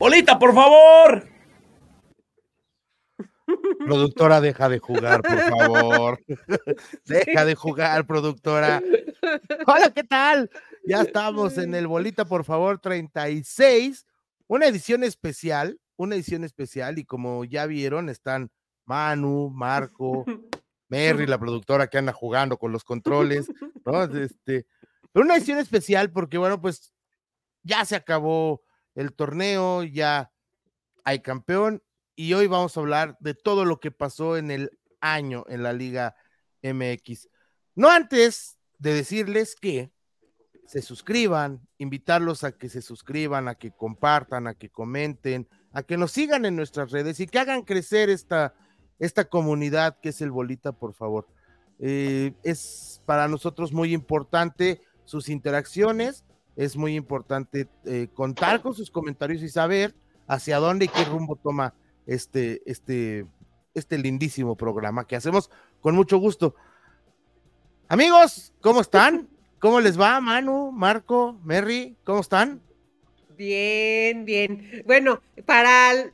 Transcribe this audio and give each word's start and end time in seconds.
Bolita, 0.00 0.38
por 0.38 0.54
favor. 0.54 1.28
Productora, 3.84 4.40
deja 4.40 4.70
de 4.70 4.78
jugar, 4.78 5.20
por 5.20 5.38
favor. 5.58 6.24
deja 7.04 7.44
de 7.44 7.54
jugar, 7.54 8.06
productora. 8.06 8.82
Hola, 9.66 9.92
¿qué 9.92 10.02
tal? 10.02 10.50
Ya 10.86 11.02
estamos 11.02 11.58
en 11.58 11.74
el 11.74 11.86
Bolita, 11.86 12.24
por 12.24 12.44
favor, 12.44 12.78
36. 12.78 14.06
Una 14.46 14.68
edición 14.68 15.04
especial, 15.04 15.78
una 15.96 16.14
edición 16.14 16.44
especial. 16.44 16.98
Y 16.98 17.04
como 17.04 17.44
ya 17.44 17.66
vieron, 17.66 18.08
están 18.08 18.50
Manu, 18.86 19.50
Marco, 19.50 20.24
Mary, 20.88 21.26
la 21.26 21.38
productora 21.38 21.88
que 21.88 21.98
anda 21.98 22.14
jugando 22.14 22.56
con 22.56 22.72
los 22.72 22.84
controles, 22.84 23.52
¿no? 23.84 24.04
Este, 24.04 24.64
pero 25.12 25.26
una 25.26 25.36
edición 25.36 25.58
especial 25.58 26.10
porque, 26.10 26.38
bueno, 26.38 26.58
pues 26.58 26.90
ya 27.62 27.84
se 27.84 27.96
acabó 27.96 28.62
el 28.94 29.12
torneo, 29.12 29.82
ya 29.82 30.30
hay 31.04 31.20
campeón 31.20 31.82
y 32.14 32.34
hoy 32.34 32.46
vamos 32.46 32.76
a 32.76 32.80
hablar 32.80 33.16
de 33.20 33.34
todo 33.34 33.64
lo 33.64 33.80
que 33.80 33.90
pasó 33.90 34.36
en 34.36 34.50
el 34.50 34.70
año 35.00 35.44
en 35.48 35.62
la 35.62 35.72
Liga 35.72 36.16
MX. 36.62 37.28
No 37.74 37.90
antes 37.90 38.58
de 38.78 38.94
decirles 38.94 39.54
que 39.54 39.92
se 40.66 40.82
suscriban, 40.82 41.66
invitarlos 41.78 42.44
a 42.44 42.52
que 42.52 42.68
se 42.68 42.82
suscriban, 42.82 43.48
a 43.48 43.56
que 43.56 43.72
compartan, 43.72 44.46
a 44.46 44.54
que 44.54 44.70
comenten, 44.70 45.48
a 45.72 45.82
que 45.82 45.96
nos 45.96 46.12
sigan 46.12 46.44
en 46.44 46.56
nuestras 46.56 46.92
redes 46.92 47.18
y 47.20 47.26
que 47.26 47.38
hagan 47.38 47.62
crecer 47.62 48.08
esta, 48.08 48.54
esta 48.98 49.24
comunidad 49.24 49.98
que 50.00 50.10
es 50.10 50.20
el 50.20 50.30
Bolita, 50.30 50.72
por 50.72 50.94
favor. 50.94 51.26
Eh, 51.80 52.34
es 52.44 53.02
para 53.06 53.26
nosotros 53.26 53.72
muy 53.72 53.94
importante 53.94 54.82
sus 55.04 55.28
interacciones, 55.28 56.24
es 56.60 56.76
muy 56.76 56.94
importante 56.94 57.68
eh, 57.86 58.08
contar 58.12 58.60
con 58.60 58.74
sus 58.74 58.90
comentarios 58.90 59.42
y 59.42 59.48
saber 59.48 59.94
hacia 60.26 60.58
dónde 60.58 60.84
y 60.84 60.88
qué 60.88 61.06
rumbo 61.06 61.36
toma 61.36 61.72
este, 62.06 62.60
este, 62.66 63.24
este 63.72 63.96
lindísimo 63.96 64.54
programa 64.56 65.06
que 65.06 65.16
hacemos 65.16 65.50
con 65.80 65.94
mucho 65.94 66.18
gusto. 66.18 66.54
Amigos, 67.88 68.52
¿cómo 68.60 68.82
están? 68.82 69.26
¿Cómo 69.58 69.80
les 69.80 69.98
va, 69.98 70.20
Manu, 70.20 70.70
Marco, 70.70 71.40
Merry? 71.44 71.96
¿Cómo 72.04 72.20
están? 72.20 72.60
Bien, 73.38 74.26
bien. 74.26 74.84
Bueno, 74.86 75.22
para 75.46 76.12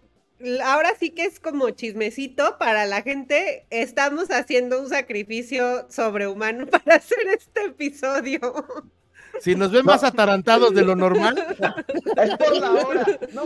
ahora 0.64 0.94
sí 0.96 1.10
que 1.10 1.24
es 1.24 1.40
como 1.40 1.70
chismecito 1.70 2.56
para 2.56 2.86
la 2.86 3.02
gente. 3.02 3.66
Estamos 3.70 4.30
haciendo 4.30 4.80
un 4.80 4.88
sacrificio 4.90 5.90
sobrehumano 5.90 6.66
para 6.70 6.94
hacer 6.94 7.26
este 7.36 7.64
episodio. 7.64 8.40
Si 9.40 9.54
nos 9.54 9.70
ven 9.70 9.84
más 9.84 10.04
atarantados 10.04 10.74
de 10.74 10.82
lo 10.84 10.96
normal. 10.96 11.36
Es 12.16 12.34
por 12.36 12.56
la 12.56 12.72
hora. 12.72 13.06
No, 13.34 13.44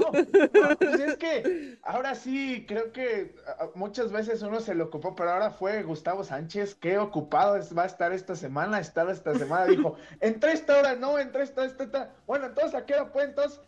pues 0.78 1.00
es 1.00 1.16
que 1.16 1.78
ahora 1.82 2.14
sí, 2.14 2.64
creo 2.68 2.92
que 2.92 3.34
muchas 3.74 4.12
veces 4.12 4.42
uno 4.42 4.60
se 4.60 4.74
lo 4.74 4.84
ocupó, 4.84 5.16
pero 5.16 5.32
ahora 5.32 5.50
fue 5.50 5.82
Gustavo 5.82 6.22
Sánchez, 6.22 6.76
qué 6.76 6.98
ocupado 6.98 7.58
va 7.76 7.82
a 7.82 7.86
estar 7.86 8.12
esta 8.12 8.36
semana, 8.36 8.78
estar 8.78 9.10
esta 9.10 9.34
semana. 9.34 9.66
Dijo, 9.66 9.96
entre 10.20 10.52
esta 10.52 10.78
hora, 10.78 10.94
no, 10.94 11.18
entre 11.18 11.42
esta, 11.42 11.64
esta, 11.64 11.84
esta. 11.84 12.14
Bueno, 12.26 12.46
entonces, 12.46 12.74
¿a 12.74 12.86
qué 12.86 12.94
hora? 12.94 13.10
Entonces, 13.24 13.60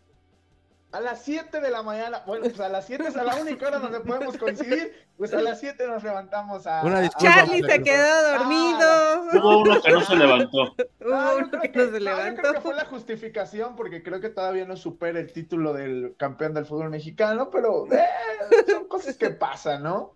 a 0.92 1.00
las 1.00 1.22
7 1.22 1.60
de 1.60 1.70
la 1.70 1.82
mañana, 1.82 2.22
bueno, 2.26 2.44
pues 2.44 2.60
a 2.60 2.68
las 2.68 2.86
7 2.86 3.04
es 3.08 3.14
la 3.14 3.34
única 3.36 3.66
hora 3.66 3.78
donde 3.78 4.00
podemos 4.00 4.36
coincidir, 4.36 4.94
pues 5.16 5.32
a 5.32 5.40
las 5.40 5.58
7 5.58 5.86
nos 5.86 6.02
levantamos 6.02 6.66
a... 6.66 6.82
Una 6.84 7.08
Charlie 7.08 7.62
se 7.62 7.82
quedó 7.82 8.38
dormido. 8.38 8.80
Ah, 8.82 9.30
Hubo 9.32 9.62
uno 9.62 9.80
que 9.80 9.90
no 9.90 10.00
se 10.02 10.16
levantó. 10.16 10.58
Hubo 11.00 11.36
uno 11.38 11.60
que, 11.62 11.68
no 11.70 11.90
se 11.90 12.00
levantó. 12.00 12.28
yo 12.28 12.36
creo 12.36 12.52
que 12.52 12.60
fue 12.60 12.74
la 12.74 12.84
justificación, 12.84 13.74
porque 13.74 14.02
creo 14.02 14.20
que 14.20 14.28
todavía 14.28 14.66
no 14.66 14.76
supera 14.76 15.18
el 15.18 15.32
título 15.32 15.72
del 15.72 16.14
campeón 16.18 16.52
del 16.52 16.66
fútbol 16.66 16.90
mexicano, 16.90 17.48
pero 17.50 17.86
eh, 17.90 18.04
son 18.68 18.86
cosas 18.86 19.16
que 19.16 19.30
pasan, 19.30 19.82
¿no? 19.82 20.14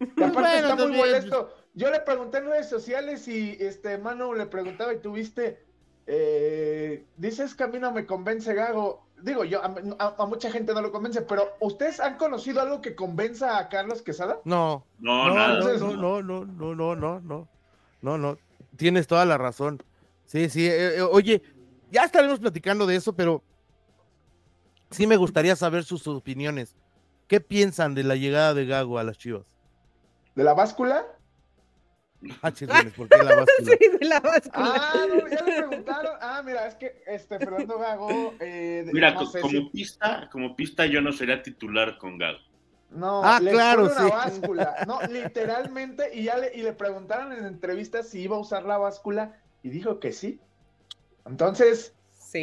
Y 0.00 0.22
aparte 0.24 0.58
está 0.58 0.74
muy 0.74 0.96
molesto. 0.96 1.54
Yo 1.74 1.90
le 1.92 2.00
pregunté 2.00 2.38
en 2.38 2.46
redes 2.46 2.68
sociales 2.68 3.28
y 3.28 3.56
este 3.60 3.96
Manu 3.98 4.34
le 4.34 4.46
preguntaba 4.46 4.92
y 4.92 4.98
tuviste, 4.98 5.62
eh, 6.08 7.04
dices 7.16 7.54
que 7.54 7.62
a 7.62 7.68
mí 7.68 7.78
no 7.78 7.92
me 7.92 8.06
convence 8.06 8.52
Gago 8.52 9.05
digo 9.22 9.44
yo, 9.44 9.60
a, 9.62 10.26
mucha 10.26 10.50
gente 10.50 10.74
no 10.74 10.82
lo 10.82 10.92
convence, 10.92 11.22
pero 11.22 11.56
¿ustedes 11.60 12.00
han 12.00 12.16
conocido 12.16 12.60
algo 12.60 12.80
que 12.80 12.94
convenza 12.94 13.58
a 13.58 13.68
Carlos 13.68 14.02
Quesada? 14.02 14.40
No, 14.44 14.86
no, 14.98 15.28
no, 15.28 15.58
no, 15.58 15.96
no, 15.96 16.22
no, 16.22 16.44
no, 16.44 16.74
no, 16.74 16.94
no, 16.96 17.20
no, 17.20 17.48
no, 18.02 18.18
no, 18.18 18.38
tienes 18.76 19.06
toda 19.06 19.24
la 19.24 19.38
razón. 19.38 19.82
Sí, 20.26 20.48
sí, 20.50 20.66
eh, 20.66 20.98
eh, 20.98 21.02
oye, 21.02 21.42
ya 21.90 22.04
estaremos 22.04 22.40
platicando 22.40 22.86
de 22.86 22.96
eso, 22.96 23.14
pero 23.14 23.42
sí 24.90 25.06
me 25.06 25.16
gustaría 25.16 25.56
saber 25.56 25.84
sus 25.84 26.06
opiniones. 26.06 26.76
¿Qué 27.26 27.40
piensan 27.40 27.94
de 27.94 28.04
la 28.04 28.16
llegada 28.16 28.54
de 28.54 28.66
Gago 28.66 28.98
a 28.98 29.04
las 29.04 29.18
Chivas? 29.18 29.46
¿De 30.34 30.44
la 30.44 30.54
báscula? 30.54 31.04
Ah, 32.42 32.52
¿por 32.96 33.08
qué 33.08 33.16
la 33.18 33.34
báscula? 33.36 33.76
Sí, 33.78 33.98
de 33.98 34.06
la 34.06 34.20
báscula. 34.20 34.72
Ah, 34.74 35.06
no, 35.08 35.28
ya 35.28 35.42
le 35.42 35.62
preguntaron. 35.62 36.12
Ah, 36.20 36.42
mira, 36.44 36.66
es 36.66 36.74
que 36.74 37.02
este 37.06 37.38
Fernando 37.38 37.78
Gago. 37.78 38.34
Eh, 38.40 38.88
mira, 38.92 39.14
como, 39.14 39.70
pista, 39.70 40.28
como 40.30 40.56
pista, 40.56 40.86
yo 40.86 41.00
no 41.00 41.12
sería 41.12 41.42
titular 41.42 41.98
con 41.98 42.18
Gago. 42.18 42.38
No, 42.90 43.22
ah, 43.24 43.38
claro, 43.40 43.88
sí. 43.88 44.10
báscula. 44.10 44.76
No, 44.86 45.00
literalmente, 45.02 46.10
y 46.14 46.24
ya 46.24 46.38
le, 46.38 46.54
y 46.54 46.62
le 46.62 46.72
preguntaron 46.72 47.32
en 47.32 47.44
entrevistas 47.44 48.08
si 48.08 48.20
iba 48.20 48.36
a 48.36 48.40
usar 48.40 48.64
la 48.64 48.78
báscula, 48.78 49.36
y 49.62 49.70
dijo 49.70 50.00
que 50.00 50.12
sí. 50.12 50.40
Entonces, 51.26 51.94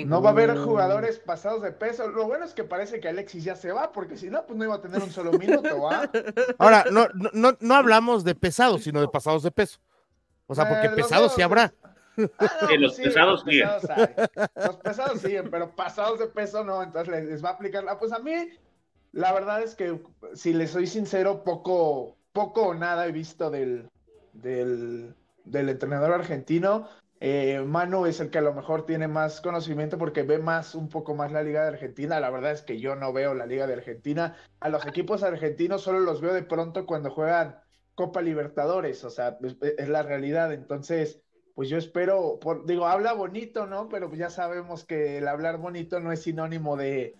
no 0.05 0.21
va 0.21 0.29
a 0.29 0.31
haber 0.31 0.57
jugadores 0.57 1.19
pasados 1.19 1.61
de 1.61 1.71
peso. 1.71 2.07
Lo 2.07 2.25
bueno 2.25 2.45
es 2.45 2.53
que 2.53 2.63
parece 2.63 2.99
que 2.99 3.09
Alexis 3.09 3.43
ya 3.43 3.55
se 3.55 3.71
va, 3.71 3.91
porque 3.91 4.17
si 4.17 4.29
no, 4.29 4.45
pues 4.45 4.57
no 4.57 4.65
iba 4.65 4.75
a 4.75 4.81
tener 4.81 5.01
un 5.01 5.11
solo 5.11 5.31
minuto. 5.33 5.89
Ahora, 6.57 6.85
no, 6.91 7.07
no, 7.33 7.57
no 7.59 7.75
hablamos 7.75 8.23
de 8.23 8.35
pesados, 8.35 8.83
sino 8.83 9.01
de 9.01 9.07
pasados 9.07 9.43
de 9.43 9.51
peso. 9.51 9.79
O 10.47 10.55
sea, 10.55 10.67
porque 10.67 10.87
eh, 10.87 10.91
pesados 10.91 11.33
sí 11.33 11.41
habrá. 11.41 11.73
Ah, 12.37 12.67
los 12.79 12.95
pesados 12.95 13.43
siguen. 13.43 13.69
Los 14.55 14.77
pesados 14.77 15.21
siguen, 15.21 15.49
pero 15.49 15.75
pasados 15.75 16.19
de 16.19 16.27
peso 16.27 16.63
no, 16.63 16.83
entonces 16.83 17.25
les, 17.25 17.43
va 17.43 17.49
a 17.49 17.53
aplicar. 17.53 17.85
Pues 17.99 18.11
a 18.11 18.19
mí, 18.19 18.49
la 19.11 19.33
verdad 19.33 19.61
es 19.61 19.75
que, 19.75 19.99
si 20.33 20.53
les 20.53 20.71
soy 20.71 20.87
sincero, 20.87 21.43
poco, 21.43 22.17
poco 22.31 22.67
o 22.67 22.73
nada 22.73 23.07
he 23.07 23.11
visto 23.11 23.49
del, 23.49 23.89
del, 24.33 25.15
del 25.45 25.69
entrenador 25.69 26.13
argentino. 26.13 26.87
Eh, 27.25 27.63
Manu 27.65 28.05
es 28.05 28.19
el 28.19 28.29
que 28.29 28.39
a 28.39 28.41
lo 28.41 28.53
mejor 28.53 28.85
tiene 28.85 29.07
más 29.07 29.39
conocimiento 29.39 29.97
porque 29.97 30.23
ve 30.23 30.39
más, 30.39 30.75
un 30.75 30.89
poco 30.89 31.15
más 31.15 31.31
la 31.31 31.41
Liga 31.41 31.61
de 31.61 31.69
Argentina. 31.69 32.19
La 32.19 32.29
verdad 32.29 32.51
es 32.51 32.63
que 32.63 32.81
yo 32.81 32.97
no 32.97 33.13
veo 33.13 33.33
la 33.33 33.45
Liga 33.45 33.65
de 33.65 33.75
Argentina. 33.75 34.35
A 34.59 34.67
los 34.67 34.85
equipos 34.85 35.23
argentinos 35.23 35.83
solo 35.83 36.01
los 36.01 36.19
veo 36.19 36.33
de 36.33 36.43
pronto 36.43 36.85
cuando 36.85 37.11
juegan 37.11 37.61
Copa 37.95 38.21
Libertadores, 38.21 39.05
o 39.05 39.09
sea, 39.09 39.37
es, 39.77 39.87
la 39.87 40.03
realidad. 40.03 40.51
Entonces, 40.51 41.21
pues 41.55 41.69
yo 41.69 41.77
espero, 41.77 42.41
digo, 42.65 42.87
habla 42.87 43.13
bonito, 43.13 43.67
¿no? 43.67 43.87
Pero 43.87 44.09
pues 44.09 44.19
ya 44.19 44.29
sabemos 44.29 44.83
que 44.83 45.19
el 45.19 45.29
hablar 45.29 45.59
bonito 45.59 46.01
no 46.01 46.11
es 46.11 46.23
sinónimo 46.23 46.75
de, 46.75 47.15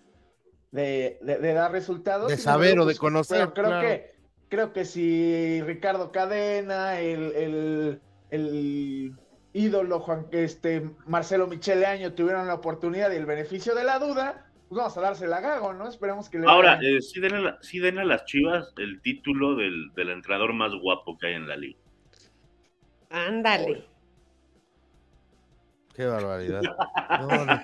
de, 0.70 1.18
dar 1.54 1.72
resultados. 1.72 2.30
De 2.30 2.36
saber 2.36 2.78
o 2.78 2.84
de 2.84 2.96
conocer. 2.96 3.54
creo 3.54 3.80
que 3.80 4.14
creo 4.50 4.72
que 4.74 4.84
si 4.84 5.62
Ricardo 5.62 6.12
Cadena, 6.12 7.00
el, 7.00 8.00
el 8.28 9.14
ídolo 9.54 10.00
Juan, 10.00 10.26
este, 10.32 10.90
Marcelo 11.06 11.46
Michele 11.46 11.86
Año 11.86 12.12
tuvieron 12.12 12.46
la 12.46 12.54
oportunidad 12.54 13.10
y 13.12 13.16
el 13.16 13.24
beneficio 13.24 13.74
de 13.74 13.84
la 13.84 13.98
duda, 13.98 14.46
pues 14.68 14.76
vamos 14.76 14.98
a 14.98 15.00
dársela 15.00 15.38
a 15.38 15.40
Gago, 15.40 15.72
¿no? 15.72 15.88
Esperemos 15.88 16.28
que 16.28 16.40
le 16.40 16.46
Ahora, 16.46 16.78
eh, 16.82 17.00
sí, 17.00 17.20
den 17.20 17.98
a 17.98 18.04
las 18.04 18.24
Chivas 18.26 18.74
el 18.76 19.00
título 19.00 19.54
del, 19.54 19.90
entrenador 19.96 20.52
más 20.52 20.72
guapo 20.74 21.16
que 21.16 21.28
hay 21.28 21.34
en 21.34 21.48
la 21.48 21.56
liga. 21.56 21.78
Ándale. 23.10 23.86
Qué 25.94 26.04
barbaridad. 26.06 26.62
Ahora, 27.08 27.62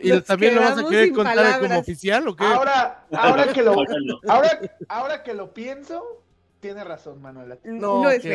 ¿y 0.00 0.20
también 0.20 0.54
lo 0.54 0.60
vas 0.60 0.78
a 0.78 0.88
querer 0.88 1.10
contar 1.10 1.60
como 1.60 1.80
oficial 1.80 2.28
o 2.28 2.36
qué? 2.36 2.44
Ahora, 2.44 3.04
ahora 3.12 3.52
que 3.52 3.62
lo, 3.62 3.72
ahora, 4.28 4.60
ahora 4.88 5.22
que 5.24 5.34
lo 5.34 5.52
pienso, 5.52 6.22
tiene 6.60 6.84
razón, 6.84 7.20
Manuela. 7.20 7.58
No, 7.64 8.08
es 8.10 8.22
Yo 8.22 8.30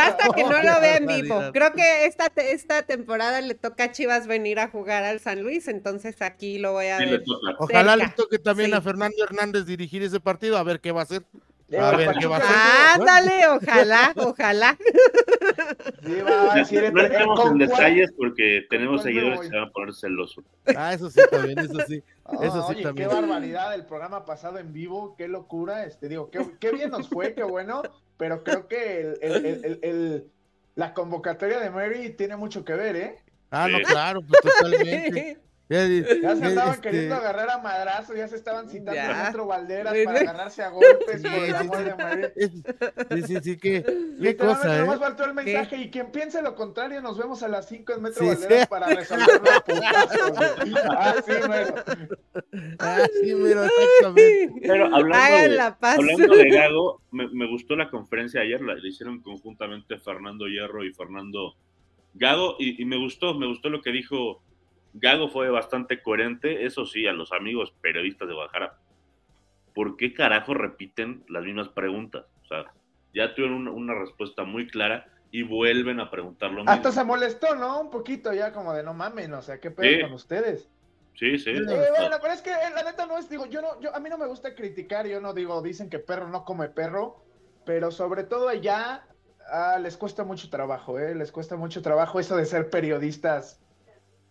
hasta 0.00 0.28
que 0.34 0.42
no, 0.44 0.62
lo 0.62 0.80
vea 0.80 0.96
en 0.96 1.06
vivo. 1.06 1.40
Creo 1.52 1.72
que 1.72 2.06
esta, 2.06 2.30
esta 2.36 2.82
temporada 2.82 3.40
le 3.40 3.54
toca 3.54 3.84
a 3.84 3.92
Chivas 3.92 4.26
venir 4.26 4.58
a 4.60 4.68
jugar 4.68 5.04
al 5.04 5.20
San 5.20 5.42
Luis, 5.42 5.68
entonces 5.68 6.22
aquí 6.22 6.58
lo 6.58 6.72
voy 6.72 6.86
a 6.86 6.98
ver. 6.98 7.22
Ojalá 7.58 7.96
le 7.96 8.08
toque 8.08 8.38
también 8.38 8.72
a 8.74 8.80
Fernando 8.80 9.22
Hernández 9.22 9.66
dirigir 9.66 10.02
ese 10.02 10.20
partido, 10.20 10.56
a 10.56 10.62
ver 10.62 10.80
qué 10.80 10.92
va 10.92 11.00
a 11.00 11.04
hacer. 11.04 11.24
A 11.78 11.96
ver 11.96 12.14
qué 12.18 12.26
va 12.26 12.36
a 12.36 12.38
hacer. 12.38 13.00
Ándale, 13.00 13.48
ojalá, 13.48 14.12
ojalá. 14.16 14.76
Sí, 16.04 16.20
va 16.22 16.52
a 16.52 16.54
decir, 16.56 16.92
no 16.92 17.02
entremos 17.02 17.46
en 17.46 17.58
detalles 17.58 18.12
porque 18.16 18.66
tenemos 18.68 19.02
seguidores 19.02 19.40
que 19.40 19.48
se 19.48 19.54
van 19.54 19.68
a 19.68 19.70
poner 19.70 19.94
celosos. 19.94 20.44
Ah, 20.76 20.94
eso 20.94 21.10
sí, 21.10 21.20
también, 21.30 21.58
eso 21.58 21.78
sí. 21.86 22.02
Eso 22.30 22.62
sí 22.68 22.74
oye, 22.74 22.82
también. 22.84 23.08
qué 23.08 23.14
barbaridad 23.14 23.74
el 23.74 23.86
programa 23.86 24.24
pasado 24.24 24.58
en 24.58 24.72
vivo, 24.72 25.16
qué 25.18 25.26
locura. 25.26 25.84
Este, 25.84 26.08
digo, 26.08 26.30
qué, 26.30 26.46
qué 26.60 26.70
bien 26.70 26.90
nos 26.90 27.08
fue, 27.08 27.34
qué 27.34 27.42
bueno, 27.42 27.82
pero 28.16 28.44
creo 28.44 28.68
que 28.68 29.00
el, 29.00 29.44
el, 29.44 29.78
el, 29.82 30.30
la 30.76 30.94
convocatoria 30.94 31.58
de 31.58 31.70
Mary 31.70 32.10
tiene 32.10 32.36
mucho 32.36 32.64
que 32.64 32.74
ver, 32.74 32.94
¿eh? 32.94 33.16
Ah, 33.50 33.66
no, 33.66 33.80
claro, 33.80 34.20
pues 34.22 34.40
totalmente. 34.42 35.38
Ya, 35.70 35.86
se 35.86 36.00
estaban 36.00 36.74
este 36.74 36.80
queriendo 36.80 37.14
agarrar 37.14 37.48
a 37.48 37.58
madrazo, 37.58 38.12
ya 38.16 38.26
se 38.26 38.34
estaban 38.34 38.68
citando 38.68 39.00
a 39.00 39.28
otro 39.28 39.46
Valderas 39.46 39.94
para 40.04 40.18
agarrarse 40.18 40.64
a 40.64 40.70
golpes 40.70 41.22
por 41.22 41.44
el 41.44 41.54
amor 41.54 42.16
de. 42.16 42.50
Sí, 43.14 43.22
sí, 43.22 43.36
sí, 43.40 43.56
qué, 43.56 43.84
qué 44.20 44.36
cosa, 44.36 44.76
¿eh? 44.76 44.80
Nomás 44.80 44.98
faltó 44.98 45.26
el 45.26 45.34
mensaje 45.34 45.76
y 45.76 45.88
quien 45.88 46.10
piense 46.10 46.42
lo 46.42 46.56
contrario, 46.56 47.00
nos 47.00 47.16
vemos 47.16 47.44
a 47.44 47.48
las 47.48 47.68
5 47.68 47.92
en 47.92 48.02
Metro 48.02 48.26
Valderas 48.26 48.66
para 48.66 48.88
resolver 48.88 49.28
los 49.28 49.62
putazos. 49.62 50.38
Así, 50.98 51.32
mero. 51.48 51.74
Así, 52.80 53.34
mero, 53.36 53.64
exactamente. 53.64 54.60
Pero 54.62 54.92
hablando, 54.92 55.54
de, 55.54 55.74
hablando 55.82 56.36
de 56.36 56.50
Gago, 56.50 57.00
me, 57.12 57.28
me, 57.28 57.48
gustó 57.48 57.76
la 57.76 57.88
conferencia 57.90 58.40
ayer, 58.40 58.60
la, 58.60 58.74
la 58.74 58.88
hicieron 58.88 59.20
conjuntamente 59.20 59.98
Fernando 59.98 60.48
Hierro 60.48 60.84
y 60.84 60.92
Fernando 60.92 61.54
Gago, 62.14 62.56
y, 62.58 62.82
y 62.82 62.84
me 62.84 62.96
gustó, 62.96 63.34
me 63.34 63.46
gustó 63.46 63.68
lo 63.68 63.80
que 63.82 63.92
dijo 63.92 64.42
Gago 64.92 65.28
fue 65.28 65.50
bastante 65.50 66.02
coherente, 66.02 66.66
eso 66.66 66.84
sí, 66.86 67.06
a 67.06 67.12
los 67.12 67.32
amigos 67.32 67.72
periodistas 67.80 68.28
de 68.28 68.34
Guadalajara. 68.34 68.78
¿Por 69.74 69.96
qué 69.96 70.12
carajo 70.12 70.54
repiten 70.54 71.24
las 71.28 71.44
mismas 71.44 71.68
preguntas? 71.68 72.26
O 72.42 72.46
sea, 72.46 72.72
ya 73.14 73.34
tuvieron 73.34 73.68
una, 73.68 73.94
respuesta 73.94 74.44
muy 74.44 74.66
clara 74.66 75.06
y 75.30 75.42
vuelven 75.42 76.00
a 76.00 76.10
preguntarlo. 76.10 76.64
Hasta 76.66 76.90
se 76.90 77.04
molestó, 77.04 77.54
¿no? 77.54 77.80
Un 77.80 77.90
poquito 77.90 78.32
ya 78.32 78.52
como 78.52 78.72
de 78.72 78.82
no 78.82 78.94
mamen, 78.94 79.32
o 79.34 79.42
sea, 79.42 79.60
¿qué 79.60 79.70
pedo 79.70 80.06
con 80.06 80.14
ustedes? 80.14 80.68
Sí, 81.14 81.38
sí. 81.38 81.50
Eh, 81.50 81.64
bueno, 81.96 82.16
pero 82.20 82.32
es 82.32 82.40
que 82.40 82.50
eh, 82.50 82.70
la 82.74 82.82
neta 82.82 83.06
no 83.06 83.18
es, 83.18 83.28
digo, 83.28 83.46
yo 83.46 83.60
no, 83.60 83.80
yo, 83.80 83.94
a 83.94 84.00
mí 84.00 84.08
no 84.08 84.18
me 84.18 84.26
gusta 84.26 84.54
criticar, 84.54 85.06
yo 85.06 85.20
no 85.20 85.34
digo, 85.34 85.60
dicen 85.62 85.90
que 85.90 85.98
perro 85.98 86.28
no 86.28 86.44
come 86.44 86.68
perro, 86.68 87.22
pero 87.64 87.90
sobre 87.90 88.24
todo 88.24 88.48
allá 88.48 89.06
ah, 89.52 89.78
les 89.80 89.96
cuesta 89.96 90.24
mucho 90.24 90.50
trabajo, 90.50 90.98
¿eh? 90.98 91.14
Les 91.14 91.30
cuesta 91.30 91.56
mucho 91.56 91.82
trabajo 91.82 92.18
eso 92.18 92.36
de 92.36 92.46
ser 92.46 92.70
periodistas 92.70 93.60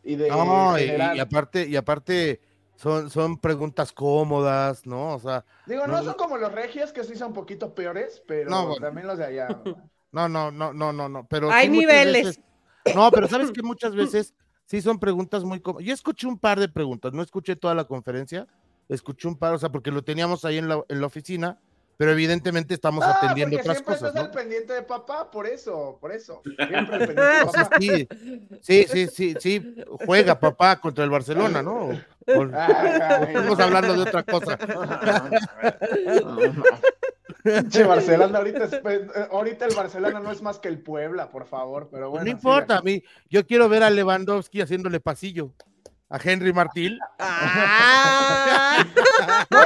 y 0.09 0.15
de 0.15 0.27
no, 0.27 0.79
y, 0.79 1.19
aparte, 1.19 1.67
y 1.67 1.75
aparte 1.75 2.41
son, 2.75 3.11
son 3.11 3.37
preguntas 3.37 3.91
cómodas, 3.91 4.87
¿no? 4.87 5.13
O 5.13 5.19
sea. 5.19 5.45
Digo, 5.67 5.85
no, 5.85 6.03
son 6.03 6.15
como 6.15 6.37
los 6.37 6.51
regios, 6.51 6.91
que 6.91 7.03
sí 7.03 7.15
son 7.15 7.27
un 7.27 7.33
poquito 7.35 7.75
peores, 7.75 8.23
pero 8.25 8.75
también 8.79 9.05
los 9.05 9.19
de 9.19 9.25
allá. 9.25 9.47
No, 10.11 10.27
no, 10.27 10.49
no, 10.49 10.73
no, 10.73 10.91
no, 10.91 11.07
no. 11.07 11.27
Pero 11.27 11.51
Hay 11.51 11.69
niveles. 11.69 12.41
no, 12.95 13.11
pero 13.11 13.27
sabes 13.27 13.51
que 13.51 13.61
muchas 13.61 13.93
veces 13.93 14.33
sí 14.65 14.81
son 14.81 14.97
preguntas 14.97 15.43
muy 15.43 15.59
cómodas. 15.59 15.85
Yo 15.85 15.93
escuché 15.93 16.25
un 16.25 16.39
par 16.39 16.59
de 16.59 16.67
preguntas, 16.67 17.13
no 17.13 17.21
escuché 17.21 17.55
toda 17.55 17.75
la 17.75 17.83
conferencia, 17.83 18.47
escuché 18.87 19.27
un 19.27 19.37
par, 19.37 19.53
o 19.53 19.59
sea, 19.59 19.71
porque 19.71 19.91
lo 19.91 20.03
teníamos 20.03 20.43
ahí 20.45 20.57
en 20.57 20.67
la, 20.67 20.83
en 20.89 20.99
la 20.99 21.05
oficina 21.05 21.59
pero 21.99 22.13
evidentemente 22.13 22.73
estamos 22.75 23.03
ah, 23.03 23.17
atendiendo 23.17 23.57
otras 23.57 23.81
cosas. 23.81 24.03
Estás 24.03 24.23
al 24.23 24.31
pendiente 24.31 24.71
de 24.71 24.83
papá, 24.83 25.29
por 25.29 25.45
eso, 25.45 25.97
por 25.99 26.13
eso. 26.13 26.41
Siempre 26.57 26.97
pendiente 26.97 27.21
de 27.21 27.45
papá. 27.45 27.69
Sí, 28.61 28.87
sí, 28.87 29.07
sí, 29.07 29.35
sí, 29.37 29.75
juega 30.05 30.39
papá 30.39 30.79
contra 30.79 31.03
el 31.03 31.09
Barcelona, 31.09 31.61
¿no? 31.61 31.91
Estamos 32.25 33.59
hablando 33.59 33.95
de 33.95 34.01
otra 34.01 34.23
cosa. 34.23 34.57
Che, 37.69 37.83
Barcelona, 37.83 38.37
ahorita, 38.37 38.81
pues, 38.81 39.01
eh, 39.01 39.27
ahorita 39.31 39.65
el 39.65 39.73
Barcelona 39.73 40.19
no 40.19 40.31
es 40.31 40.41
más 40.41 40.59
que 40.59 40.67
el 40.67 40.79
Puebla, 40.79 41.29
por 41.29 41.45
favor, 41.45 41.87
pero 41.89 42.09
bueno. 42.09 42.25
No 42.25 42.31
importa, 42.31 42.77
a 42.77 42.81
mí, 42.81 43.01
yo 43.29 43.45
quiero 43.45 43.69
ver 43.69 43.83
a 43.83 43.89
Lewandowski 43.89 44.61
haciéndole 44.61 44.99
pasillo 44.99 45.53
a 46.09 46.19
Henry 46.23 46.51
Martín. 46.51 46.97
Ah. 47.19 48.83
no, 49.51 49.63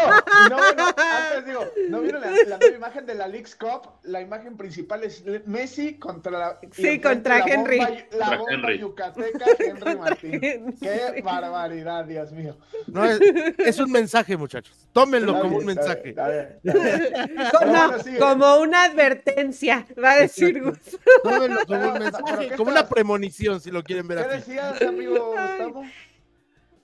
no, 0.50 0.74
no, 0.74 0.88
antes 0.98 1.46
digo, 1.46 1.66
¿no 1.90 2.02
vieron 2.02 2.22
la, 2.22 2.32
la, 2.32 2.58
nueva 2.58 2.76
imagen 2.76 3.06
de 3.06 3.16
la 3.16 3.28
League's 3.28 3.56
Cup? 3.56 3.90
La 4.04 4.22
imagen 4.22 4.58
principal 4.58 5.04
es 5.04 5.24
Messi 5.46 5.96
contra 5.96 6.32
la, 6.32 6.60
sí, 6.72 7.00
contra 7.00 7.40
la 7.40 7.46
Henry. 7.46 7.78
Bomba, 7.78 7.98
la 8.12 8.38
bomba 8.38 8.54
Henry. 8.54 8.80
yucateca 8.80 9.46
Henry 9.60 9.96
Martín. 9.96 10.76
Qué 10.82 11.22
barbaridad, 11.24 12.06
Dios 12.06 12.32
mío. 12.34 12.58
No, 12.88 13.06
es, 13.06 13.22
es 13.58 13.80
un 13.80 13.92
mensaje, 13.92 14.36
muchachos. 14.36 14.88
Tómenlo 14.92 15.40
como 15.40 15.58
un 15.58 15.66
mensaje. 15.66 16.10
Está 16.10 16.30
bien, 16.30 16.60
está 16.64 16.80
bien. 16.80 17.04
Como, 17.54 17.72
bueno, 17.72 17.98
como, 18.20 18.56
una 18.58 18.84
advertencia, 18.84 19.86
va 20.02 20.12
a 20.12 20.18
decir 20.18 20.62
Gus. 20.62 20.78
Tómenlo 21.24 21.66
como 21.66 21.88
un 21.88 22.00
mensaje, 22.00 22.56
como 22.56 22.72
una 22.72 22.88
premonición, 22.88 23.62
si 23.62 23.72
lo 23.72 23.84
quieren 23.84 24.08
ver 24.08 24.20
¿Qué 24.20 24.36
así. 24.36 24.52
¿Qué 24.52 24.62
decías, 24.62 24.82
amigo 24.82 25.34
Gustavo? 25.34 25.84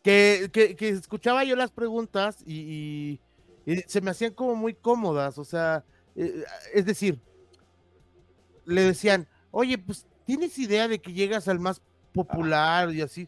Que, 0.03 0.49
que, 0.51 0.89
escuchaba 0.89 1.43
yo 1.43 1.55
las 1.55 1.71
preguntas 1.71 2.43
y, 2.45 3.19
se 3.87 4.01
me 4.01 4.11
hacían 4.11 4.33
como 4.33 4.55
muy 4.55 4.73
cómodas, 4.73 5.37
o 5.37 5.43
sea, 5.43 5.83
eh, 6.15 6.43
es 6.73 6.85
decir, 6.85 7.19
le 8.65 8.81
decían, 8.81 9.27
oye, 9.51 9.77
pues 9.77 10.07
tienes 10.25 10.57
idea 10.57 10.87
de 10.87 10.99
que 10.99 11.13
llegas 11.13 11.47
al 11.47 11.59
más 11.59 11.81
popular 12.11 12.91
y 12.91 13.01
así. 13.01 13.27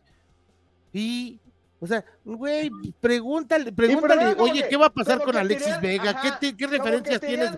Y, 0.93 1.39
o 1.79 1.85
sea, 1.85 2.03
güey, 2.25 2.71
pregúntale, 2.99 3.71
pregúntale, 3.71 4.35
oye, 4.39 4.65
¿qué 4.67 4.77
va 4.77 4.87
a 4.87 4.93
pasar 4.93 5.21
con 5.21 5.35
Alexis 5.37 5.79
Vega? 5.79 6.19
¿Qué, 6.39 6.57
qué 6.57 6.67
referencias 6.67 7.21
tienes? 7.21 7.51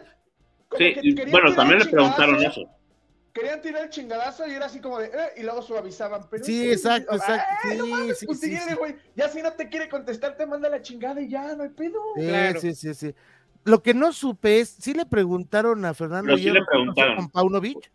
Sí, 0.78 1.16
bueno, 1.32 1.56
también 1.56 1.80
le 1.80 1.86
preguntaron 1.86 2.44
eso 2.44 2.68
querían 3.34 3.62
tirar 3.62 3.84
el 3.84 3.90
chingadazo 3.90 4.48
y 4.48 4.52
era 4.52 4.68
así 4.68 4.80
como 4.80 5.00
de, 5.00 5.08
eh, 5.08 5.34
y 5.38 5.44
luego 5.44 5.62
suavizaban. 5.62 6.28
Pero 6.30 6.44
sí, 6.44 6.72
exacto, 6.72 7.16
exacto. 7.16 7.46
sí, 7.64 8.16
sí, 8.16 8.26
pues 8.26 8.40
sí, 8.40 8.58
Ya 9.16 9.28
si 9.28 9.42
no 9.42 9.52
te 9.54 9.68
quiere 9.68 9.90
contestar, 9.90 10.38
te 10.38 10.46
manda 10.46 10.70
la 10.70 10.82
chingada 10.82 11.20
y 11.20 11.30
ya, 11.30 11.56
no 11.56 11.64
hay 11.64 11.70
pedo. 11.70 12.00
Sí, 12.16 12.28
claro. 12.28 12.60
sí, 12.62 12.76
sí, 12.76 12.94
sí. 12.94 13.16
Lo 13.66 13.82
que 13.82 13.94
no 13.94 14.14
supe 14.14 14.60
es, 14.60 14.70
¿sí 14.70 14.94
le 14.94 15.06
preguntaron 15.06 15.84
a 15.86 15.94
Fernando 15.94 16.38
sí 16.38 16.50
le 16.50 16.64
preguntaron. 16.66 17.16
con 17.16 17.30
Paunovic? 17.30 17.92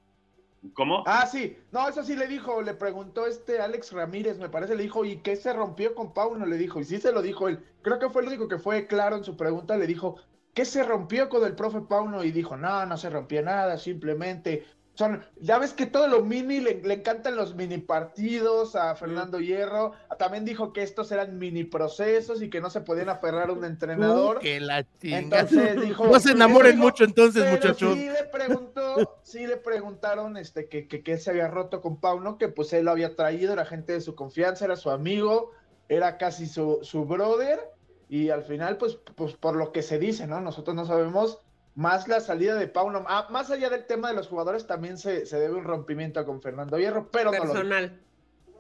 ¿Cómo? 0.72 1.04
Ah, 1.06 1.26
sí. 1.26 1.56
No, 1.70 1.88
eso 1.88 2.02
sí 2.02 2.16
le 2.16 2.26
dijo, 2.26 2.62
le 2.62 2.74
preguntó 2.74 3.26
este 3.26 3.60
Alex 3.60 3.92
Ramírez, 3.92 4.38
me 4.38 4.48
parece, 4.48 4.74
le 4.74 4.82
dijo, 4.82 5.04
¿y 5.04 5.18
qué 5.18 5.36
se 5.36 5.52
rompió 5.52 5.94
con 5.94 6.12
Pauno? 6.12 6.46
Le 6.46 6.56
dijo, 6.56 6.80
y 6.80 6.84
sí 6.84 6.98
se 6.98 7.12
lo 7.12 7.22
dijo 7.22 7.48
él. 7.48 7.62
Creo 7.82 7.98
que 7.98 8.08
fue 8.08 8.22
el 8.22 8.28
único 8.28 8.48
que 8.48 8.58
fue 8.58 8.86
claro 8.86 9.16
en 9.16 9.24
su 9.24 9.36
pregunta, 9.36 9.76
le 9.76 9.86
dijo, 9.86 10.16
¿qué 10.54 10.64
se 10.64 10.82
rompió 10.82 11.28
con 11.28 11.44
el 11.44 11.54
profe 11.54 11.82
Pauno? 11.82 12.24
Y 12.24 12.32
dijo, 12.32 12.56
no, 12.56 12.84
no 12.86 12.96
se 12.96 13.10
rompió 13.10 13.42
nada, 13.42 13.78
simplemente 13.78 14.66
son, 14.98 15.24
ya 15.36 15.60
ves 15.60 15.74
que 15.74 15.86
todo 15.86 16.08
lo 16.08 16.24
mini 16.24 16.58
le, 16.58 16.80
encantan 16.92 17.36
los 17.36 17.54
mini 17.54 17.78
partidos 17.78 18.74
a 18.74 18.96
Fernando 18.96 19.38
Hierro. 19.38 19.92
También 20.18 20.44
dijo 20.44 20.72
que 20.72 20.82
estos 20.82 21.12
eran 21.12 21.38
mini 21.38 21.62
procesos 21.62 22.42
y 22.42 22.50
que 22.50 22.60
no 22.60 22.68
se 22.68 22.80
podían 22.80 23.08
aferrar 23.08 23.50
a 23.50 23.52
un 23.52 23.64
entrenador. 23.64 24.40
que 24.40 24.58
la 24.58 24.84
Entonces 25.02 25.80
dijo. 25.80 26.08
No 26.08 26.18
se 26.18 26.32
enamoren 26.32 26.80
mucho 26.80 27.04
entonces, 27.04 27.48
muchachos. 27.48 27.94
Sí 27.94 28.08
le 28.08 28.24
preguntó, 28.24 29.20
sí 29.22 29.46
le 29.46 29.56
preguntaron 29.56 30.36
este 30.36 30.68
que, 30.68 30.88
que, 30.88 31.18
se 31.18 31.30
había 31.30 31.46
roto 31.46 31.80
con 31.80 32.00
Pauno, 32.00 32.36
que 32.36 32.48
pues 32.48 32.72
él 32.72 32.86
lo 32.86 32.90
había 32.90 33.14
traído, 33.14 33.52
era 33.52 33.64
gente 33.64 33.92
de 33.92 34.00
su 34.00 34.16
confianza, 34.16 34.64
era 34.64 34.74
su 34.74 34.90
amigo, 34.90 35.52
era 35.88 36.18
casi 36.18 36.48
su, 36.48 36.80
su 36.82 37.04
brother. 37.04 37.60
Y 38.08 38.30
al 38.30 38.42
final, 38.42 38.78
pues, 38.78 38.98
pues 39.14 39.34
por 39.34 39.54
lo 39.54 39.70
que 39.70 39.82
se 39.82 40.00
dice, 40.00 40.26
¿no? 40.26 40.40
Nosotros 40.40 40.74
no 40.74 40.84
sabemos 40.84 41.38
más 41.78 42.08
la 42.08 42.18
salida 42.18 42.56
de 42.56 42.66
Pauno, 42.66 43.04
ah, 43.06 43.28
más 43.30 43.52
allá 43.52 43.70
del 43.70 43.86
tema 43.86 44.08
de 44.08 44.14
los 44.16 44.26
jugadores, 44.26 44.66
también 44.66 44.98
se, 44.98 45.24
debe 45.24 45.54
un 45.54 45.62
rompimiento 45.62 46.26
con 46.26 46.42
Fernando 46.42 46.76
Hierro, 46.76 47.08
pero 47.08 47.30
Personal. 47.30 48.00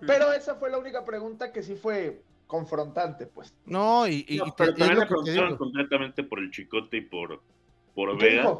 No 0.00 0.06
pero 0.06 0.32
esa 0.32 0.54
fue 0.54 0.70
la 0.70 0.78
única 0.78 1.04
pregunta 1.04 1.52
que 1.52 1.64
sí 1.64 1.74
fue 1.74 2.22
confrontante, 2.46 3.26
pues. 3.26 3.52
No, 3.66 4.06
y, 4.06 4.24
y, 4.28 4.40
pero 4.56 4.72
también 4.72 5.08
preguntaron 5.08 5.56
completamente 5.56 6.22
por 6.22 6.38
el 6.38 6.52
Chicote 6.52 6.98
y 6.98 7.00
por, 7.00 7.42
por 7.92 8.16
Vega. 8.16 8.56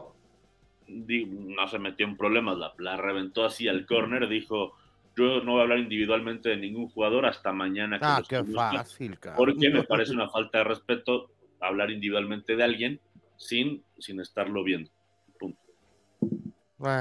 no 0.89 1.69
se 1.69 1.79
metió 1.79 2.05
en 2.05 2.17
problemas, 2.17 2.59
la, 2.59 2.75
la 2.79 2.97
reventó 2.97 3.45
así 3.45 3.69
al 3.69 3.87
córner, 3.87 4.29
dijo, 4.29 4.75
yo 5.17 5.41
no 5.41 5.53
voy 5.53 5.61
a 5.61 5.63
hablar 5.63 5.79
individualmente 5.79 6.49
de 6.49 6.57
ningún 6.57 6.89
jugador 6.89 7.27
hasta 7.27 7.53
mañana. 7.53 8.01
ah, 8.03 8.21
qué 8.29 8.43
fácil, 8.43 9.17
Porque 9.37 9.71
me 9.71 9.85
parece 9.85 10.15
una 10.15 10.29
falta 10.29 10.59
de 10.59 10.65
respeto 10.65 11.31
hablar 11.61 11.93
individualmente 11.93 12.57
de 12.57 12.65
alguien 12.65 13.01
sin, 13.39 13.83
sin 13.99 14.21
estarlo 14.21 14.63
viendo. 14.63 14.91
Punto. 15.39 15.59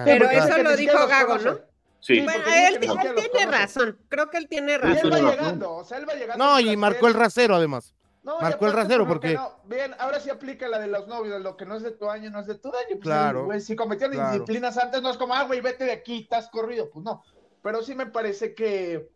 Pero 0.05 0.29
eso 0.29 0.63
lo 0.63 0.77
dijo 0.77 1.07
Gago, 1.07 1.37
¿no? 1.39 1.59
Sí. 1.99 2.21
Bueno, 2.21 2.43
él, 2.47 2.79
tiene 2.79 3.51
razón. 3.51 3.99
Creo 4.07 4.29
que 4.29 4.37
él 4.37 4.47
tiene 4.47 4.77
razón. 4.77 5.11
él 5.13 5.25
va 5.25 5.31
llegando, 5.31 5.73
o 5.73 5.83
sea, 5.83 5.97
él 5.97 6.07
va 6.07 6.13
llegando. 6.13 6.45
No, 6.45 6.59
y 6.59 6.77
marcó 6.77 7.07
el 7.07 7.15
rasero 7.15 7.55
además. 7.55 7.93
No, 8.23 8.39
marcó 8.39 8.67
el 8.67 8.73
rasero 8.73 9.07
porque. 9.07 9.33
No. 9.33 9.59
Bien, 9.65 9.93
ahora 9.99 10.19
sí 10.19 10.29
aplica 10.29 10.67
la 10.67 10.79
de 10.79 10.87
los 10.87 11.07
novios, 11.07 11.41
lo 11.41 11.57
que 11.57 11.65
no 11.65 11.75
es 11.75 11.83
de 11.83 11.91
tu 11.91 12.09
año 12.09 12.29
no 12.29 12.39
es 12.39 12.47
de 12.47 12.55
tu 12.55 12.69
año. 12.69 12.87
Pues, 12.91 13.01
claro. 13.01 13.47
si 13.59 13.75
cometieron 13.75 14.31
disciplinas 14.31 14.77
antes, 14.77 15.01
no 15.01 15.09
es 15.09 15.17
como, 15.17 15.33
ah, 15.33 15.43
güey, 15.43 15.59
vete 15.59 15.85
de 15.85 15.93
aquí, 15.93 16.21
estás 16.21 16.49
corrido. 16.49 16.89
Pues 16.91 17.03
no. 17.03 17.23
Pero 17.63 17.81
sí 17.81 17.95
me 17.95 18.05
parece 18.05 18.53
que, 18.53 19.09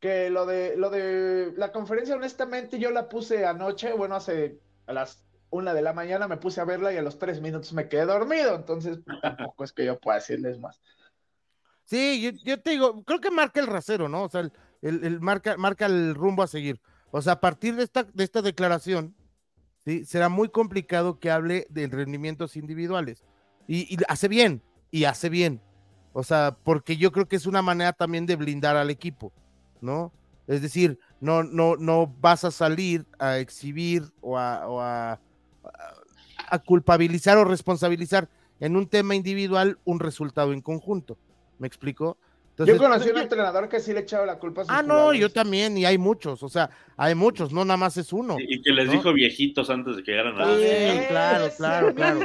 que 0.00 0.30
lo 0.30 0.46
de 0.46 0.76
lo 0.76 0.88
de 0.88 1.52
la 1.56 1.72
conferencia, 1.72 2.14
honestamente, 2.14 2.78
yo 2.78 2.90
la 2.90 3.08
puse 3.08 3.44
anoche, 3.44 3.92
bueno, 3.92 4.16
hace 4.16 4.58
a 4.86 4.92
las 4.92 5.24
una 5.54 5.72
de 5.72 5.82
la 5.82 5.92
mañana 5.92 6.26
me 6.26 6.36
puse 6.36 6.60
a 6.60 6.64
verla 6.64 6.92
y 6.92 6.96
a 6.96 7.02
los 7.02 7.18
tres 7.18 7.40
minutos 7.40 7.72
me 7.72 7.88
quedé 7.88 8.06
dormido, 8.06 8.56
entonces 8.56 8.98
pues, 9.04 9.18
tampoco 9.22 9.64
es 9.64 9.72
que 9.72 9.84
yo 9.84 9.98
pueda 9.98 10.18
decirles 10.18 10.58
más. 10.58 10.80
Sí, 11.84 12.32
yo, 12.44 12.60
te 12.60 12.70
digo, 12.70 13.04
creo 13.04 13.20
que 13.20 13.30
marca 13.30 13.60
el 13.60 13.66
rasero, 13.66 14.08
¿no? 14.08 14.24
O 14.24 14.28
sea, 14.28 14.50
el, 14.82 15.20
marca, 15.20 15.56
marca 15.56 15.86
el 15.86 16.14
rumbo 16.14 16.42
a 16.42 16.46
seguir. 16.46 16.80
O 17.10 17.20
sea, 17.20 17.34
a 17.34 17.40
partir 17.40 17.76
de 17.76 17.84
esta, 17.84 18.04
de 18.04 18.24
esta 18.24 18.42
declaración, 18.42 19.14
¿sí? 19.84 20.04
será 20.04 20.28
muy 20.28 20.48
complicado 20.48 21.20
que 21.20 21.30
hable 21.30 21.66
de 21.68 21.86
rendimientos 21.86 22.56
individuales. 22.56 23.22
Y, 23.68 23.94
y, 23.94 23.98
hace 24.08 24.28
bien, 24.28 24.62
y 24.90 25.04
hace 25.04 25.28
bien. 25.28 25.60
O 26.14 26.24
sea, 26.24 26.56
porque 26.64 26.96
yo 26.96 27.12
creo 27.12 27.28
que 27.28 27.36
es 27.36 27.46
una 27.46 27.60
manera 27.60 27.92
también 27.92 28.24
de 28.24 28.36
blindar 28.36 28.76
al 28.76 28.88
equipo, 28.88 29.32
¿no? 29.80 30.10
Es 30.46 30.62
decir, 30.62 30.98
no, 31.20 31.42
no, 31.42 31.76
no 31.76 32.06
vas 32.20 32.44
a 32.44 32.50
salir 32.50 33.06
a 33.18 33.38
exhibir 33.38 34.12
o 34.20 34.38
a, 34.38 35.12
a, 35.12 35.20
culpabilizar 36.64 37.38
o 37.38 37.44
responsabilizar 37.44 38.28
en 38.60 38.76
un 38.76 38.86
tema 38.88 39.14
individual 39.14 39.78
un 39.84 40.00
resultado 40.00 40.52
en 40.52 40.60
conjunto. 40.60 41.18
¿Me 41.58 41.66
explico? 41.66 42.16
yo 42.56 42.76
conocí 42.78 43.08
a 43.08 43.12
un 43.12 43.18
entrenador 43.18 43.68
que 43.68 43.80
sí 43.80 43.92
le 43.92 44.00
echaba 44.00 44.24
la 44.24 44.38
culpa 44.38 44.62
a 44.62 44.64
sus 44.64 44.72
Ah, 44.72 44.82
no, 44.82 45.12
yo 45.12 45.28
también, 45.28 45.76
y 45.76 45.84
hay 45.84 45.98
muchos, 45.98 46.42
o 46.42 46.48
sea, 46.48 46.70
hay 46.96 47.14
muchos, 47.14 47.52
no 47.52 47.64
nada 47.64 47.76
más 47.76 47.96
es 47.96 48.12
uno. 48.12 48.36
Y, 48.38 48.62
que 48.62 48.70
les 48.70 48.90
dijo 48.90 49.12
viejitos 49.12 49.70
antes 49.70 49.96
de 49.96 50.02
que 50.04 50.12
llegaran 50.12 50.40
a 50.40 50.54
Sí, 50.54 51.06
claro, 51.08 51.48
claro, 51.56 51.94
claro. 51.94 52.20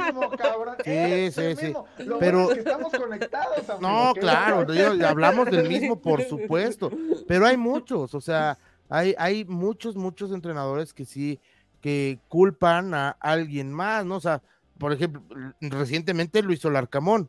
Sí, 0.84 1.32
sí, 1.32 1.56
sí. 1.56 1.72
Pero 2.20 2.52
estamos 2.52 2.92
conectados. 2.92 3.80
No, 3.80 4.12
claro, 4.14 4.66
hablamos 5.04 5.50
del 5.50 5.68
mismo, 5.68 6.00
por 6.00 6.22
supuesto, 6.28 6.92
pero 7.26 7.46
hay 7.46 7.56
muchos, 7.56 8.14
o 8.14 8.20
sea, 8.20 8.56
hay, 8.88 9.14
hay 9.18 9.44
muchos, 9.44 9.96
muchos 9.96 10.30
entrenadores 10.30 10.94
que 10.94 11.04
sí, 11.04 11.40
que 11.80 12.18
culpan 12.28 12.94
a 12.94 13.10
alguien 13.20 13.72
más, 13.72 14.04
¿no? 14.04 14.16
O 14.16 14.20
sea, 14.20 14.42
por 14.78 14.92
ejemplo, 14.92 15.22
recientemente 15.60 16.42
lo 16.42 16.52
hizo 16.52 16.70
Larcamón, 16.70 17.28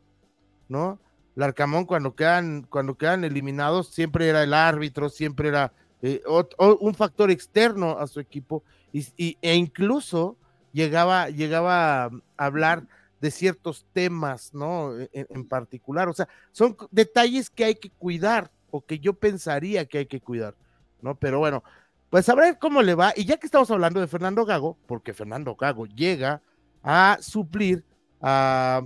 ¿no? 0.68 0.98
Larcamón 1.34 1.86
cuando 1.86 2.14
quedan, 2.14 2.66
cuando 2.68 2.96
quedan 2.96 3.24
eliminados 3.24 3.88
siempre 3.88 4.28
era 4.28 4.42
el 4.42 4.54
árbitro, 4.54 5.08
siempre 5.08 5.48
era 5.48 5.72
eh, 6.02 6.22
un 6.58 6.94
factor 6.94 7.30
externo 7.30 7.98
a 7.98 8.06
su 8.06 8.20
equipo 8.20 8.64
y, 8.92 9.38
e 9.40 9.54
incluso 9.54 10.36
llegaba, 10.72 11.30
llegaba 11.30 12.04
a 12.04 12.10
hablar 12.36 12.86
de 13.20 13.30
ciertos 13.30 13.86
temas, 13.92 14.52
¿no? 14.52 14.98
E, 14.98 15.08
e, 15.12 15.26
en, 15.30 15.46
particular, 15.46 16.08
o 16.08 16.12
sea, 16.12 16.28
son 16.50 16.76
detalles 16.90 17.48
que 17.48 17.64
hay 17.64 17.74
que 17.76 17.90
cuidar 17.90 18.50
o 18.70 18.84
que 18.84 18.98
yo 18.98 19.14
pensaría 19.14 19.86
que 19.86 19.98
hay 19.98 20.06
que 20.06 20.20
cuidar, 20.20 20.54
¿no? 21.00 21.14
Pero 21.14 21.38
bueno, 21.38 21.62
pues 22.12 22.28
a 22.28 22.34
ver 22.34 22.58
cómo 22.58 22.82
le 22.82 22.94
va. 22.94 23.14
Y 23.16 23.24
ya 23.24 23.38
que 23.38 23.46
estamos 23.46 23.70
hablando 23.70 23.98
de 23.98 24.06
Fernando 24.06 24.44
Gago, 24.44 24.76
porque 24.86 25.14
Fernando 25.14 25.56
Gago 25.56 25.86
llega 25.86 26.42
a 26.82 27.16
suplir 27.22 27.86
a 28.20 28.82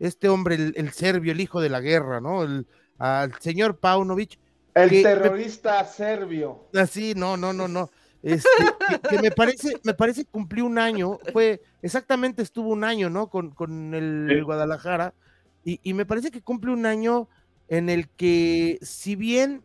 este 0.00 0.28
hombre, 0.28 0.56
el, 0.74 0.90
serbio, 0.90 1.30
el 1.30 1.40
hijo 1.40 1.60
de 1.60 1.68
la 1.68 1.80
guerra, 1.80 2.20
¿no? 2.20 2.42
El, 2.42 2.66
al 2.98 3.32
señor 3.38 3.78
Paunovic. 3.78 4.40
El 4.74 4.90
terrorista 4.90 5.84
serbio. 5.84 6.64
Así, 6.74 7.12
ah, 7.12 7.14
no, 7.16 7.36
no, 7.36 7.52
no, 7.52 7.68
no. 7.68 7.90
Este, 8.24 8.48
que, 9.08 9.22
me 9.22 9.30
parece, 9.30 9.76
me 9.84 9.94
parece 9.94 10.24
cumplió 10.24 10.66
un 10.66 10.76
año, 10.80 11.20
fue, 11.32 11.62
exactamente 11.80 12.42
estuvo 12.42 12.70
un 12.70 12.82
año, 12.82 13.08
¿no? 13.08 13.28
Con, 13.30 13.52
con 13.52 13.94
el, 13.94 14.42
Guadalajara, 14.44 15.14
y, 15.62 15.78
y, 15.84 15.94
me 15.94 16.06
parece 16.06 16.32
que 16.32 16.42
cumple 16.42 16.72
un 16.72 16.86
año 16.86 17.28
en 17.68 17.88
el 17.88 18.08
que, 18.08 18.80
si 18.82 19.14
bien 19.14 19.62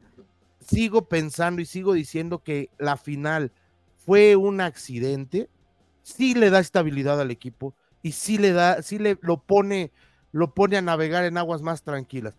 sigo 0.69 1.07
pensando 1.07 1.61
y 1.61 1.65
sigo 1.65 1.93
diciendo 1.93 2.43
que 2.43 2.69
la 2.77 2.97
final 2.97 3.51
fue 3.97 4.35
un 4.35 4.61
accidente, 4.61 5.49
sí 6.03 6.33
le 6.33 6.49
da 6.49 6.59
estabilidad 6.59 7.19
al 7.19 7.31
equipo 7.31 7.75
y 8.01 8.13
sí 8.13 8.37
le 8.37 8.51
da, 8.51 8.81
sí 8.81 8.99
le 8.99 9.17
lo 9.21 9.37
pone 9.37 9.91
lo 10.31 10.53
pone 10.53 10.77
a 10.77 10.81
navegar 10.81 11.25
en 11.25 11.37
aguas 11.37 11.61
más 11.61 11.83
tranquilas. 11.83 12.35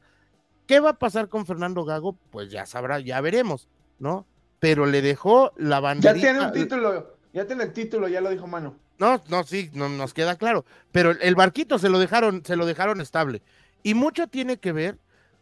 ¿Qué 0.67 0.79
va 0.79 0.91
a 0.91 0.99
pasar 0.99 1.29
con 1.29 1.47
Fernando 1.47 1.85
Gago? 1.85 2.17
Pues 2.31 2.51
ya 2.51 2.67
sabrá, 2.67 3.01
ya 3.01 3.21
veremos, 3.21 3.69
¿no? 3.99 4.27
Pero 4.61 4.87
le 4.87 5.03
dejó 5.03 5.53
la 5.57 5.81
bandera. 5.81 6.15
Ya 6.15 6.21
tiene 6.21 6.41
un 6.41 6.53
título, 6.53 7.17
ya 7.33 7.47
tiene 7.47 7.65
el 7.65 7.73
título, 7.73 8.07
ya 8.07 8.21
lo 8.21 8.31
dijo 8.31 8.47
Mano. 8.47 8.77
No, 8.99 9.21
no, 9.29 9.43
sí, 9.45 9.71
no, 9.73 9.89
nos 9.89 10.15
queda 10.15 10.37
claro. 10.37 10.65
Pero 10.93 11.11
el 11.11 11.35
barquito 11.35 11.79
se 11.79 11.89
lo 11.89 11.99
dejaron, 11.99 12.45
se 12.45 12.55
lo 12.55 12.67
dejaron 12.67 13.01
estable. 13.01 13.43
Y 13.83 13.95
mucho 13.95 14.29
tiene 14.29 14.59
que 14.59 14.73
ver 14.73 14.99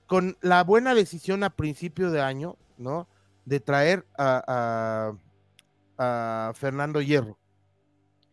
con 0.06 0.38
la 0.40 0.64
buena 0.64 0.94
decisión 0.94 1.42
a 1.42 1.50
principio 1.50 2.10
de 2.10 2.22
año, 2.22 2.56
¿no? 2.78 3.08
De 3.44 3.60
traer 3.60 4.06
a, 4.16 5.14
a, 5.98 6.48
a 6.48 6.52
Fernando 6.54 7.02
Hierro, 7.02 7.38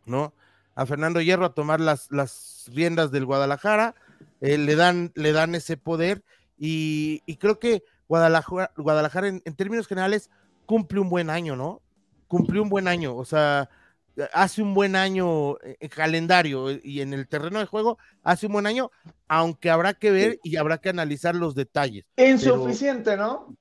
¿no? 0.06 0.34
A 0.76 0.86
Fernando 0.86 1.22
Hierro 1.22 1.46
a 1.46 1.54
tomar 1.54 1.80
las, 1.80 2.12
las 2.12 2.70
riendas 2.74 3.12
del 3.12 3.26
Guadalajara 3.26 3.96
eh, 4.42 4.58
le, 4.58 4.76
dan, 4.76 5.12
le 5.16 5.32
dan 5.32 5.56
ese 5.56 5.78
poder 5.78 6.24
y, 6.58 7.22
creo 7.40 7.60
que 7.60 7.84
Guadalajara, 8.08 8.72
Guadalajara 8.78 9.28
en, 9.28 9.42
términos 9.56 9.88
generales 9.88 10.30
cumple 10.66 11.00
un 11.00 11.10
buen 11.10 11.30
año, 11.30 11.56
¿no? 11.56 11.82
Cumplió 12.28 12.62
un 12.62 12.70
buen 12.70 12.88
año, 12.88 13.16
o 13.16 13.26
sea, 13.26 13.70
hace 14.34 14.62
un 14.62 14.74
buen 14.74 14.96
año 14.96 15.58
en 15.64 15.90
calendario 15.90 16.68
y 16.72 17.02
en 17.02 17.14
el 17.14 17.28
terreno 17.28 17.60
de 17.60 17.66
juego 17.66 17.98
hace 18.24 18.48
un 18.48 18.54
buen 18.54 18.68
año, 18.68 18.92
aunque 19.28 19.70
habrá 19.70 19.94
que 19.94 20.12
ver 20.12 20.40
y 20.44 20.58
habrá 20.58 20.78
que 20.78 20.90
analizar 20.90 21.36
los 21.36 21.56
detalles. 21.56 22.06
Insuficiente, 22.18 23.18
¿no? 23.18 23.56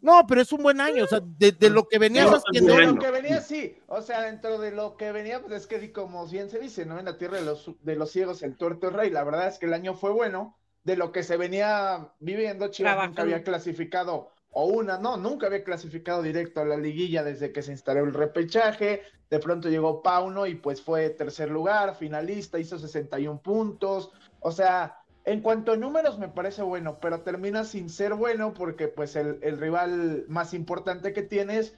No, 0.00 0.26
pero 0.26 0.40
es 0.40 0.52
un 0.52 0.62
buen 0.62 0.80
año, 0.80 1.04
o 1.04 1.06
sea, 1.06 1.20
de, 1.22 1.70
lo 1.70 1.88
que 1.88 1.98
venía 1.98 2.24
haciendo. 2.24 2.74
De 2.74 2.86
lo 2.86 2.98
que 2.98 3.10
venía, 3.10 3.40
sí, 3.40 3.78
o 3.86 4.02
sea, 4.02 4.22
dentro 4.22 4.58
de 4.58 4.70
lo 4.70 4.96
que 4.96 5.10
venía, 5.10 5.40
pues 5.40 5.62
es 5.62 5.66
que 5.66 5.92
como 5.92 6.26
bien 6.26 6.50
se 6.50 6.58
dice, 6.58 6.84
¿no? 6.84 6.98
En 6.98 7.06
la 7.06 7.18
tierra 7.18 7.38
de 7.38 7.44
los, 7.44 7.70
de 7.82 7.96
los 7.96 8.10
ciegos, 8.10 8.42
el 8.42 8.56
tuerto 8.56 8.88
es 8.88 8.92
rey. 8.92 9.10
La 9.10 9.24
verdad 9.24 9.48
es 9.48 9.58
que 9.58 9.66
el 9.66 9.74
año 9.74 9.94
fue 9.94 10.12
bueno, 10.12 10.58
de 10.84 10.96
lo 10.96 11.10
que 11.12 11.22
se 11.22 11.36
venía 11.36 12.12
viviendo, 12.20 12.68
Chivas 12.68 13.08
nunca 13.08 13.22
había 13.22 13.42
clasificado, 13.42 14.30
o 14.50 14.66
una, 14.66 14.98
no, 14.98 15.16
nunca 15.16 15.48
había 15.48 15.64
clasificado 15.64 16.22
directo 16.22 16.60
a 16.60 16.64
la 16.64 16.76
liguilla 16.76 17.24
desde 17.24 17.52
que 17.52 17.62
se 17.62 17.72
instaló 17.72 18.04
el 18.04 18.14
repechaje. 18.14 19.02
De 19.28 19.38
pronto 19.40 19.68
llegó 19.68 20.02
Pauno 20.02 20.46
y 20.46 20.54
pues 20.54 20.80
fue 20.80 21.10
tercer 21.10 21.50
lugar, 21.50 21.96
finalista, 21.96 22.58
hizo 22.58 22.78
61 22.78 23.42
puntos. 23.42 24.12
O 24.40 24.52
sea, 24.52 25.02
en 25.26 25.40
cuanto 25.40 25.72
a 25.72 25.76
números 25.76 26.18
me 26.18 26.28
parece 26.28 26.62
bueno, 26.62 26.98
pero 27.02 27.20
termina 27.20 27.64
sin 27.64 27.90
ser 27.90 28.14
bueno 28.14 28.54
porque 28.54 28.86
pues 28.86 29.16
el, 29.16 29.40
rival 29.58 30.24
más 30.28 30.54
importante 30.54 31.12
que 31.12 31.22
tienes 31.22 31.76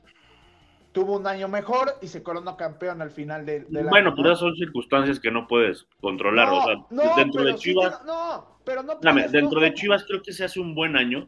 tuvo 0.93 1.17
un 1.17 1.27
año 1.27 1.49
mejor 1.49 1.95
y 2.03 2.09
se 2.09 2.23
coronó 2.23 2.59
campeón 2.59 3.01
al 3.01 3.11
final 3.11 3.47
de, 3.47 3.61
de 3.61 3.85
la 3.85 3.91
Bueno, 3.91 4.15
pero 4.15 4.37
son 4.37 4.55
circunstancias 4.55 5.19
que 5.19 5.31
no 5.31 5.47
puedes 5.47 5.87
controlar. 6.01 6.51
o 6.51 6.63
sea, 6.63 7.15
dentro 7.17 7.43
de 7.43 7.55
Chivas. 7.55 8.03
no, 8.05 8.59
pero 8.65 8.83
no 8.83 8.99
dentro 9.31 9.61
de 9.61 9.73
Chivas 9.73 10.05
creo 10.07 10.23
que 10.23 10.33
se 10.33 10.45
hace 10.45 10.61
un 10.61 10.75
buen 10.75 10.97
año. 10.97 11.27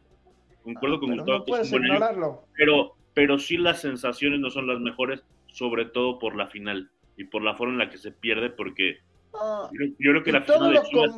Concuerdo 0.63 0.99
con 0.99 1.15
Gustavo 1.15 1.39
no 1.39 1.45
puedes 1.45 1.71
ignorarlo. 1.71 2.45
pero, 2.55 2.93
pero 3.15 3.39
sí 3.39 3.57
las 3.57 3.81
sensaciones 3.81 4.39
no 4.39 4.51
son 4.51 4.67
las 4.67 4.79
mejores, 4.79 5.23
sobre 5.47 5.85
todo 5.85 6.19
por 6.19 6.35
la 6.35 6.45
final 6.45 6.91
y 7.17 7.23
por 7.23 7.41
la 7.41 7.55
forma 7.55 7.73
en 7.73 7.79
la 7.79 7.89
que 7.89 7.97
se 7.97 8.11
pierde, 8.11 8.51
porque 8.51 8.99
yo, 9.33 10.11
creo 10.11 10.23
que 10.23 10.31
la 10.31 10.41
final 10.41 10.73
de 10.73 10.81
Chivas 10.83 11.15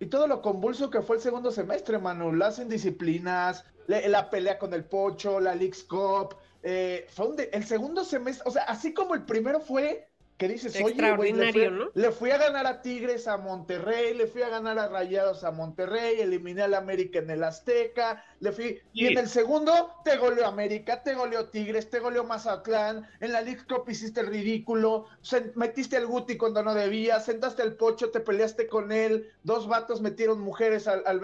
y 0.00 0.06
todo 0.06 0.26
lo 0.26 0.40
convulso 0.40 0.90
que 0.90 1.02
fue 1.02 1.16
el 1.16 1.22
segundo 1.22 1.52
semestre, 1.52 1.98
Manu. 1.98 2.32
Las 2.32 2.58
indisciplinas, 2.58 3.64
la 3.86 4.30
pelea 4.30 4.58
con 4.58 4.72
el 4.72 4.84
Pocho, 4.84 5.38
la 5.38 5.54
Leagues 5.54 5.84
Cup. 5.84 6.36
Eh, 6.62 7.06
fue 7.10 7.50
el 7.52 7.64
segundo 7.64 8.04
semestre, 8.04 8.48
o 8.48 8.50
sea, 8.50 8.64
así 8.64 8.94
como 8.94 9.14
el 9.14 9.24
primero 9.24 9.60
fue 9.60 10.09
que 10.40 10.48
dices, 10.48 10.74
oye, 10.82 11.14
güey, 11.16 11.34
le, 11.34 12.12
fui 12.12 12.30
a 12.30 12.38
ganar 12.38 12.66
a 12.66 12.80
Tigres 12.80 13.28
a 13.28 13.36
Monterrey, 13.36 14.14
le 14.14 14.26
fui 14.26 14.40
a 14.40 14.48
ganar 14.48 14.78
a 14.78 14.88
Rayados 14.88 15.44
a 15.44 15.50
Monterrey, 15.50 16.18
eliminé 16.18 16.62
al 16.62 16.72
América 16.72 17.18
en 17.18 17.28
el 17.28 17.44
Azteca, 17.44 18.24
le 18.40 18.50
fui, 18.50 18.80
y 18.94 19.08
en 19.08 19.18
el 19.18 19.28
segundo 19.28 19.92
te 20.02 20.16
goleó 20.16 20.46
América, 20.46 21.02
te 21.02 21.12
goleó 21.12 21.50
Tigres, 21.50 21.90
te 21.90 21.98
goleó 21.98 22.24
Mazatlán, 22.24 23.06
en 23.20 23.32
la 23.32 23.42
League 23.42 23.66
Cup 23.68 23.84
hiciste 23.90 24.20
el 24.20 24.28
ridículo, 24.28 25.08
metiste 25.56 25.98
al 25.98 26.06
Guti 26.06 26.38
cuando 26.38 26.62
no 26.62 26.72
debías, 26.72 27.26
sentaste 27.26 27.60
al 27.60 27.74
Pocho, 27.74 28.10
te 28.10 28.20
peleaste 28.20 28.66
con 28.66 28.92
él, 28.92 29.30
dos 29.42 29.68
vatos 29.68 30.00
metieron 30.00 30.40
mujeres 30.40 30.88
al, 30.88 31.02
al, 31.04 31.20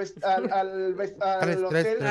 al, 0.52 1.64
hotel. 1.64 2.04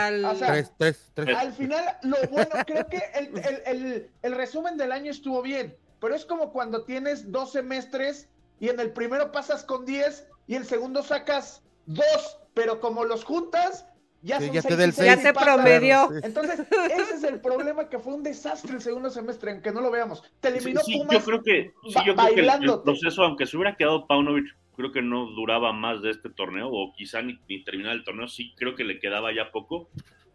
al 1.35 1.53
final, 1.53 1.85
lo 2.01 2.17
bueno, 2.31 2.50
creo 2.65 2.88
que 2.88 3.03
el, 3.13 4.09
el 4.24 4.35
resumen 4.35 4.75
del 4.75 4.91
año 4.91 5.12
estuvo 5.12 5.43
bien 5.43 5.77
pero 6.00 6.16
es 6.16 6.25
como 6.25 6.52
cuando 6.52 6.84
tienes 6.84 7.32
dos 7.32 7.52
semestres 7.52 8.30
y 8.60 8.70
en 8.70 8.80
el 8.80 8.92
primero 8.92 9.32
pasas 9.32 9.64
con 9.64 9.86
10 9.86 10.28
y 10.48 10.56
el 10.56 10.66
segundo 10.66 11.04
sacas 11.04 11.64
dos, 11.86 12.40
pero 12.54 12.80
como 12.80 13.04
los 13.06 13.24
juntas, 13.24 13.86
ya, 14.22 14.40
son 14.40 14.52
ya, 14.54 14.62
te 14.62 15.34
promedio. 15.34 16.10
Entonces, 16.24 16.60
ese 16.60 17.16
es 17.16 17.24
el 17.24 17.40
problema 17.42 17.90
que 17.90 18.00
fue 18.00 18.16
un 18.16 18.24
desastre 18.24 18.74
el 18.74 18.82
segundo 18.82 19.12
semestre, 19.12 19.52
aunque 19.52 19.72
no 19.72 19.82
lo 19.82 19.92
veamos. 19.92 20.24
Te 20.40 20.48
eliminó 20.48 20.82
Pumas 20.82 21.20
yo 21.20 21.24
creo 21.24 21.44
que, 21.44 21.74
yo 21.84 22.16
creo 22.16 22.34
que 22.34 22.42
el, 22.42 22.82
proceso, 22.82 23.24
aunque 23.24 23.46
se 23.46 23.56
hubiera 23.56 23.75
quedado 23.75 24.08
Paunovic, 24.08 24.48
creo 24.75 24.92
que 24.92 25.04
no 25.04 25.28
duraba 25.28 25.74
más 25.74 26.02
de 26.02 26.10
este 26.10 26.30
torneo, 26.32 26.70
o 26.72 26.92
quizá 26.98 27.22
ni, 27.22 27.40
ni 27.48 27.64
terminar 27.64 27.94
el 27.94 28.04
torneo, 28.04 28.28
sí 28.28 28.54
creo 28.58 28.74
que 28.74 28.84
le 28.84 29.00
quedaba 29.00 29.32
ya 29.34 29.52
poco. 29.52 29.90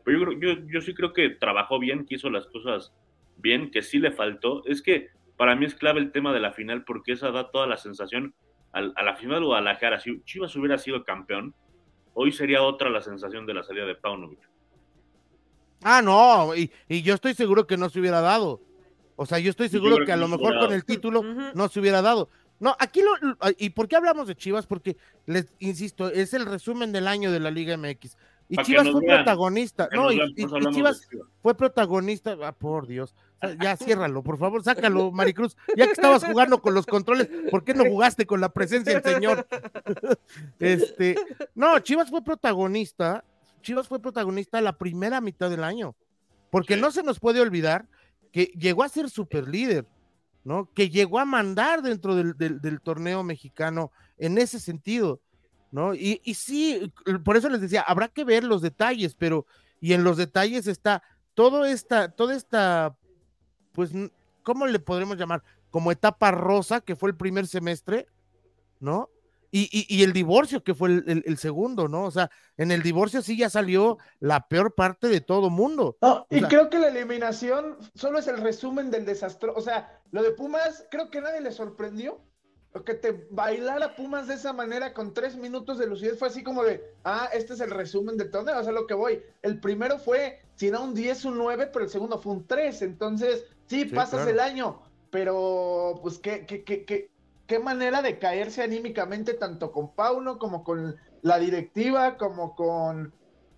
Pero 0.04 0.34
yo, 0.34 0.54
yo, 0.54 0.66
yo 0.72 0.80
sí 0.82 0.94
creo 0.94 1.12
que 1.12 1.30
trabajó 1.30 1.80
bien, 1.80 2.06
que 2.06 2.14
hizo 2.14 2.30
las 2.30 2.46
cosas 2.46 2.92
bien, 3.38 3.72
que 3.72 3.82
sí 3.82 3.98
le 3.98 4.12
faltó. 4.12 4.64
Es 4.66 4.82
que 4.82 5.08
para 5.40 5.56
mí 5.56 5.64
es 5.64 5.74
clave 5.74 6.00
el 6.00 6.12
tema 6.12 6.34
de 6.34 6.40
la 6.40 6.52
final 6.52 6.84
porque 6.84 7.12
esa 7.12 7.30
da 7.30 7.50
toda 7.50 7.66
la 7.66 7.78
sensación 7.78 8.34
a, 8.72 8.82
la 8.82 9.16
final 9.16 9.40
de 9.40 9.46
Guadalajara. 9.46 9.98
Si 9.98 10.22
Chivas 10.24 10.54
hubiera 10.54 10.76
sido 10.76 11.02
campeón, 11.02 11.54
hoy 12.12 12.30
sería 12.30 12.60
otra 12.60 12.90
la 12.90 13.00
sensación 13.00 13.46
de 13.46 13.54
la 13.54 13.62
salida 13.62 13.86
de 13.86 13.94
Paunovic. 13.94 14.38
Ah, 15.82 16.02
no, 16.02 16.54
y, 16.54 16.70
yo 17.02 17.14
estoy 17.14 17.32
seguro 17.32 17.66
que 17.66 17.78
no 17.78 17.88
se 17.88 18.00
hubiera 18.00 18.20
dado. 18.20 18.60
O 19.16 19.24
sea, 19.24 19.38
yo 19.38 19.48
estoy 19.48 19.70
seguro 19.70 20.04
que, 20.04 20.12
a 20.12 20.18
lo 20.18 20.28
mejor 20.28 20.58
con 20.58 20.74
el 20.74 20.84
título 20.84 21.22
no 21.54 21.68
se 21.68 21.80
hubiera 21.80 22.02
dado. 22.02 22.28
No, 22.58 22.76
aquí 22.78 23.00
lo, 23.00 23.14
¿y 23.56 23.70
por 23.70 23.88
qué 23.88 23.96
hablamos 23.96 24.28
de 24.28 24.36
Chivas? 24.36 24.66
Porque 24.66 24.98
les 25.24 25.54
insisto, 25.58 26.10
es 26.10 26.34
el 26.34 26.44
resumen 26.44 26.92
del 26.92 27.08
año 27.08 27.32
de 27.32 27.40
la 27.40 27.50
Liga 27.50 27.78
MX. 27.78 28.18
Y 28.50 28.58
Chivas 28.58 28.90
fue 28.90 29.00
protagonista. 29.00 29.88
No, 29.90 30.12
y, 30.12 30.20
Chivas 30.70 31.08
fue 31.40 31.56
protagonista. 31.56 32.36
Ah, 32.42 32.52
por 32.52 32.86
Dios. 32.86 33.14
Ya 33.60 33.76
ciérralo, 33.76 34.22
por 34.22 34.38
favor, 34.38 34.62
sácalo, 34.62 35.10
Maricruz. 35.12 35.56
Ya 35.76 35.86
que 35.86 35.92
estabas 35.92 36.24
jugando 36.24 36.60
con 36.60 36.74
los 36.74 36.86
controles, 36.86 37.28
¿por 37.50 37.64
qué 37.64 37.74
no 37.74 37.84
jugaste 37.84 38.26
con 38.26 38.40
la 38.40 38.50
presencia 38.50 39.00
del 39.00 39.14
señor? 39.14 39.46
este, 40.58 41.16
no, 41.54 41.78
Chivas 41.78 42.10
fue 42.10 42.22
protagonista. 42.22 43.24
Chivas 43.62 43.88
fue 43.88 44.00
protagonista 44.00 44.60
la 44.60 44.76
primera 44.76 45.20
mitad 45.20 45.50
del 45.50 45.64
año. 45.64 45.94
Porque 46.50 46.76
no 46.76 46.90
se 46.90 47.02
nos 47.02 47.20
puede 47.20 47.40
olvidar 47.40 47.86
que 48.32 48.46
llegó 48.56 48.82
a 48.82 48.88
ser 48.88 49.08
super 49.08 49.48
líder, 49.48 49.86
¿no? 50.44 50.68
Que 50.74 50.90
llegó 50.90 51.18
a 51.18 51.24
mandar 51.24 51.82
dentro 51.82 52.16
del, 52.16 52.36
del 52.36 52.80
torneo 52.80 53.22
mexicano 53.22 53.90
en 54.18 54.38
ese 54.38 54.60
sentido. 54.60 55.20
¿no? 55.70 55.94
Y, 55.94 56.20
y 56.24 56.34
sí, 56.34 56.92
por 57.24 57.36
eso 57.36 57.48
les 57.48 57.60
decía, 57.60 57.82
habrá 57.82 58.08
que 58.08 58.24
ver 58.24 58.44
los 58.44 58.62
detalles, 58.62 59.14
pero, 59.14 59.46
y 59.80 59.92
en 59.92 60.04
los 60.04 60.16
detalles 60.16 60.66
está 60.66 61.02
todo 61.34 61.64
esta, 61.64 62.10
toda 62.10 62.34
esta, 62.34 62.96
pues, 63.72 63.90
¿cómo 64.42 64.66
le 64.66 64.78
podremos 64.78 65.16
llamar? 65.16 65.42
Como 65.70 65.92
etapa 65.92 66.30
rosa, 66.30 66.80
que 66.80 66.96
fue 66.96 67.10
el 67.10 67.16
primer 67.16 67.46
semestre, 67.46 68.06
¿no? 68.78 69.10
Y, 69.52 69.68
y, 69.88 70.04
el 70.04 70.12
divorcio, 70.12 70.62
que 70.62 70.74
fue 70.74 71.02
el, 71.04 71.38
segundo, 71.38 71.88
¿no? 71.88 72.04
O 72.04 72.10
sea, 72.12 72.30
en 72.56 72.70
el 72.70 72.84
divorcio 72.84 73.20
sí 73.20 73.36
ya 73.36 73.50
salió 73.50 73.98
la 74.20 74.46
peor 74.46 74.76
parte 74.76 75.08
de 75.08 75.20
todo 75.20 75.50
mundo. 75.50 75.98
y 76.30 76.40
creo 76.42 76.70
que 76.70 76.78
la 76.78 76.86
eliminación 76.86 77.76
solo 77.96 78.20
es 78.20 78.28
el 78.28 78.38
resumen 78.38 78.92
del 78.92 79.04
desastre. 79.04 79.50
O 79.56 79.60
sea, 79.60 80.00
lo 80.12 80.22
de 80.22 80.30
Pumas, 80.30 80.86
creo 80.88 81.10
que 81.10 81.20
nadie 81.20 81.40
le 81.40 81.50
sorprendió 81.50 82.20
que 82.84 82.94
te 82.94 83.26
bailara 83.30 83.96
Pumas 83.96 84.28
de 84.28 84.34
esa 84.34 84.52
manera 84.52 84.94
con 84.94 85.12
tres 85.12 85.36
minutos 85.36 85.78
de 85.78 85.86
lucidez 85.86 86.18
fue 86.18 86.28
así 86.28 86.42
como 86.42 86.62
de, 86.62 86.94
ah, 87.04 87.28
este 87.32 87.54
es 87.54 87.60
el 87.60 87.70
resumen 87.70 88.16
del 88.16 88.30
torneo, 88.30 88.58
o 88.58 88.62
sea, 88.62 88.72
lo 88.72 88.86
que 88.86 88.94
voy. 88.94 89.22
El 89.42 89.58
primero 89.58 89.98
fue, 89.98 90.40
si 90.54 90.70
no 90.70 90.84
un 90.84 90.94
10, 90.94 91.24
un 91.26 91.38
9, 91.38 91.70
pero 91.72 91.84
el 91.84 91.90
segundo 91.90 92.18
fue 92.18 92.32
un 92.32 92.46
3, 92.46 92.82
entonces, 92.82 93.44
sí, 93.66 93.86
pasas 93.86 94.26
el 94.28 94.38
año, 94.38 94.82
pero 95.10 95.98
pues 96.02 96.18
qué, 96.18 96.46
qué, 96.46 96.62
qué, 96.62 96.84
qué, 96.84 97.10
qué 97.46 97.58
manera 97.58 98.02
de 98.02 98.20
caerse 98.20 98.62
anímicamente 98.62 99.34
tanto 99.34 99.72
con 99.72 99.92
Pauno 99.92 100.38
como 100.38 100.62
con 100.62 100.96
la 101.22 101.38
directiva, 101.40 102.16
como 102.16 102.54
con, 102.54 103.12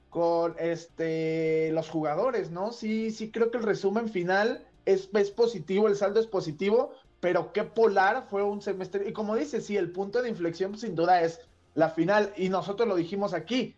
con 0.09 0.57
este, 0.59 1.71
los 1.73 1.91
jugadores, 1.91 2.51
¿no? 2.51 2.73
Sí, 2.73 3.11
sí, 3.11 3.31
creo 3.31 3.51
que 3.51 3.59
el 3.59 3.65
resumen 3.65 4.09
final 4.09 4.67
es, 4.87 5.11
es 5.13 5.31
positivo, 5.31 5.89
el 5.89 5.97
saldo 5.97 6.21
es 6.21 6.27
positivo, 6.27 6.93
pero 7.23 7.53
qué 7.53 7.63
polar 7.63 8.27
fue 8.29 8.43
un 8.43 8.61
semestre. 8.61 9.09
Y 9.09 9.13
como 9.13 9.37
dice, 9.37 9.61
sí, 9.61 9.77
el 9.77 9.93
punto 9.93 10.21
de 10.21 10.29
inflexión 10.29 10.77
sin 10.77 10.97
duda 10.97 11.23
es 11.23 11.41
la 11.75 11.89
final, 11.89 12.33
y 12.37 12.49
nosotros 12.49 12.89
lo 12.89 12.97
dijimos 12.97 13.33
aquí. 13.33 13.77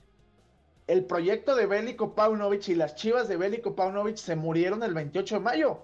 El 0.87 1.05
proyecto 1.05 1.55
de 1.55 1.67
Bélico 1.67 2.15
Paunovic 2.15 2.67
y 2.69 2.75
las 2.75 2.95
chivas 2.95 3.29
de 3.29 3.37
Bélico 3.37 3.77
Paunovic 3.77 4.17
se 4.17 4.35
murieron 4.35 4.83
el 4.83 4.95
28 4.95 5.35
de 5.35 5.41
mayo. 5.43 5.83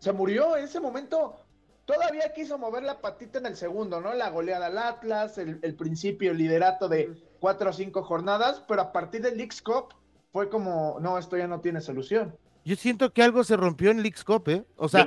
Se 0.00 0.10
murió 0.10 0.56
en 0.56 0.64
ese 0.64 0.80
momento. 0.80 1.36
Todavía 1.84 2.32
quiso 2.34 2.58
mover 2.58 2.82
la 2.82 3.00
patita 3.00 3.38
en 3.38 3.46
el 3.46 3.56
segundo, 3.56 4.00
¿no? 4.00 4.12
La 4.12 4.30
goleada 4.30 4.66
al 4.66 4.76
Atlas, 4.76 5.38
el, 5.38 5.76
principio, 5.76 6.32
el 6.32 6.38
liderato 6.38 6.88
de 6.88 7.16
cuatro 7.38 7.70
o 7.70 7.72
cinco 7.72 8.02
jornadas, 8.02 8.64
pero 8.66 8.82
a 8.82 8.92
partir 8.92 9.22
del 9.22 9.36
Leagues 9.36 9.62
Cup 9.62 9.94
fue 10.32 10.48
como, 10.48 10.98
no, 11.00 11.18
esto 11.18 11.36
ya 11.36 11.46
no 11.46 11.60
tiene 11.60 11.80
solución 11.80 12.36
yo 12.66 12.74
siento 12.74 13.12
que 13.12 13.22
algo 13.22 13.44
se 13.44 13.56
rompió 13.56 13.92
en 13.92 14.02
Leagues 14.02 14.24
Cup, 14.24 14.48
¿eh? 14.48 14.64
O 14.74 14.88
sea, 14.88 15.06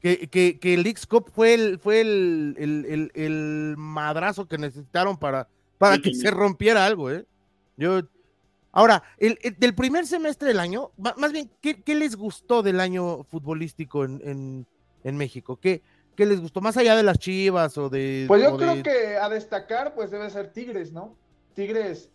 que, 0.00 0.28
que, 0.28 0.60
que 0.60 0.74
el 0.74 0.84
Leagues 0.84 1.08
Cup 1.08 1.28
fue 1.34 1.54
el, 1.54 1.80
fue 1.80 2.00
el, 2.02 2.54
el, 2.56 3.10
el, 3.14 3.74
madrazo 3.76 4.46
que 4.46 4.56
necesitaron 4.56 5.18
para, 5.18 5.48
para 5.76 5.98
que 5.98 6.14
se 6.14 6.30
rompiera 6.30 6.86
algo, 6.86 7.10
¿eh? 7.10 7.26
Yo, 7.76 8.02
ahora, 8.70 9.02
el, 9.18 9.36
del 9.58 9.74
primer 9.74 10.06
semestre 10.06 10.46
del 10.46 10.60
año, 10.60 10.92
más 10.96 11.32
bien, 11.32 11.50
¿qué, 11.60 11.82
¿qué, 11.82 11.96
les 11.96 12.14
gustó 12.14 12.62
del 12.62 12.78
año 12.78 13.24
futbolístico 13.24 14.04
en, 14.04 14.22
en, 14.24 14.66
en 15.02 15.16
México? 15.16 15.58
¿Qué, 15.60 15.82
¿Qué 16.14 16.26
les 16.26 16.40
gustó? 16.40 16.60
Más 16.60 16.76
allá 16.76 16.94
de 16.94 17.02
las 17.02 17.18
chivas 17.18 17.76
o 17.76 17.88
de. 17.88 18.26
Pues 18.28 18.40
yo 18.40 18.56
creo 18.56 18.84
que 18.84 19.16
a 19.16 19.28
destacar, 19.28 19.94
pues 19.96 20.12
debe 20.12 20.30
ser 20.30 20.52
Tigres, 20.52 20.92
¿no? 20.92 21.16
Tigres 21.54 22.08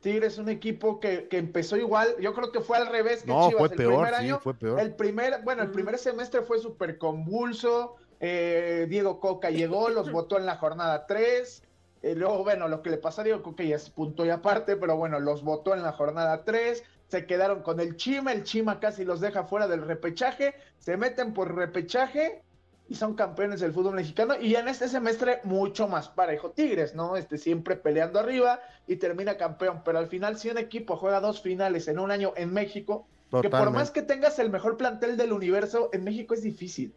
Tigres 0.00 0.34
es 0.34 0.38
un 0.38 0.48
equipo 0.48 1.00
que, 1.00 1.26
empezó 1.32 1.76
igual, 1.76 2.14
yo 2.20 2.32
creo 2.32 2.52
que 2.52 2.60
fue 2.60 2.76
al 2.76 2.86
revés 2.86 3.22
que 3.22 3.28
no, 3.28 3.50
Fue 3.50 3.68
peor, 3.68 3.92
el 3.92 3.98
primer 3.98 4.14
año, 4.14 4.40
fue 4.40 4.54
peor. 4.54 4.80
El 4.80 4.94
primer, 4.94 5.42
bueno, 5.42 5.62
el 5.62 5.70
primer 5.70 5.98
semestre 5.98 6.42
fue 6.42 6.60
súper 6.60 6.98
convulso. 6.98 7.96
Eh, 8.20 8.86
Diego 8.88 9.18
Coca 9.18 9.50
llegó, 9.50 9.88
los 9.88 10.12
votó 10.12 10.38
en 10.38 10.46
la 10.46 10.56
jornada 10.56 11.06
3. 11.06 11.62
Eh, 12.02 12.14
luego, 12.14 12.44
bueno, 12.44 12.68
lo 12.68 12.82
que 12.82 12.90
le 12.90 12.98
pasó 12.98 13.22
a 13.22 13.24
Diego 13.24 13.42
Coca 13.42 13.64
ya 13.64 13.74
es 13.74 13.90
punto 13.90 14.24
y 14.24 14.30
aparte, 14.30 14.76
pero 14.76 14.96
bueno, 14.96 15.18
los 15.18 15.42
votó 15.42 15.74
en 15.74 15.82
la 15.82 15.92
jornada 15.92 16.44
3. 16.44 16.84
Se 17.08 17.26
quedaron 17.26 17.62
con 17.62 17.80
el 17.80 17.96
Chima, 17.96 18.32
el 18.32 18.44
Chima 18.44 18.78
casi 18.78 19.04
los 19.04 19.20
deja 19.20 19.44
fuera 19.44 19.66
del 19.66 19.82
repechaje. 19.82 20.54
Se 20.78 20.96
meten 20.96 21.34
por 21.34 21.56
repechaje 21.56 22.42
y 22.88 22.94
son 22.94 23.14
campeones 23.14 23.60
del 23.60 23.72
fútbol 23.72 23.94
mexicano. 23.94 24.34
Y 24.40 24.54
en 24.54 24.66
este 24.66 24.88
semestre 24.88 25.40
mucho 25.44 25.88
más 25.88 26.08
parejo 26.08 26.50
Tigres, 26.50 26.94
¿no? 26.94 27.16
Este 27.16 27.36
siempre 27.36 27.76
peleando 27.76 28.18
arriba 28.18 28.60
y 28.86 28.96
termina 28.96 29.36
campeón. 29.36 29.82
Pero 29.84 29.98
al 29.98 30.08
final, 30.08 30.38
si 30.38 30.48
un 30.48 30.58
equipo 30.58 30.96
juega 30.96 31.20
dos 31.20 31.42
finales 31.42 31.86
en 31.88 31.98
un 31.98 32.10
año 32.10 32.32
en 32.36 32.52
México, 32.52 33.06
que 33.42 33.50
por 33.50 33.70
más 33.70 33.90
que 33.90 34.00
tengas 34.00 34.38
el 34.38 34.50
mejor 34.50 34.78
plantel 34.78 35.18
del 35.18 35.32
universo, 35.32 35.90
en 35.92 36.04
México 36.04 36.32
es 36.32 36.42
difícil. 36.42 36.94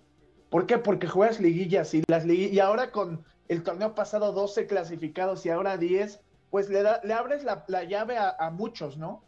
¿Por 0.49 0.65
qué? 0.65 0.77
Porque 0.77 1.07
juegas 1.07 1.41
liguillas 1.41 1.93
y 1.93 2.03
las 2.07 2.25
liguillas, 2.25 2.53
y 2.53 2.59
ahora 2.59 2.91
con 2.91 3.25
el 3.49 3.63
torneo 3.63 3.93
pasado 3.93 4.31
12 4.31 4.67
clasificados 4.67 5.45
y 5.45 5.49
ahora 5.49 5.75
10, 5.75 6.21
pues 6.49 6.69
le, 6.69 6.83
da, 6.83 7.01
le 7.03 7.13
abres 7.13 7.43
la, 7.43 7.83
llave 7.83 8.17
a, 8.17 8.49
muchos, 8.49 8.97
¿no? 8.97 9.23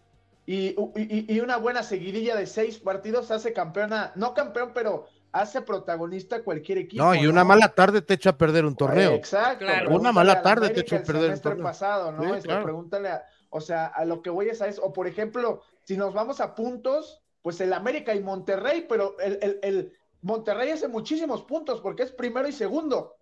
Y, 0.45 0.75
y, 0.95 1.33
y, 1.33 1.39
una 1.39 1.55
buena 1.55 1.83
seguidilla 1.83 2.35
de 2.35 2.45
seis 2.45 2.77
partidos 2.77 3.31
hace 3.31 3.53
campeona, 3.53 4.11
no 4.15 4.33
campeón, 4.33 4.71
pero 4.73 5.07
hace 5.33 5.61
protagonista 5.63 6.43
cualquier 6.43 6.77
equipo. 6.77 7.03
No, 7.03 7.13
y 7.15 7.27
una 7.27 7.43
mala 7.43 7.69
tarde 7.69 8.01
te 8.01 8.13
echa 8.13 8.29
a 8.29 8.37
perder 8.37 8.65
un 8.65 8.75
torneo. 8.75 9.13
Exacto. 9.13 9.65
Una 9.89 10.11
mala 10.11 10.41
tarde 10.41 10.69
te 10.69 10.81
echa 10.81 10.97
a 10.97 11.03
perder 11.03 11.31
un 11.31 11.41
torneo. 11.41 11.63
pasado, 11.63 12.11
¿no? 12.11 12.35
Este, 12.35 12.55
pregúntale 12.55 13.09
a, 13.09 13.25
o 13.49 13.59
sea, 13.59 13.87
a 13.87 14.05
lo 14.05 14.21
que 14.21 14.29
voy 14.29 14.47
es 14.49 14.61
a 14.61 14.67
eso. 14.67 14.83
O 14.83 14.93
por 14.93 15.07
ejemplo, 15.07 15.63
si 15.83 15.97
nos 15.97 16.13
vamos 16.13 16.39
a 16.39 16.53
puntos, 16.55 17.21
pues 17.41 17.59
el 17.61 17.73
América 17.73 18.13
y 18.15 18.21
Monterrey, 18.21 18.85
pero 18.87 19.19
el, 19.19 19.39
el, 19.41 19.59
el 19.63 19.93
Monterrey 20.21 20.69
hace 20.69 20.87
muchísimos 20.87 21.43
puntos 21.43 21.81
porque 21.81 22.03
es 22.03 22.11
primero 22.11 22.47
y 22.47 22.53
segundo 22.53 23.15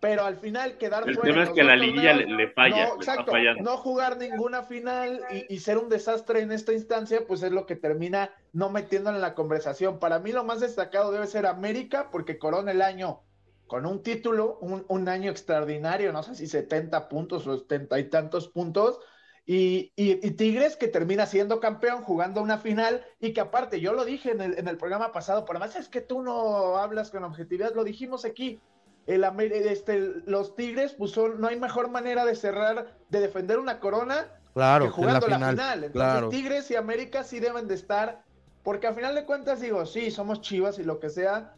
pero 0.00 0.24
al 0.24 0.36
final 0.36 0.76
quedar 0.78 1.08
el 1.08 1.14
fuera. 1.14 1.28
El 1.28 1.34
tema 1.34 1.44
es 1.44 1.50
que 1.50 1.64
la 1.64 1.76
liguilla 1.76 2.12
le, 2.14 2.48
falla. 2.48 2.88
No, 2.88 2.94
exacto, 2.96 3.32
no 3.60 3.76
jugar 3.78 4.18
ninguna 4.18 4.62
final 4.62 5.22
y, 5.48 5.58
ser 5.58 5.78
un 5.78 5.88
desastre 5.88 6.40
en 6.40 6.52
esta 6.52 6.72
instancia, 6.72 7.26
pues 7.26 7.42
es 7.42 7.52
lo 7.52 7.66
que 7.66 7.76
termina 7.76 8.30
no 8.52 8.70
metiéndole 8.70 9.16
en 9.16 9.22
la 9.22 9.34
conversación. 9.34 9.98
Para 9.98 10.18
mí 10.18 10.32
lo 10.32 10.44
más 10.44 10.60
destacado 10.60 11.12
debe 11.12 11.26
ser 11.26 11.46
América, 11.46 12.10
porque 12.10 12.38
corona 12.38 12.72
el 12.72 12.82
año 12.82 13.22
con 13.66 13.84
un 13.84 14.02
título, 14.02 14.58
un, 14.60 15.08
año 15.08 15.30
extraordinario, 15.30 16.12
no 16.12 16.22
sé 16.22 16.36
si 16.36 16.46
70 16.46 17.08
puntos 17.08 17.46
o 17.46 17.58
70 17.58 17.98
y 17.98 18.04
tantos 18.04 18.48
puntos. 18.48 19.00
Y, 19.44 19.92
y, 19.96 20.30
Tigres 20.32 20.76
que 20.76 20.88
termina 20.88 21.24
siendo 21.24 21.58
campeón 21.58 22.02
jugando 22.02 22.42
una 22.42 22.58
final 22.58 23.04
y 23.20 23.32
que 23.32 23.40
aparte, 23.40 23.80
yo 23.80 23.92
lo 23.92 24.04
dije 24.04 24.32
en 24.32 24.40
el, 24.40 24.58
en 24.58 24.68
el 24.68 24.76
programa 24.76 25.12
pasado, 25.12 25.44
pero 25.44 25.58
además 25.58 25.76
es 25.76 25.88
que 25.88 26.00
tú 26.00 26.20
no 26.22 26.76
hablas 26.76 27.10
con 27.10 27.24
objetividad, 27.24 27.74
lo 27.74 27.84
dijimos 27.84 28.24
aquí, 28.24 28.60
el, 29.06 29.24
este, 29.52 29.98
los 30.26 30.56
Tigres, 30.56 30.94
pues 30.94 31.16
no 31.16 31.46
hay 31.46 31.58
mejor 31.58 31.90
manera 31.90 32.24
de 32.24 32.34
cerrar, 32.34 32.96
de 33.08 33.20
defender 33.20 33.58
una 33.58 33.78
corona 33.78 34.26
claro, 34.52 34.86
que 34.86 34.90
jugando 34.90 35.28
la 35.28 35.50
final. 35.50 35.84
Entonces, 35.84 36.30
Tigres 36.30 36.70
y 36.70 36.76
América 36.76 37.22
sí 37.22 37.38
deben 37.38 37.68
de 37.68 37.74
estar, 37.74 38.22
porque 38.64 38.88
al 38.88 38.94
final 38.94 39.14
de 39.14 39.24
cuentas 39.24 39.60
digo, 39.60 39.86
sí, 39.86 40.10
somos 40.10 40.40
chivas 40.40 40.78
y 40.78 40.82
lo 40.82 40.98
que 40.98 41.10
sea, 41.10 41.54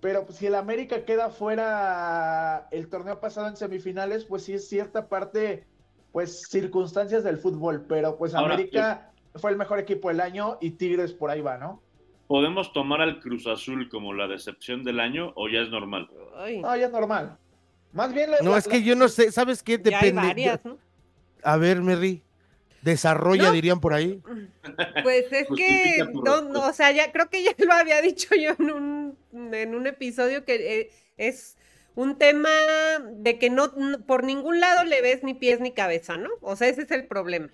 pero 0.00 0.24
pues, 0.24 0.38
si 0.38 0.46
el 0.46 0.54
América 0.54 1.04
queda 1.04 1.30
fuera 1.30 2.66
el 2.70 2.88
torneo 2.88 3.20
pasado 3.20 3.48
en 3.48 3.56
semifinales, 3.56 4.24
pues 4.24 4.44
sí 4.44 4.54
es 4.54 4.68
cierta 4.68 5.08
parte, 5.08 5.66
pues 6.12 6.48
circunstancias 6.48 7.24
del 7.24 7.36
fútbol, 7.38 7.84
pero 7.86 8.16
pues 8.16 8.34
América 8.34 9.12
fue 9.34 9.50
el 9.50 9.58
mejor 9.58 9.78
equipo 9.78 10.08
del 10.08 10.20
año 10.20 10.56
y 10.60 10.72
Tigres 10.72 11.12
por 11.12 11.30
ahí 11.30 11.42
va, 11.42 11.58
¿no? 11.58 11.82
¿Podemos 12.26 12.72
tomar 12.72 13.00
al 13.00 13.20
Cruz 13.20 13.46
Azul 13.46 13.88
como 13.88 14.12
la 14.12 14.26
decepción 14.26 14.82
del 14.82 15.00
año 15.00 15.32
o 15.36 15.48
ya 15.48 15.60
es 15.60 15.68
normal? 15.70 16.08
No, 16.60 16.76
ya 16.76 16.86
es 16.86 16.92
normal. 16.92 17.38
Más 17.92 18.12
bien. 18.12 18.30
no, 18.42 18.56
es 18.56 18.66
que 18.66 18.82
yo 18.82 18.96
no 18.96 19.08
sé, 19.08 19.32
¿sabes 19.32 19.62
qué? 19.62 19.78
Depende. 19.78 20.58
A 21.42 21.56
ver, 21.56 21.80
Merry, 21.80 22.22
desarrolla, 22.82 23.50
dirían 23.50 23.80
por 23.80 23.94
ahí. 23.94 24.20
Pues 25.02 25.32
es 25.32 25.46
que, 25.56 26.04
no, 26.12 26.66
o 26.66 26.72
sea, 26.72 26.90
ya 26.92 27.12
creo 27.12 27.30
que 27.30 27.42
ya 27.42 27.52
lo 27.58 27.72
había 27.72 28.02
dicho 28.02 28.34
yo 28.34 28.52
en 28.58 28.70
un, 28.70 29.18
en 29.54 29.74
un 29.74 29.86
episodio 29.86 30.44
que 30.44 30.80
eh, 30.80 30.90
es 31.16 31.56
un 31.94 32.18
tema 32.18 32.50
de 33.10 33.38
que 33.38 33.50
no, 33.50 33.72
por 34.06 34.24
ningún 34.24 34.60
lado 34.60 34.84
le 34.84 35.00
ves 35.00 35.22
ni 35.24 35.34
pies 35.34 35.60
ni 35.60 35.72
cabeza, 35.72 36.16
¿no? 36.16 36.30
O 36.40 36.56
sea, 36.56 36.68
ese 36.68 36.82
es 36.82 36.90
el 36.90 37.06
problema. 37.06 37.48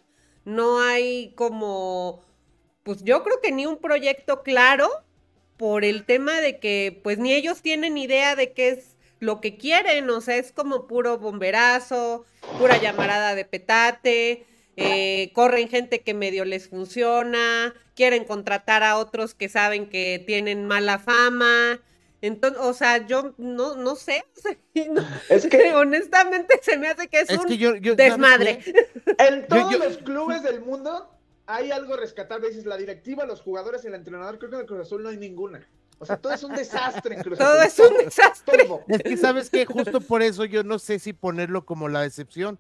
No 0.44 0.80
hay 0.80 1.32
como 1.36 2.24
pues 2.82 3.02
yo 3.04 3.22
creo 3.22 3.40
que 3.40 3.52
ni 3.52 3.66
un 3.66 3.78
proyecto 3.78 4.42
claro 4.42 4.90
por 5.56 5.84
el 5.84 6.04
tema 6.04 6.40
de 6.40 6.58
que 6.58 7.00
pues 7.02 7.18
ni 7.18 7.32
ellos 7.32 7.62
tienen 7.62 7.96
idea 7.96 8.34
de 8.34 8.52
qué 8.52 8.70
es 8.70 8.96
lo 9.20 9.40
que 9.40 9.56
quieren, 9.56 10.10
o 10.10 10.20
sea, 10.20 10.36
es 10.36 10.50
como 10.50 10.88
puro 10.88 11.18
bomberazo, 11.18 12.24
pura 12.58 12.78
llamarada 12.78 13.36
de 13.36 13.44
petate, 13.44 14.46
eh, 14.76 15.30
corren 15.32 15.68
gente 15.68 16.00
que 16.00 16.14
medio 16.14 16.44
les 16.44 16.68
funciona, 16.68 17.72
quieren 17.94 18.24
contratar 18.24 18.82
a 18.82 18.98
otros 18.98 19.34
que 19.34 19.48
saben 19.48 19.88
que 19.88 20.22
tienen 20.26 20.66
mala 20.66 20.98
fama. 20.98 21.80
Entonces, 22.20 22.60
o 22.60 22.72
sea, 22.72 23.06
yo 23.06 23.34
no, 23.36 23.76
no 23.76 23.94
sé. 23.94 24.24
es 25.28 25.46
que 25.46 25.74
honestamente 25.74 26.58
se 26.62 26.76
me 26.76 26.88
hace 26.88 27.06
que 27.06 27.20
es, 27.20 27.30
un 27.30 27.96
desmadre. 27.96 28.60
En 29.18 29.46
todos 29.46 29.78
los 29.78 29.98
clubes 29.98 30.42
del 30.42 30.60
mundo 30.62 31.08
hay 31.52 31.70
algo 31.70 31.96
rescatable. 31.96 32.48
Dices, 32.48 32.66
la 32.66 32.76
directiva, 32.76 33.24
los 33.24 33.40
jugadores 33.40 33.84
el 33.84 33.94
entrenador. 33.94 34.38
Creo 34.38 34.50
que 34.50 34.56
en 34.56 34.60
el 34.62 34.66
Cruz 34.66 34.80
Azul 34.80 35.02
no 35.02 35.10
hay 35.10 35.16
ninguna. 35.16 35.66
O 35.98 36.06
sea, 36.06 36.16
todo 36.16 36.32
es 36.32 36.42
un 36.42 36.54
desastre 36.54 37.14
en 37.14 37.22
Cruz 37.22 37.40
Azul. 37.40 37.52
Todo 37.52 37.62
es 37.62 37.78
un 37.78 38.04
desastre. 38.04 38.68
Es 38.88 39.02
que, 39.02 39.16
¿sabes 39.16 39.50
que 39.50 39.66
Justo 39.66 40.00
por 40.00 40.22
eso 40.22 40.44
yo 40.44 40.64
no 40.64 40.78
sé 40.78 40.98
si 40.98 41.12
ponerlo 41.12 41.64
como 41.64 41.88
la 41.88 42.00
decepción. 42.00 42.58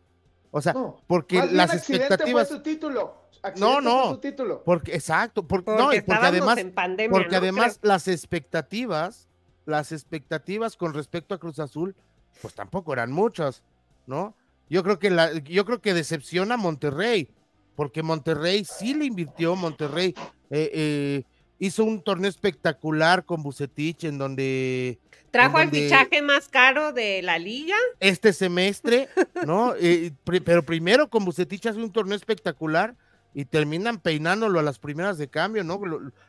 O 0.50 0.60
sea, 0.60 0.74
porque 1.06 1.46
las 1.46 1.74
expectativas. 1.74 2.48
Fue 2.48 2.58
su 2.58 2.62
título. 2.62 3.28
no, 3.56 3.80
no. 3.80 4.18
título. 4.20 4.62
Porque, 4.62 4.94
exacto. 4.94 5.42
Porque, 5.48 5.70
no, 5.72 5.86
porque 6.06 6.26
además, 6.26 6.58
porque 7.10 7.36
además 7.36 7.78
las 7.82 8.06
expectativas, 8.06 9.28
las 9.64 9.92
expectativas 9.92 10.76
con 10.76 10.92
respecto 10.92 11.34
a 11.34 11.38
Cruz 11.38 11.58
Azul, 11.58 11.96
pues 12.42 12.54
tampoco 12.54 12.92
eran 12.92 13.10
muchas, 13.10 13.62
¿no? 14.06 14.36
Yo 14.68 14.82
creo 14.82 14.98
que 14.98 15.10
la, 15.10 15.32
yo 15.32 15.64
creo 15.64 15.80
que 15.80 15.94
decepciona 15.94 16.54
a 16.54 16.58
Monterrey, 16.58 17.28
porque 17.74 18.02
Monterrey 18.02 18.64
sí 18.64 18.94
le 18.94 19.04
invirtió, 19.04 19.56
Monterrey 19.56 20.14
eh, 20.50 20.70
eh, 20.72 21.22
hizo 21.58 21.84
un 21.84 22.02
torneo 22.02 22.28
espectacular 22.28 23.24
con 23.24 23.42
Bucetich 23.42 24.04
en 24.04 24.18
donde 24.18 24.98
Trajo 25.32 25.58
el 25.60 25.70
fichaje 25.70 26.20
más 26.20 26.46
caro 26.46 26.92
de 26.92 27.22
la 27.22 27.38
liga. 27.38 27.74
Este 28.00 28.32
semestre, 28.34 29.08
¿no? 29.46 29.74
Eh, 29.80 30.12
pero 30.44 30.62
primero 30.62 31.08
con 31.08 31.24
Bucetich 31.24 31.66
hace 31.66 31.78
un 31.78 31.90
torneo 31.90 32.14
espectacular 32.14 32.94
y 33.32 33.46
terminan 33.46 33.98
peinándolo 33.98 34.60
a 34.60 34.62
las 34.62 34.78
primeras 34.78 35.16
de 35.16 35.28
cambio, 35.28 35.64
¿no? 35.64 35.80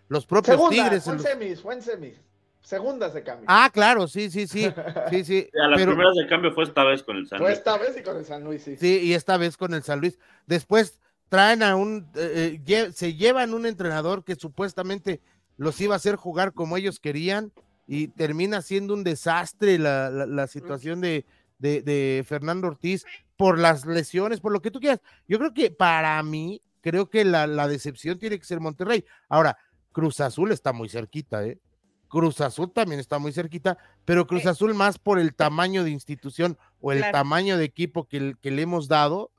Los 0.08 0.26
propios 0.26 0.70
Tigres. 0.70 1.04
Fue 1.04 1.14
en 1.14 1.20
semis, 1.20 1.62
fue 1.62 1.74
en 1.76 1.82
semis. 1.82 2.22
Segundas 2.62 3.14
de 3.14 3.24
cambio. 3.24 3.46
Ah, 3.50 3.70
claro, 3.72 4.08
sí, 4.08 4.32
sí, 4.32 4.48
sí. 4.48 4.72
sí, 5.10 5.26
sí. 5.26 5.50
a 5.62 5.68
las 5.68 5.82
primeras 5.82 6.16
de 6.16 6.28
cambio 6.28 6.54
fue 6.54 6.64
esta 6.64 6.86
vez 6.86 7.04
con 7.04 7.18
el 7.18 7.28
San 7.28 7.40
Luis. 7.40 7.50
Fue 7.50 7.58
esta 7.58 7.78
vez 7.78 7.98
y 8.00 8.04
con 8.04 8.16
el 8.16 8.26
San 8.26 8.44
Luis, 8.46 8.64
sí. 8.64 8.78
Sí, 8.78 9.00
y 9.04 9.14
esta 9.14 9.36
vez 9.36 9.58
con 9.58 9.74
el 9.74 9.84
San 9.84 10.00
Luis. 10.00 10.18
Después 10.48 10.98
traen 11.34 11.64
a 11.64 11.76
un, 11.76 12.12
eh, 12.14 12.62
eh, 12.64 12.92
se 12.94 13.16
llevan 13.16 13.56
un 13.56 13.66
entrenador 13.66 14.24
que 14.24 14.36
supuestamente 14.36 15.20
los 15.58 15.82
iba 15.82 15.96
a 15.96 15.98
hacer 15.98 16.16
jugar 16.16 16.54
como 16.54 16.78
ellos 16.78 17.00
querían 17.00 17.52
y 17.88 18.10
termina 18.10 18.62
siendo 18.62 18.94
un 18.94 19.04
desastre 19.04 19.80
la, 19.80 20.12
la, 20.12 20.46
situación 20.46 21.02
de, 21.02 21.26
de, 21.58 22.24
Fernando 22.28 22.68
Ortiz 22.68 23.04
por 23.36 23.58
las 23.58 23.84
lesiones, 23.88 24.42
por 24.42 24.52
lo 24.52 24.62
que 24.62 24.70
tú 24.70 24.80
quieras. 24.80 25.02
Yo 25.28 25.40
creo 25.40 25.56
que 25.56 25.72
para 25.72 26.22
mí, 26.22 26.62
creo 26.82 27.10
que 27.10 27.26
la, 27.26 27.48
la 27.48 27.68
decepción 27.68 28.20
tiene 28.20 28.38
que 28.38 28.46
ser 28.46 28.60
Monterrey. 28.60 29.04
Ahora, 29.28 29.58
Cruz 29.92 30.20
Azul 30.20 30.52
está 30.52 30.72
muy 30.72 30.88
cerquita, 30.88 31.44
¿eh? 31.44 31.60
Cruz 32.10 32.42
Azul 32.42 32.72
también 32.72 33.00
está 33.00 33.18
muy 33.18 33.32
cerquita, 33.32 33.80
pero 34.06 34.28
Cruz 34.28 34.46
Azul 34.46 34.76
más 34.76 35.00
por 35.00 35.18
el 35.18 35.34
tamaño 35.34 35.84
de 35.84 35.90
institución 35.90 36.60
o 36.80 36.92
el 36.92 37.02
tamaño 37.12 37.58
de 37.58 37.66
equipo 37.66 38.08
que, 38.08 38.36
que, 38.40 38.52
le 38.52 38.62
hemos 38.62 38.88
dado, 38.88 39.32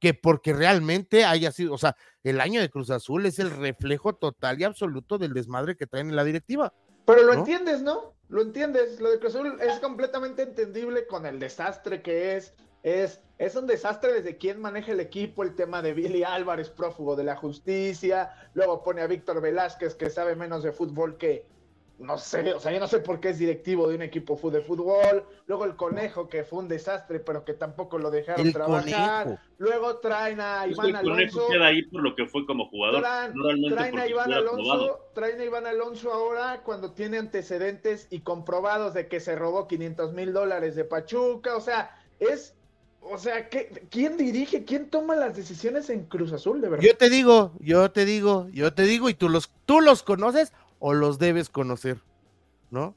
que 0.00 0.14
porque 0.14 0.52
realmente 0.52 1.24
haya 1.24 1.52
sido, 1.52 1.74
o 1.74 1.78
sea, 1.78 1.96
el 2.22 2.40
año 2.40 2.60
de 2.60 2.70
Cruz 2.70 2.90
Azul 2.90 3.24
es 3.26 3.38
el 3.38 3.50
reflejo 3.50 4.14
total 4.14 4.60
y 4.60 4.64
absoluto 4.64 5.18
del 5.18 5.32
desmadre 5.32 5.76
que 5.76 5.86
traen 5.86 6.10
en 6.10 6.16
la 6.16 6.24
directiva. 6.24 6.72
Pero 7.06 7.22
lo 7.22 7.32
entiendes, 7.34 7.82
¿no? 7.82 8.14
Lo 8.28 8.42
entiendes. 8.42 9.00
Lo 9.00 9.10
de 9.10 9.18
Cruz 9.18 9.36
Azul 9.36 9.58
es 9.60 9.78
completamente 9.78 10.42
entendible 10.42 11.06
con 11.06 11.24
el 11.24 11.38
desastre 11.38 12.02
que 12.02 12.36
es. 12.36 12.54
Es, 12.82 13.20
es 13.38 13.56
un 13.56 13.66
desastre 13.66 14.12
desde 14.12 14.36
quién 14.36 14.60
maneja 14.60 14.92
el 14.92 15.00
equipo, 15.00 15.42
el 15.42 15.56
tema 15.56 15.82
de 15.82 15.92
Billy 15.92 16.22
Álvarez, 16.22 16.70
prófugo 16.70 17.16
de 17.16 17.24
la 17.24 17.36
justicia. 17.36 18.30
Luego 18.54 18.82
pone 18.82 19.02
a 19.02 19.08
Víctor 19.08 19.40
Velázquez, 19.40 19.94
que 19.96 20.10
sabe 20.10 20.36
menos 20.36 20.62
de 20.62 20.72
fútbol 20.72 21.16
que, 21.16 21.46
no 21.98 22.18
sé, 22.18 22.52
o 22.52 22.60
sea, 22.60 22.72
yo 22.72 22.80
no 22.80 22.88
sé 22.88 22.98
por 22.98 23.20
qué 23.20 23.30
es 23.30 23.38
directivo 23.38 23.88
de 23.88 23.94
un 23.94 24.02
equipo 24.02 24.38
de 24.50 24.60
fútbol. 24.60 25.24
Luego 25.46 25.64
el 25.64 25.76
conejo, 25.76 26.28
que 26.28 26.44
fue 26.44 26.58
un 26.58 26.68
desastre, 26.68 27.20
pero 27.20 27.44
que 27.44 27.54
tampoco 27.54 27.98
lo 27.98 28.10
dejaron 28.10 28.52
trabajar. 28.52 29.40
Luego 29.56 29.96
traen 29.98 30.40
a 30.40 30.66
Iván 30.66 30.88
el 30.88 30.96
Alonso. 30.96 31.48
queda 31.48 31.68
ahí 31.68 31.82
por 31.84 32.02
lo 32.02 32.14
que 32.14 32.26
fue 32.26 32.44
como 32.44 32.68
jugador. 32.68 33.00
Traen, 33.00 33.98
a 33.98 34.06
Iván 34.06 34.32
Alonso, 34.32 35.00
traen 35.14 35.40
a 35.40 35.44
Iván 35.44 35.66
Alonso 35.66 36.12
ahora 36.12 36.60
cuando 36.62 36.92
tiene 36.92 37.16
antecedentes 37.16 38.08
y 38.10 38.20
comprobados 38.20 38.92
de 38.92 39.08
que 39.08 39.18
se 39.18 39.34
robó 39.34 39.66
500 39.66 40.12
mil 40.12 40.34
dólares 40.34 40.76
de 40.76 40.84
Pachuca. 40.84 41.56
O 41.56 41.60
sea, 41.60 41.98
es 42.20 42.54
o 43.08 43.18
sea, 43.18 43.48
¿qué, 43.48 43.86
¿quién 43.90 44.16
dirige? 44.16 44.64
¿Quién 44.64 44.90
toma 44.90 45.14
las 45.14 45.36
decisiones 45.36 45.90
en 45.90 46.04
Cruz 46.06 46.32
Azul, 46.32 46.60
de 46.60 46.68
verdad? 46.68 46.84
Yo 46.84 46.96
te 46.96 47.08
digo, 47.08 47.52
yo 47.60 47.90
te 47.90 48.04
digo, 48.04 48.48
yo 48.52 48.72
te 48.72 48.82
digo, 48.82 49.08
y 49.08 49.14
tú 49.14 49.28
los, 49.28 49.50
tú 49.64 49.80
los 49.80 50.02
conoces 50.02 50.52
o 50.78 50.94
los 50.94 51.18
debes 51.18 51.48
conocer, 51.48 52.02
¿no? 52.70 52.96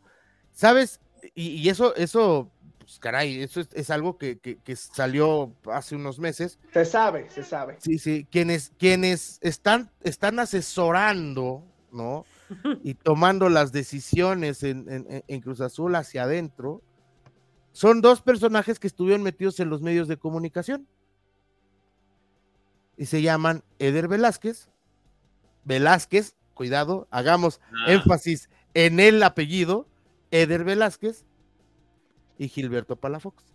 ¿Sabes? 0.52 1.00
Y, 1.36 1.68
eso, 1.70 1.96
eso, 1.96 2.52
pues 2.80 3.00
caray, 3.00 3.42
eso 3.42 3.62
es, 3.74 3.90
algo 3.90 4.18
que, 4.18 4.40
salió 4.76 5.54
hace 5.72 5.96
unos 5.96 6.20
meses. 6.20 6.60
Se 6.74 6.86
sabe, 6.86 7.30
se 7.30 7.44
sabe. 7.44 7.78
Sí, 7.80 8.00
sí, 8.00 8.28
quienes, 8.30 8.72
quienes 8.78 9.40
están, 9.42 9.92
están 10.02 10.40
asesorando, 10.40 11.64
¿no? 11.92 12.26
Y 12.84 12.96
tomando 12.96 13.48
las 13.48 13.72
decisiones 13.72 14.64
en, 14.64 15.24
en 15.28 15.42
Cruz 15.42 15.62
Azul 15.62 15.96
hacia 15.96 16.24
adentro, 16.24 16.82
son 17.72 18.02
dos 18.02 18.22
personajes 18.22 18.80
que 18.80 18.88
estuvieron 18.88 19.22
metidos 19.22 19.60
en 19.60 19.70
los 19.70 19.82
medios 19.82 20.08
de 20.08 20.18
comunicación. 20.18 20.88
Y 22.98 23.06
se 23.06 23.22
llaman 23.22 23.64
Eder 23.78 24.08
Velázquez, 24.08 24.70
Velázquez 25.64 26.36
cuidado, 26.60 27.08
hagamos 27.10 27.62
ah. 27.72 27.94
énfasis 27.94 28.50
en 28.74 29.00
el 29.00 29.24
apellido, 29.24 29.88
Eder 30.30 30.66
Velázquez 30.66 31.24
y 32.38 32.50
Gilberto 32.50 32.98
Palafox. 32.98 33.46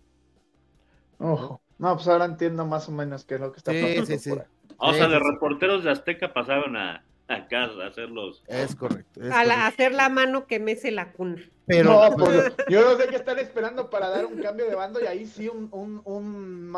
Ojo. 1.19 1.61
No, 1.77 1.93
pues 1.93 2.07
ahora 2.07 2.25
entiendo 2.25 2.65
más 2.65 2.89
o 2.89 2.91
menos 2.91 3.23
qué 3.23 3.35
es 3.35 3.41
lo 3.41 3.51
que 3.51 3.59
está 3.59 3.73
pasando. 3.73 4.05
Sí, 4.07 4.17
sí, 4.17 4.31
O 4.77 4.91
sea, 4.91 5.07
de 5.07 5.19
reporteros 5.19 5.83
de 5.83 5.91
Azteca 5.91 6.33
pasaron 6.33 6.75
a, 6.77 7.05
acá 7.27 7.65
a 7.65 7.85
hacerlos. 7.85 8.43
Es 8.47 8.75
correcto. 8.75 9.21
a 9.31 9.67
hacer 9.67 9.91
la 9.91 10.09
mano 10.09 10.47
que 10.47 10.59
mece 10.59 10.89
la 10.89 11.11
cuna. 11.11 11.43
Pero 11.67 12.09
no, 12.09 12.17
pues, 12.17 12.55
yo 12.69 12.81
no 12.81 12.97
sé 12.97 13.07
qué 13.07 13.17
están 13.17 13.37
esperando 13.37 13.91
para 13.91 14.09
dar 14.09 14.25
un 14.25 14.41
cambio 14.41 14.67
de 14.67 14.73
bando 14.73 14.99
y 14.99 15.05
ahí 15.05 15.27
sí 15.27 15.47
un, 15.47 15.69
un, 15.71 16.01
un 16.05 16.75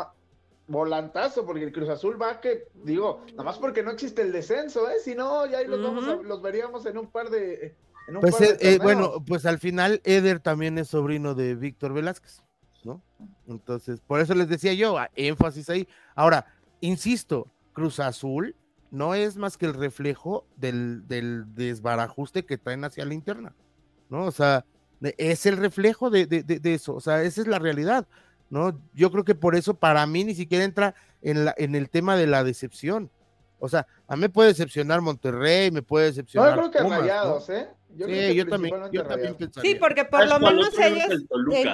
volantazo, 0.68 1.44
porque 1.44 1.64
el 1.64 1.72
Cruz 1.72 1.88
Azul 1.88 2.20
va 2.20 2.40
que, 2.40 2.68
digo, 2.84 3.24
nada 3.32 3.44
más 3.44 3.58
porque 3.58 3.82
no 3.82 3.90
existe 3.90 4.22
el 4.22 4.30
descenso, 4.30 4.88
¿eh? 4.88 4.96
Si 5.02 5.14
no, 5.14 5.46
ya 5.46 5.58
ahí 5.58 5.66
los, 5.66 5.82
vamos 5.82 6.24
los 6.24 6.42
veríamos 6.42 6.86
en 6.86 6.98
un 6.98 7.10
par 7.10 7.30
de. 7.30 7.74
pues, 8.20 8.40
eh, 8.40 8.56
eh, 8.60 8.78
bueno, 8.80 9.24
pues 9.26 9.46
al 9.46 9.58
final 9.58 10.00
Eder 10.04 10.40
también 10.40 10.78
es 10.78 10.88
sobrino 10.88 11.34
de 11.34 11.54
Víctor 11.54 11.94
Velázquez, 11.94 12.42
¿no? 12.84 13.02
Entonces, 13.48 14.00
por 14.00 14.20
eso 14.20 14.34
les 14.34 14.48
decía 14.48 14.74
yo, 14.74 14.96
énfasis 15.16 15.70
ahí. 15.70 15.88
Ahora, 16.14 16.46
insisto, 16.80 17.48
Cruz 17.72 17.98
Azul 17.98 18.54
no 18.90 19.14
es 19.14 19.36
más 19.36 19.56
que 19.56 19.66
el 19.66 19.74
reflejo 19.74 20.46
del, 20.56 21.08
del 21.08 21.54
desbarajuste 21.54 22.44
que 22.44 22.58
traen 22.58 22.84
hacia 22.84 23.06
la 23.06 23.14
interna, 23.14 23.54
¿no? 24.10 24.26
O 24.26 24.32
sea, 24.32 24.66
es 25.00 25.46
el 25.46 25.56
reflejo 25.56 26.10
de, 26.10 26.26
de, 26.26 26.42
de 26.42 26.74
eso, 26.74 26.94
o 26.94 27.00
sea, 27.00 27.22
esa 27.22 27.40
es 27.40 27.46
la 27.46 27.58
realidad. 27.58 28.06
¿No? 28.50 28.80
Yo 28.94 29.10
creo 29.10 29.24
que 29.24 29.34
por 29.34 29.54
eso 29.54 29.74
para 29.74 30.06
mí 30.06 30.24
ni 30.24 30.34
siquiera 30.34 30.64
entra 30.64 30.94
en, 31.22 31.44
la, 31.44 31.54
en 31.56 31.74
el 31.74 31.90
tema 31.90 32.16
de 32.16 32.26
la 32.26 32.44
decepción. 32.44 33.10
O 33.60 33.68
sea, 33.68 33.86
a 34.06 34.16
mí 34.16 34.22
me 34.22 34.28
puede 34.28 34.50
decepcionar 34.50 35.00
Monterrey, 35.00 35.70
me 35.70 35.82
puede 35.82 36.06
decepcionar. 36.06 36.56
No, 36.56 36.64
yo 36.64 36.70
creo 36.70 36.82
que 36.82 36.88
Rayados, 36.88 37.50
¿eh? 37.50 37.68
sí, 37.96 38.34
yo 38.34 38.46
también, 38.46 38.74
yo 38.92 39.04
también 39.04 39.36
Sí, 39.60 39.74
porque 39.74 40.04
por 40.04 40.28
lo 40.28 40.38
menos 40.38 40.78
ellos 40.78 41.26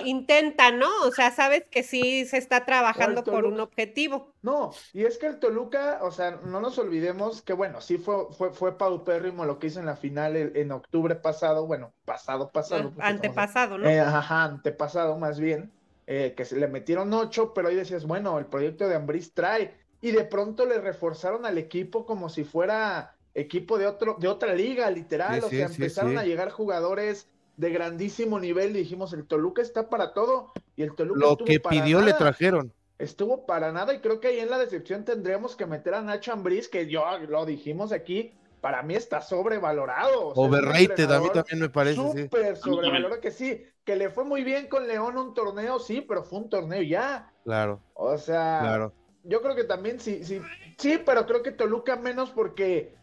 intentan, 0.04 0.78
¿no? 0.78 0.88
O 1.02 1.10
sea, 1.10 1.30
sabes 1.30 1.64
que 1.70 1.82
sí 1.82 2.24
se 2.24 2.38
está 2.38 2.64
trabajando 2.64 3.22
por 3.24 3.44
un 3.44 3.60
objetivo. 3.60 4.32
No, 4.42 4.72
y 4.92 5.04
es 5.04 5.18
que 5.18 5.26
el 5.26 5.38
Toluca, 5.38 5.98
o 6.02 6.10
sea, 6.10 6.38
no 6.44 6.60
nos 6.60 6.78
olvidemos 6.78 7.42
que, 7.42 7.52
bueno, 7.52 7.80
sí 7.80 7.98
fue, 7.98 8.32
fue, 8.32 8.52
fue 8.52 8.78
paupérrimo 8.78 9.44
lo 9.44 9.58
que 9.58 9.66
hizo 9.66 9.80
en 9.80 9.87
la 9.87 9.96
final 9.96 10.37
en 10.37 10.72
octubre 10.72 11.14
pasado, 11.16 11.66
bueno, 11.66 11.92
pasado, 12.04 12.50
pasado. 12.50 12.92
Antepasado, 12.98 13.78
¿no? 13.78 13.88
Eh, 13.88 14.00
ajá, 14.00 14.44
antepasado 14.44 15.18
más 15.18 15.38
bien 15.38 15.70
eh, 16.06 16.34
que 16.36 16.44
se 16.44 16.56
le 16.56 16.68
metieron 16.68 17.12
ocho, 17.12 17.54
pero 17.54 17.68
ahí 17.68 17.74
decías, 17.74 18.04
bueno, 18.04 18.38
el 18.38 18.46
proyecto 18.46 18.88
de 18.88 18.94
Ambris 18.94 19.32
trae, 19.32 19.74
y 20.00 20.12
de 20.12 20.24
pronto 20.24 20.66
le 20.66 20.78
reforzaron 20.78 21.46
al 21.46 21.56
equipo 21.56 22.04
como 22.04 22.28
si 22.28 22.44
fuera 22.44 23.16
equipo 23.32 23.78
de 23.78 23.86
otro, 23.86 24.16
de 24.20 24.28
otra 24.28 24.54
liga, 24.54 24.90
literal, 24.90 25.42
o 25.42 25.48
sea, 25.48 25.66
empezaron 25.66 26.18
a 26.18 26.24
llegar 26.24 26.50
jugadores 26.50 27.28
de 27.56 27.70
grandísimo 27.70 28.38
nivel 28.38 28.70
y 28.70 28.80
dijimos, 28.80 29.12
el 29.12 29.26
Toluca 29.26 29.62
está 29.62 29.88
para 29.88 30.12
todo, 30.12 30.52
y 30.76 30.82
el 30.82 30.94
Toluca 30.94 31.20
lo 31.20 31.36
que 31.36 31.60
pidió 31.60 32.00
le 32.00 32.12
trajeron. 32.12 32.72
Estuvo 32.98 33.46
para 33.46 33.72
nada, 33.72 33.94
y 33.94 34.00
creo 34.00 34.20
que 34.20 34.28
ahí 34.28 34.38
en 34.38 34.50
la 34.50 34.58
decepción 34.58 35.04
tendríamos 35.04 35.56
que 35.56 35.66
meter 35.66 35.94
a 35.94 36.02
Nacho 36.02 36.32
Ambriz, 36.32 36.68
que 36.68 36.86
yo 36.86 37.04
lo 37.28 37.44
dijimos 37.46 37.92
aquí, 37.92 38.34
para 38.60 38.82
mí 38.82 38.94
está 38.94 39.20
sobrevalorado. 39.20 40.28
Overrated, 40.28 41.10
a 41.10 41.20
mí 41.20 41.28
también 41.32 41.60
me 41.60 41.68
parece. 41.68 41.96
Súper 41.96 42.56
sobrevalorado 42.56 43.20
que 43.20 43.30
sí, 43.30 43.62
que 43.84 43.96
le 43.96 44.10
fue 44.10 44.24
muy 44.24 44.44
bien 44.44 44.68
con 44.68 44.86
León 44.88 45.16
un 45.16 45.34
torneo, 45.34 45.78
sí, 45.78 46.00
pero 46.00 46.24
fue 46.24 46.40
un 46.40 46.48
torneo 46.48 46.82
ya. 46.82 47.30
Claro. 47.44 47.80
O 47.94 48.16
sea, 48.16 48.60
claro. 48.62 48.92
yo 49.24 49.42
creo 49.42 49.54
que 49.54 49.64
también 49.64 50.00
sí, 50.00 50.24
sí, 50.24 50.40
sí, 50.78 50.98
pero 51.04 51.26
creo 51.26 51.42
que 51.42 51.52
Toluca 51.52 51.96
menos 51.96 52.30
porque, 52.30 52.94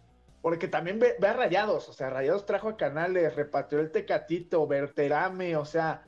porque 0.42 0.68
también 0.68 1.00
ve, 1.00 1.16
a 1.22 1.34
Rayados, 1.34 1.88
o 1.88 1.94
sea, 1.94 2.10
Rayados 2.10 2.46
trajo 2.46 2.70
a 2.70 2.78
Canales, 2.78 3.36
repatrió 3.36 3.80
el 3.80 3.92
Tecatito, 3.92 4.66
Berterame, 4.66 5.56
o 5.56 5.66
sea, 5.66 6.04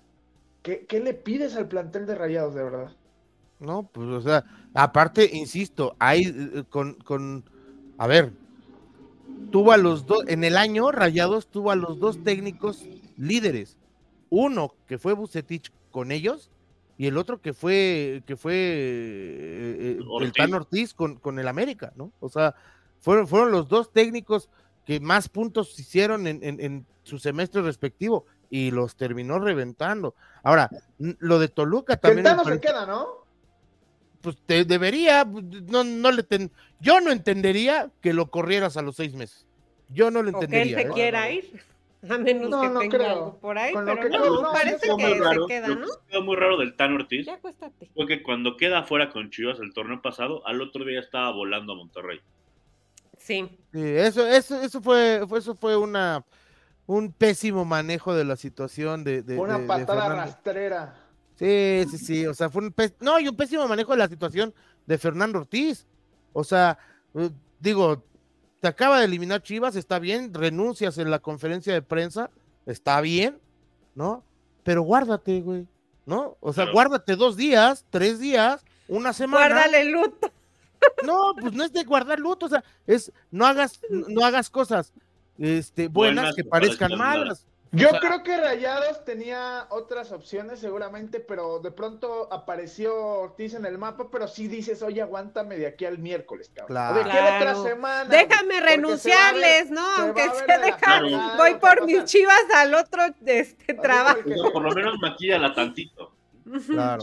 ¿qué, 0.64 0.86
¿qué 0.88 1.00
le 1.00 1.14
pides 1.14 1.56
al 1.56 1.68
plantel 1.68 2.08
de 2.08 2.16
Rayados, 2.16 2.56
de 2.56 2.64
verdad? 2.64 2.92
No, 3.60 3.84
pues, 3.84 4.08
o 4.08 4.22
sea, 4.22 4.44
aparte, 4.74 5.30
insisto, 5.32 5.96
hay 6.00 6.24
eh, 6.24 6.64
con, 6.70 6.96
con, 6.96 7.46
a 8.00 8.08
ver, 8.08 8.34
tuvo 9.52 9.72
a 9.72 9.78
los 9.78 10.08
dos, 10.08 10.24
en 10.28 10.44
el 10.44 10.58
año 10.58 10.92
Rayados 10.92 11.48
tuvo 11.48 11.70
a 11.70 11.76
los 11.76 12.00
dos 12.00 12.24
técnicos 12.24 12.84
líderes. 13.18 13.78
Uno 14.36 14.74
que 14.88 14.98
fue 14.98 15.14
Bucetich 15.14 15.72
con 15.92 16.12
ellos 16.12 16.50
y 16.98 17.06
el 17.06 17.18
otro 17.18 17.40
que 17.40 17.54
fue, 17.54 18.24
que 18.26 18.36
fue 18.36 18.56
eh, 18.56 19.98
eh, 20.00 20.00
el 20.22 20.34
Tan 20.34 20.56
Ortiz 20.56 20.96
con, 20.96 21.18
con, 21.18 21.38
el 21.38 21.48
América, 21.48 21.94
¿no? 21.96 22.12
O 22.20 22.30
sea, 22.30 22.56
fueron, 23.00 23.28
fueron 23.28 23.52
los 23.52 23.70
dos 23.70 23.92
técnicos 23.92 24.50
que 24.86 25.00
más 25.00 25.30
puntos 25.30 25.80
hicieron 25.80 26.26
en, 26.26 26.40
en, 26.42 26.86
su 27.04 27.20
semestre 27.20 27.62
respectivo 27.62 28.26
y 28.50 28.72
los 28.72 28.96
terminó 28.96 29.38
reventando. 29.38 30.16
Ahora, 30.42 30.68
lo 30.98 31.38
de 31.38 31.50
Toluca 31.50 31.98
también. 31.98 32.26
Se 32.44 32.60
queda, 32.60 32.88
¿no? 32.88 33.24
pues 34.22 34.38
te 34.48 34.66
debería, 34.66 35.26
no, 35.26 35.84
no 35.84 36.12
le 36.12 36.26
yo 36.80 37.02
no 37.02 37.12
entendería 37.12 37.92
que 38.02 38.14
lo 38.14 38.32
corrieras 38.32 38.78
a 38.78 38.82
los 38.82 38.96
seis 38.96 39.14
meses. 39.14 39.46
Yo 39.90 40.10
no 40.10 40.24
lo 40.24 40.30
entendería. 40.30 40.78
que 40.78 40.82
él 40.82 40.88
se 40.88 40.92
¿eh? 40.92 40.94
quiera 40.94 41.30
ir. 41.30 41.73
A 42.10 42.18
menos 42.18 42.62
que 42.62 42.90
tenga 42.90 43.12
algo 43.12 43.40
por 43.40 43.58
ahí, 43.58 43.74
pero 43.74 44.10
no, 44.10 44.52
parece 44.52 44.90
que 44.98 45.04
se 45.04 45.48
queda, 45.48 45.68
¿no? 45.70 45.88
Lo 46.12 46.22
muy 46.22 46.36
raro 46.36 46.58
del 46.58 46.76
Tan 46.76 46.94
Ortiz 46.94 47.26
ya 47.26 47.40
fue 47.40 48.08
que 48.08 48.22
cuando 48.22 48.58
queda 48.58 48.84
fuera 48.84 49.10
con 49.10 49.30
Chivas 49.30 49.60
el 49.60 49.74
torneo 49.74 50.02
pasado, 50.02 50.46
al 50.46 50.62
otro 50.62 50.84
día 50.84 51.00
estaba 51.00 51.32
volando 51.32 51.74
a 51.74 51.76
Monterrey. 51.78 52.20
Sí. 53.18 53.50
sí 53.72 53.80
eso, 53.82 54.28
eso, 54.28 54.62
eso 54.62 54.82
fue, 54.82 55.22
eso 55.38 55.56
fue 55.56 55.78
una 55.78 56.26
un 56.86 57.14
pésimo 57.14 57.64
manejo 57.64 58.14
de 58.14 58.26
la 58.26 58.36
situación 58.36 59.06
de, 59.06 59.22
de 59.22 59.38
una 59.38 59.66
patada 59.66 60.10
rastrera. 60.10 60.96
Sí, 61.36 61.86
sí, 61.90 61.98
sí, 61.98 62.28
o 62.28 62.34
sea, 62.34 62.50
fue 62.50 62.64
un 62.64 62.76
no, 63.00 63.20
y 63.20 63.30
un 63.30 63.36
pésimo 63.36 63.66
manejo 63.68 63.94
de 63.94 64.00
la 64.00 64.10
situación 64.10 64.54
de 64.86 64.98
Fernando 64.98 65.40
Ortiz. 65.40 65.88
O 66.34 66.44
sea, 66.44 66.78
eh, 67.16 67.30
digo, 67.60 68.04
te 68.64 68.70
acaba 68.70 69.00
de 69.00 69.04
eliminar 69.04 69.44
Chivas, 69.44 69.76
está 69.76 70.00
bien, 70.00 70.34
renuncias 70.34 70.98
en 70.98 71.12
la 71.12 71.20
conferencia 71.20 71.74
de 71.74 71.82
prensa, 71.82 72.30
está 72.66 73.02
bien, 73.02 73.38
¿no? 73.94 74.24
Pero 74.64 74.84
guárdate, 74.84 75.42
güey, 75.42 75.68
¿no? 76.06 76.38
O 76.40 76.54
sea, 76.54 76.72
guárdate 76.72 77.18
dos 77.18 77.36
días, 77.36 77.86
tres 77.90 78.22
días, 78.22 78.64
una 78.88 79.12
semana. 79.12 79.48
Guárdale 79.54 79.92
luto. 79.92 80.32
No, 81.06 81.34
pues 81.40 81.54
no 81.54 81.64
es 81.64 81.74
de 81.74 81.84
guardar 81.84 82.20
luto, 82.20 82.46
o 82.46 82.50
sea, 82.50 82.64
es 82.88 83.12
no 83.32 83.46
hagas, 83.46 83.82
no 83.90 84.26
hagas 84.26 84.50
cosas 84.50 84.94
este, 85.38 85.90
buenas, 85.90 86.34
que 86.34 86.46
parezcan 86.46 86.98
malas. 86.98 87.46
Yo 87.74 87.90
creo 88.00 88.22
que 88.22 88.38
Rayados 88.38 89.04
tenía 89.04 89.66
otras 89.70 90.12
opciones 90.12 90.60
seguramente, 90.60 91.20
pero 91.20 91.60
de 91.60 91.72
pronto 91.72 92.32
apareció 92.32 92.96
Ortiz 92.96 93.56
en 93.56 93.66
el 93.66 93.80
mapa, 93.80 94.10
pero 94.12 94.28
sí 94.28 94.48
dices, 94.48 94.84
oye, 94.84 95.02
aguántame 95.02 95.58
de 95.58 95.66
aquí 95.66 95.86
al 95.86 95.98
miércoles, 95.98 96.52
cabrón. 96.54 96.68
Claro. 96.68 96.96
de 96.96 97.02
aquí 97.02 97.18
a 97.18 97.38
otra 97.38 97.56
semana. 97.64 98.10
Déjame 98.10 98.62
renunciarles, 98.62 99.72
¿no? 99.72 99.82
Aunque 99.98 100.22
se, 100.22 100.60
deja, 100.60 101.02
voy 101.36 101.56
por 101.56 101.86
mis 101.86 102.04
chivas 102.06 102.44
al 102.56 102.76
otro 102.76 103.02
este, 103.26 103.74
trabajo. 103.74 104.22
por 104.54 104.62
lo 104.62 104.72
menos 104.72 105.00
maquíala 105.02 105.56
tantito. 105.56 106.14
Claro. 106.68 107.02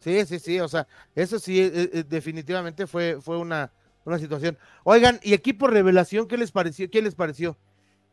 Sí. 0.00 0.24
sí, 0.24 0.38
sí, 0.38 0.60
o 0.60 0.68
sea, 0.68 0.86
eso 1.14 1.38
sí, 1.38 1.60
eh, 1.60 1.90
eh, 1.92 2.04
definitivamente 2.08 2.86
fue, 2.86 3.18
fue 3.20 3.36
una, 3.36 3.72
una 4.06 4.18
situación. 4.18 4.56
Oigan, 4.84 5.20
y 5.22 5.34
equipo 5.34 5.66
revelación, 5.66 6.26
¿qué 6.26 6.38
les 6.38 6.50
pareció? 6.50 6.88
¿Qué 6.90 7.02
les 7.02 7.14
pareció? 7.14 7.58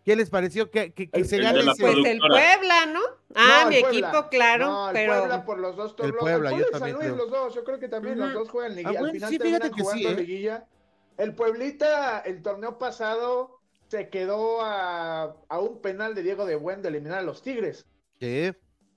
¿Qué 0.05 0.15
les 0.15 0.29
pareció 0.29 0.69
que, 0.69 0.93
se 1.23 1.37
gane 1.39 1.61
ese? 1.61 1.71
Pues 1.79 1.95
el 2.05 2.19
Puebla, 2.19 2.85
¿no? 2.93 3.01
Ah, 3.33 3.65
mi 3.67 3.77
equipo, 3.77 4.29
claro. 4.29 4.67
No, 4.67 4.89
el 4.89 4.93
pero... 4.93 5.17
Puebla 5.17 5.45
por 5.45 5.59
los 5.59 5.75
dos 5.75 5.95
El 6.03 6.13
Puebla, 6.13 6.51
yo 6.51 6.69
también 6.69 6.97
creo. 6.97 7.15
los 7.15 7.31
dos, 7.31 7.55
yo 7.55 7.63
creo 7.63 7.79
que 7.79 7.87
también 7.87 8.19
los 8.19 8.31
dos 8.31 8.49
juegan 8.49 8.75
liguilla. 8.75 8.99
Ah, 8.99 9.03
Al 9.03 9.11
final 9.11 9.29
sí, 9.31 9.37
terminan 9.39 9.71
jugando 9.71 10.09
¿eh? 10.09 10.15
liguilla. 10.15 10.67
El 11.17 11.33
Pueblita, 11.33 12.19
el 12.19 12.43
torneo 12.43 12.77
pasado, 12.77 13.59
se 13.87 14.09
quedó 14.09 14.61
a, 14.61 15.35
a, 15.49 15.59
un 15.59 15.81
penal 15.81 16.13
de 16.13 16.21
Diego 16.21 16.45
de 16.45 16.55
Buen 16.55 16.83
de 16.83 16.89
eliminar 16.89 17.19
a 17.19 17.23
los 17.23 17.41
Tigres. 17.41 17.87
Sí. 18.19 18.51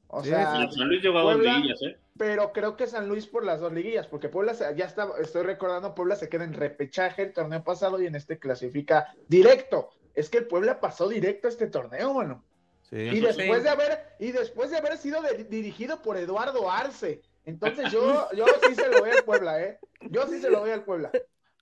O 0.08 0.22
sea, 0.22 0.68
San 0.70 0.88
Luis 0.88 1.02
llegó 1.02 1.20
a 1.20 1.22
dos 1.22 1.38
liguillas, 1.38 1.80
¿eh? 1.82 1.96
Pero 2.18 2.52
creo 2.52 2.76
que 2.76 2.86
San 2.86 3.08
Luis 3.08 3.26
por 3.26 3.46
las 3.46 3.60
dos 3.60 3.72
liguillas, 3.72 4.06
porque 4.08 4.28
Puebla 4.28 4.52
ya 4.74 4.84
está, 4.84 5.08
estoy 5.22 5.44
recordando, 5.44 5.94
Puebla 5.94 6.16
se 6.16 6.28
queda 6.28 6.44
en 6.44 6.52
repechaje 6.52 7.22
el 7.22 7.32
torneo 7.32 7.62
pasado 7.62 8.02
y 8.02 8.06
en 8.06 8.14
este 8.16 8.38
clasifica 8.38 9.14
directo 9.28 9.90
es 10.18 10.28
que 10.28 10.38
el 10.38 10.46
Puebla 10.46 10.80
pasó 10.80 11.08
directo 11.08 11.46
a 11.46 11.50
este 11.50 11.68
torneo, 11.68 12.12
bueno. 12.12 12.44
y 12.90 13.20
después 13.20 13.62
de 13.62 13.68
haber, 13.68 14.16
y 14.18 14.32
después 14.32 14.70
de 14.70 14.78
haber 14.78 14.98
sido 14.98 15.22
dirigido 15.48 16.02
por 16.02 16.16
Eduardo 16.16 16.68
Arce. 16.70 17.22
Entonces 17.44 17.92
yo, 17.92 18.28
yo 18.36 18.44
sí 18.66 18.74
se 18.74 18.88
lo 18.88 18.98
voy 18.98 19.10
al 19.10 19.24
Puebla, 19.24 19.62
¿eh? 19.62 19.78
Yo 20.10 20.26
sí 20.26 20.40
se 20.40 20.50
lo 20.50 20.60
voy 20.60 20.70
al 20.70 20.84
Puebla. 20.84 21.12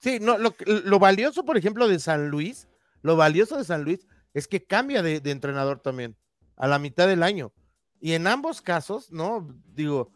Sí, 0.00 0.18
no, 0.20 0.38
lo, 0.38 0.98
valioso, 0.98 1.44
por 1.44 1.58
ejemplo, 1.58 1.86
de 1.86 1.98
San 1.98 2.28
Luis, 2.28 2.66
lo 3.02 3.16
valioso 3.16 3.58
de 3.58 3.64
San 3.64 3.82
Luis 3.82 4.06
es 4.32 4.48
que 4.48 4.64
cambia 4.64 5.02
de, 5.02 5.20
entrenador 5.24 5.80
también 5.80 6.16
a 6.56 6.66
la 6.66 6.78
mitad 6.78 7.06
del 7.06 7.22
año. 7.22 7.52
Y 8.00 8.12
en 8.12 8.26
ambos 8.26 8.62
casos, 8.62 9.12
¿no? 9.12 9.54
Digo, 9.74 10.12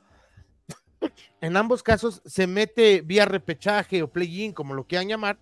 en 1.40 1.57
ambos 1.57 1.83
casos 1.83 2.22
se 2.24 2.46
mete 2.46 3.03
vía 3.03 3.26
repechaje 3.26 4.03
o 4.03 4.11
play-in, 4.11 4.53
como 4.53 4.74
lo 4.74 4.87
quieran 4.87 5.09
llamar, 5.09 5.38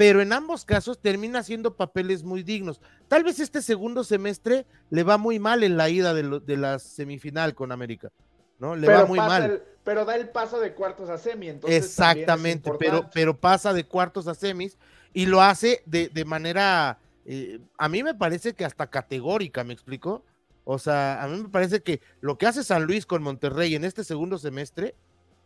pero 0.00 0.22
en 0.22 0.32
ambos 0.32 0.64
casos 0.64 0.98
termina 0.98 1.40
haciendo 1.40 1.76
papeles 1.76 2.24
muy 2.24 2.42
dignos. 2.42 2.80
Tal 3.06 3.22
vez 3.22 3.38
este 3.38 3.60
segundo 3.60 4.02
semestre 4.02 4.64
le 4.88 5.02
va 5.02 5.18
muy 5.18 5.38
mal 5.38 5.62
en 5.62 5.76
la 5.76 5.90
ida 5.90 6.14
de, 6.14 6.56
la 6.56 6.78
semifinal 6.78 7.54
con 7.54 7.70
América, 7.70 8.10
¿no? 8.58 8.76
Le 8.76 8.88
va 8.88 9.04
muy 9.04 9.18
mal. 9.18 9.62
pero 9.84 10.06
da 10.06 10.16
el 10.16 10.30
paso 10.30 10.58
de 10.58 10.72
cuartos 10.72 11.10
a 11.10 11.18
semi, 11.18 11.50
entonces. 11.50 11.84
Exactamente, 11.84 12.70
pero, 12.78 13.10
pero 13.12 13.38
pasa 13.38 13.74
de 13.74 13.84
cuartos 13.84 14.26
a 14.26 14.34
semis 14.34 14.78
y 15.12 15.26
lo 15.26 15.42
hace 15.42 15.82
de, 15.84 16.24
manera, 16.24 16.98
eh, 17.26 17.60
a 17.76 17.90
mí 17.90 18.02
me 18.02 18.14
parece 18.14 18.54
que 18.54 18.64
hasta 18.64 18.86
categórica, 18.86 19.64
¿me 19.64 19.74
explico? 19.74 20.24
O 20.64 20.78
sea, 20.78 21.22
a 21.22 21.28
mí 21.28 21.42
me 21.42 21.50
parece 21.50 21.82
que 21.82 22.00
lo 22.22 22.38
que 22.38 22.46
hace 22.46 22.64
San 22.64 22.84
Luis 22.84 23.04
con 23.04 23.22
Monterrey 23.22 23.74
en 23.74 23.84
este 23.84 24.02
segundo 24.02 24.38
semestre 24.38 24.94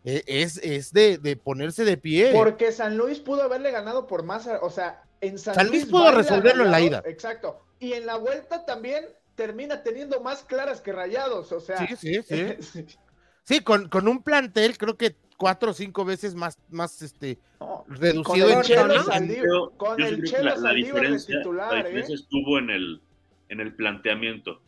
es, 0.05 0.59
es 0.59 0.93
de, 0.93 1.19
de, 1.19 1.37
ponerse 1.37 1.85
de 1.85 1.97
pie. 1.97 2.31
Porque 2.33 2.73
San 2.73 2.97
Luis 2.97 3.21
pudo 3.21 3.43
haberle 3.43 3.71
ganado 3.71 4.07
por 4.07 4.23
más, 4.23 4.49
o 4.61 4.71
sea, 4.71 5.03
en 5.21 5.39
San, 5.39 5.55
San 5.55 5.69
Luis, 5.69 5.87
pudo 5.87 6.13
resolverlo 6.13 6.65
en 6.65 6.71
la 6.71 6.81
ida. 6.81 7.03
Exacto. 7.07 7.65
Y 7.81 7.95
en 7.95 8.07
la 8.07 8.17
vuelta 8.17 8.67
también 8.67 9.05
termina 9.35 9.83
teniendo 9.83 10.21
más 10.21 10.45
claras 10.45 10.81
que 10.81 10.93
rayados, 10.93 11.53
o 11.53 11.61
sea. 11.61 11.79
Sí, 11.79 11.97
sí, 11.97 12.23
sí. 12.61 12.87
sí, 13.43 13.61
con, 13.61 13.89
con, 13.89 14.07
un 14.09 14.23
plantel 14.23 14.77
creo 14.79 14.97
que 14.97 15.17
cuatro 15.37 15.71
o 15.71 15.75
cinco 15.75 16.05
veces 16.05 16.35
más, 16.35 16.59
más 16.71 17.03
este 17.03 17.39
reducido 17.89 18.49
con 18.49 18.59
el 18.59 18.63
Chelo 18.63 19.03
Saldívar, 19.03 19.71
con 19.77 20.03
el 20.03 20.23
Chelo 20.25 20.57
la, 20.57 20.73
diferencia, 20.73 21.39
titular, 21.39 21.73
la 21.73 21.77
diferencia 21.79 22.15
¿eh? 22.15 22.19
estuvo 22.19 22.59
en 22.59 22.71
el, 22.71 23.01
en 23.49 23.61
el 23.61 23.75
planteamiento. 23.75 24.61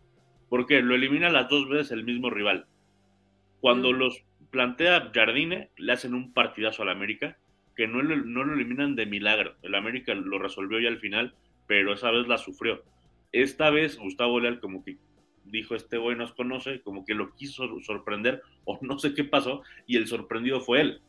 Porque 0.49 0.81
lo 0.81 0.95
elimina 0.95 1.29
las 1.29 1.49
dos 1.49 1.69
veces 1.69 1.93
el 1.93 2.05
mismo 2.05 2.31
rival. 2.31 2.67
Cuando 3.61 3.91
mm. 3.91 3.97
los 3.97 4.23
plantea 4.51 5.11
Jardine, 5.15 5.71
le 5.77 5.93
hacen 5.93 6.15
un 6.15 6.33
partidazo 6.33 6.83
al 6.83 6.91
América, 6.91 7.37
que 7.77 7.87
no, 7.87 8.03
no 8.03 8.45
lo 8.45 8.55
eliminan 8.55 8.97
de 8.97 9.07
milagro. 9.07 9.55
El 9.63 9.75
América 9.75 10.15
lo 10.15 10.39
resolvió 10.39 10.81
ya 10.81 10.89
al 10.89 10.99
final, 10.99 11.35
pero 11.67 11.93
esa 11.93 12.11
vez 12.11 12.27
la 12.27 12.39
sufrió. 12.39 12.83
Esta 13.33 13.71
vez 13.71 13.99
Gustavo 13.99 14.41
Leal 14.41 14.61
como 14.61 14.83
que 14.83 14.97
dijo, 15.45 15.75
este 15.75 15.99
güey 15.99 16.17
nos 16.17 16.33
conoce, 16.33 16.81
como 16.83 17.05
que 17.05 17.15
lo 17.15 17.35
quiso 17.35 17.69
sorprender, 17.81 18.43
o 18.65 18.79
no 18.83 18.99
sé 18.99 19.15
qué 19.15 19.25
pasó, 19.25 19.63
y 19.87 19.97
el 19.97 20.07
sorprendido 20.07 20.61
fue 20.61 20.81
él. 20.81 21.01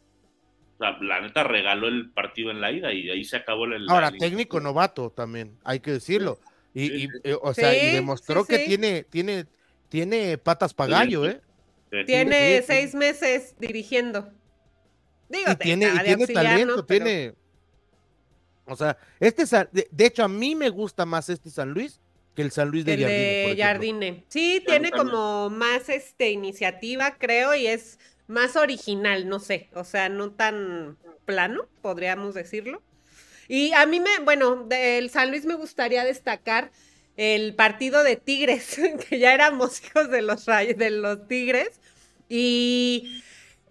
O 0.76 0.78
sea, 0.78 0.98
la 1.02 1.22
neta 1.22 1.44
regaló 1.44 1.88
el 1.88 2.12
partido 2.12 2.52
en 2.52 2.62
la 2.62 2.72
ida 2.72 2.94
y 2.94 3.10
ahí 3.10 3.24
se 3.24 3.38
acabó 3.38 3.66
el... 3.66 3.90
Ahora, 3.90 4.12
técnico 4.12 4.60
novato 4.60 5.10
también, 5.10 5.58
hay 5.64 5.80
que 5.80 5.92
decirlo. 5.92 6.40
Y, 6.74 7.08
eh, 7.24 7.36
o 7.42 7.54
sea, 7.56 7.76
y 7.76 7.96
demostró 7.96 8.46
que 8.46 8.60
tiene, 8.60 9.04
tiene, 9.04 9.46
tiene 9.90 10.38
patas 10.38 10.76
para 10.76 11.00
gallo, 11.00 11.26
¿eh. 11.26 11.42
Tiene 12.06 12.62
seis 12.64 12.94
meses 12.94 13.56
dirigiendo. 13.60 14.32
Digo, 15.30 15.56
tiene, 15.58 15.92
tiene 16.04 16.28
talento, 16.28 16.86
tiene. 16.86 17.34
O 18.66 18.76
sea, 18.76 18.98
este 19.20 19.46
de, 19.72 20.06
hecho 20.06 20.24
a 20.24 20.28
mí 20.28 20.56
me 20.56 20.70
gusta 20.70 21.06
más 21.06 21.30
este 21.30 21.50
San 21.50 21.72
Luis 21.72 22.02
que 22.36 22.42
el 22.44 22.52
San 22.52 22.70
Luis 22.70 22.86
de, 22.86 22.98
Jardine, 22.98 23.64
Jardine. 23.64 24.24
Sí, 24.28 24.62
tiene 24.66 24.92
como 24.92 25.50
más 25.50 25.90
este 25.90 26.30
iniciativa, 26.30 27.18
creo, 27.18 27.56
y 27.56 27.66
es 27.66 27.98
más 28.28 28.56
original, 28.56 29.28
no 29.28 29.40
sé, 29.40 29.70
o 29.74 29.84
sea, 29.84 30.08
no 30.08 30.32
tan 30.32 30.98
plano, 31.26 31.68
podríamos 31.82 32.36
decirlo. 32.36 32.84
Y 33.48 33.74
a 33.74 33.86
mí 33.86 34.00
me, 34.00 34.20
bueno, 34.24 34.66
del 34.66 35.10
San 35.10 35.32
Luis 35.32 35.46
me 35.46 35.56
gustaría 35.56 36.04
destacar 36.04 36.72
el 37.18 37.56
partido 37.56 38.04
de 38.04 38.16
Tigres, 38.16 38.80
que 39.10 39.20
ya 39.20 39.34
éramos 39.34 39.82
hijos 39.86 40.10
de 40.10 40.22
los, 40.22 40.46
de 40.46 40.90
los 40.92 41.28
Tigres. 41.28 41.82
Y 42.30 43.22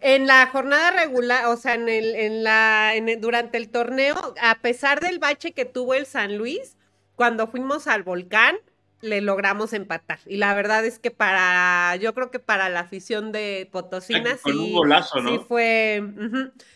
En 0.00 0.26
la 0.26 0.46
jornada 0.48 0.90
regular, 0.90 1.46
o 1.46 1.56
sea, 1.56 1.74
en 1.74 1.88
el, 1.88 2.14
en 2.14 2.44
la, 2.44 2.94
en 2.94 3.20
durante 3.20 3.56
el 3.56 3.70
torneo, 3.70 4.34
a 4.40 4.56
pesar 4.60 5.00
del 5.00 5.18
bache 5.18 5.52
que 5.52 5.64
tuvo 5.64 5.94
el 5.94 6.06
San 6.06 6.36
Luis, 6.36 6.76
cuando 7.14 7.46
fuimos 7.46 7.86
al 7.86 8.02
volcán, 8.02 8.56
le 9.00 9.20
logramos 9.20 9.72
empatar. 9.72 10.18
Y 10.26 10.36
la 10.36 10.54
verdad 10.54 10.84
es 10.84 10.98
que 10.98 11.10
para, 11.10 11.96
yo 11.96 12.14
creo 12.14 12.30
que 12.30 12.38
para 12.38 12.68
la 12.68 12.80
afición 12.80 13.32
de 13.32 13.68
Potosina 13.70 14.36
sí, 14.44 14.74
sí 15.12 15.40
fue, 15.46 16.02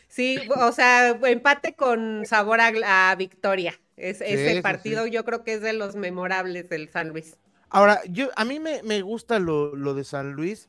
sí, 0.09 0.39
o 0.57 0.73
sea, 0.73 1.11
empate 1.25 1.75
con 1.75 2.25
sabor 2.27 2.61
a, 2.61 3.15
victoria. 3.17 3.79
Es, 4.01 4.21
ese 4.21 4.63
partido 4.63 5.07
yo 5.07 5.25
creo 5.25 5.45
que 5.45 5.55
es 5.55 5.61
de 5.61 5.73
los 5.73 5.97
memorables 5.97 6.69
del 6.69 6.89
San 6.89 7.11
Luis. 7.11 7.37
Ahora, 7.69 8.01
yo, 8.09 8.31
a 8.37 8.45
mí 8.45 8.59
me, 8.59 8.83
me 8.83 9.03
gusta 9.03 9.39
lo, 9.39 9.77
lo, 9.77 9.95
de 9.95 10.05
San 10.05 10.33
Luis, 10.33 10.69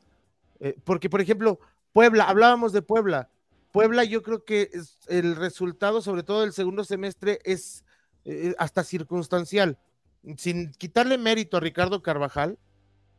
eh, 0.60 0.76
porque 0.84 1.10
por 1.10 1.20
ejemplo, 1.20 1.58
Puebla, 1.92 2.24
hablábamos 2.24 2.72
de 2.72 2.82
Puebla. 2.82 3.28
Puebla, 3.72 4.04
yo 4.04 4.22
creo 4.22 4.44
que 4.44 4.70
el 5.08 5.34
resultado, 5.36 6.02
sobre 6.02 6.22
todo 6.22 6.42
del 6.42 6.52
segundo 6.52 6.84
semestre, 6.84 7.40
es 7.44 7.84
eh, 8.24 8.54
hasta 8.58 8.84
circunstancial 8.84 9.78
sin 10.36 10.72
quitarle 10.72 11.18
mérito 11.18 11.56
a 11.56 11.60
Ricardo 11.60 12.02
Carvajal, 12.02 12.58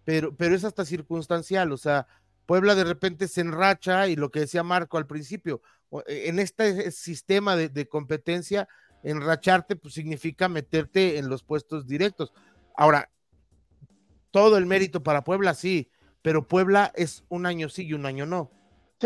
pero, 0.06 0.36
pero 0.36 0.56
es 0.56 0.64
hasta 0.64 0.86
circunstancial, 0.86 1.72
o 1.72 1.78
sea, 1.78 2.08
Puebla 2.46 2.76
de 2.76 2.84
repente 2.84 3.28
se 3.28 3.42
enracha 3.42 4.08
y 4.08 4.16
lo 4.16 4.30
que 4.32 4.42
decía 4.42 4.64
Marco 4.64 4.98
al 4.98 5.08
principio, 5.08 5.62
e, 6.08 6.30
en 6.30 6.40
este 6.40 6.92
sistema 6.92 7.56
de, 7.56 7.88
competencia, 7.88 8.68
enracharte 9.04 9.76
pues 9.76 9.94
significa 9.94 10.50
meterte 10.50 11.18
en 11.18 11.30
los 11.30 11.44
puestos 11.44 11.88
directos. 11.88 12.34
Ahora, 12.76 13.10
todo 14.32 14.58
el 14.58 14.66
mérito 14.66 15.04
para 15.04 15.24
Puebla, 15.24 15.54
sí, 15.54 15.90
pero 16.22 16.48
Puebla 16.48 16.92
es 16.96 17.24
un 17.30 17.46
año 17.46 17.70
sí 17.70 17.86
y 17.86 17.94
un 17.94 18.06
año 18.06 18.26
no. 18.26 18.50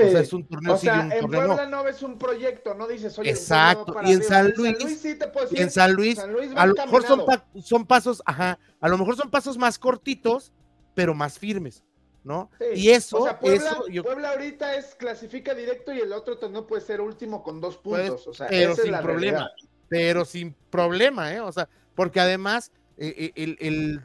O 0.06 0.10
sea, 0.10 0.20
es 0.20 0.34
un 0.34 0.48
torneo. 0.48 0.76
O 0.76 0.78
sea, 0.78 1.10
en 1.12 1.28
Puebla 1.28 1.66
no. 1.66 1.84
ves 1.84 2.04
un 2.04 2.18
proyecto, 2.18 2.74
no 2.76 2.88
dices, 2.88 3.18
oye, 3.18 3.32
exacto. 3.32 3.96
Y 4.04 4.12
en 4.12 4.24
San 4.24 4.54
Luis, 4.56 5.06
y 5.52 5.62
en 5.62 5.72
San 5.72 5.94
Luis, 5.94 6.20
a 6.20 6.66
lo 6.66 6.76
mejor 6.76 7.04
son, 7.04 7.26
son, 7.64 7.86
pasos, 7.86 8.22
ajá, 8.26 8.60
a 8.80 8.90
lo 8.90 8.98
mejor 8.98 9.16
son 9.16 9.32
pasos 9.32 9.58
más 9.58 9.80
cortitos, 9.80 10.54
pero 10.94 11.14
más 11.14 11.40
firmes, 11.40 11.84
¿no? 12.24 12.50
Y 12.76 12.90
eso, 12.90 13.20
o 13.20 13.24
sea, 13.24 13.40
Puebla, 13.40 13.78
Puebla 14.04 14.32
ahorita 14.32 14.76
es 14.76 14.96
clasifica 14.96 15.56
directo 15.56 15.94
y 15.94 16.00
el 16.00 16.14
otro 16.14 16.38
torneo 16.38 16.68
puede 16.68 16.82
ser 16.84 17.02
último 17.02 17.44
con 17.44 17.60
dos 17.60 17.78
pues, 17.78 18.10
puntos, 18.10 18.28
o 18.28 18.34
sea, 18.34 18.48
pero 18.48 18.76
sin 18.76 18.96
problema, 19.00 19.50
pero 19.89 20.26
sin 20.26 20.54
problema, 20.69 21.34
¿eh? 21.34 21.41
O 21.41 21.52
sea, 21.52 21.69
porque 21.95 22.19
además 22.19 22.71
eh, 22.97 23.13
eh, 23.17 23.32
el, 23.36 23.58
el, 23.60 24.02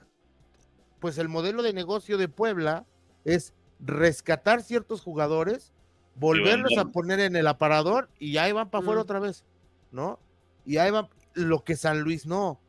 pues 1.00 1.18
el 1.18 1.28
modelo 1.28 1.62
de 1.62 1.72
negocio 1.72 2.18
de 2.18 2.28
Puebla 2.28 2.86
es 3.24 3.54
rescatar 3.80 4.62
ciertos 4.62 5.02
jugadores 5.02 5.72
volverlos 6.14 6.76
a 6.78 6.86
poner 6.86 7.20
en 7.20 7.36
el 7.36 7.46
aparador 7.46 8.08
y 8.18 8.36
ahí 8.36 8.52
van 8.52 8.70
para 8.70 8.82
afuera 8.82 9.00
otra 9.00 9.18
vez, 9.18 9.44
¿no? 9.90 10.18
Y 10.64 10.76
ahí 10.76 10.90
van, 10.90 11.08
lo 11.34 11.64
que 11.64 11.76
San 11.76 12.00
Luis 12.00 12.26
no, 12.26 12.60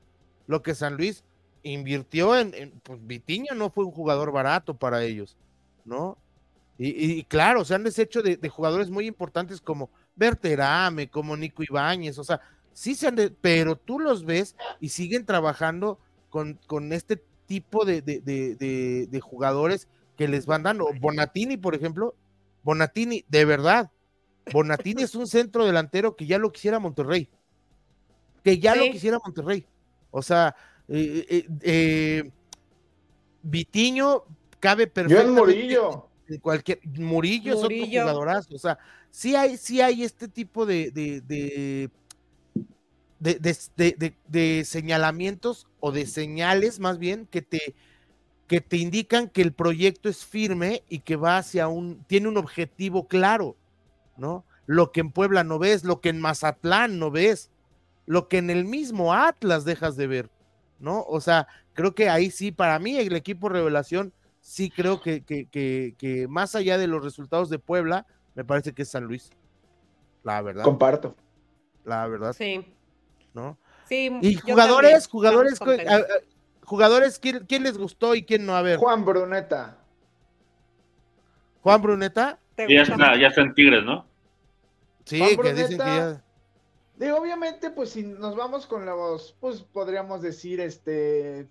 lo 0.48 0.62
que 0.64 0.76
San 0.76 0.96
Luis 0.96 1.24
invirtió 1.64 2.38
en, 2.38 2.72
pues 2.84 3.06
Vitiño 3.06 3.54
no 3.56 3.70
fue 3.70 3.86
un 3.86 3.92
jugador 3.92 4.32
barato 4.32 4.76
para 4.76 5.04
ellos, 5.04 5.38
¿no? 5.86 6.18
Y, 6.80 7.24
claro, 7.26 7.64
se 7.64 7.76
han 7.76 7.84
deshecho 7.84 8.24
de, 8.24 8.50
jugadores 8.50 8.90
muy 8.90 9.06
importantes 9.06 9.62
como 9.62 9.92
Berterame, 10.16 11.08
como 11.08 11.38
Nico 11.38 11.64
Ibáñez, 11.64 12.18
o 12.18 12.24
sea, 12.24 12.42
sí 12.74 12.96
se 12.96 13.08
han, 13.08 13.18
pero 13.42 13.76
tú 13.76 14.00
los 14.00 14.26
ves 14.26 14.56
y 14.80 14.90
siguen 14.90 15.26
trabajando 15.26 16.00
con, 16.30 16.60
con 16.68 16.94
este 16.94 17.24
tipo 17.46 17.86
de, 17.86 18.02
de, 18.02 19.20
jugadores 19.22 19.88
que 20.18 20.28
les 20.28 20.46
van 20.46 20.64
dando. 20.64 20.88
Bonatini, 21.00 21.58
por 21.58 21.76
ejemplo, 21.76 22.16
Bonatini, 22.64 23.26
de 23.28 23.46
verdad, 23.46 23.92
Bonatini 24.52 25.04
es 25.04 25.16
un 25.16 25.28
centro 25.28 25.66
delantero 25.66 26.16
que 26.16 26.26
ya 26.26 26.38
lo 26.38 26.52
quisiera 26.52 26.80
Monterrey. 26.80 27.30
Que 28.44 28.60
ya 28.60 28.76
lo 28.76 28.84
quisiera 28.92 29.20
Monterrey. 29.24 29.66
O 30.12 30.22
sea, 30.22 30.56
eh, 30.88 31.26
eh, 31.30 31.48
eh, 31.62 32.32
Vitiño 33.42 34.24
cabe 34.60 34.88
perfectamente. 34.88 35.40
Murillo. 35.40 36.10
En 36.28 36.40
cualquier, 36.40 36.80
Murillo, 36.86 37.54
es 37.54 37.64
otro 37.64 37.86
jugadorazo. 37.86 38.56
O 38.56 38.60
sea, 38.60 38.78
sí 39.10 39.36
hay, 39.36 39.58
sí 39.58 39.82
hay 39.82 40.04
este 40.04 40.28
tipo 40.28 40.66
de, 40.66 40.92
de, 40.92 41.22
de, 41.22 41.90
de 43.24 44.64
señalamientos 44.66 45.68
o 45.80 45.92
de 45.92 46.06
señales 46.06 46.80
más 46.80 47.00
bien 47.00 47.26
que 47.26 47.42
te, 47.42 47.76
que 48.48 48.62
te 48.62 48.78
indican 48.78 49.30
que 49.30 49.42
el 49.42 49.54
proyecto 49.54 50.10
es 50.10 50.26
firme 50.26 50.84
y 50.90 51.00
que 51.00 51.16
va 51.16 51.38
hacia 51.38 51.68
un, 51.68 52.04
tiene 52.06 52.28
un 52.28 52.38
objetivo 52.38 53.08
claro, 53.08 53.56
¿no? 54.18 54.46
Lo 54.66 54.92
que 54.92 55.02
en 55.02 55.12
Puebla 55.12 55.44
no 55.44 55.60
ves, 55.60 55.84
lo 55.84 56.02
que 56.02 56.10
en 56.10 56.22
Mazatlán 56.22 57.00
no 57.00 57.12
ves, 57.12 57.50
lo 58.06 58.28
que 58.28 58.38
en 58.38 58.50
el 58.50 58.66
mismo 58.66 59.14
Atlas 59.14 59.66
dejas 59.66 59.96
de 59.96 60.08
ver, 60.08 60.30
¿no? 60.80 61.04
O 61.04 61.22
sea, 61.22 61.48
creo 61.74 61.96
que 61.96 62.10
ahí 62.10 62.32
sí, 62.32 62.52
para 62.52 62.78
mí 62.80 62.98
el 62.98 63.16
equipo 63.16 63.50
revelación, 63.50 64.14
sí 64.40 64.70
creo 64.70 65.02
que, 65.02 65.24
que, 65.24 65.48
que, 65.98 66.28
más 66.28 66.56
allá 66.56 66.78
de 66.78 66.88
los 66.88 67.04
resultados 67.04 67.50
de 67.50 67.60
Puebla, 67.60 68.06
me 68.36 68.44
parece 68.44 68.74
que 68.74 68.84
es 68.84 68.90
San 68.90 69.06
Luis. 69.06 69.32
La 70.24 70.42
verdad. 70.42 70.64
Comparto. 70.64 71.16
La 71.86 72.08
verdad. 72.08 72.34
Sí. 72.34 72.66
¿No? 73.34 73.58
Sí. 73.88 74.12
Y 74.22 74.36
jugadores, 74.36 75.08
jugadores, 75.08 75.60
jugadores, 76.62 77.20
¿quién, 77.20 77.64
les 77.64 77.78
gustó 77.78 78.16
y 78.16 78.24
quién 78.24 78.46
no? 78.46 78.56
A 78.56 78.62
ver. 78.62 78.78
Juan 78.78 79.06
Bruneta. 79.06 79.78
Juan 81.62 81.82
Bruneta. 81.82 82.40
Ya 82.58 82.82
está, 82.82 83.18
ya 83.18 83.28
está 83.28 83.42
en 83.42 83.54
Tigres, 83.54 83.84
¿no? 83.84 84.06
Sí, 85.06 85.22
que 85.42 85.54
dicen 85.54 85.78
que 85.78 85.78
ya. 85.78 86.24
Digo, 86.96 87.18
obviamente, 87.18 87.72
pues 87.72 87.90
si 87.90 88.04
nos 88.04 88.36
vamos 88.36 88.68
con 88.68 88.86
los, 88.86 89.36
pues 89.40 89.62
podríamos 89.62 90.22
decir, 90.22 90.62
este, 90.62 91.48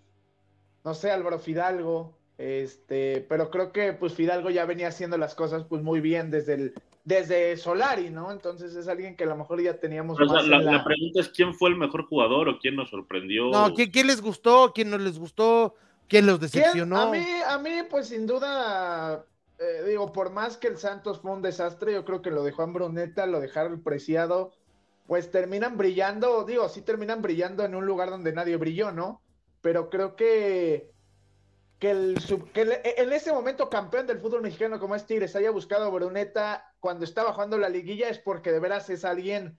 no 0.85 0.95
sé, 0.95 1.11
Álvaro 1.11 1.38
Fidalgo, 1.38 2.16
este, 2.38 3.27
pero 3.29 3.51
creo 3.51 3.73
que 3.73 3.92
pues 3.92 4.14
Fidalgo 4.14 4.51
ya 4.51 4.64
venía 4.64 4.88
haciendo 4.88 5.18
las 5.18 5.35
cosas 5.35 5.64
pues 5.64 5.83
muy 5.83 6.01
bien 6.01 6.31
desde 6.31 6.55
el, 6.55 6.75
desde 7.05 7.57
Solari, 7.57 8.11
¿no? 8.11 8.31
Entonces 8.31 8.75
es 8.75 8.87
alguien 8.87 9.17
que 9.17 9.25
a 9.25 9.29
lo 9.29 9.37
mejor 9.37 9.61
ya 9.61 9.79
teníamos. 9.79 10.19
la, 10.21 10.85
pregunta 10.85 11.21
es 11.21 11.29
quién 11.31 11.55
fue 11.55 11.71
el 11.71 11.77
mejor 11.77 12.07
jugador 12.07 12.49
o 12.49 12.59
quién 12.59 12.77
nos 12.77 12.91
sorprendió. 12.91 13.51
No, 13.51 13.75
¿quién, 13.75 14.07
les 14.07 14.21
gustó? 14.21 14.73
¿Quién 14.75 14.91
no 14.91 14.99
les 14.99 15.19
gustó? 15.19 15.75
¿Quién 16.09 16.27
los 16.27 16.41
decepcionó? 16.41 17.01
A 17.01 17.11
mí, 17.11 17.25
a 17.47 17.59
mí, 17.59 17.71
pues 17.91 18.09
sin 18.09 18.27
duda, 18.27 19.25
eh, 19.59 19.85
digo, 19.88 20.12
por 20.12 20.31
más 20.31 20.57
que 20.57 20.69
el 20.69 20.77
Santos 20.77 21.21
fue 21.21 21.33
un 21.33 21.43
desastre, 21.43 21.93
yo 21.93 22.05
creo 22.05 22.23
que 22.23 22.31
lo 22.31 22.45
dejó 22.45 22.62
en 22.65 22.73
Bruneta, 22.73 23.27
lo 23.27 23.41
dejaron 23.41 23.83
preciado, 23.83 24.53
pues 25.07 25.31
terminan 25.31 25.77
brillando, 25.77 26.45
digo, 26.45 26.69
sí 26.69 26.83
terminan 26.83 27.23
brillando 27.23 27.65
en 27.65 27.75
un 27.75 27.87
lugar 27.87 28.11
donde 28.11 28.33
nadie 28.33 28.57
brilló, 28.57 28.93
¿no? 28.93 29.23
Pero 29.61 29.91
creo 29.91 30.17
que 30.17 30.93
que, 31.79 31.91
el, 31.91 32.17
en 32.55 33.12
ese 33.12 33.33
momento 33.33 33.69
campeón 33.69 34.07
del 34.07 34.21
fútbol 34.21 34.43
mexicano 34.43 34.79
como 34.79 34.95
es 34.95 35.05
Tigres 35.05 35.35
haya 35.35 35.51
buscado 35.51 35.87
a 35.87 35.91
Bruneta 35.91 36.72
cuando 36.83 37.05
estaba 37.05 37.33
jugando 37.33 37.59
la 37.59 37.68
liguilla 37.68 38.09
es 38.09 38.18
porque 38.18 38.51
de 38.51 38.59
veras 38.59 38.90
es 38.90 39.05
alguien, 39.05 39.57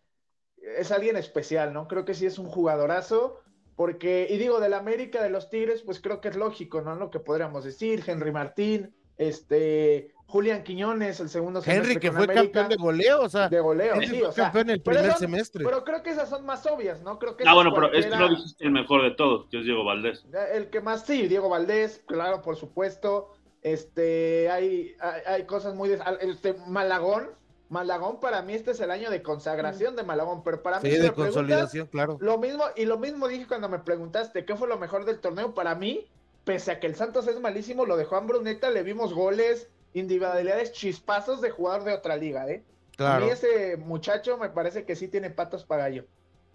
es 0.58 0.92
alguien 0.92 1.16
especial, 1.16 1.72
¿no? 1.72 1.88
Creo 1.88 2.04
que 2.04 2.14
sí 2.14 2.26
es 2.26 2.38
un 2.38 2.48
jugadorazo, 2.48 3.40
porque, 3.78 4.28
y 4.30 4.38
digo, 4.38 4.60
del 4.60 4.74
América, 4.74 5.24
de 5.24 5.30
los 5.30 5.50
Tigres, 5.50 5.84
pues 5.84 6.02
creo 6.02 6.20
que 6.20 6.28
es 6.28 6.36
lógico, 6.36 6.82
¿no? 6.82 6.96
Lo 6.96 7.10
que 7.10 7.22
podríamos 7.22 7.64
decir, 7.64 8.04
Henry 8.06 8.34
Martín, 8.34 8.94
este, 9.16 10.14
Julián 10.26 10.66
Quiñones, 10.66 11.22
el 11.22 11.30
segundo 11.30 11.62
semestre. 11.62 11.94
Henry, 11.94 12.02
que 12.02 12.12
fue 12.12 12.28
campeón 12.28 12.68
de 12.68 12.76
goleo, 12.76 13.22
o 13.22 13.30
sea. 13.30 13.48
De 13.48 13.62
goleo, 13.62 14.02
sí, 14.02 14.22
o 14.22 14.34
sea. 14.34 14.46
Campeón 14.46 14.72
el 14.72 14.82
primer 14.82 15.14
semestre. 15.14 15.64
Pero 15.64 15.86
creo 15.86 16.04
que 16.04 16.10
esas 16.10 16.28
son 16.28 16.46
más 16.46 16.66
obvias, 16.66 17.02
¿no? 17.04 17.20
Creo 17.20 17.38
que 17.38 17.46
ah, 17.48 17.54
bueno, 17.54 17.72
pero 17.74 17.94
este 17.94 18.10
no 18.10 18.28
dijiste 18.28 18.66
el 18.66 18.72
mejor 18.72 19.02
de 19.02 19.12
todos, 19.12 19.48
que 19.50 19.60
es 19.60 19.64
Diego 19.64 19.86
Valdés. 19.86 20.26
El 20.52 20.70
que 20.70 20.82
más, 20.82 21.06
sí, 21.06 21.30
Diego 21.30 21.48
Valdés, 21.48 22.04
claro, 22.06 22.42
por 22.42 22.58
supuesto. 22.58 23.32
Este, 23.64 24.50
hay, 24.50 24.96
hay, 25.26 25.44
cosas 25.46 25.74
muy. 25.74 25.90
Este, 26.20 26.54
Malagón, 26.68 27.30
Malagón 27.70 28.20
para 28.20 28.42
mí 28.42 28.54
este 28.54 28.72
es 28.72 28.80
el 28.82 28.92
año 28.92 29.10
de 29.10 29.22
consagración 29.22 29.96
de 29.96 30.04
Malagón, 30.04 30.44
pero 30.44 30.62
para 30.62 30.82
mí 30.82 30.92
sí, 30.92 30.98
de 30.98 31.12
consolidación, 31.14 31.88
claro. 31.88 32.18
Lo 32.20 32.38
mismo 32.38 32.66
y 32.76 32.86
lo 32.86 33.00
mismo 33.00 33.28
dije 33.28 33.48
cuando 33.48 33.70
me 33.70 33.80
preguntaste 33.80 34.44
qué 34.44 34.56
fue 34.58 34.68
lo 34.68 34.78
mejor 34.78 35.06
del 35.06 35.20
torneo 35.20 35.54
para 35.54 35.76
mí, 35.76 36.06
pese 36.44 36.72
a 36.72 36.80
que 36.82 36.88
el 36.88 36.96
Santos 36.96 37.26
es 37.28 37.40
malísimo, 37.40 37.86
lo 37.86 37.96
de 37.96 38.04
Juan 38.04 38.28
Bruneta, 38.28 38.70
le 38.70 38.84
vimos 38.84 39.14
goles, 39.14 39.70
individualidades 39.94 40.74
chispazos 40.74 41.40
de 41.40 41.50
jugador 41.50 41.86
de 41.86 41.94
otra 41.94 42.18
liga, 42.18 42.50
¿eh? 42.50 42.64
Claro. 42.98 43.24
A 43.24 43.26
mí 43.26 43.32
ese 43.32 43.78
muchacho 43.78 44.38
me 44.38 44.50
parece 44.50 44.84
que 44.84 44.96
sí 44.98 45.08
tiene 45.08 45.30
patas 45.30 45.64
para 45.64 45.84
gallo. 45.84 46.06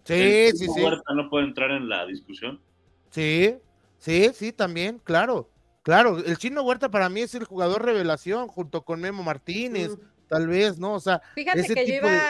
Sí, 0.05 0.51
sí, 0.55 0.69
sí. 0.69 0.83
Huerta 0.83 1.15
no 1.15 1.29
puede 1.31 1.47
entrar 1.47 1.71
en 1.71 1.89
la 1.89 2.07
discusión. 2.07 2.61
Sí, 3.11 3.57
sí, 3.99 4.31
sí, 4.35 4.53
también, 4.53 5.01
claro. 5.03 5.49
Claro, 5.89 6.19
el 6.19 6.37
chino 6.37 6.63
Huerta 6.65 6.91
para 6.91 7.09
mí 7.09 7.23
es 7.23 7.35
el 7.35 7.45
jugador 7.45 7.83
revelación 7.83 8.47
junto 8.47 8.85
con 8.85 9.01
Memo 9.01 9.23
Martínez, 9.23 9.93
tal 10.29 10.47
vez, 10.47 10.79
¿no? 10.79 10.93
O 10.93 11.01
sea, 11.01 11.23
fíjate 11.35 11.63
que 11.63 11.87
yo 11.87 11.95
iba 11.95 12.21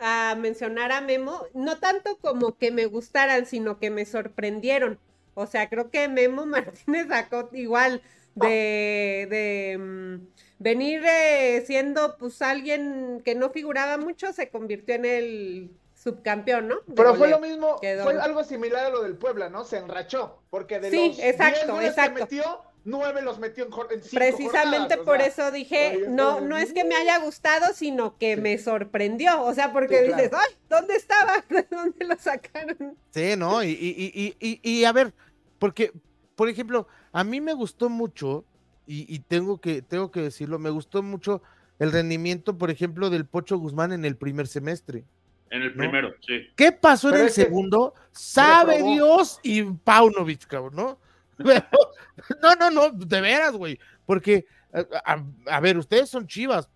a 0.00 0.34
mencionar 0.34 0.90
a 0.90 1.00
Memo, 1.00 1.44
no 1.54 1.78
tanto 1.78 2.18
como 2.18 2.58
que 2.58 2.72
me 2.72 2.86
gustaran, 2.86 3.46
sino 3.46 3.78
que 3.78 3.90
me 3.90 4.04
sorprendieron. 4.06 4.98
O 5.34 5.46
sea, 5.46 5.68
creo 5.68 5.88
que 5.88 6.08
Memo 6.08 6.46
Martínez 6.46 7.06
sacó 7.06 7.48
igual 7.52 8.02
de, 8.34 9.28
de 9.30 9.78
mm, 9.78 10.26
venir 10.58 11.00
eh, 11.06 11.62
siendo 11.64 12.16
pues 12.18 12.42
alguien 12.42 13.22
que 13.24 13.36
no 13.36 13.50
figuraba 13.50 13.98
mucho, 13.98 14.32
se 14.32 14.48
convirtió 14.48 14.96
en 14.96 15.04
el 15.04 15.70
subcampeón, 15.94 16.66
¿no? 16.66 16.76
De 16.86 16.94
Pero 16.96 17.14
fue 17.14 17.28
lo 17.28 17.38
mismo, 17.38 17.78
Quedó. 17.78 18.02
fue 18.02 18.20
algo 18.20 18.42
similar 18.42 18.86
a 18.86 18.90
lo 18.90 19.02
del 19.02 19.16
Puebla, 19.16 19.48
¿no? 19.48 19.64
Se 19.64 19.76
enrachó, 19.76 20.42
porque 20.50 20.80
de 20.80 20.90
Sí, 20.90 21.08
los 21.10 21.18
exacto, 21.20 21.60
10 21.66 21.70
goles 21.70 21.90
exacto. 21.90 22.14
que 22.14 22.20
metió, 22.22 22.69
nueve 22.90 23.22
los 23.22 23.38
metió 23.38 23.64
en, 23.64 23.70
cinco 23.70 23.86
Precisamente 24.12 24.96
jornadas, 24.96 24.98
o 24.98 25.04
por 25.04 25.18
sea, 25.18 25.26
eso 25.26 25.50
dije, 25.50 25.96
oye, 25.96 26.08
no, 26.08 26.40
no 26.40 26.56
es 26.56 26.72
que 26.72 26.84
me 26.84 26.94
haya 26.96 27.18
gustado, 27.20 27.72
sino 27.74 28.18
que 28.18 28.34
Sí. 28.34 28.40
me 28.40 28.58
sorprendió. 28.58 29.42
O 29.42 29.54
sea, 29.54 29.72
porque 29.72 30.00
Sí, 30.00 30.06
claro. 30.08 30.22
dices, 30.22 30.38
ay, 30.38 30.56
¿dónde 30.68 30.96
estaba? 30.96 31.44
¿De 31.48 31.66
dónde 31.70 32.04
lo 32.04 32.16
sacaron? 32.16 32.96
Sí, 33.10 33.34
¿no? 33.36 33.62
Y, 33.62 33.68
y, 33.70 34.12
y, 34.14 34.36
y, 34.40 34.60
y 34.62 34.84
a 34.84 34.92
ver, 34.92 35.14
porque, 35.58 35.92
por 36.34 36.48
ejemplo, 36.48 36.86
a 37.12 37.24
mí 37.24 37.40
me 37.40 37.54
gustó 37.54 37.88
mucho, 37.88 38.44
y, 38.86 39.06
y 39.12 39.20
tengo, 39.20 39.60
que, 39.60 39.82
tengo 39.82 40.10
que 40.10 40.20
decirlo, 40.20 40.58
me 40.58 40.70
gustó 40.70 41.02
mucho 41.02 41.42
el 41.78 41.92
rendimiento, 41.92 42.58
por 42.58 42.70
ejemplo, 42.70 43.08
del 43.08 43.24
Pocho 43.24 43.56
Guzmán 43.56 43.92
en 43.92 44.04
el 44.04 44.16
primer 44.16 44.46
semestre. 44.46 45.04
En 45.50 45.62
el 45.62 45.70
¿No? 45.70 45.78
primero, 45.78 46.14
sí. 46.26 46.46
¿Qué 46.56 46.72
pasó 46.72 47.08
Pero 47.08 47.20
en 47.20 47.26
el 47.26 47.32
segundo? 47.32 47.94
Sabe. 48.12 48.82
Dios 48.82 49.40
y 49.42 49.62
Paunovic, 49.62 50.46
cabrón, 50.46 50.76
¿no? 50.76 50.98
Pero- 51.44 51.66
no, 52.42 52.54
no, 52.54 52.70
no, 52.70 52.90
de 52.90 53.20
veras, 53.20 53.52
güey. 53.52 53.78
Porque, 54.06 54.46
a, 54.72 54.84
a- 55.14 55.24
a 55.56 55.60
ver, 55.60 55.76
ustedes 55.78 56.08
son 56.10 56.26
chivas, 56.26 56.70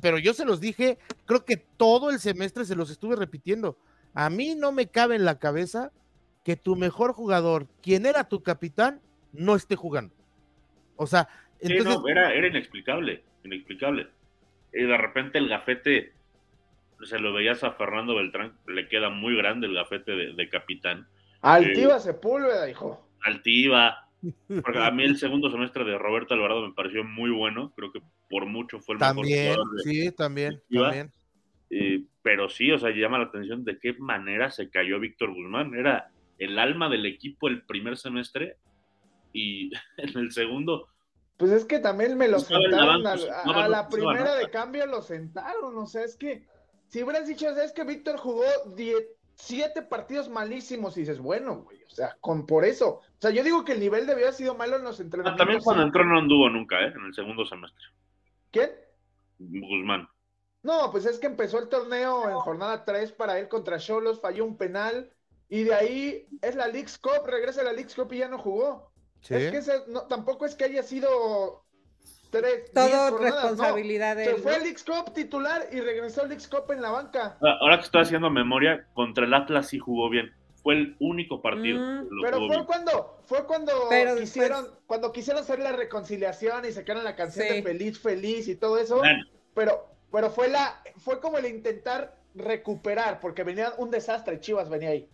pero 0.00 0.18
yo 0.18 0.34
se 0.34 0.44
los 0.44 0.60
dije, 0.60 0.98
creo 1.26 1.44
que 1.44 1.56
todo 1.56 2.10
el 2.10 2.18
semestre 2.20 2.64
se 2.64 2.76
los 2.76 2.90
estuve 2.90 3.16
repitiendo. 3.16 3.76
A 4.14 4.30
mí 4.30 4.54
no 4.54 4.72
me 4.72 4.88
cabe 4.88 5.16
en 5.16 5.24
la 5.24 5.38
cabeza 5.38 5.92
que 6.44 6.56
tu 6.56 6.74
mejor 6.76 7.12
jugador, 7.12 7.66
quien 7.82 8.06
era 8.06 8.24
tu 8.24 8.42
capitán, 8.42 9.00
no 9.32 9.54
esté 9.56 9.76
jugando. 9.76 10.14
O 10.96 11.06
sea, 11.06 11.28
Sí, 11.62 11.76
no, 11.84 12.08
era, 12.08 12.32
era 12.32 12.46
inexplicable, 12.46 13.22
inexplicable. 13.44 14.08
Y 14.72 14.82
de 14.84 14.96
repente 14.96 15.36
el 15.36 15.48
gafete, 15.48 16.14
se 17.02 17.18
lo 17.18 17.34
veías 17.34 17.62
a 17.64 17.72
Fernando 17.72 18.14
Beltrán, 18.14 18.56
le 18.66 18.88
queda 18.88 19.10
muy 19.10 19.36
grande 19.36 19.66
el 19.66 19.74
gafete 19.74 20.12
de, 20.12 20.32
de 20.32 20.48
capitán. 20.48 21.06
Altiva 21.42 21.98
Sepúlveda, 21.98 22.70
hijo. 22.70 23.06
Altiva. 23.22 24.08
Porque 24.62 24.78
a 24.78 24.90
mí 24.90 25.04
el 25.04 25.16
segundo 25.16 25.50
semestre 25.50 25.84
de 25.84 25.96
Roberto 25.98 26.34
Alvarado 26.34 26.66
me 26.68 26.74
pareció 26.74 27.04
muy 27.04 27.30
bueno. 27.30 27.72
Creo 27.76 27.90
que 27.92 28.00
por 28.28 28.46
mucho 28.46 28.78
fue 28.80 28.94
el 28.94 29.00
mejor 29.00 29.14
también, 29.16 29.54
jugador 29.54 29.76
de- 29.76 29.82
sí, 29.82 30.12
también, 30.12 30.62
también. 30.70 31.12
Eh, 31.70 32.04
pero 32.22 32.48
sí, 32.48 32.70
o 32.72 32.78
sea, 32.78 32.90
llama 32.90 33.18
la 33.18 33.24
atención 33.26 33.64
de 33.64 33.78
qué 33.78 33.94
manera 33.94 34.50
se 34.50 34.68
cayó 34.70 34.98
Víctor 35.00 35.32
Guzmán. 35.32 35.74
Era 35.74 36.10
el 36.38 36.58
alma 36.58 36.88
del 36.88 37.06
equipo 37.06 37.48
el 37.48 37.62
primer 37.62 37.96
semestre 37.96 38.56
y 39.32 39.70
en 39.98 40.18
el 40.18 40.32
segundo, 40.32 40.88
Pues 41.36 41.52
es 41.52 41.64
que 41.64 41.78
también 41.78 42.18
me 42.18 42.28
lo 42.28 42.40
sentaron 42.40 43.02
pues, 43.02 43.28
a, 43.30 43.44
no, 43.46 43.52
a 43.52 43.62
no 43.62 43.68
la 43.68 43.88
primera 43.88 44.34
de 44.34 44.50
cambio 44.50 44.84
lo 44.86 45.00
sentaron, 45.02 45.78
o 45.78 45.86
sea, 45.86 46.04
es 46.04 46.16
que 46.16 46.42
si 46.88 47.02
hubieras 47.02 47.28
dicho, 47.28 47.48
es 47.48 47.72
que 47.72 47.84
Víctor 47.84 48.16
jugó 48.18 48.42
die- 48.74 49.06
siete 49.40 49.82
partidos 49.82 50.28
malísimos 50.28 50.96
y 50.96 51.00
dices, 51.00 51.18
bueno, 51.18 51.62
güey, 51.62 51.82
o 51.84 51.90
sea, 51.90 52.16
con 52.20 52.46
por 52.46 52.64
eso, 52.64 52.88
o 52.96 53.02
sea, 53.20 53.30
yo 53.30 53.42
digo 53.42 53.64
que 53.64 53.72
el 53.72 53.80
nivel 53.80 54.06
debió 54.06 54.24
haber 54.26 54.34
sido 54.34 54.54
malo 54.54 54.76
en 54.76 54.84
los 54.84 55.00
Ah, 55.00 55.02
entrenamientos. 55.02 55.38
también 55.38 55.62
cuando 55.62 55.82
entró 55.82 56.04
no 56.04 56.18
anduvo 56.18 56.48
nunca, 56.48 56.80
¿eh? 56.80 56.92
En 56.94 57.04
el 57.06 57.14
segundo 57.14 57.44
semestre. 57.44 57.84
¿Quién? 58.50 58.70
Guzmán. 59.38 60.08
No, 60.62 60.90
pues 60.90 61.06
es 61.06 61.18
que 61.18 61.26
empezó 61.26 61.58
el 61.58 61.68
torneo 61.68 62.28
en 62.28 62.36
jornada 62.36 62.84
3 62.84 63.12
para 63.12 63.38
él 63.38 63.48
contra 63.48 63.78
Cholos, 63.78 64.20
falló 64.20 64.44
un 64.44 64.56
penal 64.58 65.10
y 65.48 65.62
de 65.64 65.74
ahí 65.74 66.28
es 66.42 66.54
la 66.54 66.66
League's 66.68 66.98
Cup, 66.98 67.26
regresa 67.26 67.62
a 67.62 67.64
la 67.64 67.72
League's 67.72 67.94
Cup 67.94 68.12
y 68.12 68.18
ya 68.18 68.28
no 68.28 68.38
jugó. 68.38 68.92
Sí. 69.22 69.34
Es 69.34 69.50
que 69.50 69.56
ese- 69.58 69.84
no, 69.88 70.02
tampoco 70.02 70.44
es 70.46 70.54
que 70.54 70.64
haya 70.64 70.82
sido 70.82 71.64
tres, 72.30 72.70
Todo 72.72 73.10
no. 73.10 73.18
responsabilidad 73.18 74.16
de 74.16 74.24
Se 74.24 74.30
él. 74.32 74.36
fue 74.42 74.52
¿no? 74.52 74.56
al 74.58 74.62
League's 74.64 74.84
Cup 74.84 75.12
titular 75.14 75.68
y 75.72 75.80
regresó 75.80 76.22
al 76.22 76.28
League's 76.28 76.48
Cup 76.48 76.70
en 76.72 76.80
la 76.82 76.90
banca. 76.90 77.36
Ah, 77.42 77.58
Ahora 77.60 77.78
que 77.78 77.84
estoy 77.84 78.02
haciendo 78.02 78.30
memoria, 78.30 78.86
contra 78.94 79.24
el 79.26 79.34
Atlas 79.34 79.68
sí 79.68 79.78
jugó 79.78 80.08
bien. 80.08 80.32
Fue 80.62 80.74
el 80.74 80.96
único 81.00 81.40
partido. 81.40 81.78
Mm. 81.80 82.08
que 82.08 82.14
lo 82.14 82.22
Pero 82.22 82.36
jugó 82.36 82.46
fue 82.48 82.56
bien. 82.56 82.66
cuando, 82.66 83.18
fue 83.26 83.46
cuando 83.46 83.72
Pero 83.88 84.10
después- 84.14 84.30
quisieron, 84.32 84.68
cuando 84.86 85.12
quisieron 85.12 85.42
hacer 85.42 85.58
la 85.58 85.72
reconciliación 85.72 86.64
y 86.66 86.72
sacaron 86.72 87.02
la 87.04 87.16
canción 87.16 87.46
Sí. 87.48 87.54
de 87.54 87.62
Feliz, 87.62 87.98
Feliz 87.98 88.48
y 88.48 88.56
todo 88.56 88.76
eso. 88.78 89.00
Pero, 89.54 89.86
pero 90.12 90.30
fue 90.30 90.48
la, 90.48 90.82
fue 90.98 91.18
como 91.20 91.38
el 91.38 91.46
intentar 91.46 92.16
recuperar, 92.34 93.18
porque 93.20 93.42
venía 93.42 93.72
un 93.78 93.90
desastre, 93.90 94.38
Chivas 94.38 94.68
venía 94.68 94.90
ahí. 94.90 95.08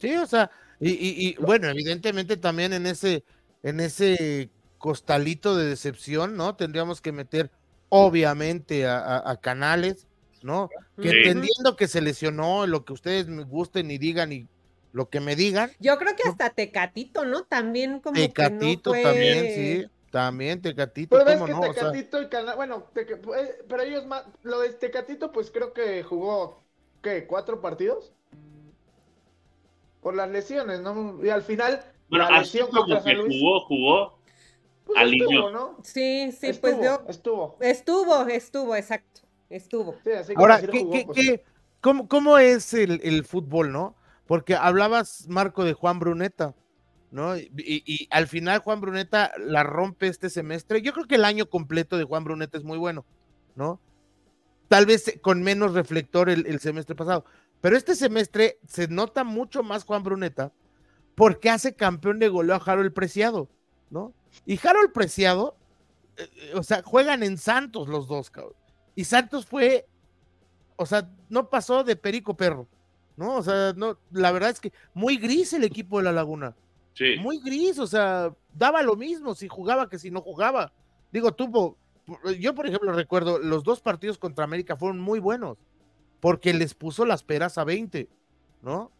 Sí, 0.00 0.14
o 0.14 0.26
sea, 0.26 0.50
y, 0.80 0.90
y- 0.92 1.28
y, 1.30 1.34
bueno, 1.40 1.68
evidentemente 1.68 2.36
también 2.36 2.72
en 2.72 2.86
ese, 2.86 3.24
en 3.64 3.80
ese 3.80 4.48
costalito 4.78 5.56
de 5.56 5.66
decepción, 5.66 6.36
¿no? 6.36 6.56
Tendríamos 6.56 7.00
que 7.00 7.12
meter, 7.12 7.50
obviamente, 7.88 8.86
a, 8.86 8.98
a- 8.98 9.30
a 9.30 9.36
Canales, 9.40 10.06
¿no? 10.42 10.68
Que 11.00 11.10
Sí. 11.10 11.16
entendiendo 11.16 11.76
que 11.76 11.88
se 11.88 12.00
lesionó, 12.00 12.66
lo 12.66 12.84
que 12.84 12.92
ustedes 12.92 13.26
me 13.28 13.44
gusten 13.44 13.90
y 13.90 13.98
digan 13.98 14.32
y 14.32 14.48
lo 14.92 15.08
que 15.10 15.20
me 15.20 15.36
digan, 15.36 15.70
Yo 15.80 15.98
creo 15.98 16.16
que 16.16 16.22
hasta 16.28 16.50
Tecatito, 16.50 17.24
¿no? 17.24 17.44
También 17.44 18.00
como 18.00 18.14
Tecatito 18.16 18.92
que 18.92 19.02
no 19.02 19.02
fue... 19.02 19.12
también, 19.12 19.54
sí, 19.54 19.86
también 20.10 20.62
Tecatito, 20.62 21.16
Pero 21.16 21.24
ves 21.26 21.34
¿cómo 21.34 21.46
que 21.46 21.52
no? 21.52 21.60
O 21.60 21.64
sea, 21.64 21.74
Tecatito 21.92 22.22
y 22.22 22.28
Cana- 22.28 22.54
bueno, 22.54 22.86
Teca- 22.94 23.20
eh, 23.38 23.64
pero 23.68 23.82
ellos 23.82 24.06
más, 24.06 24.24
lo 24.42 24.60
de 24.60 24.70
Tecatito, 24.70 25.30
pues 25.30 25.50
creo 25.50 25.72
que 25.72 26.02
jugó, 26.02 26.62
¿qué? 27.02 27.26
¿Cuatro 27.26 27.60
partidos? 27.60 28.12
Por 30.02 30.14
las 30.14 30.30
lesiones, 30.30 30.80
¿no? 30.80 31.18
Y 31.24 31.28
al 31.28 31.42
final, 31.42 31.84
bueno, 32.08 32.30
la 32.30 32.38
así 32.38 32.58
lesión 32.58 32.70
como 32.70 33.02
que 33.04 33.12
Luis, 33.14 33.36
jugó, 33.38 33.66
jugó. 33.66 34.17
Pues 34.88 34.98
alineó. 35.02 35.28
estuvo, 35.28 35.50
¿no? 35.50 35.78
Sí, 35.84 36.32
sí, 36.32 36.46
estuvo, 36.48 36.60
pues 36.60 36.80
yo... 36.80 37.04
estuvo. 37.08 37.56
Estuvo, 37.60 38.26
estuvo, 38.26 38.76
exacto. 38.76 39.22
Estuvo. 39.50 39.94
Sí, 40.04 40.10
así 40.12 40.34
como 40.34 40.42
Ahora, 40.42 40.60
sí 40.60 40.66
lo 40.66 40.72
¿qué, 40.72 40.78
jugó, 40.78 40.92
qué- 40.92 41.06
pues, 41.06 41.18
qué- 41.26 41.44
cómo, 41.80 42.08
cómo 42.08 42.38
es 42.38 42.74
el, 42.74 43.00
el 43.02 43.24
fútbol, 43.24 43.72
no? 43.72 43.94
Porque 44.26 44.54
hablabas, 44.54 45.26
Marco, 45.28 45.64
de 45.64 45.72
Juan 45.72 45.98
Bruneta, 45.98 46.54
¿no? 47.10 47.36
Y, 47.36 47.50
y- 47.58 47.82
y 47.86 48.08
al 48.10 48.26
final 48.28 48.60
Juan 48.60 48.80
Bruneta 48.80 49.32
la 49.38 49.62
rompe 49.62 50.08
este 50.08 50.30
semestre. 50.30 50.82
Yo 50.82 50.92
creo 50.92 51.06
que 51.06 51.14
el 51.16 51.24
año 51.24 51.48
completo 51.48 51.96
de 51.96 52.04
Juan 52.04 52.24
Bruneta 52.24 52.58
es 52.58 52.64
muy 52.64 52.78
bueno, 52.78 53.06
¿no? 53.56 53.80
Tal 54.68 54.86
vez 54.86 55.18
con 55.22 55.42
menos 55.42 55.74
reflector 55.74 56.28
el, 56.30 56.46
el 56.46 56.60
semestre 56.60 56.94
pasado. 56.94 57.24
Pero 57.60 57.76
este 57.76 57.94
semestre 57.94 58.58
se 58.66 58.88
nota 58.88 59.24
mucho 59.24 59.62
más 59.62 59.84
Juan 59.84 60.02
Bruneta 60.02 60.52
porque 61.14 61.50
hace 61.50 61.74
campeón 61.74 62.18
de 62.18 62.28
goleo 62.28 62.56
a 62.56 62.58
Harold 62.64 62.92
Preciado, 62.94 63.48
¿no? 63.90 64.14
Y 64.46 64.58
Harold 64.66 64.92
Preciado, 64.92 65.56
eh, 66.16 66.28
eh, 66.36 66.52
o 66.54 66.62
sea, 66.62 66.82
juegan 66.82 67.22
en 67.22 67.38
Santos 67.38 67.88
los 67.88 68.08
dos, 68.08 68.30
cabrón. 68.30 68.54
Y 68.94 69.04
Santos 69.04 69.46
fue, 69.46 69.86
o 70.76 70.86
sea, 70.86 71.08
no 71.28 71.48
pasó 71.50 71.84
de 71.84 71.96
perico 71.96 72.36
perro, 72.36 72.66
¿no? 73.16 73.36
O 73.36 73.42
sea, 73.42 73.72
no, 73.76 73.98
la 74.10 74.32
verdad 74.32 74.50
es 74.50 74.60
que 74.60 74.72
muy 74.94 75.16
gris 75.16 75.52
el 75.52 75.64
equipo 75.64 75.98
de 75.98 76.04
la 76.04 76.12
Laguna, 76.12 76.54
Sí. 76.94 77.14
muy 77.20 77.38
gris, 77.40 77.78
o 77.78 77.86
sea, 77.86 78.34
daba 78.52 78.82
lo 78.82 78.96
mismo 78.96 79.34
si 79.36 79.46
jugaba 79.46 79.88
que 79.88 79.98
si 80.00 80.10
no 80.10 80.20
jugaba. 80.20 80.72
Digo, 81.12 81.32
tuvo, 81.32 81.76
yo 82.40 82.54
por 82.56 82.66
ejemplo 82.66 82.92
recuerdo, 82.92 83.38
los 83.38 83.62
dos 83.62 83.80
partidos 83.80 84.18
contra 84.18 84.44
América 84.44 84.76
fueron 84.76 84.98
muy 84.98 85.20
buenos, 85.20 85.58
porque 86.18 86.52
les 86.52 86.74
puso 86.74 87.04
las 87.06 87.22
peras 87.22 87.56
a 87.56 87.62
20, 87.64 88.08
¿no? 88.62 88.90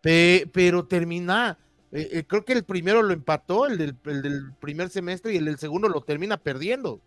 Pe- 0.00 0.48
pero 0.52 0.86
termina, 0.86 1.58
eh, 1.92 2.08
eh, 2.12 2.24
creo 2.26 2.44
que 2.44 2.52
el 2.52 2.64
primero 2.64 3.02
lo 3.02 3.12
empató, 3.12 3.66
el 3.66 3.78
del, 3.78 3.96
el 4.04 4.22
del 4.22 4.52
primer 4.60 4.90
semestre, 4.90 5.32
y 5.32 5.36
el 5.38 5.46
del 5.46 5.58
segundo 5.58 5.88
lo 5.88 6.02
termina 6.02 6.36
perdiendo, 6.36 7.00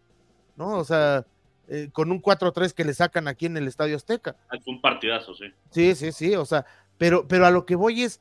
¿no? 0.55 0.77
O 0.77 0.83
sea, 0.83 1.25
eh, 1.67 1.89
con 1.93 2.11
un 2.11 2.21
4-3 2.21 2.73
que 2.73 2.83
le 2.83 2.93
sacan 2.93 3.27
aquí 3.27 3.45
en 3.45 3.57
el 3.57 3.67
Estadio 3.67 3.95
Azteca. 3.95 4.35
Ah, 4.49 4.57
Fue 4.63 4.73
un 4.73 4.81
partidazo, 4.81 5.35
sí. 5.35 5.45
Sí, 5.69 5.95
sí, 5.95 6.11
sí, 6.11 6.35
o 6.35 6.45
sea, 6.45 6.65
pero, 6.97 7.27
pero 7.27 7.45
a 7.45 7.51
lo 7.51 7.65
que 7.65 7.75
voy 7.75 8.03
es, 8.03 8.19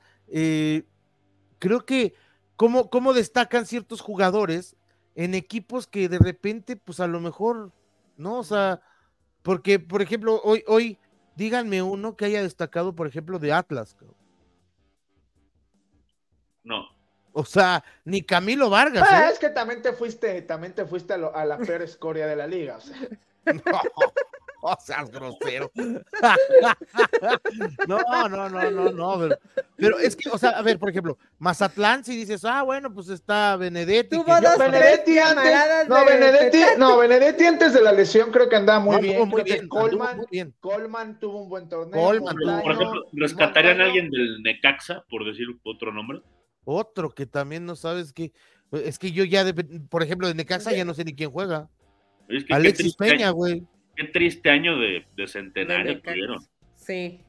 creo 1.58 1.84
que 1.86 2.14
cómo, 2.56 2.90
cómo 2.90 3.14
destacan 3.14 3.66
ciertos 3.66 4.00
jugadores 4.00 4.76
en 5.14 5.34
equipos 5.34 5.86
que 5.86 6.08
de 6.08 6.18
repente, 6.18 6.76
pues 6.76 7.00
a 7.00 7.06
lo 7.06 7.20
mejor, 7.20 7.72
¿no? 8.16 8.38
O 8.38 8.44
sea, 8.44 8.80
porque, 9.42 9.78
por 9.78 10.02
ejemplo, 10.02 10.40
hoy, 10.44 10.62
hoy, 10.66 10.98
díganme 11.36 11.82
uno 11.82 12.16
que 12.16 12.26
haya 12.26 12.42
destacado, 12.42 12.94
por 12.94 13.06
ejemplo, 13.06 13.38
de 13.38 13.52
Atlas. 13.52 13.94
cabrón. 13.94 14.19
No. 16.64 16.86
O 17.32 17.44
sea, 17.44 17.84
ni 18.04 18.22
Camilo 18.22 18.68
Vargas, 18.70 19.06
Ah, 19.08 19.28
¿eh? 19.28 19.32
es 19.32 19.38
que 19.38 19.50
también 19.50 19.82
te 19.82 19.92
fuiste, 19.92 20.42
también 20.42 20.74
te 20.74 20.84
fuiste 20.84 21.12
a, 21.14 21.16
lo- 21.16 21.34
a 21.34 21.44
la 21.44 21.58
peor 21.58 21.82
escoria 21.82 22.26
de 22.26 22.36
la 22.36 22.46
liga. 22.46 22.76
O 22.76 22.80
sea. 22.80 22.96
No, 24.62 24.70
o 24.72 24.76
seas 24.78 25.10
grosero. 25.10 25.70
no, 27.88 27.98
no, 28.28 28.48
no, 28.48 28.70
no, 28.70 28.90
no. 28.92 29.18
Pero, 29.18 29.38
pero 29.76 29.98
es 29.98 30.14
que, 30.16 30.28
o 30.28 30.38
sea, 30.38 30.50
a 30.50 30.62
ver, 30.62 30.78
por 30.78 30.90
ejemplo, 30.90 31.16
Mazatlán, 31.38 32.04
si 32.04 32.16
dices, 32.16 32.44
ah, 32.44 32.62
bueno, 32.62 32.92
pues 32.92 33.08
está 33.08 33.56
Benedetti. 33.56 34.16
Yo- 34.16 34.24
antes, 34.32 34.50
no, 34.50 34.58
de 34.58 36.04
Benedetti, 36.04 36.58
no, 36.78 36.98
Benedetti 36.98 37.44
antes 37.46 37.72
de 37.72 37.80
la 37.82 37.92
lesión 37.92 38.30
creo 38.30 38.48
que 38.48 38.56
andaba 38.56 38.80
muy 38.80 39.00
bien. 39.00 39.28
muy 39.28 39.42
bien, 39.42 39.68
Coleman, 39.68 40.18
muy 40.18 40.26
bien. 40.30 40.54
Coleman 40.60 41.18
tuvo 41.18 41.42
un 41.42 41.48
buen 41.48 41.68
torneo. 41.68 42.00
Coleman 42.00 42.36
Por 42.62 42.72
ejemplo, 42.72 43.06
¿rescatarían 43.12 43.80
a 43.80 43.84
alguien 43.84 44.10
del 44.10 44.42
Necaxa, 44.42 45.04
por 45.08 45.24
decir 45.24 45.46
otro 45.64 45.92
nombre? 45.92 46.20
Otro 46.70 47.10
que 47.10 47.26
también 47.26 47.66
no 47.66 47.76
sabes 47.76 48.12
que, 48.12 48.32
es 48.72 48.98
que 48.98 49.12
yo 49.12 49.24
ya, 49.24 49.44
de- 49.44 49.54
por 49.88 50.02
ejemplo, 50.02 50.28
de 50.28 50.34
Necaxa 50.34 50.72
ya 50.72 50.84
no 50.84 50.94
sé 50.94 51.04
ni 51.04 51.14
quién 51.14 51.30
juega. 51.30 51.68
Alexis 52.50 52.94
Peña, 52.94 53.30
güey. 53.30 53.64
Qué 53.96 54.04
triste 54.04 54.50
año 54.50 54.78
de, 54.78 55.04
centenario 55.26 56.00
tuvieron. 56.00 56.46
Sí. 56.76 57.24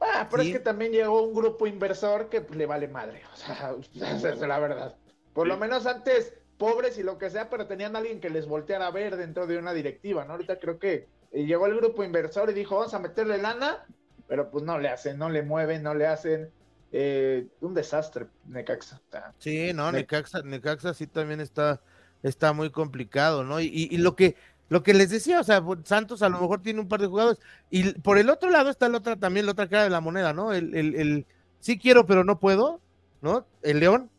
Ah, 0.00 0.26
pero 0.30 0.42
es 0.42 0.50
que 0.50 0.58
también 0.60 0.92
llegó 0.92 1.22
un 1.22 1.34
grupo 1.34 1.66
inversor 1.66 2.30
que 2.30 2.40
pues, 2.40 2.58
le 2.58 2.66
vale 2.66 2.88
madre. 2.88 3.22
O 3.32 3.36
sea, 3.36 3.74
esa 4.16 4.32
es 4.32 4.40
la 4.40 4.58
verdad. 4.58 4.96
Por 5.34 5.46
lo 5.46 5.56
menos 5.56 5.86
antes, 5.86 6.34
pobres 6.58 6.98
y 6.98 7.02
lo 7.02 7.18
que 7.18 7.30
sea, 7.30 7.50
pero 7.50 7.66
tenían 7.66 7.94
a 7.96 7.98
alguien 7.98 8.20
que 8.20 8.30
les 8.30 8.46
volteara 8.46 8.86
a 8.86 8.90
ver 8.90 9.16
dentro 9.16 9.46
de 9.46 9.58
una 9.58 9.72
directiva, 9.72 10.24
¿no? 10.24 10.32
Ahorita 10.32 10.58
creo 10.58 10.78
que 10.78 11.08
eh, 11.32 11.44
llegó 11.44 11.66
el 11.66 11.76
grupo 11.76 12.02
inversor 12.02 12.50
y 12.50 12.54
dijo, 12.54 12.76
vamos 12.76 12.94
a 12.94 12.98
meterle 12.98 13.38
lana, 13.38 13.86
pero 14.26 14.50
pues 14.50 14.64
no 14.64 14.78
le 14.78 14.88
hacen, 14.88 15.18
no 15.18 15.28
le 15.28 15.42
mueven, 15.42 15.82
no 15.82 15.94
le 15.94 16.06
hacen. 16.06 16.50
Eh, 16.92 17.46
un 17.60 17.74
desastre, 17.74 18.26
Necaxa. 18.46 19.00
Sí, 19.38 19.72
no, 19.72 19.92
Necaxa, 19.92 20.42
Necaxa 20.42 20.92
sí 20.92 21.06
también 21.06 21.40
está, 21.40 21.80
está 22.22 22.52
muy 22.52 22.70
complicado, 22.70 23.44
¿no? 23.44 23.60
Y, 23.60 23.88
y, 23.90 23.96
lo 23.98 24.16
que 24.16 24.34
lo 24.68 24.82
que 24.82 24.94
les 24.94 25.10
decía, 25.10 25.40
o 25.40 25.44
sea, 25.44 25.62
Santos 25.84 26.22
a 26.22 26.28
lo 26.28 26.40
mejor 26.40 26.62
tiene 26.62 26.80
un 26.80 26.88
par 26.88 27.00
de 27.00 27.06
jugadores, 27.06 27.38
y 27.70 27.92
por 28.00 28.18
el 28.18 28.28
otro 28.28 28.50
lado 28.50 28.70
está 28.70 28.88
la 28.88 28.98
otra, 28.98 29.16
también 29.16 29.46
la 29.46 29.52
otra 29.52 29.68
cara 29.68 29.84
de 29.84 29.90
la 29.90 30.00
moneda, 30.00 30.32
¿no? 30.32 30.52
El, 30.52 30.74
el, 30.74 30.94
el 30.96 31.26
sí 31.60 31.78
quiero, 31.78 32.06
pero 32.06 32.24
no 32.24 32.40
puedo, 32.40 32.80
¿no? 33.20 33.46
El 33.62 33.80
León. 33.80 34.10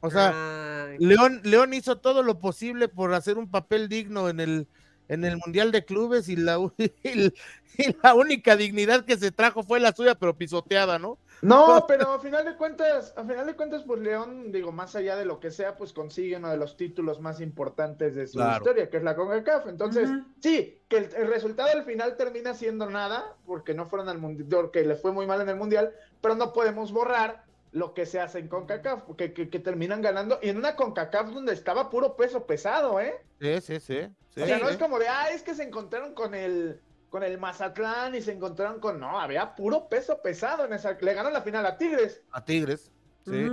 O 0.00 0.10
sea, 0.10 0.88
León, 0.98 1.40
León 1.44 1.74
hizo 1.74 1.98
todo 1.98 2.24
lo 2.24 2.40
posible 2.40 2.88
por 2.88 3.14
hacer 3.14 3.38
un 3.38 3.48
papel 3.48 3.88
digno 3.88 4.28
en 4.28 4.40
el, 4.40 4.66
en 5.08 5.24
el 5.24 5.36
Mundial 5.38 5.72
de 5.72 5.84
Clubes 5.84 6.28
y 6.28 6.36
la, 6.36 6.58
y 6.78 7.96
la 8.02 8.14
única 8.14 8.56
dignidad 8.56 9.04
que 9.04 9.16
se 9.16 9.30
trajo 9.30 9.62
fue 9.62 9.80
la 9.80 9.92
suya, 9.92 10.14
pero 10.14 10.36
pisoteada, 10.36 10.98
¿no? 10.98 11.18
No, 11.42 11.84
pero 11.88 12.12
a 12.12 12.20
final 12.20 12.44
de 12.44 12.56
cuentas, 12.56 13.12
a 13.16 13.24
final 13.24 13.46
de 13.46 13.54
cuentas, 13.54 13.82
pues 13.82 14.00
León, 14.00 14.52
digo, 14.52 14.72
más 14.72 14.94
allá 14.94 15.16
de 15.16 15.24
lo 15.24 15.40
que 15.40 15.50
sea, 15.50 15.76
pues 15.76 15.92
consigue 15.92 16.36
uno 16.36 16.48
de 16.48 16.56
los 16.56 16.76
títulos 16.76 17.20
más 17.20 17.40
importantes 17.40 18.14
de 18.14 18.26
su 18.26 18.40
historia, 18.40 18.88
que 18.88 18.98
es 18.98 19.02
la 19.02 19.16
CONCACAF. 19.16 19.66
Entonces, 19.66 20.08
sí, 20.40 20.80
que 20.88 20.98
el, 20.98 21.26
resultado 21.26 21.68
al 21.72 21.84
final 21.84 22.16
termina 22.16 22.54
siendo 22.54 22.88
nada, 22.88 23.36
porque 23.44 23.74
no 23.74 23.86
fueron 23.86 24.08
al 24.08 24.18
mundial, 24.18 24.70
que 24.72 24.84
le 24.84 24.94
fue 24.94 25.12
muy 25.12 25.26
mal 25.26 25.40
en 25.40 25.48
el 25.48 25.56
mundial, 25.56 25.92
pero 26.20 26.36
no 26.36 26.52
podemos 26.52 26.92
borrar 26.92 27.44
lo 27.72 27.94
que 27.94 28.06
se 28.06 28.20
hace 28.20 28.38
en 28.38 28.48
CONCACAF, 28.48 29.04
que, 29.16 29.32
que, 29.32 29.58
terminan 29.58 30.02
ganando, 30.02 30.38
y 30.42 30.50
en 30.50 30.58
una 30.58 30.76
CONCACAF 30.76 31.30
donde 31.30 31.54
estaba 31.54 31.90
puro 31.90 32.16
peso 32.16 32.46
pesado, 32.46 33.00
¿eh? 33.00 33.20
Sí, 33.40 33.60
sí, 33.60 33.80
sí. 33.80 33.98
o 34.40 34.46
sea, 34.46 34.58
no 34.58 34.68
es 34.68 34.76
como 34.76 34.98
de, 34.98 35.08
ah, 35.08 35.30
es 35.30 35.42
que 35.42 35.54
se 35.54 35.64
encontraron 35.64 36.14
con 36.14 36.34
el 36.34 36.80
con 37.12 37.22
el 37.22 37.36
Mazatlán 37.36 38.14
y 38.14 38.22
se 38.22 38.32
encontraron 38.32 38.80
con, 38.80 38.98
no, 38.98 39.20
había 39.20 39.54
puro 39.54 39.86
peso 39.86 40.22
pesado 40.22 40.64
en 40.64 40.72
esa, 40.72 40.96
le 40.98 41.12
ganó 41.12 41.28
la 41.28 41.42
final 41.42 41.66
a 41.66 41.76
Tigres. 41.76 42.22
A 42.32 42.42
Tigres, 42.42 42.90
sí, 43.26 43.48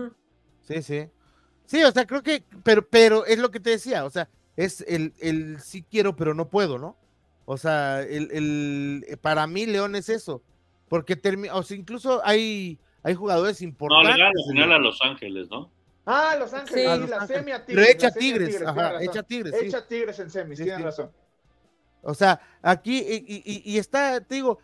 sí, 0.61 0.81
sí. 0.81 1.09
Sí, 1.65 1.83
o 1.83 1.91
sea, 1.91 2.07
creo 2.07 2.23
que, 2.23 2.45
pero, 2.63 2.87
pero 2.87 3.25
es 3.25 3.37
lo 3.37 3.51
que 3.51 3.59
te 3.59 3.71
decía, 3.71 4.05
o 4.05 4.09
sea, 4.09 4.29
es 4.55 4.79
el, 4.87 5.13
el 5.19 5.59
sí 5.59 5.83
quiero, 5.83 6.15
pero 6.15 6.33
no 6.33 6.49
puedo, 6.49 6.79
¿no? 6.79 6.95
O 7.43 7.57
sea, 7.57 8.01
el, 8.01 8.31
el 8.31 9.19
para 9.21 9.45
mí 9.45 9.65
León 9.65 9.93
es 9.95 10.07
eso, 10.07 10.41
porque 10.87 11.17
termina, 11.17 11.53
o 11.55 11.61
sea, 11.61 11.75
incluso 11.75 12.21
hay, 12.23 12.79
hay 13.03 13.15
jugadores 13.15 13.61
importantes. 13.61 14.11
No, 14.11 14.17
le 14.17 14.23
la 14.23 14.51
final 14.51 14.71
a 14.73 14.79
Los 14.79 15.01
Ángeles, 15.01 15.49
¿no? 15.49 15.71
Ah, 16.05 16.35
Los 16.39 16.53
Ángeles, 16.53 17.01
sí, 17.01 17.07
la 17.07 17.27
semi 17.27 17.51
a 17.51 17.65
Tigres. 17.65 17.87
Pero 17.87 17.97
echa 17.97 18.11
Tigres, 18.11 18.61
ajá, 18.61 19.03
echa 19.03 19.23
Tigres. 19.23 19.53
Echa 19.61 19.87
Tigres 19.87 20.19
en 20.19 20.29
semis, 20.29 20.59
tienes 20.59 20.81
razón. 20.81 21.11
O 22.01 22.13
sea, 22.13 22.39
aquí, 22.61 23.03
y, 23.07 23.77
está, 23.77 24.21
te 24.21 24.35
digo, 24.35 24.59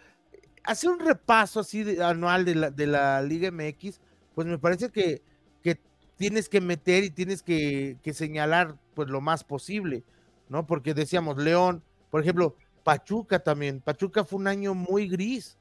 hacer 0.64 0.90
un 0.90 1.00
repaso 1.00 1.60
así 1.60 2.00
anual 2.02 2.46
de 2.46 2.56
la, 2.56 2.72
de 2.72 2.88
la 2.88 3.22
Liga 3.22 3.52
MX, 3.52 4.00
pues 4.34 4.48
me 4.48 4.58
parece 4.58 4.90
que, 4.90 5.22
que 5.62 5.80
tienes 6.18 6.50
que 6.50 6.62
meter 6.62 7.04
y 7.04 7.10
tienes 7.10 7.44
que, 7.44 7.98
señalar 8.14 8.76
pues 8.94 9.10
lo 9.10 9.22
más 9.22 9.44
posible, 9.44 10.04
¿no? 10.50 10.66
Porque 10.66 10.94
decíamos, 10.94 11.38
León, 11.38 11.84
por 12.10 12.22
ejemplo, 12.22 12.56
Pachuca 12.84 13.40
también, 13.40 13.82
Pachuca 13.82 14.24
fue 14.24 14.40
un 14.40 14.48
año 14.48 14.74
muy 14.74 15.08
gris, 15.08 15.58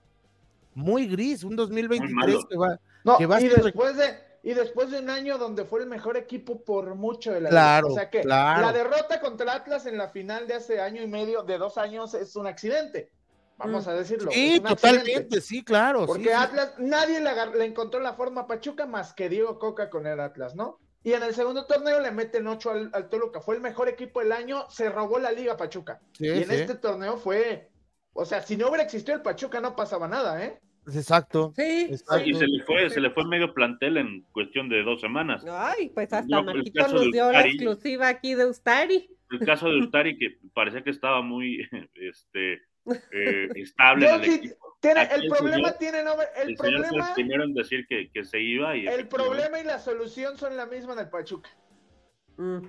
muy 0.75 1.07
gris, 1.07 1.45
un 1.45 1.57
2023 1.57 2.45
que 2.49 2.57
va, 2.57 2.79
no, 3.05 3.18
que 3.18 3.27
va 3.27 3.41
y 3.41 3.49
después 3.49 3.97
de 3.97 4.18
y 4.43 4.53
después 4.53 4.91
de 4.91 4.99
un 4.99 5.09
año 5.09 5.39
donde 5.39 5.64
fue 5.64 5.81
el 5.81 5.87
mejor 5.87 6.18
equipo 6.18 6.62
por 6.62 6.95
mucho 6.95 7.33
de 7.33 7.41
la 7.41 7.49
claro, 7.49 7.89
O 7.89 7.95
sea 7.95 8.11
que 8.11 8.25
la 8.25 8.72
derrota 8.72 9.20
contra 9.20 9.55
Atlas 9.55 9.87
en 9.87 9.97
la 9.97 10.11
final 10.11 10.47
de 10.47 10.55
hace 10.55 10.81
año 10.81 11.03
y 11.03 11.07
medio, 11.07 11.43
de 11.43 11.57
dos 11.57 11.79
años, 11.79 12.12
es 12.12 12.37
un 12.37 12.47
accidente. 12.47 13.11
Vamos 13.57 13.87
mm. 13.87 13.89
a 13.89 13.93
decirlo. 13.95 14.31
Sí, 14.33 14.61
totalmente, 14.61 15.41
sí, 15.41 15.64
claro. 15.64 16.07
Porque 16.07 16.35
Atlas, 16.35 16.75
nadie 16.79 17.20
le, 17.20 17.64
encontró 17.64 18.01
la 18.01 18.14
forma 18.14 18.43
a 18.43 18.47
Pachuca 18.47 18.87
más 18.87 19.12
que 19.12 19.29
Diego 19.29 19.59
Coca 19.59 19.91
con 19.91 20.07
el 20.07 20.20
Atlas, 20.20 20.55
¿no? 20.55 20.79
Y 21.03 21.12
en 21.12 21.22
el 21.22 21.35
segundo 21.35 21.66
torneo 21.66 22.01
le 22.01 22.11
meten 22.11 22.47
ocho 22.47 22.70
al, 22.70 22.91
al 22.93 23.09
Toluca. 23.09 23.41
Fue 23.41 23.55
el 23.55 23.61
mejor 23.61 23.89
equipo 23.89 24.20
del 24.20 24.33
año, 24.33 24.68
se 24.70 24.89
robó 24.89 25.18
la 25.18 25.33
liga 25.33 25.57
Pachuca. 25.57 26.01
y 26.18 26.29
en 26.29 26.51
este 26.51 26.75
torneo 26.75 27.18
fue, 27.18 27.70
o 28.15 28.25
sea, 28.25 28.43
si 28.43 28.57
no 28.57 28.69
hubiera 28.69 28.85
existido 28.85 29.17
el 29.17 29.23
Pachuca 29.23 29.61
no 29.61 29.77
pasaba 29.77 30.09
nada, 30.09 30.43
¿eh? 30.45 30.59
Exacto. 30.87 31.53
Sí. 31.57 31.89
Y 31.91 32.35
se 32.35 32.47
le 32.47 32.65
fue, 32.65 32.91
se 32.91 33.01
le 33.01 33.11
fue 33.11 33.27
medio 33.27 33.53
plantel 33.55 33.97
en 33.97 34.23
cuestión 34.33 34.69
de 34.69 34.83
dos 34.83 35.01
semanas. 35.01 35.45
Ay, 35.49 35.91
pues 35.91 36.12
hasta 36.12 36.43
Marquito 36.43 36.89
nos 36.89 37.11
dio 37.11 37.33
la 37.33 37.41
exclusiva 37.41 38.09
aquí 38.09 38.35
de 38.35 38.47
Ustari. 38.47 39.09
El 39.31 39.41
caso 39.41 39.69
de 39.69 39.79
Ustari, 39.79 40.19
que 40.19 40.39
parecía 40.53 40.83
que 40.83 40.91
estaba 40.91 41.23
muy 41.23 41.67
este, 41.95 42.55
eh, 43.12 43.49
estable 43.57 44.09
en 44.09 44.15
el 44.15 44.31
equipo. 44.31 44.77
el 44.83 45.29
problema 45.29 45.73
tiene 45.73 46.05
nombre. 46.05 46.27
El, 46.37 46.55
problema. 46.55 47.15
primero 47.15 47.45
en 47.45 47.55
decir 47.55 47.87
que, 47.89 48.11
que 48.12 48.25
se 48.25 48.41
iba. 48.41 48.77
Y 48.77 48.87
el 48.87 49.09
problema 49.09 49.59
y 49.61 49.65
la 49.65 49.79
solución 49.79 50.37
son 50.37 50.57
la 50.57 50.67
misma 50.67 50.93
en 50.93 50.99
el 51.01 51.09
Pachuca. 51.09 51.51
Mm. 52.37 52.67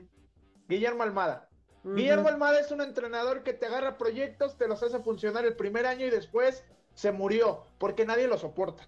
Guillermo 0.67 1.03
Almada. 1.03 1.49
Guillermo 1.93 2.29
Almada 2.29 2.59
es 2.59 2.71
un 2.71 2.81
entrenador 2.81 3.43
que 3.43 3.53
te 3.53 3.67
agarra 3.67 3.97
proyectos, 3.97 4.57
te 4.57 4.67
los 4.67 4.81
hace 4.81 4.99
funcionar 4.99 5.45
el 5.45 5.55
primer 5.55 5.85
año 5.85 6.07
y 6.07 6.09
después 6.09 6.63
se 6.95 7.11
murió 7.11 7.67
porque 7.77 8.05
nadie 8.05 8.27
lo 8.27 8.39
soporta. 8.39 8.87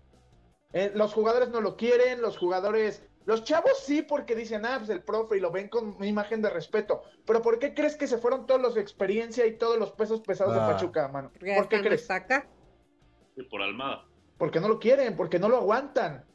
Eh, 0.73 0.91
los 0.95 1.13
jugadores 1.13 1.49
no 1.49 1.61
lo 1.61 1.77
quieren, 1.77 2.21
los 2.21 2.37
jugadores, 2.37 3.05
los 3.25 3.43
chavos 3.43 3.83
sí 3.83 4.01
porque 4.01 4.35
dicen, 4.35 4.65
ah, 4.65 4.77
pues 4.79 4.89
el 4.89 5.03
profe 5.03 5.37
y 5.37 5.39
lo 5.39 5.51
ven 5.51 5.69
con 5.69 5.95
una 5.95 6.07
imagen 6.07 6.41
de 6.41 6.49
respeto. 6.49 7.03
Pero 7.25 7.43
¿por 7.43 7.59
qué 7.59 7.75
crees 7.75 7.95
que 7.95 8.07
se 8.07 8.17
fueron 8.17 8.47
todos 8.47 8.61
los 8.61 8.73
de 8.73 8.81
experiencia 8.81 9.45
y 9.45 9.57
todos 9.57 9.77
los 9.77 9.91
pesos 9.91 10.21
pesados 10.21 10.55
de 10.55 10.61
ah. 10.61 10.67
Pachuca, 10.67 11.07
mano? 11.07 11.31
¿Por 11.31 11.67
qué 11.67 11.81
crees? 11.81 12.07
Saca? 12.07 12.47
Por 13.51 13.61
Almada. 13.61 14.05
Porque 14.39 14.59
no 14.59 14.67
lo 14.67 14.79
quieren, 14.79 15.15
porque 15.15 15.37
no 15.37 15.49
lo 15.49 15.57
aguantan. 15.57 16.25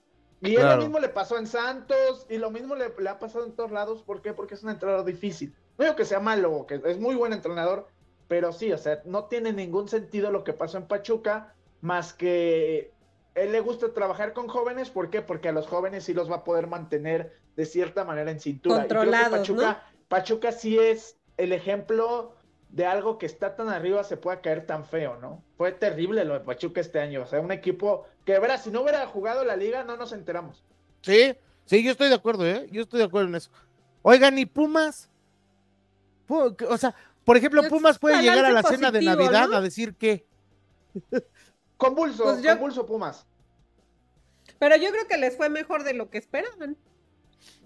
Y 0.41 0.57
lo 0.57 0.77
mismo 0.77 0.99
le 0.99 1.09
pasó 1.09 1.39
en 1.39 1.47
Santos 1.47 2.27
y 2.29 2.39
lo 2.39 2.51
mismo 2.51 2.75
le, 2.75 2.93
le, 2.99 3.09
ha 3.09 3.19
pasado 3.19 3.45
en 3.45 3.55
todos 3.55 3.71
lados. 3.71 4.03
¿Por 4.03 4.23
qué? 4.23 4.33
Porque 4.33 4.55
es 4.55 4.63
un 4.63 4.71
entrenador 4.71 5.05
difícil. 5.05 5.55
No 5.79 5.85
digo 5.85 5.97
que 5.97 6.05
sea 6.05 6.21
malo, 6.21 6.67
que 6.67 6.81
es 6.85 6.99
muy 6.99 7.15
buen 7.15 7.33
entrenador, 7.33 7.89
pero 8.29 8.53
sí, 8.53 8.73
o 8.73 8.79
sea, 8.79 9.03
no 9.05 9.25
tiene 9.25 9.53
ningún 9.53 9.89
sentido 9.89 10.31
lo 10.31 10.45
que 10.45 10.53
pasó 10.53 10.79
en 10.79 10.87
Pachuca 10.87 11.55
más 11.81 12.13
que 12.13 12.93
él 13.35 13.53
le 13.53 13.61
gusta 13.61 13.93
trabajar 13.93 14.33
con 14.33 14.49
jóvenes, 14.49 14.91
¿por 14.91 15.11
qué? 15.11 15.23
Porque 15.23 15.49
a 15.49 15.53
los 15.53 15.67
jóvenes 15.67 16.05
sí 16.05 16.15
los 16.15 16.31
va 16.31 16.37
a 16.37 16.45
poder 16.45 16.67
mantener 16.67 17.37
de 17.57 17.67
cierta 17.67 18.05
manera 18.05 18.31
en 18.31 18.41
cintura. 18.41 18.79
Controlados, 18.79 19.41
Pachuca, 19.41 19.83
Pachuca 20.09 20.53
sí 20.53 20.79
es 20.79 21.17
el 21.37 21.53
ejemplo 21.53 22.35
de 22.69 22.87
algo 22.87 23.19
que 23.19 23.27
está 23.27 23.55
tan 23.55 23.69
arriba 23.69 24.03
se 24.03 24.17
pueda 24.17 24.41
caer 24.41 24.67
tan 24.67 24.87
feo, 24.87 25.19
¿no? 25.21 25.43
Fue 25.59 25.73
terrible 25.73 26.25
lo 26.25 26.35
de 26.35 26.41
Pachuca 26.41 26.81
este 26.81 27.01
año, 27.01 27.23
o 27.23 27.27
sea, 27.27 27.41
un 27.41 27.53
equipo 27.53 28.07
que, 28.25 28.39
verá, 28.39 28.57
si 28.57 28.71
no 28.71 28.81
hubiera 28.83 29.07
jugado 29.07 29.45
la 29.45 29.57
liga, 29.57 29.85
no 29.85 29.97
nos 29.97 30.13
enteramos. 30.13 30.65
Sí, 31.03 31.37
sí, 31.67 31.83
yo 31.83 31.91
estoy 31.93 32.09
de 32.09 32.15
acuerdo, 32.15 32.47
¿eh? 32.47 32.69
Yo 32.71 32.83
estoy 32.83 33.01
de 33.01 33.07
acuerdo 33.07 33.29
en 33.29 33.35
eso. 33.35 33.51
Oigan, 34.01 34.39
¿y 34.39 34.47
Pumas? 34.47 35.11
O 36.33 36.79
sea, 36.79 36.95
por 37.25 37.37
ejemplo, 37.37 37.63
Pumas 37.69 37.99
puede 37.99 38.21
llegar 38.21 38.45
a 38.45 38.51
la 38.51 38.63
cena 38.63 38.91
de 38.91 39.03
Navidad 39.03 39.53
a 39.55 39.61
decir 39.61 39.95
que... 39.95 40.27
Convulso, 41.77 42.25
pues 42.25 42.47
convulso 42.47 42.87
Pumas. 42.87 43.27
Pero 44.59 44.77
yo 44.77 44.91
creo 44.91 45.09
que 45.09 45.17
les 45.17 45.37
fue 45.37 45.49
mejor 45.49 45.83
de 45.83 45.95
lo 45.95 46.11
que 46.11 46.19
esperaban. 46.19 46.77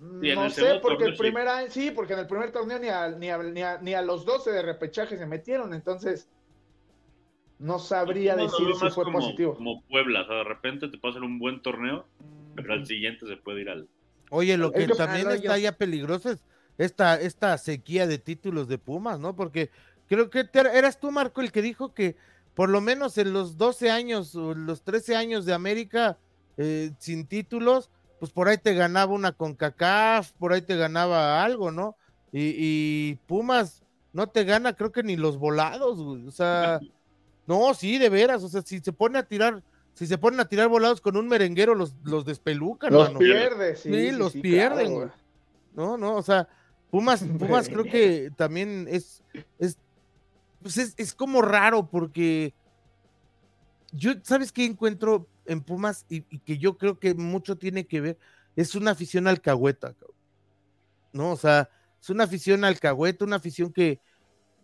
No 0.00 0.50
sé, 0.50 0.78
porque 0.80 1.04
el 1.04 1.16
primer 1.16 1.48
año, 1.48 1.70
sí, 1.70 1.90
porque 1.90 2.14
en 2.14 2.20
el 2.20 2.26
primer 2.26 2.52
torneo 2.52 2.78
ni 2.78 2.88
a, 2.88 3.08
ni, 3.10 3.28
a, 3.28 3.78
ni, 3.78 3.94
a, 3.94 4.02
los 4.02 4.24
12 4.24 4.50
de 4.50 4.62
repechaje 4.62 5.18
se 5.18 5.26
metieron, 5.26 5.74
entonces 5.74 6.28
no 7.58 7.78
sabría 7.78 8.36
decir 8.36 8.66
si 8.80 8.90
fue 8.90 9.10
positivo. 9.10 9.54
Como 9.54 9.82
Puebla, 9.82 10.22
o 10.22 10.26
sea, 10.26 10.36
de 10.36 10.44
repente 10.44 10.88
te 10.88 10.98
pasan 10.98 11.22
un 11.22 11.38
buen 11.38 11.60
torneo, 11.60 12.06
pero 12.54 12.72
al 12.72 12.86
siguiente 12.86 13.26
se 13.26 13.36
puede 13.36 13.62
ir 13.62 13.70
al. 13.70 13.88
Oye, 14.30 14.56
lo 14.56 14.72
que, 14.72 14.86
también 14.88 15.30
está 15.30 15.58
ya 15.58 15.72
peligroso 15.72 16.30
es 16.30 16.42
esta, 16.78 17.20
esta 17.20 17.56
sequía 17.58 18.06
de 18.06 18.18
títulos 18.18 18.68
de 18.68 18.78
Pumas, 18.78 19.18
¿no? 19.18 19.34
Porque 19.34 19.70
creo 20.08 20.30
que 20.30 20.48
eras 20.52 21.00
tú, 21.00 21.10
Marco, 21.10 21.40
el 21.40 21.52
que 21.52 21.62
dijo 21.62 21.94
que 21.94 22.16
por 22.54 22.70
lo 22.70 22.80
menos 22.80 23.18
en 23.18 23.32
los 23.32 23.58
12 23.58 23.90
años 23.90 24.34
o 24.34 24.54
los 24.54 24.82
13 24.82 25.14
años 25.14 25.44
de 25.44 25.52
América 25.52 26.18
eh, 26.56 26.92
sin 26.98 27.26
títulos, 27.26 27.90
pues 28.18 28.32
por 28.32 28.48
ahí 28.48 28.56
te 28.56 28.74
ganaba 28.74 29.12
una 29.12 29.32
CONCACAF, 29.32 30.32
por 30.32 30.52
ahí 30.52 30.62
te 30.62 30.76
ganaba 30.76 31.44
algo, 31.44 31.70
¿no? 31.70 31.96
Y, 32.32 33.14
Pumas 33.26 33.82
no 34.12 34.26
te 34.28 34.44
gana, 34.44 34.74
creo 34.74 34.92
que 34.92 35.02
ni 35.02 35.16
los 35.16 35.38
volados, 35.38 35.98
O 35.98 36.30
sea, 36.30 36.80
no, 37.46 37.74
sí, 37.74 37.98
de 37.98 38.08
veras. 38.08 38.42
O 38.42 38.48
sea, 38.48 38.62
si 38.62 38.80
se 38.80 38.92
pone 38.92 39.18
a 39.18 39.22
tirar, 39.22 39.62
si 39.94 40.06
se 40.06 40.18
ponen 40.18 40.40
a 40.40 40.48
tirar 40.48 40.68
volados 40.68 41.00
con 41.00 41.16
un 41.16 41.28
merenguero, 41.28 41.74
los, 41.74 41.94
los 42.04 42.24
despelucan, 42.24 42.92
Los 42.92 43.10
pierde, 43.10 43.76
sí. 43.76 44.12
los 44.12 44.32
pierden, 44.32 45.10
No, 45.74 45.96
no, 45.96 46.16
o 46.16 46.22
sea, 46.22 46.48
Pumas, 46.90 47.22
Pumas 47.38 47.68
creo 47.68 47.84
que 47.84 48.30
también 48.36 48.86
es, 48.88 49.22
es, 49.58 49.78
pues 50.62 50.78
es, 50.78 50.94
es 50.96 51.14
como 51.14 51.42
raro 51.42 51.88
porque 51.88 52.54
yo, 53.92 54.12
¿sabes 54.22 54.52
qué 54.52 54.64
encuentro 54.64 55.28
en 55.46 55.62
Pumas? 55.62 56.04
Y, 56.08 56.24
y, 56.30 56.38
que 56.40 56.58
yo 56.58 56.76
creo 56.76 56.98
que 56.98 57.14
mucho 57.14 57.56
tiene 57.56 57.86
que 57.86 58.00
ver, 58.00 58.18
es 58.56 58.74
una 58.74 58.92
afición 58.92 59.26
alcahueta, 59.26 59.94
¿no? 61.12 61.32
O 61.32 61.36
sea, 61.36 61.68
es 62.00 62.10
una 62.10 62.24
afición 62.24 62.64
alcahueta, 62.64 63.24
una 63.24 63.36
afición 63.36 63.72
que, 63.72 64.00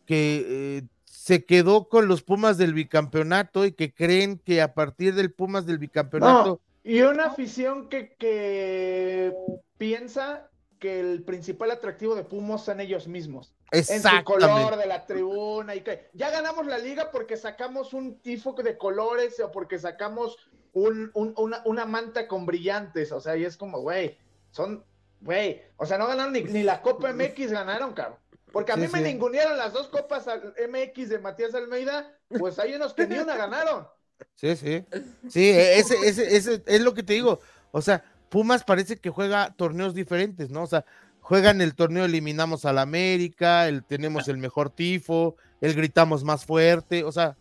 que 0.07 0.45
eh, 0.47 0.83
se 1.05 1.45
quedó 1.45 1.89
con 1.89 2.09
los 2.09 2.23
Pumas 2.23 2.59
del 2.59 2.75
bicampeonato 2.75 3.65
y 3.65 3.73
que 3.73 3.93
creen 3.93 4.39
que 4.39 4.63
a 4.63 4.75
partir 4.75 5.15
del 5.15 5.33
Pumas 5.33 5.67
del 5.67 5.79
bicampeonato... 5.79 6.47
No, 6.47 6.61
y 6.85 7.01
una 7.03 7.27
afición 7.27 7.89
que, 7.89 8.17
que 8.19 9.33
piensa 9.79 10.51
que 10.83 10.99
el 10.99 11.23
principal 11.23 11.71
atractivo 11.71 12.17
de 12.17 12.25
Pumas 12.25 12.65
son 12.65 12.81
ellos 12.81 13.07
mismos. 13.07 13.55
En 13.71 13.85
su 13.85 14.25
color 14.25 14.77
de 14.77 14.87
la 14.87 15.07
tribuna 15.07 15.77
y 15.77 15.83
que 15.83 16.11
ya 16.13 16.29
ganamos 16.29 16.67
la 16.67 16.77
liga 16.77 17.13
porque 17.13 17.37
sacamos 17.37 17.95
un 17.95 18.19
tifo 18.19 18.53
de 18.55 18.77
colores 18.77 19.39
o 19.39 19.53
porque 19.53 19.79
sacamos 19.79 20.37
un, 20.73 21.13
un, 21.15 21.35
una, 21.37 21.63
una, 21.67 21.87
manta 21.87 22.27
con 22.27 22.47
brillantes. 22.47 23.13
O 23.13 23.21
sea, 23.21 23.37
y 23.37 23.45
es 23.45 23.57
como, 23.57 23.79
güey, 23.79 24.19
son, 24.51 24.85
güey, 25.21 25.63
o 25.77 25.87
sea, 25.87 25.99
no 25.99 26.09
ganaron 26.09 26.33
ni, 26.33 26.43
ni 26.43 26.65
la 26.65 26.83
Copa 26.83 27.13
MX, 27.13 27.53
ganaron, 27.53 27.93
cabrón. 27.93 28.19
Porque 28.51 28.73
a 28.73 28.77
mí 28.77 28.89
me 28.93 29.01
ningunearon 29.03 29.57
las 29.57 29.73
dos 29.73 29.87
copas 29.87 30.27
MX 30.27 31.11
de 31.11 31.21
Matías 31.21 31.55
Almeida, 31.55 32.13
pues 32.41 32.59
hay 32.59 32.75
unos 32.75 32.93
que 32.93 33.07
ni 33.07 33.19
una 33.19 33.37
ganaron. 33.37 33.87
Sí, 34.35 34.57
sí. 34.57 34.85
Sí, 35.29 35.49
ese, 35.49 35.95
ese, 36.05 36.37
ese 36.37 36.63
es 36.67 36.81
lo 36.81 36.93
que 36.93 37.05
te 37.05 37.13
digo. 37.13 37.39
O 37.71 37.81
sea, 37.81 38.05
Pumas 38.33 38.65
parece 38.65 38.97
que 38.97 39.11
juega 39.11 39.53
torneos 39.53 39.95
diferentes, 39.95 40.49
¿no? 40.49 40.63
O 40.63 40.67
sea, 40.67 40.87
juegan 41.21 41.61
el 41.61 41.75
torneo, 41.75 42.07
eliminamos 42.07 42.65
al 42.65 42.79
América, 42.79 43.69
el, 43.69 43.85
tenemos 43.85 44.27
el 44.27 44.39
mejor 44.39 44.71
tifo, 44.71 45.37
el 45.61 45.75
gritamos 45.75 46.25
más 46.25 46.47
fuerte, 46.47 47.05
o 47.05 47.13
sea, 47.13 47.37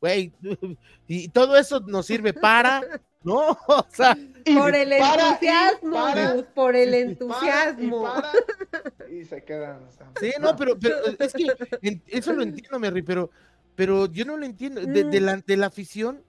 güey, 0.00 0.32
y 1.06 1.28
todo 1.28 1.56
eso 1.56 1.78
nos 1.78 2.06
sirve 2.06 2.32
para, 2.32 2.82
¿no? 3.22 3.56
O 3.68 3.86
sea, 3.88 4.18
por 4.52 4.74
el 4.74 4.94
entusiasmo, 4.94 6.44
por 6.56 6.74
el 6.74 6.94
entusiasmo. 6.94 8.12
Y, 9.12 9.24
se 9.26 9.44
quedan. 9.44 9.78
sí, 10.18 10.32
no, 10.40 10.56
pero, 10.56 10.76
pero 10.76 10.96
es 11.06 11.32
que 11.32 12.00
eso 12.08 12.32
lo 12.32 12.42
entiendo, 12.42 12.80
Merry, 12.80 13.02
pero, 13.02 13.30
pero 13.76 14.06
yo 14.06 14.24
no 14.24 14.36
lo 14.36 14.44
entiendo. 14.44 14.80
De, 14.80 15.04
de, 15.04 15.20
la, 15.20 15.36
de 15.36 15.56
la 15.56 15.66
afición, 15.66 16.20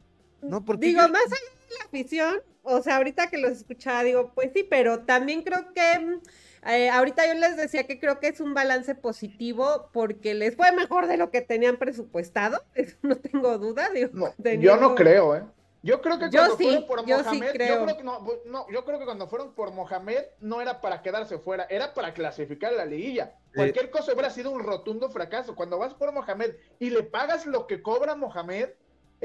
¿no? 0.43 0.63
Porque 0.63 0.85
Digo, 0.85 1.01
más 1.01 1.23
allá 1.25 1.67
de 1.67 1.75
la 1.79 1.85
afición, 1.85 2.35
o 2.65 2.81
sea, 2.81 2.97
ahorita 2.97 3.27
que 3.27 3.37
los 3.37 3.51
escuchaba, 3.51 4.03
digo, 4.03 4.31
pues 4.33 4.51
sí, 4.53 4.65
pero 4.69 5.01
también 5.01 5.43
creo 5.43 5.73
que 5.73 5.99
mm, 5.99 6.69
eh, 6.69 6.89
ahorita 6.89 7.27
yo 7.27 7.35
les 7.35 7.57
decía 7.57 7.85
que 7.85 7.99
creo 7.99 8.19
que 8.19 8.27
es 8.27 8.39
un 8.39 8.53
balance 8.53 8.95
positivo 8.95 9.89
porque 9.93 10.33
les 10.33 10.55
fue 10.55 10.71
mejor 10.71 11.07
de 11.07 11.17
lo 11.17 11.29
que 11.31 11.41
tenían 11.41 11.77
presupuestado, 11.77 12.63
eso 12.75 12.97
no 13.03 13.15
tengo 13.15 13.57
duda. 13.57 13.89
Digo, 13.89 14.33
yo 14.59 14.77
no 14.77 14.95
creo, 14.95 15.35
¿eh? 15.35 15.43
Yo 15.85 16.01
creo 16.01 16.17
que 16.17 16.31
cuando 16.31 16.57
fueron 16.57 16.87
por 16.87 17.05
Mohamed, 17.05 17.45
yo, 17.45 17.85
creo 17.85 17.97
que 17.97 18.03
no, 18.03 18.71
yo 18.71 18.85
creo 18.85 18.97
que 18.97 19.05
cuando 19.05 19.27
fueron 19.27 19.53
por 19.53 19.71
Mohamed 19.71 20.23
no 20.39 20.59
era 20.59 20.81
para 20.81 21.03
quedarse 21.03 21.37
fuera, 21.37 21.67
era 21.69 21.93
para 21.93 22.11
clasificar 22.11 22.73
la 22.73 22.85
liguilla. 22.85 23.35
Cualquier 23.53 23.91
cosa 23.91 24.11
hubiera 24.13 24.31
sido 24.31 24.49
un 24.49 24.63
rotundo 24.63 25.11
fracaso. 25.11 25.55
Cuando 25.55 25.77
vas 25.77 25.93
por 25.93 26.11
Mohamed 26.11 26.55
y 26.79 26.89
le 26.89 27.03
pagas 27.03 27.45
lo 27.45 27.67
que 27.67 27.83
cobra 27.83 28.15
Mohamed, 28.15 28.69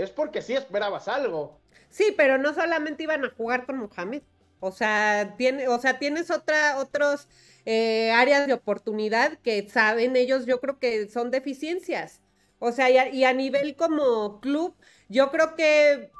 es 0.01 0.11
porque 0.11 0.43
sí 0.43 0.55
esperabas 0.55 1.09
algo. 1.09 1.61
Sí, 1.91 2.15
pero 2.17 2.39
no 2.39 2.55
solamente 2.55 3.03
iban 3.03 3.25
a 3.25 3.31
jugar 3.31 3.67
con 3.67 3.79
Mohamed. 3.79 4.23
O 4.61 4.73
sea, 4.73 5.35
tiene, 5.39 5.69
o 5.69 5.79
sea, 5.79 5.99
tienes 5.99 6.31
otra, 6.31 6.79
otros 6.79 7.29
eh, 7.65 8.11
áreas 8.13 8.47
de 8.47 8.53
oportunidad 8.53 9.39
que 9.39 9.69
saben 9.69 10.17
ellos, 10.17 10.47
yo 10.47 10.61
creo 10.61 10.79
que 10.79 11.09
son 11.09 11.31
deficiencias. 11.31 12.21
O 12.59 12.73
sea, 12.73 12.91
y 12.91 13.25
a, 13.25 13.33
nivel 13.33 13.75
como 13.75 14.41
club, 14.41 14.77
yo 15.09 15.31
creo 15.31 15.57
que 15.57 16.11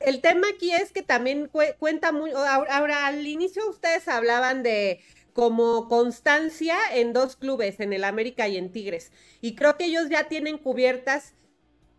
el 0.00 0.20
tema 0.20 0.46
aquí 0.54 0.72
es 0.72 0.92
que 0.92 1.02
también 1.02 1.50
cuenta 1.78 2.12
muy, 2.12 2.30
ahora 2.32 3.06
al 3.06 3.26
inicio 3.26 3.68
ustedes 3.68 4.06
hablaban 4.06 4.62
de 4.62 5.00
como 5.32 5.88
constancia 5.88 6.76
en 6.92 7.14
dos 7.14 7.36
clubes, 7.36 7.80
en 7.80 7.94
el 7.94 8.04
América 8.04 8.48
y 8.48 8.58
en 8.58 8.70
Tigres. 8.70 9.12
Y 9.40 9.54
creo 9.54 9.78
que 9.78 9.86
ellos 9.86 10.10
ya 10.10 10.28
tienen 10.28 10.58
cubiertas 10.58 11.34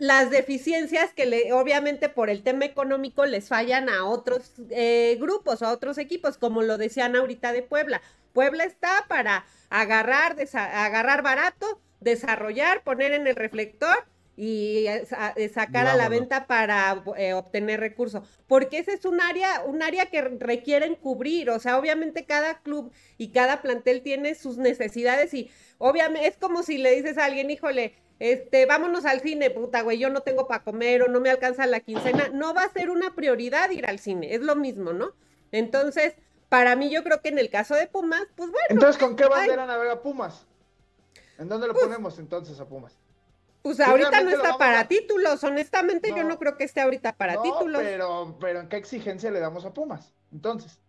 las 0.02 0.32
deficiencias 0.32 1.14
que 1.14 1.28
le, 1.28 1.54
obviamente 1.54 2.10
por 2.10 2.32
el 2.32 2.41
tema 2.41 2.66
económico 2.66 3.28
les 3.28 3.49
fallan 3.49 3.88
a 3.88 4.06
otros 4.06 4.52
eh, 4.72 5.16
grupos, 5.22 5.62
a 5.62 5.72
otros 5.72 5.99
equipos, 5.99 6.39
como 6.39 6.64
lo 6.64 6.80
decían 6.80 7.16
ahorita 7.16 7.54
de 7.54 7.62
Puebla. 7.62 8.02
Puebla 8.34 8.64
está 8.64 9.06
para 9.08 9.45
agarrar, 9.70 10.38
agarrar 10.54 11.22
barato, 11.22 11.80
desarrollar, 11.99 12.82
poner 12.84 13.14
en 13.14 13.28
el 13.28 13.36
reflector 13.36 13.95
y 14.36 14.88
eh, 14.88 15.08
eh, 15.36 15.49
sacar 15.49 15.86
a 15.86 15.95
la 15.95 16.10
venta 16.10 16.47
para 16.47 17.04
obtener 17.36 17.80
recursos. 17.80 18.28
Porque 18.47 18.80
ese 18.80 18.93
es 18.93 19.06
un 19.06 19.22
área, 19.22 19.62
un 19.68 19.84
área 19.84 20.08
que 20.08 20.20
requieren 20.20 20.95
cubrir. 20.95 21.52
O 21.52 21.60
sea, 21.60 21.78
obviamente 21.78 22.26
cada 22.26 22.64
club 22.64 22.91
y 23.20 23.28
cada 23.28 23.62
plantel 23.62 24.02
tiene 24.02 24.34
sus 24.34 24.58
necesidades 24.58 25.32
y 25.36 25.52
obviamente 25.78 26.28
es 26.28 26.38
como 26.38 26.64
si 26.64 26.80
le 26.80 26.95
dices 26.95 27.20
a 27.20 27.26
alguien, 27.26 27.52
híjole, 27.52 27.93
este, 28.22 28.68
vámonos 28.68 29.06
al 29.06 29.20
cine, 29.22 29.50
puta, 29.50 29.82
güey, 29.82 29.98
yo 29.98 30.12
no 30.12 30.22
tengo 30.22 30.48
para 30.48 30.64
comer 30.64 31.02
o 31.02 31.08
no 31.08 31.20
me 31.20 31.32
alcanza 31.32 31.66
la 31.66 31.80
quincena, 31.80 32.30
no 32.32 32.54
va 32.54 32.62
a 32.62 32.70
ser 32.70 32.92
una 32.92 33.16
prioridad 33.16 33.72
ir 33.72 33.88
al 33.88 33.98
cine, 33.98 34.36
es 34.36 34.42
lo 34.42 34.56
mismo, 34.56 34.94
¿no? 34.94 35.16
Entonces, 35.52 36.14
para 36.48 36.76
mí 36.76 36.92
yo 36.92 37.04
creo 37.04 37.20
que 37.24 37.30
en 37.30 37.40
el 37.40 37.50
caso 37.50 37.74
de 37.74 37.88
Pumas, 37.88 38.22
pues 38.36 38.52
bueno. 38.52 38.68
Entonces, 38.70 39.02
¿con 39.02 39.16
qué 39.16 39.26
bandera 39.26 39.66
navega 39.66 40.04
Pumas? 40.04 40.46
¿En 41.40 41.50
dónde 41.50 41.66
lo 41.66 41.74
pues 41.74 41.86
ponemos 41.86 42.20
entonces 42.20 42.60
a 42.60 42.68
Pumas? 42.68 42.96
Pues 43.64 43.80
ahorita 43.80 44.22
no 44.22 44.30
está 44.30 44.56
para 44.56 44.88
títulos, 44.88 45.44
honestamente 45.44 46.14
yo 46.16 46.24
no 46.24 46.38
creo 46.38 46.58
que 46.58 46.66
esté 46.66 46.80
ahorita 46.80 47.14
para 47.14 47.34
no, 47.34 47.42
títulos. 47.42 47.82
Pero, 47.82 48.38
pero 48.40 48.60
¿en 48.60 48.70
qué 48.70 48.78
exigencia 48.78 49.32
le 49.32 49.40
damos 49.40 49.66
a 49.66 49.74
Pumas? 49.74 50.14
Entonces. 50.32 50.80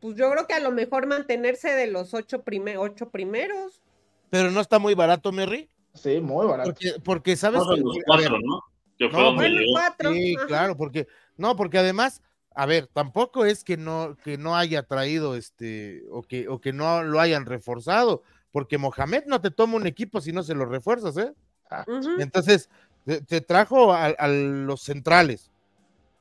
Pues 0.00 0.16
yo 0.16 0.30
creo 0.30 0.46
que 0.46 0.54
a 0.54 0.60
lo 0.60 0.70
mejor 0.70 1.06
mantenerse 1.06 1.74
de 1.74 1.86
los 1.86 2.14
ocho, 2.14 2.42
ocho 2.78 3.10
primeros. 3.10 3.82
Pero 4.30 4.50
no 4.50 4.62
está 4.62 4.78
muy 4.78 4.94
barato, 4.94 5.32
Merry. 5.32 5.68
Sí, 6.02 6.20
muy 6.20 6.46
barato. 6.46 6.74
Porque, 7.04 7.36
sabes 7.36 7.62
que, 7.74 7.80
los 7.80 7.96
cuatro, 8.06 8.38
¿no? 8.40 8.62
Que 8.98 9.08
fue 9.08 9.22
donde 9.22 9.66
cuatro. 9.72 10.12
Sí, 10.12 10.36
claro, 10.46 10.76
porque 10.76 11.06
no, 11.36 11.56
porque 11.56 11.78
además, 11.78 12.22
a 12.54 12.66
ver, 12.66 12.88
tampoco 12.88 13.44
es 13.44 13.64
que 13.64 13.76
no 13.76 14.16
que 14.24 14.38
no 14.38 14.56
haya 14.56 14.82
traído 14.82 15.36
este 15.36 16.02
o 16.10 16.22
que 16.22 16.48
o 16.48 16.60
que 16.60 16.72
no 16.72 17.02
lo 17.04 17.20
hayan 17.20 17.46
reforzado, 17.46 18.22
porque 18.50 18.78
Mohamed 18.78 19.24
no 19.26 19.40
te 19.40 19.50
toma 19.50 19.76
un 19.76 19.86
equipo 19.86 20.20
si 20.20 20.32
no 20.32 20.42
se 20.42 20.54
lo 20.54 20.66
refuerzas, 20.66 21.16
¿eh? 21.16 21.32
Ah. 21.70 21.84
Entonces, 22.18 22.70
te, 23.04 23.40
trajo 23.40 23.92
a, 23.92 24.28
los 24.28 24.82
centrales, 24.82 25.50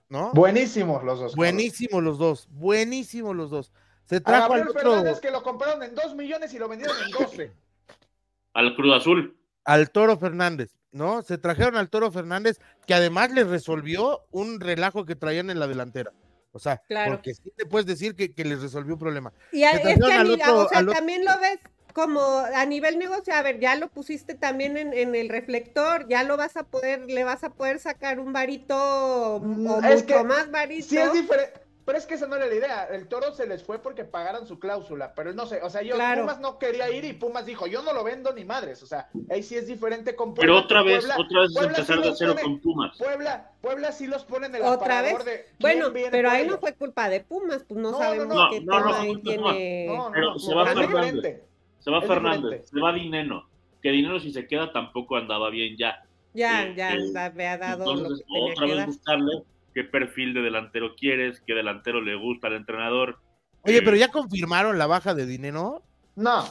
¿no? 0.09 0.31
Buenísimos 0.33 1.03
los 1.03 1.19
dos. 1.19 1.35
Buenísimos 1.35 2.03
los 2.03 2.17
dos, 2.17 2.47
buenísimos 2.51 3.35
los 3.35 3.49
dos. 3.49 3.71
Se 4.05 4.21
trajo 4.21 4.53
a 4.53 4.57
al 4.57 4.67
otro... 4.69 5.03
que 5.21 5.31
lo 5.31 5.43
compraron 5.43 5.83
en 5.83 5.95
dos 5.95 6.15
millones 6.15 6.53
y 6.53 6.59
lo 6.59 6.69
vendieron 6.69 6.95
en 7.05 7.11
12. 7.11 7.51
Al 8.53 8.75
Cruz 8.75 8.95
Azul 8.95 9.36
al 9.67 9.91
Toro 9.91 10.17
Fernández, 10.17 10.71
¿no? 10.93 11.21
Se 11.21 11.37
trajeron 11.37 11.75
al 11.75 11.89
Toro 11.89 12.09
Fernández, 12.09 12.57
que 12.87 12.93
además 12.93 13.31
les 13.31 13.47
resolvió 13.47 14.23
un 14.31 14.61
relajo 14.61 15.05
que 15.05 15.15
traían 15.15 15.49
en 15.49 15.59
la 15.59 15.67
delantera. 15.67 16.13
O 16.53 16.59
sea, 16.59 16.81
porque 17.05 17.35
sí 17.35 17.51
te 17.55 17.65
puedes 17.65 17.85
decir 17.85 18.15
que, 18.15 18.43
les 18.45 18.61
resolvió 18.61 18.93
un 18.93 18.99
problema. 18.99 19.33
Y 19.51 19.63
es 19.63 19.81
que 19.81 19.95
o 20.01 20.69
sea, 20.69 20.85
también 20.85 21.25
lo 21.25 21.37
ves 21.39 21.59
como 21.93 22.21
a 22.21 22.65
nivel 22.65 22.97
negocio, 22.97 23.33
a 23.35 23.41
ver, 23.41 23.59
ya 23.59 23.75
lo 23.75 23.89
pusiste 23.89 24.35
también 24.35 24.77
en, 24.77 25.15
el 25.15 25.27
reflector, 25.27 26.07
ya 26.07 26.23
lo 26.23 26.37
vas 26.37 26.55
a 26.55 26.63
poder, 26.63 27.01
le 27.11 27.25
vas 27.25 27.43
a 27.43 27.49
poder 27.49 27.79
sacar 27.79 28.19
un 28.19 28.31
varito 28.31 29.41
mm, 29.43 29.67
o 29.67 29.81
mucho 29.81 30.23
más 30.23 30.49
varito. 30.49 30.87
Sí, 30.87 30.97
es 30.97 31.11
diferente 31.11 31.66
pero 31.87 31.99
es 31.99 32.05
que 32.05 32.15
esa 32.15 32.27
no 32.27 32.35
era 32.35 32.47
la 32.47 32.53
idea. 32.53 32.83
El 32.91 33.07
toro 33.07 33.31
se 33.31 33.47
les 33.47 33.63
fue 33.63 33.79
porque 33.79 34.03
pagaron 34.03 34.45
su 34.45 34.59
cláusula. 34.59 35.13
Pero 35.15 35.31
no 35.31 35.45
sé, 35.45 35.61
o 35.61 35.69
sea, 35.69 35.83
yo 35.83 35.95
Pumas 35.95 36.41
no 36.41 36.59
quería 36.59 36.91
ir 36.91 37.05
y 37.05 37.13
Pumas 37.13 37.45
dijo, 37.45 37.65
yo 37.65 37.81
no 37.81 37.93
lo 37.93 38.03
vendo 38.03 38.33
ni 38.33 38.43
madres. 38.43 38.83
O 38.83 38.85
sea, 38.85 39.07
ahí 39.31 39.41
sí 39.41 39.55
es 39.55 39.67
diferente 39.67 40.13
con 40.13 40.33
Puebla. 40.33 40.53
Pero 40.53 40.65
otra 40.65 40.83
vez, 40.83 41.05
otra 41.17 41.41
vez 41.43 41.55
empezar 41.55 42.01
de 42.01 42.13
cero 42.13 42.35
con 42.43 42.59
Pumas. 42.59 42.97
Puebla, 42.97 43.51
Puebla 43.61 43.93
sí 43.93 44.05
los 44.05 44.25
ponen 44.25 44.53
en 44.53 44.63
el 44.63 44.67
¿Otra 44.67 45.01
vez? 45.01 45.23
de. 45.23 45.45
Bueno, 45.61 45.85
pero 46.11 46.29
ahí 46.29 46.45
no 46.45 46.57
fue 46.57 46.73
culpa 46.73 47.07
de 47.07 47.21
Pumas, 47.21 47.63
pues 47.65 47.79
no, 47.79 47.97
sabemos 47.97 48.35
no, 48.35 48.49
qué 48.49 48.59
tema 48.59 48.99
ahí 48.99 49.21
tiene. 49.21 49.89
pero 50.11 50.37
se 50.39 50.53
va 50.53 50.65
Fernández. 50.65 51.41
Se 51.79 51.89
va 51.89 52.01
Fernández, 52.01 52.69
se 52.69 52.81
va 52.81 52.91
Dineno. 52.91 53.47
Que 53.81 53.91
Dinero 53.91 54.19
si 54.19 54.33
se 54.33 54.45
queda 54.45 54.73
tampoco 54.73 55.15
andaba 55.15 55.49
bien 55.51 55.77
ya. 55.77 56.03
Ya, 56.33 56.65
eh, 56.65 56.73
ya, 56.75 56.91
eh, 56.95 57.31
me 57.33 57.47
ha 57.47 57.57
dado. 57.57 57.89
Entonces, 57.89 58.25
otra 58.27 58.65
vez 58.67 58.85
buscarle 58.87 59.43
qué 59.77 59.83
perfil 59.83 60.33
de 60.33 60.41
delantero 60.41 60.95
quieres, 60.95 61.39
qué 61.45 61.53
delantero 61.53 62.01
le 62.01 62.15
gusta 62.15 62.47
al 62.47 62.55
entrenador. 62.55 63.19
Oye, 63.61 63.83
pero 63.83 63.95
ya 63.95 64.07
confirmaron 64.07 64.79
la 64.79 64.87
baja 64.87 65.13
de 65.13 65.27
dinero. 65.27 65.83
No. 66.15 66.45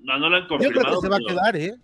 No, 0.00 0.18
no 0.18 0.28
la 0.28 0.38
han 0.38 0.48
confirmado. 0.48 0.74
Yo 0.74 0.80
creo 0.80 0.94
que 0.94 1.00
se 1.00 1.08
va 1.08 1.16
a 1.16 1.20
quedar, 1.20 1.56
¿eh? 1.56 1.76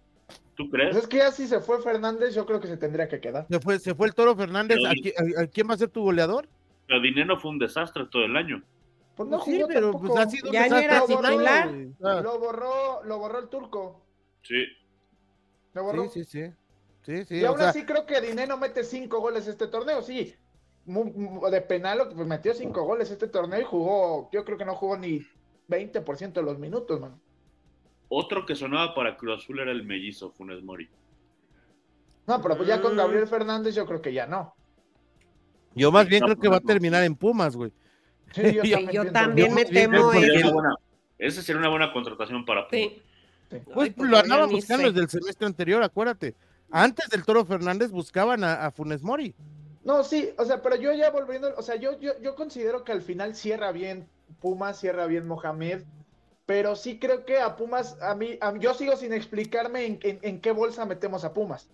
¿Tú 0.56 0.68
crees? 0.68 0.90
Pues 0.90 1.04
es 1.04 1.08
que 1.08 1.18
ya 1.18 1.30
si 1.30 1.46
se 1.46 1.60
fue 1.60 1.80
Fernández, 1.82 2.34
yo 2.34 2.44
creo 2.46 2.58
que 2.58 2.66
se 2.66 2.76
tendría 2.76 3.08
que 3.08 3.20
quedar. 3.20 3.46
Se 3.48 3.60
fue, 3.60 3.78
se 3.78 3.94
fue 3.94 4.08
el 4.08 4.14
Toro 4.14 4.34
Fernández. 4.34 4.76
¿A, 4.84 5.46
quién 5.46 5.70
va 5.70 5.74
a 5.74 5.78
ser 5.78 5.88
tu 5.88 6.02
goleador? 6.02 6.48
Pero 6.88 7.00
Dinero 7.00 7.38
fue 7.38 7.52
un 7.52 7.60
desastre 7.60 8.06
todo 8.10 8.24
el 8.24 8.36
año. 8.36 8.60
Pues 9.14 9.28
no 9.28 9.40
Sí, 9.44 9.62
pero 9.68 9.92
tampoco. 9.92 10.14
pues 10.14 10.26
ha 10.26 10.30
sido 10.30 10.48
un 10.48 10.52
Ya 10.52 10.64
desastre 10.64 10.84
era 10.84 11.06
titular. 11.06 11.70
Lo 12.24 12.40
borró, 12.40 13.04
lo 13.04 13.18
borró 13.18 13.38
el 13.38 13.48
turco. 13.48 14.04
Sí. 14.42 14.64
Lo 15.74 15.84
borró. 15.84 16.08
Sí, 16.08 16.24
sí, 16.24 16.48
sí. 16.48 16.52
Sí, 17.02 17.24
sí, 17.24 17.36
y 17.36 17.44
aún 17.44 17.58
sea, 17.58 17.70
así 17.70 17.84
creo 17.84 18.06
que 18.06 18.20
Dineno 18.20 18.56
mete 18.56 18.84
cinco 18.84 19.20
goles 19.20 19.46
este 19.48 19.66
torneo, 19.68 20.02
sí. 20.02 20.36
De 20.84 21.60
penal, 21.62 22.08
pues 22.14 22.26
metió 22.26 22.52
cinco 22.54 22.82
goles 22.84 23.10
este 23.10 23.28
torneo 23.28 23.60
y 23.60 23.64
jugó, 23.64 24.28
yo 24.32 24.44
creo 24.44 24.58
que 24.58 24.64
no 24.64 24.74
jugó 24.74 24.96
ni 24.96 25.20
20% 25.68 26.32
de 26.32 26.42
los 26.42 26.58
minutos, 26.58 27.00
man. 27.00 27.20
Otro 28.08 28.44
que 28.44 28.56
sonaba 28.56 28.94
para 28.94 29.16
Cruz 29.16 29.40
Azul 29.42 29.60
era 29.60 29.70
el 29.70 29.84
mellizo 29.84 30.30
Funes 30.32 30.62
Mori. 30.62 30.88
No, 32.26 32.42
pero 32.42 32.56
pues 32.56 32.68
ya 32.68 32.80
con 32.82 32.94
Mm. 32.94 32.98
Gabriel 32.98 33.26
Fernández 33.28 33.74
yo 33.74 33.86
creo 33.86 34.02
que 34.02 34.12
ya 34.12 34.26
no. 34.26 34.54
yo 35.74 35.90
más 35.90 36.06
bien 36.08 36.22
creo 36.24 36.36
que 36.38 36.48
va 36.48 36.56
a 36.56 36.60
terminar 36.60 37.02
en 37.04 37.14
Pumas, 37.16 37.56
güey. 37.56 37.72
Sí, 38.34 38.58
Yo- 38.92 39.10
también 39.12 39.54
me 39.54 39.64
temo 39.64 40.12
eso. 40.12 40.52
esa 41.18 41.42
sería 41.42 41.60
una 41.60 41.68
buena 41.68 41.92
contratación 41.92 42.44
para 42.44 42.68
Pumas. 42.68 42.82
Sí. 42.84 43.02
Sí. 43.50 43.58
Pues 43.66 43.76
Ay, 43.88 43.90
pues, 43.90 44.10
lo 44.10 44.18
andaban 44.18 44.50
buscando 44.50 44.88
desde 44.88 45.00
el 45.00 45.08
semestre 45.10 45.46
anterior, 45.46 45.82
acuérdate. 45.82 46.34
Antes 46.70 47.08
del 47.10 47.24
Toro 47.24 47.44
Fernández 47.44 47.90
buscaban 47.90 48.42
a, 48.44 48.66
a 48.66 48.70
Funes 48.72 49.02
Mori. 49.02 49.34
No, 49.84 50.04
sí, 50.04 50.30
o 50.38 50.44
sea, 50.44 50.62
pero 50.62 50.76
yo 50.76 50.92
ya 50.92 51.10
volviendo, 51.10 51.52
o 51.56 51.62
sea, 51.62 51.76
yo, 51.76 51.98
yo, 51.98 52.12
yo 52.20 52.34
considero 52.36 52.84
que 52.84 52.92
al 52.92 53.02
final 53.02 53.34
cierra 53.34 53.72
bien 53.72 54.08
Pumas, 54.40 54.78
cierra 54.78 55.06
bien 55.06 55.26
Mohamed, 55.26 55.82
pero 56.46 56.76
sí 56.76 56.98
creo 56.98 57.24
que 57.24 57.38
a 57.40 57.56
Pumas, 57.56 58.00
a 58.00 58.14
mí, 58.14 58.38
a- 58.40 58.56
yo 58.58 58.74
sigo 58.74 58.96
sin 58.96 59.12
explicarme 59.12 59.84
en, 59.86 59.98
en- 60.02 60.18
en 60.22 60.40
qué 60.40 60.52
bolsa 60.52 60.84
metemos 60.84 61.24
a 61.24 61.32
Pumas. 61.34 61.68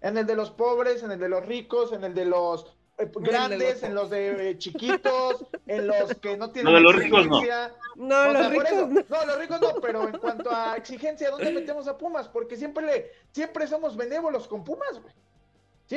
En 0.00 0.16
el 0.18 0.26
de 0.26 0.34
los 0.34 0.50
pobres, 0.50 1.02
en 1.02 1.12
el 1.12 1.18
de 1.20 1.28
los 1.28 1.44
ricos, 1.46 1.92
en 1.92 2.04
el 2.04 2.14
de 2.14 2.24
los 2.24 2.66
eh, 2.98 3.10
grandes, 3.14 3.82
en 3.82 3.94
los 3.94 4.10
de 4.10 4.50
eh, 4.50 4.58
chiquitos, 4.58 5.46
en 5.66 5.86
los 5.86 6.14
que 6.16 6.36
no 6.36 6.50
tienen 6.50 6.72
No, 6.72 6.78
de 6.78 6.82
los 6.84 6.94
ricos 6.96 7.26
no. 7.26 7.36
exigencia. 7.38 7.74
No, 7.96 8.20
O 8.22 8.32
los 8.32 8.36
sea, 8.38 8.44
por 8.54 8.64
ricos 8.64 8.70
eso, 8.72 8.86
no. 8.88 9.04
no, 9.08 9.26
los 9.26 9.38
ricos 9.38 9.60
no, 9.60 9.74
pero 9.80 10.08
en 10.08 10.18
cuanto 10.18 10.50
a 10.50 10.76
exigencia, 10.76 11.30
¿dónde 11.30 11.52
metemos 11.52 11.86
a 11.86 11.96
Pumas? 11.98 12.28
Porque 12.28 12.56
siempre 12.56 12.84
le, 12.84 13.10
siempre 13.32 13.66
somos 13.66 13.96
benévolos 13.96 14.48
con 14.48 14.64
Pumas, 14.64 15.00
güey. 15.00 15.14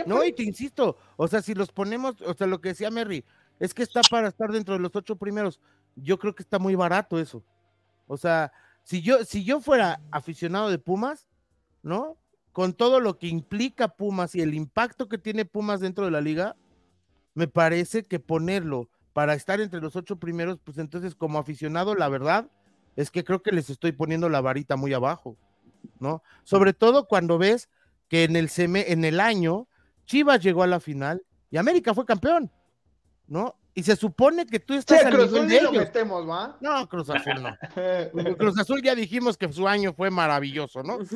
No, 0.05 0.23
y 0.23 0.33
te 0.33 0.43
insisto, 0.43 0.97
o 1.15 1.27
sea, 1.27 1.41
si 1.41 1.53
los 1.53 1.71
ponemos, 1.71 2.21
o 2.21 2.33
sea, 2.33 2.47
lo 2.47 2.59
que 2.59 2.69
decía 2.69 2.91
Merry, 2.91 3.23
es 3.59 3.73
que 3.73 3.83
está 3.83 4.01
para 4.09 4.27
estar 4.27 4.51
dentro 4.51 4.73
de 4.73 4.81
los 4.81 4.95
ocho 4.95 5.15
primeros. 5.15 5.61
Yo 5.95 6.19
creo 6.19 6.35
que 6.35 6.43
está 6.43 6.59
muy 6.59 6.75
barato 6.75 7.19
eso. 7.19 7.43
O 8.07 8.17
sea, 8.17 8.51
si 8.83 9.01
yo, 9.01 9.23
si 9.23 9.43
yo 9.43 9.61
fuera 9.61 10.01
aficionado 10.11 10.69
de 10.69 10.77
Pumas, 10.77 11.27
¿no? 11.81 12.17
Con 12.51 12.73
todo 12.73 12.99
lo 12.99 13.17
que 13.17 13.27
implica 13.27 13.87
Pumas 13.87 14.35
y 14.35 14.41
el 14.41 14.53
impacto 14.53 15.07
que 15.07 15.17
tiene 15.17 15.45
Pumas 15.45 15.79
dentro 15.79 16.05
de 16.05 16.11
la 16.11 16.21
liga, 16.21 16.55
me 17.33 17.47
parece 17.47 18.05
que 18.05 18.19
ponerlo 18.19 18.89
para 19.13 19.33
estar 19.33 19.61
entre 19.61 19.81
los 19.81 19.95
ocho 19.95 20.17
primeros, 20.17 20.59
pues 20.63 20.77
entonces 20.77 21.15
como 21.15 21.39
aficionado, 21.39 21.95
la 21.95 22.09
verdad 22.09 22.49
es 22.95 23.11
que 23.11 23.23
creo 23.23 23.41
que 23.41 23.51
les 23.51 23.69
estoy 23.69 23.91
poniendo 23.91 24.29
la 24.29 24.41
varita 24.41 24.75
muy 24.75 24.93
abajo, 24.93 25.37
¿no? 25.99 26.21
Sobre 26.43 26.73
todo 26.73 27.07
cuando 27.07 27.37
ves 27.37 27.69
que 28.07 28.23
en 28.23 28.35
el, 28.35 28.49
en 28.57 29.05
el 29.05 29.19
año 29.19 29.67
Chivas 30.05 30.41
llegó 30.41 30.63
a 30.63 30.67
la 30.67 30.79
final 30.79 31.23
y 31.49 31.57
América 31.57 31.93
fue 31.93 32.05
campeón, 32.05 32.51
¿no? 33.27 33.57
Y 33.77 33.83
se 33.83 33.97
supone 33.97 34.45
que 34.45 34.59
tú 34.61 34.73
Sí, 34.73 34.79
estás 34.79 35.03
a 35.03 35.07
al 35.07 35.13
Cruz 35.13 35.25
nivel 35.31 35.37
Azul 35.43 35.49
de 35.49 35.61
lo 35.61 35.69
ellos. 35.69 35.83
metemos, 35.83 36.29
¿va? 36.29 36.57
No, 36.61 36.87
Cruz 36.87 37.09
Azul 37.09 37.43
no. 37.43 37.57
Cruz 38.37 38.57
Azul 38.57 38.81
ya 38.81 38.95
dijimos 38.95 39.37
que 39.37 39.51
su 39.51 39.67
año 39.67 39.93
fue 39.93 40.09
maravilloso, 40.09 40.81
¿no? 40.81 40.99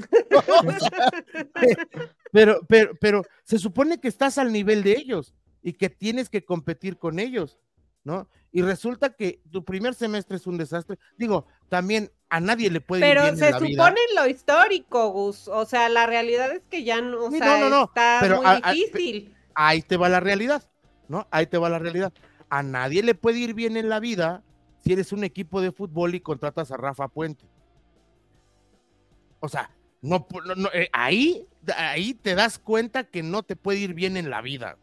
Pero, 2.31 2.59
pero, 2.67 2.91
pero 3.01 3.23
se 3.43 3.57
supone 3.57 3.99
que 3.99 4.07
estás 4.07 4.37
al 4.37 4.51
nivel 4.51 4.83
de 4.83 4.91
ellos 4.91 5.33
y 5.63 5.73
que 5.73 5.89
tienes 5.89 6.29
que 6.29 6.45
competir 6.45 6.97
con 6.97 7.17
ellos, 7.19 7.57
¿no? 8.03 8.29
Y 8.51 8.61
resulta 8.61 9.13
que 9.15 9.41
tu 9.51 9.63
primer 9.65 9.95
semestre 9.95 10.37
es 10.37 10.45
un 10.45 10.57
desastre. 10.57 10.99
Digo, 11.17 11.47
también 11.69 12.11
a 12.29 12.39
nadie 12.39 12.69
le 12.69 12.79
puede 12.81 13.01
ir 13.01 13.09
Pero 13.11 13.23
bien 13.23 13.37
se 13.37 13.45
en 13.47 13.51
la 13.51 13.57
supone 13.59 13.69
vida. 13.75 13.93
en 14.09 14.15
lo 14.15 14.27
histórico, 14.27 15.09
Gus. 15.09 15.47
O 15.47 15.65
sea, 15.65 15.89
la 15.89 16.05
realidad 16.05 16.51
es 16.51 16.61
que 16.69 16.83
ya 16.83 17.01
no, 17.01 17.25
o 17.25 17.31
sea, 17.31 17.39
no, 17.45 17.59
no, 17.59 17.69
no, 17.69 17.83
está 17.85 18.19
pero 18.21 18.37
muy 18.37 18.45
a- 18.45 18.59
a- 18.63 18.71
difícil. 18.73 19.33
Ahí 19.55 19.81
te 19.81 19.97
va 19.97 20.09
la 20.09 20.19
realidad, 20.19 20.63
¿no? 21.07 21.27
Ahí 21.31 21.47
te 21.47 21.57
va 21.57 21.69
la 21.69 21.79
realidad. 21.79 22.13
A 22.49 22.63
nadie 22.63 23.03
le 23.03 23.15
puede 23.15 23.39
ir 23.39 23.53
bien 23.53 23.77
en 23.77 23.89
la 23.89 23.99
vida 23.99 24.43
si 24.83 24.93
eres 24.93 25.11
un 25.11 25.23
equipo 25.23 25.59
de 25.61 25.71
fútbol 25.71 26.15
y 26.15 26.19
contratas 26.21 26.71
a 26.71 26.77
Rafa 26.77 27.07
Puente. 27.07 27.45
O 29.39 29.49
sea, 29.49 29.69
no, 30.01 30.25
eh, 30.73 30.89
ahí, 30.93 31.45
ahí 31.75 32.13
te 32.13 32.35
das 32.35 32.59
cuenta 32.59 33.03
que 33.05 33.23
no 33.23 33.43
te 33.43 33.55
puede 33.55 33.79
ir 33.79 33.93
bien 33.93 34.17
en 34.17 34.29
la 34.29 34.41
vida, 34.41 34.77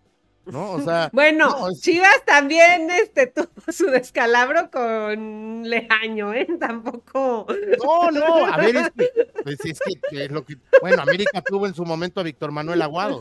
¿no? 0.46 0.72
O 0.72 0.80
sea, 0.80 1.10
Bueno, 1.12 1.48
no, 1.50 1.70
es- 1.70 1.80
Chivas 1.80 2.24
también 2.24 2.88
este, 2.90 3.26
tuvo 3.28 3.48
su 3.72 3.86
descalabro 3.86 4.70
con 4.70 5.68
Leaño, 5.68 6.32
¿eh? 6.34 6.46
Tampoco. 6.58 7.46
no, 7.84 8.10
no, 8.10 8.46
a 8.46 8.56
ver, 8.58 8.76
es 8.76 8.90
que, 8.90 9.10
pues 9.42 9.64
es 9.64 9.78
que, 9.80 9.94
que 10.10 10.24
es 10.24 10.30
lo 10.30 10.44
que, 10.44 10.56
bueno, 10.80 11.02
América 11.02 11.42
tuvo 11.42 11.66
en 11.66 11.74
su 11.74 11.84
momento 11.84 12.20
a 12.20 12.24
Víctor 12.24 12.52
Manuel 12.52 12.82
Aguado, 12.82 13.20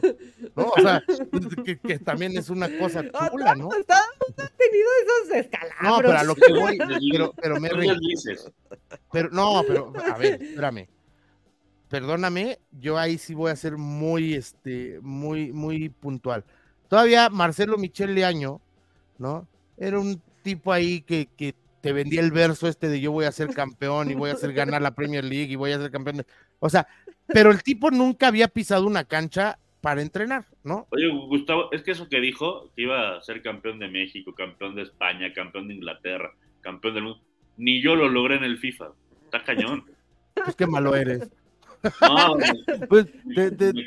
¿no? 0.56 0.66
O 0.66 0.82
sea, 0.82 1.04
que, 1.64 1.78
que 1.80 2.00
también 2.00 2.38
es 2.38 2.50
una 2.50 2.70
cosa 2.78 3.02
chula, 3.04 3.56
¿no? 3.56 3.70
Todo 3.70 3.78
el 3.78 3.78
mundo 3.78 4.44
ha 4.44 4.48
tenido 4.58 4.90
esos 5.04 5.30
descalabros. 5.30 5.82
No, 5.84 5.98
pero 5.98 6.18
a 6.18 6.24
lo 6.24 6.36
que 6.36 6.54
voy, 6.54 6.78
pero, 7.12 7.34
pero 7.42 7.60
me 7.60 7.70
río. 7.70 7.96
Pero 9.12 9.30
no, 9.30 9.64
pero 9.68 9.94
a 10.14 10.18
ver, 10.18 10.42
espérame. 10.42 10.88
Perdóname, 11.88 12.60
yo 12.72 12.98
ahí 12.98 13.18
sí 13.18 13.34
voy 13.36 13.52
a 13.52 13.56
ser 13.56 13.78
muy, 13.78 14.34
este, 14.34 15.00
muy, 15.02 15.52
muy 15.54 15.90
puntual. 15.90 16.44
Todavía 16.88 17.30
Marcelo 17.30 17.78
Michel 17.78 18.16
Leaño, 18.16 18.62
¿no? 19.18 19.48
Era 19.78 20.00
un 20.00 20.22
tipo 20.44 20.72
ahí 20.72 21.02
que, 21.02 21.28
que 21.38 21.56
te 21.82 21.94
vendía 21.94 22.22
el 22.22 22.32
verso 22.32 22.68
este 22.68 22.88
de 22.90 23.00
yo 23.02 23.12
voy 23.12 23.26
a 23.26 23.32
ser 23.32 23.54
campeón 23.54 24.10
y 24.12 24.16
voy 24.16 24.30
a 24.30 24.34
hacer 24.34 24.54
ganar 24.54 24.82
la 24.82 24.96
Premier 24.96 25.24
League 25.24 25.52
y 25.52 25.56
voy 25.56 25.72
a 25.72 25.78
ser 25.80 25.92
campeón. 25.92 26.18
de- 26.18 26.26
O 26.60 26.70
sea, 26.70 26.88
pero 27.28 27.52
el 27.52 27.62
tipo 27.64 27.92
nunca 27.92 28.28
había 28.28 28.48
pisado 28.48 28.86
una 28.88 29.04
cancha 29.04 29.60
para 29.82 30.02
entrenar, 30.02 30.46
¿no? 30.64 30.88
Oye, 30.92 31.08
Gustavo, 31.28 31.72
es 31.72 31.84
que 31.84 31.92
eso 31.92 32.10
que 32.10 32.20
dijo, 32.20 32.72
que 32.76 32.84
iba 32.84 33.18
a 33.18 33.22
ser 33.22 33.42
campeón 33.44 33.78
de 33.78 33.88
México, 33.88 34.34
campeón 34.34 34.74
de 34.76 34.82
España, 34.84 35.32
campeón 35.34 35.68
de 35.68 35.76
Inglaterra, 35.76 36.32
campeón 36.62 36.94
del 36.96 37.04
mundo, 37.04 37.22
ni 37.58 37.82
yo 37.84 37.96
lo 37.96 38.10
logré 38.10 38.38
en 38.38 38.44
el 38.46 38.58
FIFA. 38.58 38.88
Está 39.26 39.44
cañón. 39.44 39.86
Pues 40.34 40.56
qué 40.56 40.66
malo 40.66 40.96
eres. 40.96 41.30
No, 42.02 42.38
Pues, 42.90 43.08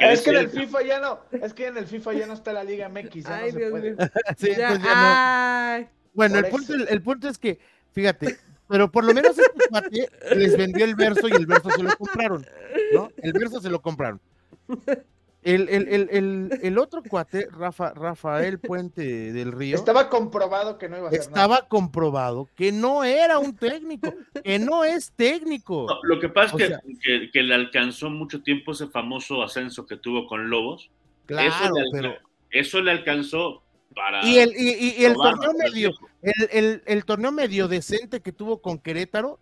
Es 0.01 0.23
que 0.23 0.31
en 0.31 0.37
el. 0.37 0.51
FIFA 0.51 0.83
ya 0.83 1.01
no, 1.01 1.21
es 1.33 1.55
que 1.55 1.67
en 1.67 1.77
el 1.77 1.87
FIFA 1.87 2.13
ya 2.15 2.27
no 2.27 2.33
está 2.35 2.53
la 2.53 2.65
Liga 2.65 2.89
MX, 2.89 3.25
ya 3.25 3.37
Ay, 3.37 3.47
no 3.47 3.53
se 3.53 3.59
Dios 3.59 3.71
puede. 3.71 3.91
mío. 3.93 3.97
sí, 4.39 4.49
Ya, 4.57 4.69
pues 4.69 4.83
ya 4.83 5.79
no. 5.81 5.89
Bueno, 6.15 6.39
el 6.39 6.47
punto, 6.47 6.75
el 6.75 7.03
punto 7.03 7.29
es 7.29 7.39
que, 7.39 7.59
fíjate, 7.93 8.37
pero 8.69 8.91
por 8.91 9.05
lo 9.05 9.15
menos 9.15 9.39
este 9.39 9.69
cuate 9.69 10.09
les 10.35 10.57
vendió 10.57 10.85
el 10.85 10.95
verso 10.95 11.29
y 11.29 11.33
el 11.33 11.47
verso 11.47 11.71
se 11.71 11.83
lo 11.83 11.97
compraron, 11.97 12.47
¿no? 12.93 13.11
El 13.19 13.33
verso 13.33 13.61
se 13.61 13.71
lo 13.71 13.81
compraron. 13.81 14.21
El, 15.55 15.69
el, 15.69 15.89
el, 15.89 16.09
el, 16.11 16.59
el 16.63 16.79
otro 16.79 17.03
cuate, 17.03 17.49
Rafa, 17.51 17.95
Rafael 17.95 18.59
Puente 18.59 19.33
del 19.33 19.53
Río, 19.53 19.77
Estaba 19.77 20.09
comprobado 20.11 20.77
que 20.79 20.89
no 20.89 20.99
iba 20.99 21.09
a 21.09 21.11
ser 21.11 21.21
nada. 21.21 21.29
estaba 21.29 21.69
comprobado 21.69 22.49
que 22.55 22.71
no 22.73 23.03
era 23.05 23.39
un 23.39 23.57
técnico, 23.57 24.13
que 24.45 24.59
no 24.59 24.85
es 24.85 25.13
técnico. 25.17 25.87
No, 25.89 25.99
lo 26.03 26.21
que 26.21 26.29
pasa 26.29 26.55
O 26.55 26.59
es 26.59 26.69
sea- 26.69 26.81
que, 26.81 26.99
que, 27.21 27.31
que 27.31 27.43
le 27.43 27.55
alcanzó 27.55 28.11
mucho 28.11 28.43
tiempo 28.43 28.73
ese 28.73 28.89
famoso 28.89 29.43
ascenso 29.43 29.87
que 29.87 29.97
tuvo 29.97 30.27
con 30.27 30.51
Lobos. 30.51 30.91
Claro, 31.27 31.49
eso, 31.49 31.73
le, 31.75 31.81
alca- 31.81 31.91
pero... 31.93 32.15
eso 32.51 32.81
le 32.83 32.91
alcanzó 32.91 33.63
para. 33.95 34.25
Y 34.27 34.39
el, 34.39 34.51
y, 34.57 34.69
y- 34.69 34.95
y 35.01 35.05
el 35.07 35.13
probarlo, 35.15 35.41
torneo 35.43 35.53
pues, 35.63 35.73
medio, 35.73 35.89
viejo. 35.91 36.09
el, 36.23 36.49
el, 36.65 36.83
el 36.87 37.05
torneo 37.05 37.33
medio 37.33 37.69
decente 37.69 38.21
que 38.21 38.33
tuvo 38.33 38.61
con 38.61 38.79
Querétaro, 38.79 39.39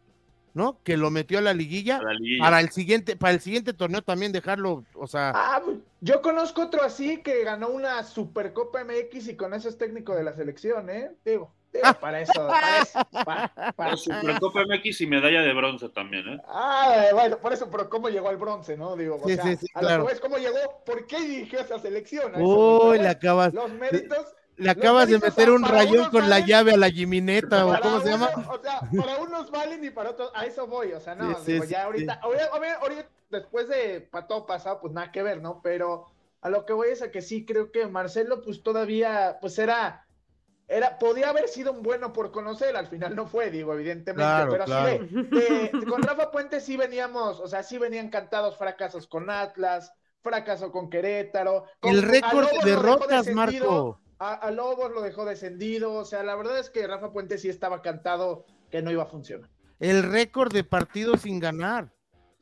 ¿no? 0.57 0.80
Que 0.82 0.96
lo 0.96 1.11
metió 1.11 1.38
a 1.38 1.42
la 1.42 1.52
liguilla, 1.52 1.98
para 1.98 2.12
la 2.14 2.18
liguilla. 2.18 2.42
para 2.44 2.61
el 2.61 2.70
siguiente, 2.70 3.14
para 3.14 3.34
el 3.34 3.40
siguiente 3.40 3.74
torneo 3.74 4.00
también 4.00 4.32
dejarlo, 4.32 4.84
o 4.94 5.07
sea, 5.07 5.32
Ah, 5.34 5.62
yo 6.00 6.22
conozco 6.22 6.62
otro 6.62 6.82
así 6.82 7.18
que 7.22 7.44
ganó 7.44 7.68
una 7.68 8.02
Supercopa 8.04 8.82
MX 8.82 9.28
y 9.28 9.36
con 9.36 9.52
eso 9.52 9.68
es 9.68 9.76
técnico 9.76 10.14
de 10.14 10.24
la 10.24 10.32
selección, 10.32 10.88
¿eh? 10.88 11.11
Digo, 11.26 11.52
digo, 11.74 11.84
para 12.00 12.22
eso, 12.22 12.32
para 12.48 12.78
eso. 12.78 12.98
para- 13.24 13.48
para- 13.54 13.72
Para 13.72 13.96
Supercopa 13.98 14.62
MX 14.66 15.02
y 15.02 15.07
medalla 15.07 15.42
de 15.42 15.52
bronce 15.52 15.90
también, 15.90 16.26
¿eh? 16.26 16.40
Ah, 16.48 17.09
bueno, 17.12 17.36
por 17.38 17.52
eso, 17.52 17.68
pero 17.70 17.90
cómo 17.90 18.09
llegó 18.09 18.30
al 18.30 18.38
bronce, 18.38 18.78
¿no? 18.78 18.96
Digo, 18.96 19.20
o 19.22 19.28
Sí, 19.28 19.34
sea, 19.34 19.44
sí, 19.44 19.57
sí, 19.57 19.66
a 19.74 19.80
claro. 19.80 20.07
cómo 20.22 20.38
llegó, 20.38 20.57
¿por 20.86 21.07
qué 21.07 21.20
dirigió 21.20 21.61
esa 21.61 21.78
selección? 21.78 22.32
Uy, 22.36 22.92
pero 22.92 23.02
le 23.02 23.09
acabas, 23.11 23.52
Los 23.52 23.70
méritos. 23.72 24.24
Le 24.57 24.70
acabas 24.70 25.09
de 25.09 25.18
meter 25.18 25.50
un 25.50 25.62
para 25.62 25.74
rayón 25.74 26.11
con 26.11 26.28
la 26.30 26.40
llave 26.40 26.72
a 26.72 26.76
la 26.76 26.90
Jimineta, 26.90 27.66
o 27.66 27.70
para 27.70 27.80
cómo 27.80 28.00
se 28.00 28.09
llama. 28.11 28.30
o 28.50 28.59
sea, 28.62 28.80
para 28.96 29.16
unos 29.18 29.50
valen 29.50 29.84
y 29.84 29.90
para 29.90 30.11
otros, 30.11 30.30
a 30.34 30.44
eso 30.46 30.66
voy, 30.66 30.92
o 30.92 31.00
sea, 31.00 31.14
no, 31.14 31.36
ya 31.66 31.84
ahorita, 31.84 32.20
ahorita, 32.22 33.09
después 33.30 33.68
de 33.68 34.00
pa' 34.00 34.26
todo 34.26 34.46
pasado, 34.46 34.80
pues 34.80 34.92
nada 34.92 35.12
que 35.12 35.22
ver, 35.22 35.42
¿no? 35.42 35.61
Pero 35.62 36.07
a 36.40 36.48
lo 36.50 36.64
que 36.64 36.72
voy 36.72 36.88
es 36.90 37.02
a 37.02 37.11
que 37.11 37.22
sí 37.22 37.44
creo 37.44 37.70
que 37.72 37.86
Marcelo, 37.86 38.42
pues 38.42 38.62
todavía, 38.62 39.38
pues 39.40 39.59
era, 39.59 40.07
era, 40.68 40.98
podía 40.98 41.30
haber 41.30 41.48
sido 41.48 41.72
un 41.72 41.82
bueno 41.82 42.12
por 42.12 42.30
conocer, 42.32 42.76
al 42.76 42.86
final 42.88 43.14
no 43.14 43.26
fue, 43.26 43.50
digo, 43.50 43.74
evidentemente, 43.74 44.22
Claro, 44.22 44.50
pero 44.52 44.64
claro. 44.64 44.98
sí, 45.09 45.14
de- 45.14 45.70
de- 45.80 45.86
con 45.86 46.02
Rafa 46.02 46.30
Puente 46.30 46.61
sí 46.61 46.76
veníamos, 46.76 47.40
o 47.40 47.46
sea, 47.48 47.62
sí 47.62 47.78
venían 47.78 48.09
cantados 48.11 48.57
fracasos 48.57 49.07
con 49.07 49.28
Atlas, 49.30 49.92
fracaso 50.22 50.72
con 50.72 50.88
Querétaro. 50.90 51.66
con- 51.80 51.92
El 51.92 52.02
récord 52.02 52.48
de 52.50 52.70
derrotas, 52.70 53.26
Marco. 53.28 54.00
A, 54.19 54.51
Lobos 54.51 54.91
lo 54.93 55.03
dejó 55.03 55.25
descendido. 55.25 55.93
O 55.95 56.05
sea, 56.05 56.23
la 56.23 56.35
verdad 56.37 56.59
es 56.59 56.71
que 56.71 56.87
Rafa 56.87 57.12
Puente 57.12 57.39
sí 57.39 57.49
estaba 57.49 57.83
cantado 57.83 58.47
que 58.71 58.83
no 58.83 58.91
iba 58.91 59.05
a 59.05 59.07
funcionar. 59.07 59.51
El 59.79 60.03
récord 60.03 60.53
de 60.53 60.64
partidos 60.64 61.23
sin 61.23 61.39
ganar. 61.39 61.91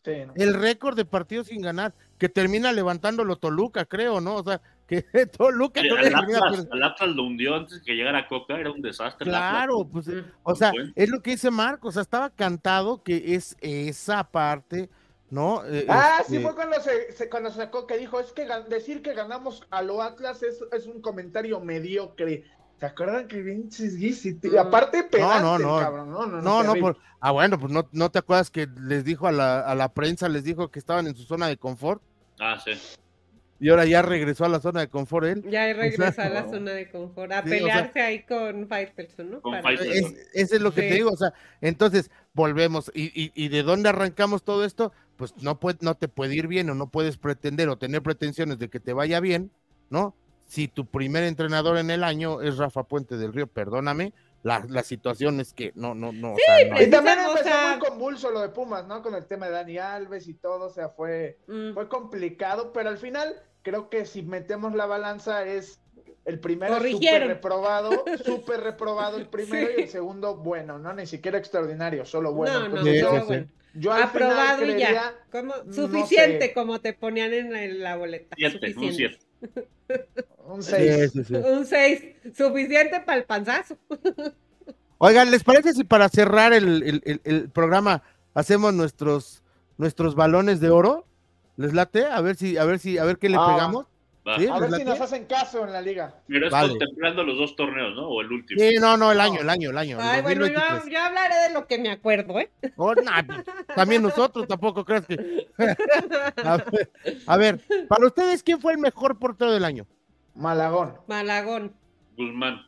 El 0.05 0.55
récord 0.55 0.97
de 0.97 1.07
partidos 1.07 1.47
sin 1.47 1.63
ganar, 1.63 1.95
que 2.19 2.29
termina 2.29 2.73
levantándolo 2.73 3.37
Toluca, 3.37 3.87
creo, 3.87 4.21
¿no? 4.21 4.37
O 4.37 4.45
sea, 4.45 4.61
que 4.87 5.03
Toluca. 5.39 5.83
no 5.83 5.97
el, 5.97 6.15
Atlas, 6.15 6.69
Atlas, 6.71 7.11
lo 7.15 7.25
hundió 7.25 7.55
antes 7.55 7.81
que 7.81 7.95
llegara 7.95 8.29
Coca, 8.29 8.59
era 8.59 8.71
un 8.71 8.83
desastre. 8.83 9.25
Claro, 9.25 9.89
pues, 9.91 10.11
o 10.43 10.55
sea, 10.55 10.73
es 10.95 11.09
lo 11.09 11.23
que 11.23 11.33
dice 11.33 11.51
Marco, 11.51 11.89
o 11.89 11.93
sea, 11.93 12.03
estaba 12.03 12.29
cantado 12.29 13.03
que 13.03 13.35
es 13.35 13.57
esa 13.61 14.25
parte 14.25 14.91
¿no? 15.31 15.65
Eh, 15.67 15.87
ah, 15.89 16.23
sí, 16.27 16.37
este 16.37 16.47
fue 16.47 16.55
cuando 16.55 16.77
se, 16.81 17.29
cuando 17.29 17.51
sacó 17.51 17.87
que 17.87 17.99
dijo, 17.99 18.21
es 18.21 18.33
que 18.33 18.47
decir 18.69 19.03
que 19.03 19.15
ganamos 19.15 19.67
a 19.71 19.83
lo 19.83 20.03
Atlas 20.03 20.43
es, 20.43 20.61
es 20.73 20.87
un 20.87 21.01
comentario 21.01 21.61
mediocre. 21.61 22.45
¿Se 22.81 22.87
acuerdan 22.87 23.29
que 23.29 23.41
Vinces 23.41 23.95
y 23.99 24.57
aparte 24.57 25.09
no, 25.19 25.41
no, 25.41 25.59
no, 25.59 25.79
cabrón, 25.79 26.11
no, 26.11 26.27
no, 26.27 26.43
no, 26.43 26.63
no 26.65 26.75
por, 26.75 26.99
ah, 27.21 27.31
bueno, 27.31 27.59
pues 27.59 27.73
no, 27.73 27.89
no 27.93 28.11
te 28.11 28.19
acuerdas 28.19 28.51
que 28.51 28.69
les 28.83 29.05
dijo 29.05 29.29
a 29.29 29.33
la, 29.33 29.61
a 29.61 29.75
la 29.75 29.93
prensa, 29.95 30.29
les 30.29 30.45
dijo 30.45 30.71
que 30.71 30.81
estaban 30.81 31.07
en 31.07 31.15
su 31.15 31.23
zona 31.23 31.47
de 31.47 31.57
confort. 31.57 32.03
Ah, 32.41 32.61
sí. 32.63 32.73
Y 33.61 33.71
ahora 33.71 33.87
ya 33.87 34.03
regresó 34.03 34.45
a 34.45 34.49
la 34.49 34.61
zona 34.61 34.81
de 34.81 34.89
confort 34.89 35.27
él. 35.27 35.45
Ya 35.49 35.73
regresó 35.73 36.21
a 36.21 36.29
la 36.29 36.49
zona 36.51 36.73
de 36.73 36.91
confort, 36.91 37.33
a 37.33 37.43
pelearse 37.43 38.01
ahí 38.01 38.23
con 38.25 38.67
Faitelson, 38.67 39.31
¿no? 39.31 39.41
Con 39.41 39.55
es, 39.55 40.29
eso 40.35 40.57
es 40.57 40.61
lo 40.61 40.75
que 40.75 40.83
te 40.83 40.95
digo, 40.95 41.11
o 41.11 41.17
sea, 41.17 41.33
entonces 41.61 42.11
volvemos. 42.35 42.91
Y, 42.93 43.05
y, 43.15 43.33
¿Y 43.35 43.49
de 43.49 43.63
dónde 43.63 43.89
arrancamos 43.89 44.43
todo 44.43 44.65
esto? 44.65 44.93
Pues 45.17 45.35
no, 45.43 45.59
puede, 45.59 45.79
no 45.81 45.95
te 45.95 46.09
puede 46.09 46.35
ir 46.35 46.49
bien 46.49 46.71
o 46.71 46.75
no 46.75 46.89
puedes 46.89 47.17
pretender 47.17 47.69
o 47.69 47.77
tener 47.77 48.03
pretensiones 48.03 48.59
de 48.59 48.69
que 48.69 48.81
te 48.81 48.93
vaya 48.93 49.21
bien, 49.21 49.51
¿no? 49.91 50.15
Si 50.47 50.69
tu 50.69 50.87
primer 50.87 51.25
entrenador 51.25 51.79
en 51.79 51.91
el 51.91 52.05
año 52.05 52.43
es 52.43 52.59
Rafa 52.59 52.85
Puente 52.85 53.17
del 53.17 53.33
Río, 53.33 53.47
perdóname, 53.47 54.13
la, 54.43 54.63
la 54.69 54.83
situación 54.83 55.41
es 55.41 55.55
que 55.55 55.73
no, 55.75 55.95
no, 55.95 56.13
no. 56.13 56.35
y 56.79 56.91
también 56.91 57.19
empezó 57.19 57.51
muy 57.71 57.79
convulso 57.79 58.31
lo 58.31 58.41
de 58.41 58.51
Pumas, 58.51 58.87
¿no? 58.87 59.03
Con 59.03 59.15
el 59.15 59.27
tema 59.27 59.47
de 59.47 59.53
Dani 59.53 59.79
Alves 59.79 60.29
y 60.29 60.35
todo, 60.35 60.67
o 60.67 60.71
sea, 60.71 60.91
fue, 60.91 61.39
mm. 61.47 61.73
fue 61.73 61.89
complicado, 61.89 62.73
pero 62.73 62.91
al 62.91 62.99
final 62.99 63.35
creo 63.63 63.89
que 63.89 64.05
si 64.05 64.23
metemos 64.23 64.75
la 64.75 64.85
balanza 64.85 65.47
es 65.47 65.81
el 66.27 66.41
primero 66.41 66.77
súper 66.77 67.27
reprobado, 67.27 68.05
súper 68.25 68.61
reprobado 68.61 69.17
el 69.17 69.29
primero 69.29 69.71
y 69.79 69.83
el 69.83 69.89
segundo 69.89 70.37
bueno, 70.37 70.79
¿no? 70.79 70.93
Ni 70.93 71.07
siquiera 71.07 71.39
extraordinario, 71.39 72.05
solo 72.05 72.33
bueno. 72.33 72.69
No, 72.69 72.83
no, 72.83 72.85
yo 72.85 73.27
aprobado 73.93 74.65
y 74.65 74.79
ya. 74.79 75.15
suficiente 75.73 76.53
como 76.53 76.81
te 76.81 76.93
ponían 76.93 77.33
en 77.33 77.83
la 77.83 77.97
boleta. 77.97 78.37
suficiente. 78.51 79.19
un 80.47 80.63
6. 80.63 81.13
Un 81.31 81.67
6. 81.67 82.03
Suficiente 82.37 83.01
para 83.01 83.19
el 83.19 83.25
panzazo. 83.25 83.77
Oigan, 84.99 85.31
¿les 85.31 85.45
parece 85.45 85.73
si 85.73 85.85
para 85.85 86.09
cerrar 86.09 86.53
el, 86.53 87.03
el, 87.05 87.21
el, 87.25 87.51
programa 87.51 88.03
hacemos 88.33 88.73
nuestros, 88.73 89.43
nuestros 89.77 90.15
balones 90.15 90.61
de 90.61 90.71
oro? 90.71 91.07
¿Les 91.57 91.75
late? 91.75 92.07
A 92.07 92.21
ver 92.21 92.37
si, 92.37 92.57
a 92.57 92.65
ver 92.65 92.79
si, 92.79 92.97
a 92.99 93.05
ver 93.05 93.19
qué 93.19 93.29
le 93.29 93.37
ah. 93.39 93.47
pegamos. 93.47 93.87
A 94.27 94.59
ver 94.59 94.73
si 94.73 94.85
nos 94.85 95.01
hacen 95.01 95.27
caso 95.27 95.65
en 95.67 95.73
la 95.73 95.83
liga. 95.83 96.15
Pero 96.27 96.47
es 96.47 96.53
contemplando 96.53 97.25
los 97.25 97.37
dos 97.37 97.57
torneos, 97.57 97.95
¿no? 97.95 98.09
O 98.09 98.23
el 98.23 98.33
último. 98.33 98.59
Sí, 98.59 98.77
no, 98.81 98.97
no, 98.97 99.13
el 99.13 99.21
año, 99.21 99.41
el 99.41 99.51
año, 99.51 99.71
el 99.71 99.77
año. 99.77 99.99
Ay, 100.01 100.23
bueno, 100.23 100.47
yo, 100.47 100.59
hablaré 100.59 101.49
de 101.49 101.53
lo 101.53 101.67
que 101.67 101.79
me 101.79 101.91
acuerdo, 101.91 102.39
¿eh? 102.39 102.51
Oh, 102.77 102.95
pues, 102.95 103.07
también 103.77 104.03
nosotros, 104.03 104.49
tampoco 104.49 104.85
crees 104.85 105.07
que. 105.07 105.49
a, 107.27 107.37
ver, 107.37 107.61
para 107.87 108.07
ustedes, 108.07 108.43
¿quién 108.43 108.61
fue 108.61 108.73
el 108.73 108.79
mejor 108.79 109.19
portero 109.19 109.53
del 109.53 109.65
año? 109.65 109.87
Malagón. 110.35 110.95
Malagón. 111.07 111.75
Guzmán. 112.17 112.67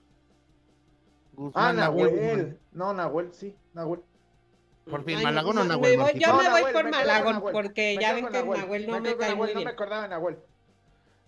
ah, 1.54 1.72
Nahuel. 1.72 2.58
No, 2.72 2.92
Nahuel, 2.92 3.32
sí, 3.32 3.54
Nahuel. 3.72 4.00
Por 4.90 5.04
fin, 5.04 5.22
Malagón 5.22 5.56
o 5.56 5.64
Nahuel. 5.64 5.98
yo 6.18 6.36
me 6.36 6.50
voy 6.50 6.72
por 6.72 6.90
Malagón, 6.90 7.42
porque 7.50 7.96
ya 7.98 8.12
ven 8.12 8.26
que 8.28 8.42
Nahuel 8.42 8.86
no 8.86 9.00
me, 9.00 9.16
cae 9.16 9.34
muy 9.34 9.46
bien. 9.46 9.58
No 9.60 9.64
me 9.64 9.70
acordaba 9.70 10.02
de 10.02 10.08
Nahuel. 10.10 10.36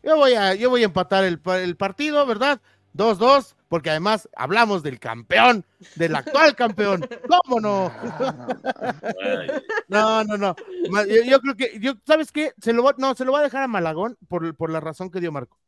Yo 0.09 0.17
voy 0.17 0.33
a, 0.33 0.55
yo 0.55 0.71
voy 0.71 0.81
a 0.81 0.87
empatar 0.87 1.23
el, 1.25 1.39
partido, 1.77 2.25
¿verdad? 2.25 2.63
2-2, 2.95 3.55
porque 3.69 3.91
además 3.91 4.27
hablamos 4.35 4.83
del 4.83 4.99
campeón, 4.99 5.67
del 5.97 6.17
actual 6.17 6.57
campeón. 6.57 7.07
¿Cómo 7.29 7.61
no? 7.61 7.93
No, 9.89 10.25
no, 10.25 10.39
no. 10.39 10.57
Yo, 11.27 11.41
creo 11.41 11.57
que, 11.57 11.79
yo, 11.79 11.93
¿sabes 12.07 12.33
qué? 12.33 12.55
Se 12.59 12.73
lo, 12.73 12.91
no, 12.97 13.15
se 13.15 13.27
lo 13.27 13.33
va 13.33 13.41
a 13.41 13.43
dejar 13.43 13.63
a 13.63 13.69
Malagón 13.69 14.17
por, 14.29 14.55
por 14.55 14.71
la 14.71 14.81
razón 14.81 15.11
que 15.11 15.21
dio 15.21 15.31
Marco, 15.31 15.59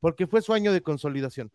porque 0.00 0.26
fue 0.26 0.40
su 0.40 0.54
año 0.54 0.72
de 0.72 0.80
consolidación. 0.80 1.50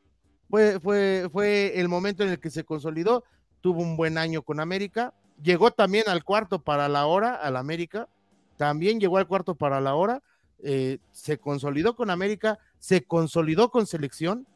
Fue, 0.47 0.79
fue, 0.79 1.27
fue 1.31 1.79
el 1.79 1.89
momento 1.89 2.23
en 2.23 2.29
el 2.29 2.39
que 2.39 2.51
se 2.51 2.63
consolidó, 2.63 3.23
tuvo 3.61 3.81
un 3.81 3.97
buen 3.97 4.19
año 4.19 4.43
con 4.43 4.59
América, 4.59 5.15
llegó 5.41 5.71
también 5.71 6.03
al 6.09 6.23
cuarto 6.23 6.59
para 6.59 6.89
la 6.89 7.07
hora, 7.07 7.33
al 7.33 7.57
América, 7.57 8.07
también 8.57 8.99
llegó 8.99 9.17
al 9.17 9.27
cuarto 9.27 9.55
para 9.55 9.81
la 9.81 9.95
hora 9.95 10.21
eh, 10.63 10.99
se 11.11 11.37
consolidó 11.37 11.95
con 11.95 12.09
América, 12.09 12.59
se 12.79 13.03
consolidó 13.03 13.69
con 13.69 13.85
selección, 13.87 14.47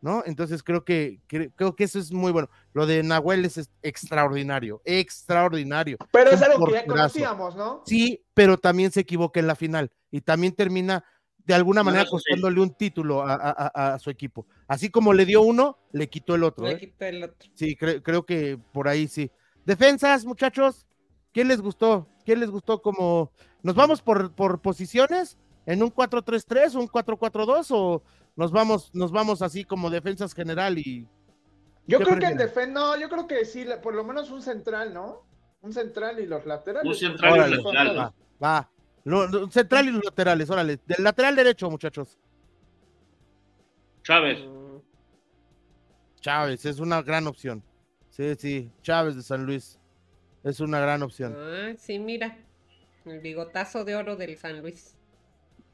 ¿no? 0.00 0.22
Entonces 0.26 0.62
creo 0.62 0.84
que, 0.84 1.20
creo 1.26 1.76
que 1.76 1.84
eso 1.84 1.98
es 1.98 2.12
muy 2.12 2.32
bueno. 2.32 2.50
Lo 2.74 2.86
de 2.86 3.02
Nahuel 3.02 3.44
es 3.44 3.70
extraordinario, 3.82 4.82
extraordinario. 4.84 5.96
Pero 6.12 6.30
es 6.30 6.42
algo 6.42 6.66
que 6.66 6.72
ya 6.72 6.86
conocíamos, 6.86 7.56
¿no? 7.56 7.82
Sí, 7.86 8.22
pero 8.34 8.58
también 8.58 8.90
se 8.90 9.00
equivoca 9.00 9.40
en 9.40 9.46
la 9.46 9.54
final 9.54 9.90
y 10.10 10.20
también 10.20 10.54
termina 10.54 11.04
de 11.44 11.54
alguna 11.54 11.82
manera 11.82 12.06
costándole 12.06 12.60
un 12.60 12.74
título 12.74 13.22
a, 13.24 13.98
su 13.98 14.10
equipo. 14.10 14.46
Así 14.68 14.90
como 14.90 15.12
le 15.12 15.26
dio 15.26 15.42
uno, 15.42 15.78
le 15.92 16.08
quitó 16.08 16.34
el 16.34 16.44
otro. 16.44 16.66
Le 16.66 16.72
¿eh? 16.72 16.78
quitó 16.78 17.04
el 17.04 17.24
otro. 17.24 17.50
Sí, 17.54 17.76
creo 17.76 18.24
que 18.24 18.58
por 18.72 18.88
ahí 18.88 19.08
sí. 19.08 19.30
Defensas, 19.64 20.24
muchachos, 20.24 20.86
¿quién 21.32 21.48
les 21.48 21.60
gustó? 21.60 22.08
¿Quién 22.24 22.40
les 22.40 22.50
gustó 22.50 22.80
como... 22.80 23.30
¿Nos 23.62 23.74
vamos 23.74 24.02
por, 24.02 24.32
por 24.32 24.60
posiciones? 24.60 25.38
en 25.66 25.82
un 25.82 25.92
4-3-3, 25.92 26.74
un 26.74 26.88
4-4-2 26.88 27.66
o 27.70 28.02
nos 28.36 28.50
vamos, 28.50 28.90
nos 28.94 29.12
vamos 29.12 29.42
así 29.42 29.64
como 29.64 29.90
defensas 29.90 30.34
general 30.34 30.78
y. 30.78 31.06
Yo 31.86 31.98
creo 31.98 32.18
que 32.18 32.26
en 32.62 32.72
no, 32.72 32.96
yo 32.98 33.08
creo 33.08 33.26
que 33.26 33.44
sí, 33.44 33.66
por 33.82 33.94
lo 33.94 34.04
menos 34.04 34.30
un 34.30 34.40
central, 34.40 34.94
¿no? 34.94 35.26
Un 35.62 35.72
central 35.72 36.20
y 36.20 36.26
los 36.26 36.46
laterales. 36.46 36.88
Un 36.88 36.94
central 36.94 37.50
y 37.50 37.54
los 37.56 37.64
laterales. 37.64 38.12
Va, 38.42 38.70
va. 39.04 39.50
central 39.50 39.88
y 39.88 39.90
los 39.90 40.04
laterales, 40.04 40.48
órale. 40.48 40.80
Del 40.86 41.02
lateral 41.02 41.36
derecho, 41.36 41.70
muchachos. 41.70 42.18
Chávez. 44.02 44.38
Chávez, 46.20 46.64
es 46.64 46.78
una 46.78 47.02
gran 47.02 47.26
opción. 47.26 47.62
Sí, 48.10 48.34
sí, 48.36 48.70
Chávez 48.82 49.16
de 49.16 49.22
San 49.22 49.44
Luis. 49.44 49.78
Es 50.44 50.60
una 50.60 50.80
gran 50.80 51.02
opción. 51.02 51.36
Ah, 51.36 51.72
sí, 51.78 51.98
mira. 51.98 52.36
El 53.04 53.20
bigotazo 53.20 53.84
de 53.84 53.96
oro 53.96 54.16
del 54.16 54.36
San 54.36 54.60
Luis. 54.60 54.94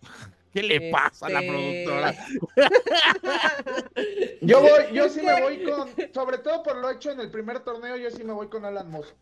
¿Qué 0.53 0.63
le 0.63 0.91
pasa 0.91 1.27
a 1.27 1.29
la 1.29 1.41
productora? 1.41 2.15
yo 4.41 4.61
voy, 4.61 4.95
yo 4.95 5.09
sí 5.11 5.21
me 5.21 5.41
voy 5.43 5.63
con, 5.63 5.89
sobre 6.15 6.39
todo 6.39 6.63
por 6.63 6.77
lo 6.77 6.91
hecho 6.91 7.11
en 7.11 7.21
el 7.21 7.31
primer 7.31 7.61
torneo, 7.61 7.97
yo 7.97 8.11
sí 8.11 8.25
me 8.25 8.33
voy 8.33 8.49
con 8.49 8.65
Alan 8.65 8.91
Mozo. 8.91 9.15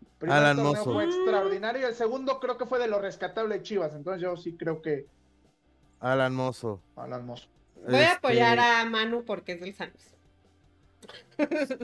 El 0.00 0.18
primer 0.18 0.56
torneo 0.56 0.84
fue 0.84 1.04
extraordinario, 1.04 1.88
el 1.88 1.94
segundo 1.94 2.38
creo 2.38 2.56
que 2.56 2.66
fue 2.66 2.78
de 2.78 2.86
lo 2.86 3.00
rescatable 3.00 3.56
de 3.56 3.62
Chivas, 3.62 3.94
entonces 3.94 4.22
yo 4.22 4.36
sí 4.36 4.56
creo 4.56 4.80
que 4.80 5.06
Alan 5.98 6.34
Mozo. 6.34 6.80
Alan 6.94 7.26
Mozo. 7.26 7.48
Voy 7.86 7.96
a 7.96 8.12
apoyar 8.12 8.58
este 8.58 8.70
a 8.70 8.84
Manu 8.84 9.24
porque 9.24 9.52
es 9.52 9.60
del 9.60 9.74
Santos. 9.74 10.17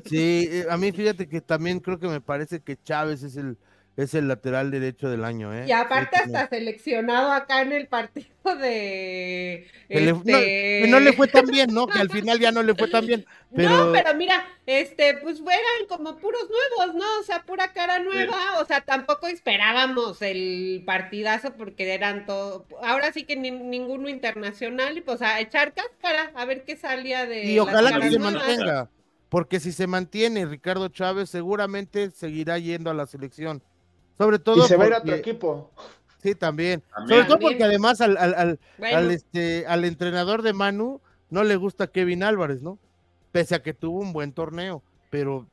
Sí, 0.04 0.48
eh, 0.50 0.66
a 0.68 0.76
mí 0.76 0.92
fíjate 0.92 1.28
que 1.28 1.40
también 1.40 1.80
creo 1.80 1.98
que 1.98 2.08
me 2.08 2.20
parece 2.20 2.60
que 2.60 2.76
Chávez 2.76 3.22
es 3.22 3.36
el, 3.36 3.56
es 3.96 4.14
el 4.14 4.26
lateral 4.26 4.72
derecho 4.72 5.08
del 5.08 5.24
año, 5.24 5.54
¿eh? 5.54 5.66
Y 5.68 5.72
aparte 5.72 6.16
hasta 6.16 6.48
seleccionado 6.48 7.30
acá 7.30 7.62
en 7.62 7.72
el 7.72 7.86
partido 7.86 8.28
de... 8.60 9.68
Este... 9.88 10.86
No, 10.88 10.98
le 10.98 11.12
fue 11.12 11.28
tan 11.28 11.46
bien, 11.46 11.72
¿no? 11.72 11.86
Que 11.86 12.00
al 12.00 12.10
final 12.10 12.40
ya 12.40 12.50
no 12.50 12.64
le 12.64 12.74
fue 12.74 12.88
tan 12.88 13.06
bien. 13.06 13.24
Pero... 13.54 13.86
No, 13.86 13.92
pero 13.92 14.14
mira, 14.14 14.44
este, 14.66 15.14
pues 15.18 15.38
eran 15.38 15.86
como 15.88 16.16
puros 16.16 16.42
nuevos, 16.50 16.96
¿no? 16.96 17.04
O 17.20 17.22
sea, 17.22 17.44
pura 17.44 17.72
cara 17.72 18.00
nueva, 18.00 18.58
o 18.58 18.64
sea, 18.64 18.80
tampoco 18.80 19.28
esperábamos 19.28 20.20
el 20.22 20.82
partidazo 20.84 21.52
porque 21.52 21.94
eran 21.94 22.26
todo... 22.26 22.66
Ahora 22.82 23.12
sí 23.12 23.22
que 23.22 23.36
ninguno 23.36 24.08
internacional 24.08 24.98
y 24.98 25.02
pues 25.02 25.22
a 25.22 25.38
echar 25.38 25.72
cáscara, 25.72 26.32
a 26.34 26.44
ver 26.46 26.64
qué 26.64 26.74
salía 26.74 27.26
de... 27.26 27.44
Y 27.44 27.60
ojalá 27.60 28.00
que 28.00 28.10
se 28.10 28.18
mantenga, 28.18 28.90
porque 29.34 29.58
si 29.58 29.72
se 29.72 29.88
mantiene 29.88 30.46
Ricardo 30.46 30.86
Chávez 30.86 31.28
seguramente 31.28 32.12
seguirá 32.12 32.56
yendo 32.60 32.88
a 32.88 32.94
la 32.94 33.04
selección 33.04 33.60
sobre 34.16 34.38
todo. 34.38 34.64
Y 34.64 34.68
se 34.68 34.76
va 34.76 34.84
a 34.84 34.86
ir 34.86 34.94
a 34.94 34.98
otro 34.98 35.14
equipo. 35.14 35.72
Sí, 36.22 36.34
también. 36.34 36.82
Sobre 37.08 37.24
todo 37.24 37.38
porque 37.40 37.64
además 37.64 38.00
al, 38.00 38.16
al, 38.16 38.60
al, 38.80 39.10
este, 39.10 39.66
al 39.66 39.84
entrenador 39.84 40.42
de 40.42 40.52
Manu 40.52 41.00
no 41.30 41.42
le 41.42 41.56
gusta 41.56 41.88
Kevin 41.88 42.22
Álvarez, 42.22 42.62
¿no? 42.62 42.78
Pese 43.32 43.56
a 43.56 43.62
que 43.62 43.74
tuvo 43.74 43.98
un 43.98 44.12
buen 44.12 44.32
torneo. 44.32 44.82
Pero 45.10 45.48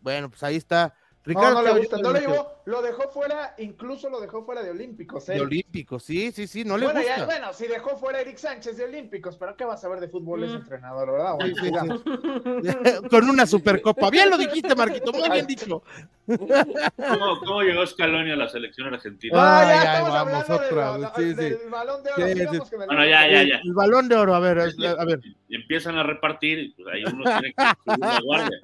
bueno, 0.00 0.30
pues 0.30 0.42
ahí 0.42 0.56
está 0.56 0.94
Ricardo 1.22 1.62
no, 1.62 1.62
no 1.62 1.74
le 1.74 1.80
gusta, 1.80 1.98
no 1.98 2.12
lo 2.12 2.18
llevó, 2.18 2.62
lo 2.64 2.80
dejó 2.80 3.10
fuera, 3.10 3.54
incluso 3.58 4.08
lo 4.08 4.20
dejó 4.20 4.42
fuera 4.42 4.62
de 4.62 4.70
Olímpicos. 4.70 5.28
¿eh? 5.28 5.34
De 5.34 5.42
Olímpicos, 5.42 6.02
sí, 6.02 6.32
sí, 6.32 6.46
sí, 6.46 6.64
no 6.64 6.78
le 6.78 6.86
bueno, 6.86 7.00
gusta. 7.00 7.16
Ya, 7.18 7.26
bueno, 7.26 7.52
si 7.52 7.66
dejó 7.66 7.98
fuera 7.98 8.22
Eric 8.22 8.38
Sánchez 8.38 8.78
de 8.78 8.84
Olímpicos, 8.84 9.36
pero 9.36 9.54
¿qué 9.54 9.66
vas 9.66 9.84
a 9.84 9.88
ver 9.90 10.00
de 10.00 10.08
fútbol 10.08 10.44
ese 10.44 10.54
mm. 10.54 10.56
entrenador, 10.56 11.12
verdad? 11.12 11.36
sí, 11.44 11.54
sí, 11.60 13.08
Con 13.10 13.28
una 13.28 13.44
supercopa. 13.44 14.08
Bien 14.08 14.30
lo 14.30 14.38
dijiste, 14.38 14.74
Marquito, 14.74 15.12
muy 15.12 15.28
bien 15.28 15.46
dicho. 15.46 15.82
¿Cómo, 16.26 17.40
cómo 17.40 17.62
llegó 17.62 17.86
Scaloni 17.86 18.30
a 18.30 18.36
la 18.36 18.48
selección 18.48 18.94
argentina? 18.94 19.34
Ah, 19.36 19.64
ya, 19.64 19.92
estamos 19.92 20.14
hablando 20.14 20.54
otra, 20.54 21.12
sí, 21.16 21.34
del 21.34 21.58
balón 21.68 22.02
de 22.02 22.10
oro. 22.12 22.66
Bueno, 22.86 23.04
ya, 23.04 23.28
ya, 23.28 23.42
ya. 23.42 23.60
El 23.62 23.74
balón 23.74 24.08
de 24.08 24.16
oro, 24.16 24.34
a 24.34 24.40
ver, 24.40 24.58
a 24.58 25.04
ver. 25.04 25.20
Y 25.48 25.56
empiezan 25.56 25.98
a 25.98 26.02
repartir, 26.02 26.58
y 26.60 26.68
pues 26.70 26.88
ahí 26.94 27.04
uno 27.04 27.24
tiene 27.24 27.52
que 27.52 27.64
subir 27.84 27.98
la 27.98 28.20
guardia. 28.22 28.60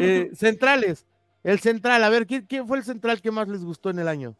Eh, 0.00 0.30
centrales. 0.34 1.04
El 1.44 1.60
central, 1.60 2.02
a 2.04 2.08
ver, 2.08 2.26
¿quién, 2.26 2.66
fue 2.66 2.78
el 2.78 2.84
central 2.84 3.20
que 3.20 3.30
más 3.30 3.48
les 3.48 3.64
gustó 3.64 3.90
en 3.90 3.98
el 3.98 4.08
año? 4.08 4.36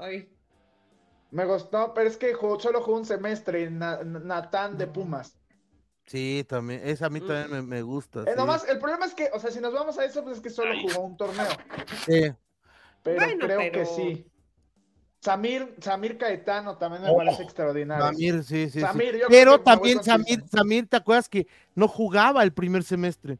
Ay. 0.00 0.28
Me 1.30 1.46
gustó, 1.46 1.94
pero 1.94 2.08
es 2.08 2.16
que 2.16 2.34
solo 2.58 2.82
jugó 2.82 2.98
un 2.98 3.06
semestre, 3.06 3.70
Natán 3.70 4.76
de 4.76 4.86
Pumas. 4.86 5.38
Sí, 6.06 6.44
también, 6.48 6.82
esa 6.84 7.06
a 7.06 7.10
mí 7.10 7.20
también 7.20 7.66
me, 7.66 7.80
gusta. 7.80 8.24
Eh, 8.26 8.34
nomás, 8.36 8.68
el 8.68 8.78
problema 8.78 9.06
es 9.06 9.14
que, 9.14 9.30
o 9.32 9.38
sea, 9.38 9.50
si 9.50 9.60
nos 9.60 9.72
vamos 9.72 9.96
a 9.98 10.04
eso, 10.04 10.22
pues 10.22 10.36
es 10.36 10.42
que 10.42 10.50
solo 10.50 10.74
jugó 10.82 11.06
un 11.06 11.16
torneo. 11.16 11.48
Sí. 12.04 12.32
Pero 13.02 13.38
creo 13.38 13.72
que 13.72 13.86
sí. 13.86 14.26
Samir, 15.20 15.76
Samir 15.80 16.18
Caetano 16.18 16.76
también 16.76 17.02
me 17.02 17.10
oh, 17.10 17.16
parece 17.16 17.44
extraordinario. 17.44 18.04
Samir, 18.04 18.42
sí, 18.42 18.68
sí. 18.68 18.80
Samir, 18.80 19.22
Pero 19.28 19.60
también 19.60 20.02
Samir, 20.02 20.42
Samir, 20.48 20.88
¿te 20.88 20.96
acuerdas 20.96 21.28
que 21.28 21.46
no 21.76 21.86
jugaba 21.86 22.42
el 22.42 22.52
primer 22.52 22.82
semestre? 22.82 23.38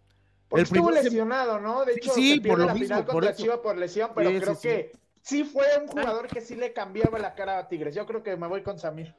Porque 0.52 0.64
estuvo 0.64 0.90
lesionado, 0.90 1.58
¿no? 1.60 1.82
De 1.86 1.94
hecho, 1.94 2.12
sí, 2.12 2.38
por 2.38 2.58
lo 2.58 2.66
la 2.66 2.74
mismo, 2.74 3.02
contra 3.06 3.34
Chiva 3.34 3.62
por 3.62 3.78
lesión, 3.78 4.10
pero 4.14 4.28
creo 4.28 4.60
que 4.60 4.92
sí 5.22 5.44
fue 5.44 5.64
un 5.80 5.86
jugador 5.86 6.26
que 6.26 6.42
sí 6.42 6.56
le 6.56 6.74
cambiaba 6.74 7.18
la 7.18 7.34
cara 7.34 7.56
a 7.56 7.68
Tigres. 7.68 7.94
Yo 7.94 8.04
creo 8.04 8.22
que 8.22 8.36
me 8.36 8.46
voy 8.46 8.62
con 8.62 8.78
Samir. 8.78 9.14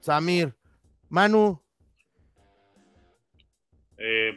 Samir. 0.00 0.54
Manu. 1.08 1.58
Eh, 3.96 4.32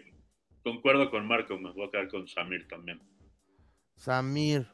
concuerdo 0.63 1.11
con 1.11 1.27
Marco, 1.27 1.57
me 1.57 1.73
voy 1.73 1.85
a 1.85 1.91
quedar 1.91 2.07
con 2.07 2.25
Samir 2.29 2.65
también. 2.69 3.01
Samir. 3.97 4.69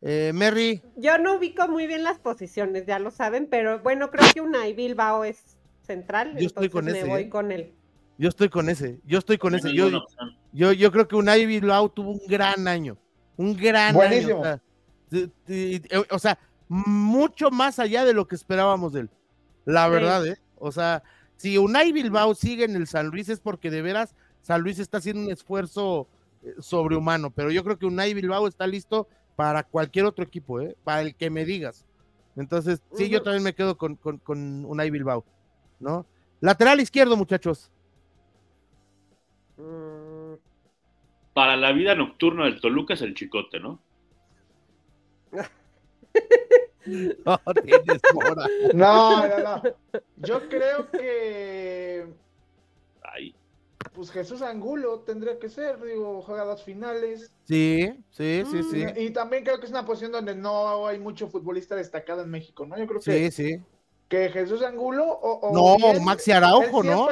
Eh, 0.00 0.32
Mary. 0.32 0.80
Yo 0.96 1.18
no 1.18 1.36
ubico 1.36 1.68
muy 1.68 1.86
bien 1.86 2.02
las 2.02 2.18
posiciones, 2.18 2.86
ya 2.86 2.98
lo 2.98 3.10
saben, 3.10 3.46
pero 3.50 3.80
bueno, 3.80 4.10
creo 4.10 4.24
que 4.32 4.40
Unai 4.40 4.72
Bilbao 4.72 5.24
es 5.24 5.58
central. 5.82 6.34
Yo 6.38 6.46
estoy 6.46 6.70
con 6.70 6.86
me 6.86 7.04
voy 7.04 7.22
¿eh? 7.24 7.28
con 7.28 7.52
él. 7.52 7.74
Yo 8.16 8.28
estoy 8.28 8.48
con 8.48 8.68
ese, 8.68 9.00
yo 9.04 9.18
estoy 9.18 9.38
con 9.38 9.54
ese. 9.54 9.72
Yo, 9.72 9.90
yo, 10.52 10.72
yo 10.72 10.92
creo 10.92 11.08
que 11.08 11.16
Unai 11.16 11.46
Bilbao 11.46 11.88
tuvo 11.88 12.12
un 12.12 12.20
gran 12.28 12.68
año, 12.68 12.96
un 13.36 13.56
gran 13.56 14.00
año. 14.00 14.40
O 16.10 16.18
sea, 16.18 16.38
mucho 16.68 17.50
más 17.50 17.78
allá 17.78 18.04
de 18.04 18.12
lo 18.12 18.26
que 18.28 18.36
esperábamos 18.36 18.92
de 18.92 19.00
él. 19.00 19.10
La 19.64 19.88
verdad, 19.88 20.26
¿eh? 20.26 20.38
O 20.56 20.70
sea, 20.70 21.02
si 21.36 21.58
Unai 21.58 21.92
Bilbao 21.92 22.34
sigue 22.34 22.64
en 22.64 22.76
el 22.76 22.86
San 22.86 23.08
Luis 23.08 23.28
es 23.28 23.40
porque 23.40 23.70
de 23.70 23.82
veras 23.82 24.14
San 24.42 24.60
Luis 24.60 24.78
está 24.78 24.98
haciendo 24.98 25.22
un 25.22 25.30
esfuerzo 25.30 26.06
eh, 26.42 26.54
sobrehumano, 26.60 27.30
pero 27.30 27.50
yo 27.50 27.64
creo 27.64 27.78
que 27.78 27.86
Unai 27.86 28.14
Bilbao 28.14 28.46
está 28.46 28.66
listo 28.66 29.08
para 29.36 29.64
cualquier 29.64 30.04
otro 30.04 30.24
equipo, 30.24 30.60
¿eh? 30.60 30.76
Para 30.84 31.02
el 31.02 31.14
que 31.16 31.30
me 31.30 31.44
digas. 31.44 31.84
Entonces, 32.36 32.82
sí, 32.96 33.08
yo 33.08 33.22
también 33.22 33.42
me 33.42 33.54
quedo 33.54 33.76
con, 33.76 33.96
con, 33.96 34.18
con 34.18 34.64
Unai 34.64 34.90
Bilbao, 34.90 35.24
¿no? 35.80 36.06
Lateral 36.40 36.80
izquierdo, 36.80 37.16
muchachos. 37.16 37.70
Para 41.34 41.56
la 41.56 41.72
vida 41.72 41.94
nocturna 41.94 42.44
del 42.44 42.60
Toluca 42.60 42.94
es 42.94 43.02
el 43.02 43.14
chicote, 43.14 43.60
¿no? 43.60 43.80
no, 46.86 47.40
tienes 47.62 48.00
no, 48.74 49.26
no, 49.26 49.38
no. 49.38 49.62
Yo 50.16 50.48
creo 50.48 50.90
que. 50.90 52.06
Ay. 53.02 53.34
Pues 53.92 54.10
Jesús 54.10 54.42
Angulo 54.42 55.00
tendría 55.00 55.38
que 55.38 55.48
ser, 55.48 55.80
digo, 55.82 56.22
jugadas 56.22 56.62
finales. 56.64 57.32
Sí, 57.44 57.92
sí, 58.10 58.42
sí, 58.50 58.62
sí. 58.70 58.84
Y 58.96 59.10
también 59.10 59.44
creo 59.44 59.58
que 59.58 59.66
es 59.66 59.70
una 59.70 59.84
posición 59.84 60.12
donde 60.12 60.34
no 60.34 60.86
hay 60.86 60.98
mucho 60.98 61.28
futbolista 61.28 61.76
destacado 61.76 62.22
en 62.22 62.30
México, 62.30 62.66
¿no? 62.66 62.78
Yo 62.78 62.86
creo 62.86 63.00
que. 63.00 63.30
Sí, 63.30 63.30
sí. 63.30 63.62
Que 64.08 64.30
Jesús 64.30 64.62
Angulo 64.62 65.04
o. 65.04 65.52
no, 65.52 66.00
Maxi 66.00 66.32
Araujo, 66.32 66.82
¿no? 66.82 67.08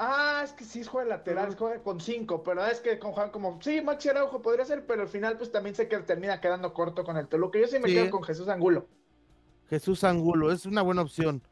Ah, 0.00 0.42
es 0.44 0.52
que 0.52 0.64
sí 0.64 0.84
juega 0.84 1.08
lateral, 1.08 1.56
juega 1.56 1.82
con 1.82 2.00
cinco, 2.00 2.44
pero 2.44 2.64
es 2.64 2.78
que 2.78 3.00
con 3.00 3.10
Juan 3.10 3.30
como, 3.30 3.60
sí, 3.60 3.80
Maxi 3.80 4.08
Araujo 4.08 4.40
podría 4.40 4.64
ser, 4.64 4.86
pero 4.86 5.02
al 5.02 5.08
final 5.08 5.36
pues 5.36 5.50
también 5.50 5.74
sé 5.74 5.88
que 5.88 5.98
termina 5.98 6.40
quedando 6.40 6.72
corto 6.72 7.02
con 7.02 7.16
el 7.16 7.26
Toluca. 7.26 7.58
Yo 7.58 7.66
sí 7.66 7.80
me 7.80 7.88
quedo 7.88 8.08
con 8.08 8.22
Jesús 8.22 8.48
Angulo. 8.48 8.86
Jesús 9.68 10.04
Angulo, 10.04 10.52
es 10.52 10.66
una 10.66 10.82
buena 10.82 11.02
opción. 11.02 11.42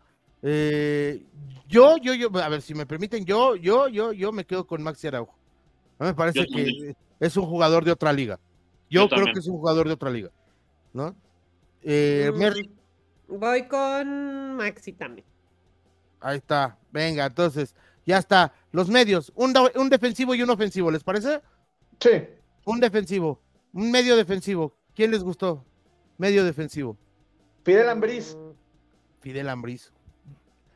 Eh, 0.42 1.24
yo, 1.66 1.96
yo, 1.96 2.14
yo, 2.14 2.30
a 2.40 2.48
ver, 2.48 2.62
si 2.62 2.72
me 2.72 2.86
permiten, 2.86 3.24
yo, 3.24 3.56
yo, 3.56 3.88
yo, 3.88 4.12
yo 4.12 4.30
me 4.30 4.44
quedo 4.44 4.64
con 4.64 4.80
Maxi 4.80 5.08
Araujo. 5.08 5.34
A 5.98 6.04
mí 6.04 6.10
me 6.10 6.14
parece 6.14 6.46
que 6.46 6.94
es 7.18 7.36
un 7.36 7.46
jugador 7.46 7.84
de 7.84 7.90
otra 7.90 8.12
liga. 8.12 8.38
Yo, 8.88 9.08
creo 9.08 9.24
que 9.24 9.40
es 9.40 9.48
un 9.48 9.58
jugador 9.58 9.88
de 9.88 9.94
otra 9.94 10.10
liga, 10.10 10.30
¿no? 10.92 11.16
Eh, 11.82 12.30
mm, 12.32 13.38
Voy 13.38 13.66
con 13.66 14.54
Maxi 14.54 14.92
también. 14.92 15.26
Ahí 16.20 16.38
está, 16.38 16.78
venga, 16.92 17.26
entonces, 17.26 17.74
ya 18.06 18.18
está. 18.18 18.54
Los 18.72 18.88
medios, 18.88 19.32
un, 19.34 19.52
un 19.74 19.90
defensivo 19.90 20.34
y 20.34 20.42
un 20.42 20.50
ofensivo, 20.50 20.90
¿les 20.90 21.02
parece? 21.02 21.42
Sí. 22.00 22.10
Un 22.64 22.80
defensivo, 22.80 23.40
un 23.72 23.90
medio 23.90 24.16
defensivo. 24.16 24.74
¿Quién 24.94 25.10
les 25.10 25.22
gustó? 25.22 25.64
Medio 26.16 26.44
defensivo. 26.44 26.96
Fidel 27.64 27.88
Ambriz. 27.88 28.36
Fidel 29.20 29.48
Ambriz. 29.48 29.92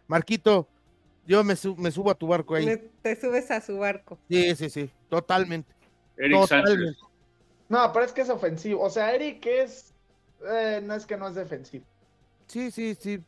Marquito, 0.07 0.69
yo 1.27 1.45
me, 1.45 1.55
me, 1.77 1.91
subo 1.91 2.11
a 2.11 2.15
tu 2.15 2.27
barco 2.27 2.57
ahí. 2.57 2.91
te 3.01 3.15
subes 3.19 3.51
a 3.51 3.61
su 3.61 3.79
barco. 3.79 4.19
Sí, 4.29 4.57
sí, 4.57 4.69
sí, 4.69 4.91
totalmente. 5.09 5.73
Eric 6.17 6.41
totalmente. 6.41 6.99
No, 7.69 7.93
pero 7.93 8.05
es 8.05 8.13
que 8.13 8.23
es 8.23 8.31
ofensivo. 8.31 8.83
O 8.83 8.91
sea, 8.91 9.15
Eric 9.15 9.47
es. 9.47 9.95
Eh, 10.51 10.81
no 10.83 10.95
es 10.95 11.07
que 11.07 11.17
no 11.17 11.29
es 11.29 11.37
defensivo. 11.37 11.85
Sí, 12.49 12.73
sí, 12.73 12.97
sí. 12.99 13.23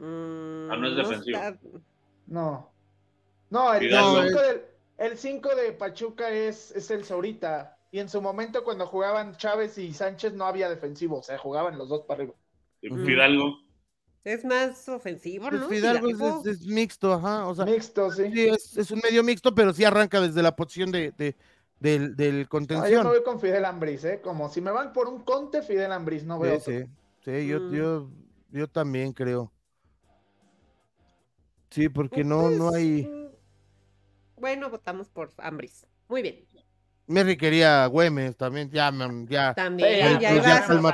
ah, 0.00 0.76
no 0.78 0.88
es 0.88 0.96
defensivo. 0.96 1.38
No. 1.38 1.91
No, 2.32 3.74
el 3.74 5.18
5 5.18 5.54
de 5.54 5.72
Pachuca 5.72 6.30
es, 6.30 6.70
es 6.72 6.90
el 6.90 7.04
Saurita. 7.04 7.76
Y 7.90 7.98
en 7.98 8.08
su 8.08 8.22
momento, 8.22 8.64
cuando 8.64 8.86
jugaban 8.86 9.36
Chávez 9.36 9.76
y 9.76 9.92
Sánchez, 9.92 10.32
no 10.32 10.46
había 10.46 10.70
defensivo. 10.70 11.18
O 11.18 11.22
sea, 11.22 11.36
jugaban 11.36 11.76
los 11.76 11.90
dos 11.90 12.02
para 12.02 12.22
arriba. 12.22 12.34
Fidalgo. 12.80 13.58
Es 14.24 14.44
más 14.44 14.88
ofensivo, 14.88 15.48
pues 15.50 15.60
¿no? 15.60 15.68
Fidalgo, 15.68 16.08
es, 16.46 16.64
mixto, 16.64 17.12
ajá. 17.12 17.48
O 17.48 17.54
sea, 17.54 17.64
mixto, 17.64 18.10
sí. 18.12 18.22
es, 18.34 18.90
un 18.90 19.00
medio 19.02 19.22
mixto, 19.22 19.54
pero 19.54 19.72
sí 19.74 19.84
arranca 19.84 20.20
desde 20.20 20.42
la 20.42 20.54
posición 20.54 20.92
de, 20.92 21.12
del, 21.80 22.16
del 22.16 22.48
contención. 22.48 22.90
yo 22.90 23.02
no 23.02 23.10
voy 23.10 23.22
con 23.24 23.40
Fidel 23.40 23.64
Ambris, 23.64 24.04
¿eh? 24.04 24.20
Como 24.22 24.48
si 24.48 24.60
me 24.60 24.70
van 24.70 24.92
por 24.92 25.08
un 25.08 25.22
conte, 25.22 25.60
Fidel 25.62 25.90
Ambris, 25.92 26.24
no 26.24 26.38
veo. 26.38 26.60
Sí, 26.60 26.84
sí, 27.24 27.46
yo, 27.48 27.60
mm. 27.60 27.72
yo, 27.74 28.10
yo 28.52 28.68
también 28.68 29.12
creo. 29.12 29.51
Sí, 31.72 31.88
porque 31.88 32.22
no, 32.22 32.50
no 32.50 32.68
pues, 32.68 32.76
hay. 32.76 33.02
Mm, 33.04 33.30
bueno, 34.36 34.70
votamos 34.70 35.08
por 35.08 35.30
Ambris. 35.38 35.86
Muy 36.08 36.22
bien. 36.22 36.44
Mary 37.06 37.36
quería 37.36 37.86
Güemes 37.86 38.36
también, 38.36 38.70
ya, 38.70 38.92
ya. 39.28 39.54
También, 39.54 40.20
ya, 40.20 40.34
iba, 40.34 40.42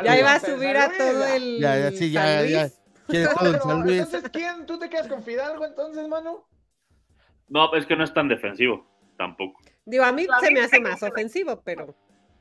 ya, 0.03 0.19
iba, 0.19 0.35
a 0.35 0.41
subir 0.41 0.77
a 0.77 0.91
todo 0.97 1.27
el. 1.27 1.59
Ya, 1.61 1.79
ya, 1.79 1.91
sí, 1.91 2.11
ya, 2.11 2.45
ya. 2.45 2.71
Quiere 3.09 3.29
todo 3.35 3.51
el 3.51 3.61
San 3.61 3.83
Luis. 3.83 4.03
Entonces, 4.03 4.31
¿quién? 4.31 4.67
¿Tú 4.67 4.79
te 4.79 4.89
quedas 4.89 5.09
con 5.09 5.23
Fidalgo 5.23 5.65
entonces, 5.65 6.07
Manu? 6.09 6.45
No, 7.49 7.75
es 7.75 7.87
que 7.87 7.97
no 7.97 8.05
es 8.05 8.13
tan 8.13 8.29
defensivo, 8.29 8.87
tampoco. 9.17 9.61
Digo, 9.85 10.05
a 10.05 10.13
mí 10.13 10.27
se 10.41 10.51
me 10.51 10.61
hace 10.61 10.81
más 10.81 11.03
ofensivo, 11.03 11.61
pero 11.65 11.95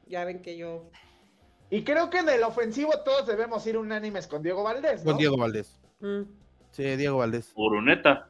ya 0.06 0.26
ven 0.26 0.42
que 0.42 0.58
yo. 0.58 0.92
Y 1.70 1.84
creo 1.84 2.10
que 2.10 2.24
del 2.24 2.44
ofensivo 2.44 2.92
todos 3.04 3.26
debemos 3.28 3.66
ir 3.68 3.78
unánimes 3.78 4.28
con 4.28 4.44
Diego 4.44 4.64
Valdés. 4.64 5.04
¿no? 5.04 5.12
Con 5.12 5.18
Diego 5.18 5.38
Valdés. 5.38 5.80
Mm. 6.00 6.24
Sí, 6.72 6.84
Diego 6.96 7.18
Valdés. 7.18 7.52
Uruneta. 7.56 8.30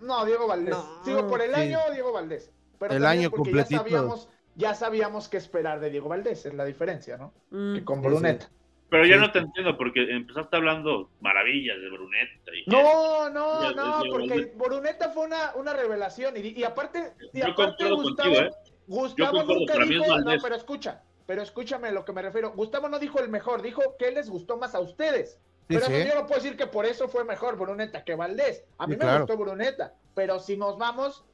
No, 0.00 0.24
Diego 0.24 0.46
Valdés. 0.46 0.76
Sigo 1.04 1.28
por 1.28 1.40
el 1.42 1.54
año, 1.54 1.78
Diego 1.92 2.12
Valdés. 2.12 2.50
Pero 2.78 2.94
el 2.94 3.06
año 3.06 3.30
completito. 3.30 3.70
Ya 3.70 3.78
sabíamos, 3.78 4.28
ya 4.56 4.74
sabíamos 4.74 5.28
qué 5.28 5.36
esperar 5.36 5.80
de 5.80 5.90
Diego 5.90 6.08
Valdés, 6.08 6.44
es 6.46 6.54
la 6.54 6.64
diferencia, 6.64 7.16
¿no? 7.16 7.32
Mm. 7.50 7.74
Que 7.76 7.84
con 7.84 8.02
Bruneta. 8.02 8.50
Pero 8.90 9.06
ya 9.06 9.16
no 9.16 9.32
te 9.32 9.38
entiendo, 9.38 9.78
porque 9.78 10.02
empezaste 10.10 10.54
hablando 10.54 11.08
maravillas 11.20 11.80
de 11.80 11.88
Bruneta. 11.88 12.50
Y 12.54 12.68
no, 12.68 13.30
no, 13.30 13.72
no, 13.72 14.02
porque 14.10 14.52
Bruneta 14.54 15.08
fue 15.10 15.24
una, 15.24 15.54
una 15.54 15.72
revelación. 15.72 16.36
Y, 16.36 16.48
y 16.48 16.64
aparte, 16.64 17.14
y 17.32 17.40
aparte 17.40 17.90
Gustavo, 17.90 18.34
¿eh? 18.34 18.50
Gustavo 18.86 19.44
nunca 19.44 19.78
dijo, 19.84 20.18
no, 20.18 20.32
pero 20.42 20.56
escucha, 20.56 21.02
pero 21.24 21.40
escúchame 21.40 21.90
lo 21.90 22.04
que 22.04 22.12
me 22.12 22.20
refiero. 22.20 22.52
Gustavo 22.52 22.90
no 22.90 22.98
dijo 22.98 23.18
el 23.20 23.30
mejor, 23.30 23.62
dijo 23.62 23.80
que 23.98 24.10
les 24.10 24.28
gustó 24.28 24.58
más 24.58 24.74
a 24.74 24.80
ustedes. 24.80 25.40
Pero 25.66 25.88
yo 25.88 26.14
no 26.14 26.26
puedo 26.26 26.40
decir 26.40 26.56
que 26.56 26.66
por 26.66 26.86
eso 26.86 27.08
fue 27.08 27.24
mejor 27.24 27.56
Bruneta 27.56 28.04
que 28.04 28.14
Valdés. 28.14 28.64
A 28.78 28.86
mí 28.86 28.96
me 28.96 29.18
gustó 29.18 29.36
Bruneta, 29.36 29.94
pero 30.14 30.38
si 30.38 30.56
nos 30.56 30.78
vamos, 30.78 31.24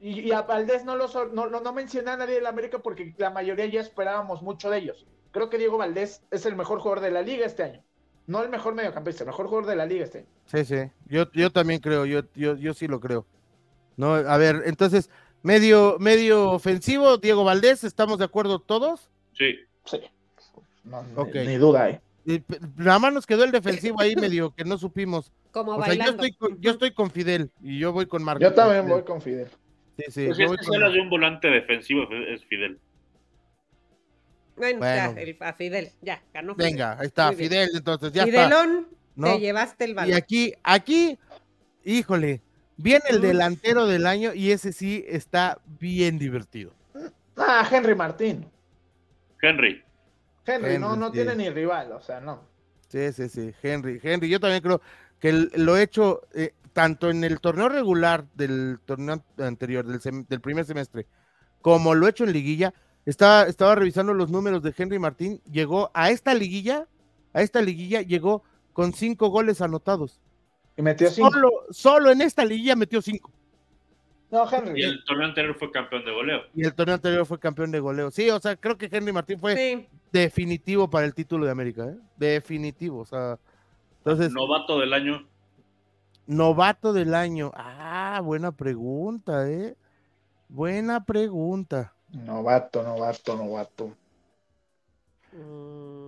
y, 0.00 0.32
a 0.32 0.42
Valdés 0.42 0.84
no, 0.84 0.96
lo, 0.96 1.08
no, 1.32 1.48
no, 1.48 1.72
menciona 1.72 2.14
a 2.14 2.16
nadie 2.16 2.34
de 2.34 2.40
la 2.40 2.48
América 2.48 2.80
porque 2.80 3.14
la 3.18 3.30
mayoría 3.30 3.66
ya 3.66 3.80
esperábamos 3.80 4.42
mucho 4.42 4.68
de 4.68 4.78
ellos. 4.78 5.06
Creo 5.30 5.48
que 5.48 5.58
Diego 5.58 5.78
Valdés 5.78 6.22
es 6.30 6.44
el 6.44 6.56
mejor 6.56 6.80
jugador 6.80 7.00
de 7.00 7.12
la 7.12 7.22
liga 7.22 7.46
este 7.46 7.62
año. 7.62 7.84
No 8.26 8.42
el 8.42 8.50
mejor 8.50 8.74
mediocampista, 8.74 9.22
el 9.22 9.28
mejor 9.28 9.46
jugador 9.46 9.68
de 9.68 9.76
la 9.76 9.86
liga 9.86 10.04
este 10.04 10.18
año. 10.18 10.28
Sí, 10.46 10.64
sí. 10.64 10.90
Yo, 11.06 11.30
yo 11.32 11.50
también 11.50 11.80
creo, 11.80 12.04
yo, 12.04 12.22
yo, 12.34 12.56
yo 12.56 12.74
sí 12.74 12.88
lo 12.88 13.00
creo. 13.00 13.26
No, 13.96 14.14
a 14.14 14.36
ver, 14.38 14.62
entonces, 14.66 15.08
medio, 15.42 15.96
medio 15.98 16.50
ofensivo, 16.50 17.18
Diego 17.18 17.44
Valdés, 17.44 17.84
¿estamos 17.84 18.18
de 18.18 18.24
acuerdo 18.24 18.58
todos? 18.58 19.08
Sí. 19.34 19.56
Sí. 19.84 20.00
ni, 21.34 21.56
duda, 21.56 21.90
¿eh? 21.90 22.00
Nada 22.76 22.98
más 22.98 23.12
nos 23.12 23.26
quedó 23.26 23.44
el 23.44 23.50
defensivo 23.50 24.00
ahí 24.00 24.14
medio 24.16 24.54
que 24.54 24.64
no 24.64 24.78
supimos. 24.78 25.32
Como 25.50 25.76
o 25.76 25.84
sea, 25.84 25.94
yo 25.94 26.10
estoy, 26.10 26.32
con, 26.32 26.60
yo 26.60 26.70
estoy 26.70 26.92
con 26.92 27.10
Fidel 27.10 27.50
y 27.60 27.78
yo 27.78 27.92
voy 27.92 28.06
con 28.06 28.22
Marco. 28.22 28.42
Yo 28.42 28.54
también 28.54 28.88
voy 28.88 29.02
con 29.02 29.20
Fidel. 29.20 29.48
Sí, 29.98 30.04
sí. 30.08 30.26
Pues 30.26 30.38
es 30.38 30.68
que 30.70 30.78
de 30.78 31.00
un 31.00 31.10
volante 31.10 31.48
defensivo 31.48 32.08
es 32.10 32.44
Fidel. 32.46 32.78
Bueno, 34.56 34.80
ya, 34.80 35.14
a 35.40 35.52
Fidel, 35.54 35.90
ya, 36.00 36.22
ganó 36.32 36.54
Fidel. 36.54 36.72
Venga, 36.72 36.96
ahí 36.98 37.06
está, 37.06 37.32
Fidel, 37.32 37.70
entonces 37.74 38.12
ya 38.12 38.24
Fidelón, 38.24 38.86
te 39.20 39.40
llevaste 39.40 39.84
el 39.84 39.94
balón. 39.94 40.10
Y 40.10 40.14
aquí, 40.14 40.52
aquí, 40.62 41.18
híjole, 41.84 42.42
viene 42.76 43.04
el 43.08 43.20
delantero 43.20 43.86
del 43.86 44.06
año 44.06 44.34
y 44.34 44.50
ese 44.50 44.72
sí 44.72 45.04
está 45.08 45.58
bien 45.80 46.18
divertido. 46.18 46.74
Ah, 47.36 47.66
Henry 47.70 47.94
Martín. 47.94 48.46
Henry. 49.40 49.82
Henry, 50.44 50.78
no, 50.78 50.96
no 50.96 51.10
tiene 51.10 51.36
ni 51.36 51.50
rival, 51.50 51.92
o 51.92 52.00
sea, 52.00 52.20
no. 52.20 52.40
Sí, 52.88 53.12
sí, 53.12 53.28
sí, 53.28 53.52
Henry, 53.62 54.00
Henry, 54.02 54.28
yo 54.28 54.40
también 54.40 54.62
creo 54.62 54.80
que 55.18 55.32
lo 55.32 55.76
he 55.76 55.82
hecho 55.82 56.22
eh, 56.34 56.52
tanto 56.72 57.10
en 57.10 57.24
el 57.24 57.40
torneo 57.40 57.68
regular 57.68 58.26
del 58.34 58.80
torneo 58.84 59.22
anterior, 59.38 59.86
del, 59.86 60.26
del 60.26 60.40
primer 60.40 60.64
semestre, 60.64 61.06
como 61.60 61.94
lo 61.94 62.06
he 62.06 62.10
hecho 62.10 62.24
en 62.24 62.32
liguilla, 62.32 62.74
estaba, 63.06 63.44
estaba 63.44 63.74
revisando 63.74 64.14
los 64.14 64.30
números 64.30 64.62
de 64.62 64.74
Henry 64.76 64.98
Martín, 64.98 65.40
llegó 65.50 65.90
a 65.94 66.10
esta 66.10 66.34
liguilla, 66.34 66.86
a 67.32 67.42
esta 67.42 67.62
liguilla 67.62 68.02
llegó 68.02 68.42
con 68.72 68.92
cinco 68.92 69.28
goles 69.28 69.60
anotados. 69.60 70.20
Y 70.76 70.82
metió 70.82 71.10
cinco. 71.10 71.30
Solo, 71.30 71.50
solo 71.70 72.10
en 72.10 72.22
esta 72.22 72.44
liguilla 72.44 72.76
metió 72.76 73.02
cinco. 73.02 73.30
No, 74.32 74.50
Henry. 74.50 74.80
Y 74.80 74.84
el 74.84 75.04
torneo 75.04 75.28
anterior 75.28 75.54
fue 75.58 75.70
campeón 75.70 76.06
de 76.06 76.10
goleo. 76.10 76.40
Y 76.54 76.64
el 76.64 76.74
torneo 76.74 76.94
anterior 76.94 77.26
fue 77.26 77.38
campeón 77.38 77.70
de 77.70 77.80
goleo. 77.80 78.10
Sí, 78.10 78.30
o 78.30 78.40
sea, 78.40 78.56
creo 78.56 78.78
que 78.78 78.88
Henry 78.90 79.12
Martín 79.12 79.38
fue 79.38 79.90
definitivo 80.10 80.88
para 80.88 81.04
el 81.04 81.14
título 81.14 81.44
de 81.44 81.52
América, 81.52 81.84
¿eh? 81.84 81.98
Definitivo, 82.16 83.00
o 83.00 83.04
sea. 83.04 83.38
Entonces. 83.98 84.32
Novato 84.32 84.80
del 84.80 84.94
año. 84.94 85.28
Novato 86.26 86.94
del 86.94 87.14
año. 87.14 87.52
Ah, 87.54 88.22
buena 88.24 88.52
pregunta, 88.52 89.50
¿eh? 89.50 89.76
Buena 90.48 91.04
pregunta. 91.04 91.92
Novato, 92.10 92.82
novato, 92.82 93.36
novato. 93.36 93.94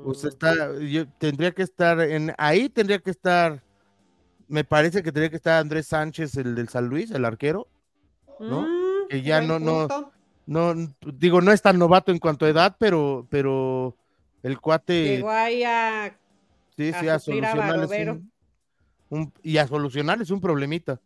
Pues 0.02 0.24
está, 0.24 0.78
yo 0.78 1.06
tendría 1.18 1.52
que 1.52 1.62
estar 1.62 2.00
en 2.00 2.34
ahí 2.38 2.68
tendría 2.68 2.98
que 2.98 3.10
estar, 3.10 3.62
me 4.48 4.64
parece 4.64 5.02
que 5.02 5.12
tendría 5.12 5.30
que 5.30 5.36
estar 5.36 5.60
Andrés 5.60 5.86
Sánchez, 5.86 6.36
el 6.36 6.54
del 6.54 6.68
San 6.68 6.88
Luis, 6.88 7.10
el 7.10 7.24
arquero, 7.24 7.68
¿no? 8.40 8.62
Mm, 8.62 9.08
que 9.08 9.22
ya 9.22 9.40
no, 9.40 9.58
no, 9.58 9.88
no, 10.46 10.74
digo, 11.18 11.40
no 11.40 11.52
es 11.52 11.62
tan 11.62 11.78
novato 11.78 12.12
en 12.12 12.18
cuanto 12.18 12.44
a 12.44 12.50
edad, 12.50 12.76
pero, 12.78 13.26
pero 13.30 13.96
el 14.42 14.60
cuate. 14.60 15.04
Llegó 15.16 15.30
ahí 15.30 15.64
a, 15.64 16.16
sí, 16.76 16.92
sí, 16.92 17.08
a, 17.08 17.18
solucionar 17.18 17.88
y 19.42 19.58
a 19.58 19.66
solucionar 19.66 20.20
es 20.20 20.30
un 20.30 20.40
problemita. 20.40 21.00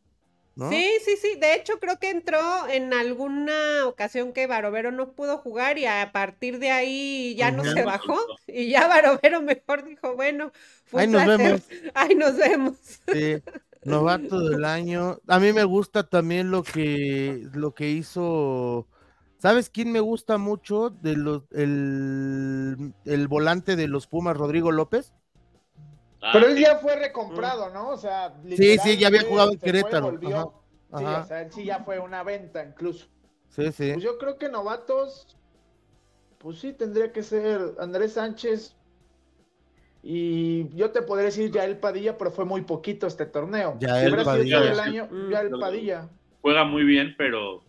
Sí, 0.71 0.91
sí, 1.05 1.17
sí. 1.17 1.37
De 1.39 1.55
hecho, 1.55 1.79
creo 1.79 2.01
que 2.01 2.11
entró 2.11 2.69
en 2.69 2.93
alguna 2.93 3.87
ocasión 3.87 4.33
que 4.33 4.49
Barovero 4.49 4.91
no 4.91 5.13
pudo 5.13 5.39
jugar 5.39 5.79
y 5.79 5.87
a 5.87 6.11
partir 6.13 6.59
de 6.59 6.73
ahí 6.73 7.37
ya 7.37 7.53
no 7.53 7.65
se 7.65 7.85
bajó. 7.85 8.19
Y 8.49 8.71
ya 8.71 8.89
Barovero 8.89 9.41
mejor 9.41 9.85
dijo, 9.85 10.17
bueno, 10.17 10.51
fue 10.85 11.03
Ahí 11.03 11.09
nos 11.09 11.27
vemos. 11.27 11.61
Ahí 11.95 12.15
nos 12.17 12.37
vemos. 12.37 12.77
Sí, 13.13 13.41
novato 13.89 14.49
del 14.49 14.65
año. 14.65 15.19
A 15.27 15.39
mí 15.39 15.53
me 15.53 15.65
gusta 15.65 16.09
también 16.09 16.51
lo 16.51 16.63
que, 16.63 17.49
lo 17.55 17.75
que 17.75 17.91
hizo. 17.91 18.87
¿Sabes 19.39 19.71
quién 19.71 19.93
me 19.93 20.01
gusta 20.01 20.39
mucho? 20.39 20.91
De 20.91 21.17
los, 21.17 21.43
el, 21.53 22.93
el 23.05 23.29
volante 23.29 23.77
de 23.77 23.89
los 23.89 24.07
Pumas, 24.07 24.37
Rodrigo 24.37 24.73
López. 24.73 25.15
Ah, 26.21 26.31
Pero 26.33 26.49
él 26.49 26.59
ya 26.59 26.79
fue 26.79 26.97
recomprado, 26.97 27.71
¿no? 27.71 27.91
O 27.91 27.97
sea, 27.97 28.35
sí, 28.49 28.79
sí, 28.79 28.97
ya 28.97 29.09
había 29.09 29.23
jugado 29.23 29.53
en 29.53 29.59
Querétaro. 29.59 30.19
Sí, 30.21 30.27
o 30.91 31.25
sea, 31.25 31.43
él 31.43 31.53
sí 31.53 31.65
ya 31.65 31.85
fue 31.85 31.99
una 31.99 32.23
venta 32.23 32.65
incluso. 32.65 33.07
Sí, 33.49 33.71
sí. 33.73 33.93
Pues 33.93 34.03
yo 34.03 34.19
creo 34.19 34.37
que 34.39 34.49
novatos, 34.49 35.37
pues 36.39 36.59
sí, 36.59 36.73
tendría 36.73 37.13
que 37.13 37.23
ser 37.23 37.75
Andrés 37.79 38.15
Sánchez. 38.15 38.75
Y 40.03 40.69
yo 40.77 40.91
te 40.91 41.03
podría 41.03 41.27
decir 41.27 41.51
ya 41.51 41.65
el 41.65 41.79
Padilla, 41.79 42.17
pero 42.17 42.31
fue 42.31 42.45
muy 42.45 42.63
poquito 42.63 43.07
este 43.07 43.27
torneo. 43.27 43.77
Ya 43.81 44.03
el 44.03 44.17
Padilla. 44.25 44.73
El 44.73 44.81
año, 44.81 45.09
ya 45.31 45.41
el 45.41 45.51
Padilla. 45.51 46.09
Juega 46.41 46.65
muy 46.65 46.85
bien, 46.85 47.15
pero 47.19 47.63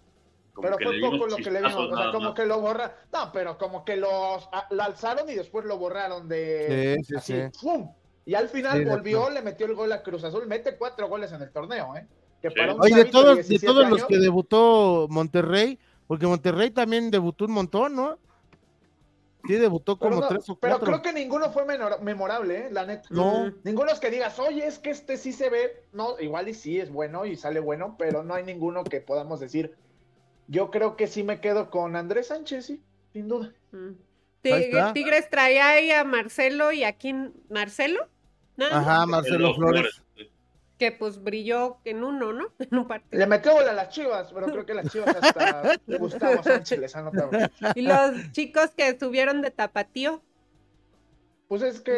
pero 0.61 0.77
fue 0.77 0.99
poco 0.99 1.27
lo 1.27 1.35
que 1.37 1.51
le 1.51 1.61
vimos, 1.61 1.91
o 1.91 1.97
sea, 1.97 2.11
como 2.11 2.33
que 2.33 2.45
lo 2.45 2.59
borra, 2.59 2.93
no, 3.13 3.31
pero 3.31 3.57
como 3.57 3.85
que 3.85 3.95
los 3.95 4.49
lo 4.71 4.83
alzaron 4.83 5.29
y 5.29 5.35
después 5.35 5.65
lo 5.65 5.77
borraron 5.77 6.27
de 6.27 6.97
sí, 7.03 7.15
sí, 7.19 7.21
sí. 7.21 7.59
¡pum! 7.61 7.89
Y 8.25 8.35
al 8.35 8.49
final 8.49 8.85
volvió, 8.85 9.29
le 9.29 9.41
metió 9.41 9.65
el 9.65 9.73
gol 9.73 9.91
a 9.91 10.03
Cruz 10.03 10.23
Azul, 10.23 10.45
mete 10.47 10.75
cuatro 10.77 11.07
goles 11.07 11.31
en 11.31 11.41
el 11.41 11.51
torneo, 11.51 11.95
¿eh? 11.95 12.05
Oye, 12.79 12.95
de 12.95 13.05
todos, 13.05 13.47
de, 13.47 13.59
todos 13.59 13.89
los 13.89 14.05
que 14.05 14.17
debutó 14.17 15.07
Monterrey, 15.09 15.77
porque 16.07 16.25
Monterrey 16.25 16.71
también 16.71 17.11
debutó 17.11 17.45
un 17.45 17.51
montón, 17.51 17.95
¿no? 17.95 18.17
Sí, 19.49 19.55
debutó 19.55 19.97
como 19.97 20.27
tres 20.27 20.47
o 20.47 20.55
cuatro. 20.59 20.79
Pero 20.79 20.79
creo 20.79 21.01
que 21.01 21.11
ninguno 21.11 21.51
fue 21.51 21.65
memorable, 21.65 22.67
¿eh? 22.67 22.69
La 22.69 22.85
neta. 22.85 23.07
No. 23.09 23.51
Ninguno 23.63 23.89
los 23.89 23.99
que 23.99 24.11
digas, 24.11 24.37
oye, 24.37 24.67
es 24.67 24.77
que 24.77 24.91
este 24.91 25.17
sí 25.17 25.33
se 25.33 25.49
ve, 25.49 25.85
no, 25.91 26.19
igual 26.19 26.49
y 26.49 26.53
sí 26.53 26.79
es 26.79 26.91
bueno 26.91 27.25
y 27.25 27.35
sale 27.35 27.59
bueno, 27.59 27.95
pero 27.97 28.21
no 28.21 28.35
hay 28.35 28.43
ninguno 28.43 28.83
que 28.83 29.01
podamos 29.01 29.39
decir. 29.39 29.75
Yo 30.47 30.69
creo 30.69 30.95
que 30.95 31.07
sí 31.07 31.23
me 31.23 31.41
quedo 31.41 31.71
con 31.71 31.95
Andrés 31.95 32.27
Sánchez, 32.27 32.67
sí, 32.67 32.83
sin 33.11 33.27
duda. 33.27 33.51
Mm. 33.71 33.93
Tigres 34.93 35.27
traía 35.31 35.69
ahí 35.69 35.89
a 35.89 36.03
Marcelo 36.03 36.71
y 36.71 36.83
aquí 36.83 37.15
Marcelo. 37.49 38.07
Ajá, 38.59 39.07
Marcelo 39.07 39.55
Flores. 39.55 40.03
Que 40.79 40.91
pues 40.91 41.21
brilló 41.21 41.77
en 41.83 42.03
uno, 42.03 42.33
¿no? 42.33 42.47
En 42.59 42.77
un 42.79 42.87
partido. 42.87 43.19
Le 43.19 43.27
metió 43.27 43.53
bola 43.53 43.71
a 43.71 43.75
las 43.75 43.89
chivas, 43.89 44.31
pero 44.33 44.47
creo 44.47 44.65
que 44.65 44.73
las 44.73 44.89
chivas 44.91 45.15
hasta 45.15 45.77
Gustavo 45.99 46.41
Sánchez 46.41 46.79
les 46.79 46.95
anotado. 46.95 47.29
Y 47.75 47.81
los 47.81 48.31
chicos 48.31 48.71
que 48.75 48.87
estuvieron 48.87 49.41
de 49.41 49.51
tapatío. 49.51 50.23
Pues 51.49 51.63
es 51.63 51.81
que, 51.81 51.91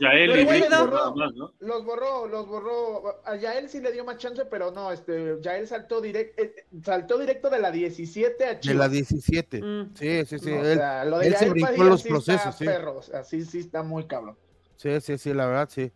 Yael 0.00 0.30
los, 0.70 0.86
borró, 0.86 1.14
los 1.58 1.84
borró, 1.84 2.28
los 2.28 2.46
borró. 2.46 3.20
A 3.24 3.34
Yael 3.34 3.68
sí 3.68 3.80
le 3.80 3.90
dio 3.90 4.04
más 4.04 4.16
chance, 4.18 4.44
pero 4.44 4.70
no, 4.70 4.92
este, 4.92 5.38
Yael 5.42 5.66
saltó 5.66 6.00
directo, 6.00 6.40
eh, 6.40 6.64
saltó 6.80 7.18
directo 7.18 7.50
de 7.50 7.58
la 7.58 7.72
17 7.72 8.44
a 8.44 8.60
Chivas. 8.60 8.76
De 8.76 8.78
la 8.78 8.88
17. 8.88 9.60
Mm. 9.60 9.94
Sí, 9.96 10.24
sí, 10.26 10.38
sí. 10.38 10.50
él, 10.52 10.60
o 10.60 10.74
sea, 10.74 11.04
lo 11.04 11.18
de 11.18 11.26
él 11.26 11.36
se 11.36 11.50
brincó 11.50 11.82
los 11.82 12.04
procesos, 12.04 12.54
sí. 12.54 12.64
Perro, 12.64 12.98
o 12.98 13.02
sea, 13.02 13.24
sí, 13.24 13.44
sí 13.44 13.58
está 13.58 13.82
muy 13.82 14.06
cabrón. 14.06 14.38
Sí, 14.76 15.00
sí, 15.00 15.18
sí, 15.18 15.34
la 15.34 15.46
verdad, 15.46 15.68
sí. 15.68 15.90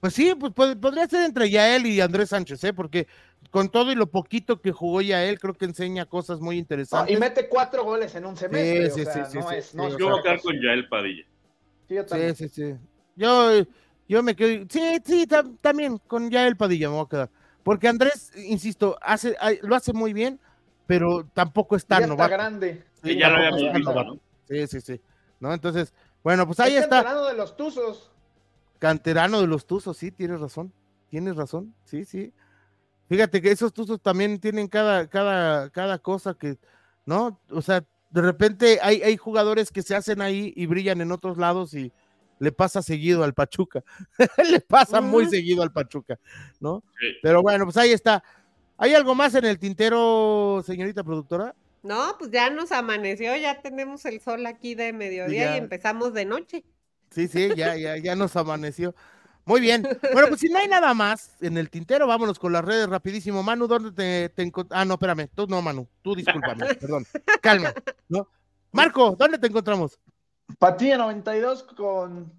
Pues 0.00 0.14
sí, 0.14 0.34
pues 0.34 0.76
podría 0.76 1.06
ser 1.06 1.24
entre 1.24 1.50
Yael 1.50 1.86
y 1.86 2.00
Andrés 2.00 2.30
Sánchez, 2.30 2.64
¿eh? 2.64 2.72
Porque 2.72 3.06
con 3.50 3.68
todo 3.68 3.92
y 3.92 3.94
lo 3.94 4.10
poquito 4.10 4.60
que 4.60 4.72
jugó 4.72 5.02
Yael, 5.02 5.38
creo 5.38 5.54
que 5.54 5.66
enseña 5.66 6.06
cosas 6.06 6.40
muy 6.40 6.56
interesantes. 6.56 7.14
y 7.14 7.20
mete 7.20 7.48
cuatro 7.48 7.84
goles 7.84 8.14
en 8.14 8.24
un 8.24 8.36
semestre. 8.36 8.90
Sí, 8.90 9.04
sí, 9.04 9.20
sí, 9.30 9.38
no 9.38 9.50
es, 9.50 9.74
no 9.74 9.98
Yo 9.98 10.08
voy 10.08 10.20
a 10.20 10.22
quedar 10.22 10.40
con 10.40 10.54
Yael 10.54 10.88
Padilla. 10.88 11.24
Sí, 11.86 11.94
yo 11.94 12.06
también. 12.06 12.34
Sí, 12.34 12.48
sí, 12.48 12.72
sí. 12.72 12.78
Yo, 13.16 13.50
yo 14.08 14.22
me 14.22 14.34
quedo. 14.34 14.64
Sí, 14.70 14.98
sí, 15.04 15.26
también 15.60 15.98
con 15.98 16.30
Yael 16.30 16.56
Padilla 16.56 16.88
me 16.88 16.94
voy 16.94 17.04
a 17.04 17.08
quedar. 17.08 17.30
Porque 17.62 17.88
Andrés, 17.88 18.32
insisto, 18.36 18.98
hace, 19.02 19.36
lo 19.60 19.76
hace 19.76 19.92
muy 19.92 20.14
bien, 20.14 20.40
pero 20.86 21.26
tampoco 21.34 21.76
es 21.76 21.84
tan 21.84 22.00
ya 22.00 22.06
está 22.06 22.28
grande. 22.28 22.84
Sí, 23.02 23.18
ya 23.18 23.28
lo 23.28 23.36
había 23.36 24.20
Sí, 24.48 24.66
sí, 24.66 24.80
sí. 24.80 25.00
¿No? 25.38 25.52
Entonces, 25.52 25.92
bueno, 26.22 26.46
pues 26.46 26.58
ahí 26.60 26.74
está. 26.74 27.02
Canterano 27.02 27.26
de 27.26 27.34
los 27.34 27.56
Tuzos. 27.56 28.09
Canterano 28.80 29.40
de 29.40 29.46
los 29.46 29.66
Tuzos, 29.66 29.96
sí, 29.98 30.10
tienes 30.10 30.40
razón. 30.40 30.72
Tienes 31.10 31.36
razón, 31.36 31.74
sí, 31.84 32.04
sí. 32.04 32.32
Fíjate 33.08 33.42
que 33.42 33.52
esos 33.52 33.72
Tuzos 33.72 34.00
también 34.00 34.40
tienen 34.40 34.68
cada, 34.68 35.06
cada, 35.08 35.70
cada 35.70 35.98
cosa 35.98 36.34
que, 36.34 36.58
¿no? 37.04 37.38
O 37.50 37.62
sea, 37.62 37.84
de 38.10 38.22
repente 38.22 38.78
hay, 38.82 39.02
hay 39.02 39.16
jugadores 39.16 39.70
que 39.70 39.82
se 39.82 39.94
hacen 39.94 40.22
ahí 40.22 40.52
y 40.56 40.66
brillan 40.66 41.00
en 41.00 41.12
otros 41.12 41.36
lados 41.36 41.74
y 41.74 41.92
le 42.38 42.52
pasa 42.52 42.80
seguido 42.80 43.22
al 43.22 43.34
Pachuca. 43.34 43.84
le 44.50 44.60
pasa 44.60 45.00
muy 45.00 45.26
seguido 45.26 45.62
al 45.62 45.72
Pachuca, 45.72 46.18
¿no? 46.58 46.82
Pero 47.22 47.42
bueno, 47.42 47.64
pues 47.64 47.76
ahí 47.76 47.90
está. 47.90 48.24
¿Hay 48.78 48.94
algo 48.94 49.14
más 49.14 49.34
en 49.34 49.44
el 49.44 49.58
tintero, 49.58 50.62
señorita 50.64 51.04
productora? 51.04 51.54
No, 51.82 52.16
pues 52.18 52.30
ya 52.30 52.48
nos 52.48 52.72
amaneció, 52.72 53.36
ya 53.36 53.60
tenemos 53.60 54.06
el 54.06 54.20
sol 54.20 54.46
aquí 54.46 54.74
de 54.74 54.94
mediodía 54.94 55.54
y 55.54 55.58
empezamos 55.58 56.14
de 56.14 56.24
noche. 56.24 56.64
Sí, 57.10 57.28
sí, 57.28 57.50
ya, 57.56 57.76
ya, 57.76 57.96
ya 57.96 58.14
nos 58.14 58.36
amaneció. 58.36 58.94
Muy 59.44 59.60
bien. 59.60 59.82
Bueno, 60.12 60.28
pues 60.28 60.40
si 60.40 60.48
no 60.48 60.58
hay 60.58 60.68
nada 60.68 60.94
más 60.94 61.36
en 61.40 61.58
el 61.58 61.70
tintero, 61.70 62.06
vámonos 62.06 62.38
con 62.38 62.52
las 62.52 62.64
redes 62.64 62.88
rapidísimo. 62.88 63.42
Manu, 63.42 63.66
¿dónde 63.66 63.90
te, 63.90 64.28
te 64.28 64.52
Ah, 64.70 64.84
no, 64.84 64.94
espérame. 64.94 65.28
Tú 65.34 65.46
no, 65.48 65.60
Manu. 65.60 65.88
Tú 66.02 66.14
discúlpame, 66.14 66.74
perdón. 66.80 67.04
Calma. 67.40 67.72
¿no? 68.08 68.28
Marco, 68.72 69.16
¿dónde 69.18 69.38
te 69.38 69.48
encontramos? 69.48 69.98
Patilla 70.58 70.98
92 70.98 71.64
con 71.64 72.32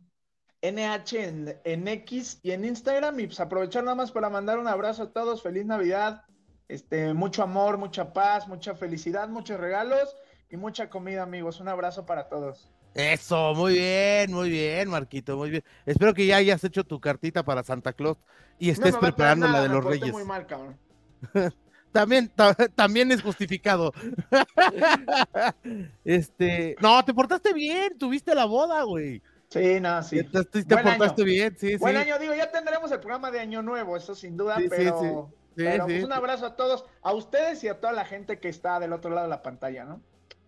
NH 0.61 1.14
en, 1.23 1.60
en, 1.64 1.88
X 1.88 2.39
y 2.43 2.52
en 2.52 2.65
Instagram. 2.65 3.19
Y 3.19 3.27
pues 3.27 3.39
aprovechar 3.39 3.84
nada 3.84 3.95
más 3.95 4.11
para 4.11 4.30
mandar 4.30 4.60
un 4.60 4.68
abrazo 4.68 5.03
a 5.03 5.11
todos. 5.11 5.41
Feliz 5.41 5.65
Navidad. 5.65 6.23
Este, 6.69 7.14
mucho 7.14 7.43
amor, 7.43 7.77
mucha 7.77 8.14
paz, 8.14 8.48
mucha 8.48 8.76
felicidad, 8.76 9.27
muchos 9.27 9.60
regalos 9.60 10.15
y 10.49 10.56
mucha 10.56 10.89
comida, 10.89 11.23
amigos. 11.23 11.60
Un 11.60 11.68
abrazo 11.68 12.06
para 12.06 12.30
todos. 12.30 12.72
Eso, 12.93 13.53
muy 13.55 13.73
bien, 13.73 14.34
muy 14.34 14.49
bien, 14.49 14.89
Marquito, 14.89 15.38
muy 15.38 15.49
bien. 15.49 15.63
Espero 15.85 16.13
que 16.13 16.26
ya 16.26 16.38
hayas 16.38 16.63
hecho 16.63 16.84
tu 16.84 16.99
cartita 16.99 17.43
para 17.43 17.63
Santa 17.63 17.93
Claus 17.93 18.18
y 18.59 18.69
estés 18.69 18.97
preparando 18.97 19.47
la 19.47 19.61
de 19.61 19.69
los 19.69 19.84
Reyes. 19.84 20.11
Muy 20.11 20.26
mal, 20.26 20.45
cabrón. 20.45 20.77
también, 21.91 22.31
también 22.76 23.11
es 23.11 23.22
justificado. 23.22 23.93
este, 26.05 26.76
no, 26.81 27.03
te 27.05 27.13
portaste 27.13 27.53
bien, 27.53 27.97
tuviste 27.97 28.35
la 28.35 28.45
boda, 28.45 28.84
güey. 28.84 29.22
Sí, 29.47 29.80
no, 29.80 30.03
sí. 30.03 30.23
Te, 30.23 30.77
portaste 30.77 31.23
bien, 31.23 31.55
sí, 31.57 31.77
Buen 31.77 31.95
año, 31.95 32.19
digo, 32.19 32.34
ya 32.34 32.51
tendremos 32.51 32.91
el 32.91 32.99
programa 32.99 33.31
de 33.31 33.39
Año 33.39 33.61
Nuevo, 33.61 33.95
eso 33.95 34.15
sin 34.15 34.35
duda, 34.35 34.57
pero, 34.69 35.30
pero 35.55 35.85
pues, 35.85 36.03
un 36.03 36.13
abrazo 36.13 36.45
a 36.45 36.55
todos, 36.55 36.85
a 37.01 37.13
ustedes 37.13 37.63
y 37.63 37.69
a 37.69 37.80
toda 37.80 37.93
la 37.93 38.05
gente 38.05 38.39
que 38.39 38.49
está 38.49 38.80
del 38.80 38.93
otro 38.93 39.11
lado 39.11 39.27
de 39.27 39.30
la 39.30 39.41
pantalla, 39.41 39.85
¿no? 39.85 40.01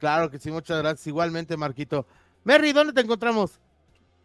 Claro 0.03 0.29
que 0.29 0.37
sí, 0.37 0.51
muchas 0.51 0.79
gracias. 0.79 1.07
Igualmente, 1.07 1.55
Marquito. 1.55 2.05
Merry, 2.43 2.73
¿dónde 2.73 2.93
te 2.93 3.01
encontramos? 3.01 3.59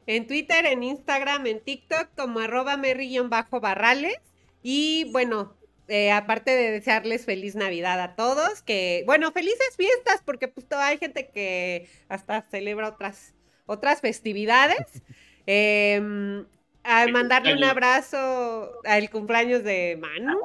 En 0.06 0.26
Twitter, 0.26 0.66
en 0.66 0.82
Instagram, 0.82 1.46
en 1.46 1.60
TikTok, 1.60 2.08
como 2.16 2.40
arroba 2.40 2.76
Merry-Barrales. 2.76 4.18
Y 4.62 5.10
bueno, 5.12 5.54
eh, 5.86 6.10
aparte 6.10 6.50
de 6.50 6.70
desearles 6.70 7.24
feliz 7.24 7.54
Navidad 7.54 8.00
a 8.00 8.16
todos, 8.16 8.62
que, 8.62 9.04
bueno, 9.06 9.32
felices 9.32 9.76
fiestas, 9.76 10.22
porque 10.24 10.48
pues 10.48 10.66
hay 10.72 10.98
gente 10.98 11.28
que 11.28 11.88
hasta 12.08 12.42
celebra 12.42 12.88
otras, 12.88 13.34
otras 13.66 14.00
festividades. 14.00 15.02
Em, 15.50 16.44
al 16.82 17.10
mandarle 17.10 17.54
un 17.54 17.64
abrazo 17.64 18.70
al 18.84 19.08
cumpleaños 19.08 19.64
de 19.64 19.98
Manu. 19.98 20.38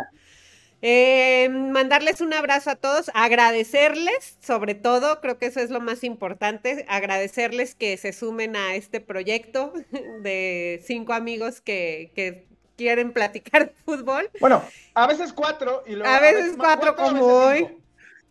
Eh, 0.85 1.47
mandarles 1.47 2.19
un 2.19 2.33
abrazo 2.33 2.69
a 2.69 2.75
todos, 2.75 3.09
agradecerles, 3.13 4.37
sobre 4.41 4.75
todo, 4.75 5.21
creo 5.21 5.37
que 5.37 5.45
eso 5.45 5.61
es 5.61 5.69
lo 5.69 5.79
más 5.79 6.03
importante, 6.03 6.85
agradecerles 6.89 7.73
que 7.73 7.95
se 7.95 8.11
sumen 8.11 8.57
a 8.57 8.75
este 8.75 8.99
proyecto 8.99 9.71
de 10.23 10.83
cinco 10.85 11.13
amigos 11.13 11.61
que, 11.61 12.45
quieren 12.75 13.13
platicar 13.13 13.67
de 13.67 13.75
fútbol. 13.85 14.29
Bueno, 14.41 14.61
a 14.95 15.07
veces 15.07 15.31
cuatro 15.31 15.83
y 15.85 15.93
luego 15.93 16.11
a 16.11 16.19
veces, 16.19 16.55
cuatro, 16.57 16.95
como 16.95 17.23
hoy. 17.23 17.67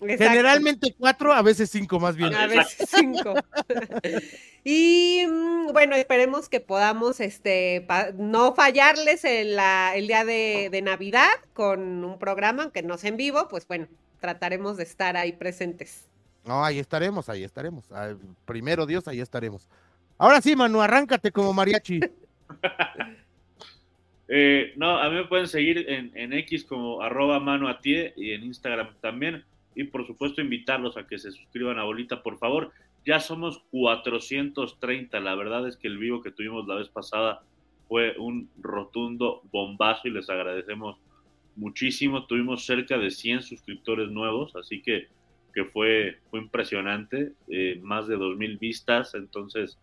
Generalmente 0.07 0.95
cuatro, 0.99 1.33
a 1.33 1.43
veces 1.43 1.71
cinco 1.71 2.01
más 2.01 2.17
bien. 2.17 2.35
A 2.35 2.47
veces 2.47 2.89
cinco. 2.91 3.35
Y 4.65 5.25
mm, 5.29 5.73
bueno, 5.73 5.97
esperemos 5.97 6.49
que 6.49 6.61
podamos 6.61 7.21
este, 7.21 7.87
no 8.17 8.55
fallarles 8.55 9.25
el, 9.25 9.59
el 9.95 10.07
día 10.07 10.25
de, 10.25 10.81
Navidad 10.83 11.31
con 11.53 12.05
un 12.05 12.19
programa, 12.19 12.65
aunque 12.65 12.83
no 12.83 12.97
sea 12.97 13.11
en 13.11 13.17
vivo, 13.17 13.49
pues 13.49 13.67
bueno, 13.67 13.89
trataremos 14.21 14.77
de 14.77 14.85
estar 14.85 15.17
ahí 15.17 15.33
presentes. 15.33 16.09
No, 16.45 16.65
ahí 16.65 16.79
estaremos, 16.79 17.29
ahí 17.29 17.45
estaremos. 17.45 17.91
Ah, 17.93 18.15
primero 18.45 18.87
Dios, 18.87 19.07
ahí 19.09 19.21
estaremos. 19.21 19.69
Ahora 20.19 20.41
sí, 20.41 20.55
Manu, 20.55 20.81
arráncate 20.81 21.33
como 21.33 21.53
mariachi. 21.53 22.01
Eh, 24.35 24.73
no, 24.77 24.97
a 24.97 25.11
mí 25.11 25.17
me 25.17 25.25
pueden 25.27 25.47
seguir 25.47 25.91
en, 25.91 26.11
en 26.15 26.33
X 26.33 26.65
como 26.65 27.03
arroba 27.03 27.39
mano 27.39 27.69
a 27.69 27.81
tie 27.81 28.15
y 28.17 28.33
en 28.33 28.45
Instagram 28.45 28.95
también. 29.03 29.45
Y 29.75 29.85
por 29.85 30.07
supuesto 30.07 30.41
invitarlos 30.41 30.97
a 30.97 31.07
que 31.07 31.19
se 31.19 31.31
suscriban 31.31 31.79
a 31.79 31.85
Bolita, 31.85 32.23
por 32.23 32.39
favor. 32.39 32.73
Ya 33.05 33.21
somos 33.21 33.63
430. 33.71 35.19
La 35.21 35.35
verdad 35.35 35.67
es 35.67 35.77
que 35.77 35.89
el 35.89 35.99
vivo 35.99 36.23
que 36.23 36.31
tuvimos 36.31 36.67
la 36.67 36.77
vez 36.77 36.89
pasada 36.89 37.43
fue 37.89 38.15
un 38.19 38.49
rotundo 38.61 39.43
bombazo 39.51 40.09
y 40.09 40.11
les 40.11 40.31
agradecemos 40.31 40.99
muchísimo. 41.57 42.27
Tuvimos 42.27 42.65
cerca 42.65 42.99
de 42.99 43.11
100 43.11 43.43
suscriptores 43.43 44.09
nuevos, 44.11 44.55
así 44.57 44.83
que, 44.83 45.09
que 45.55 45.65
fue, 45.65 46.19
fue 46.31 46.41
impresionante. 46.41 47.33
Eh, 47.49 47.81
más 47.83 48.07
de 48.07 48.17
2.000 48.17 48.59
vistas. 48.59 49.15
Entonces, 49.15 49.79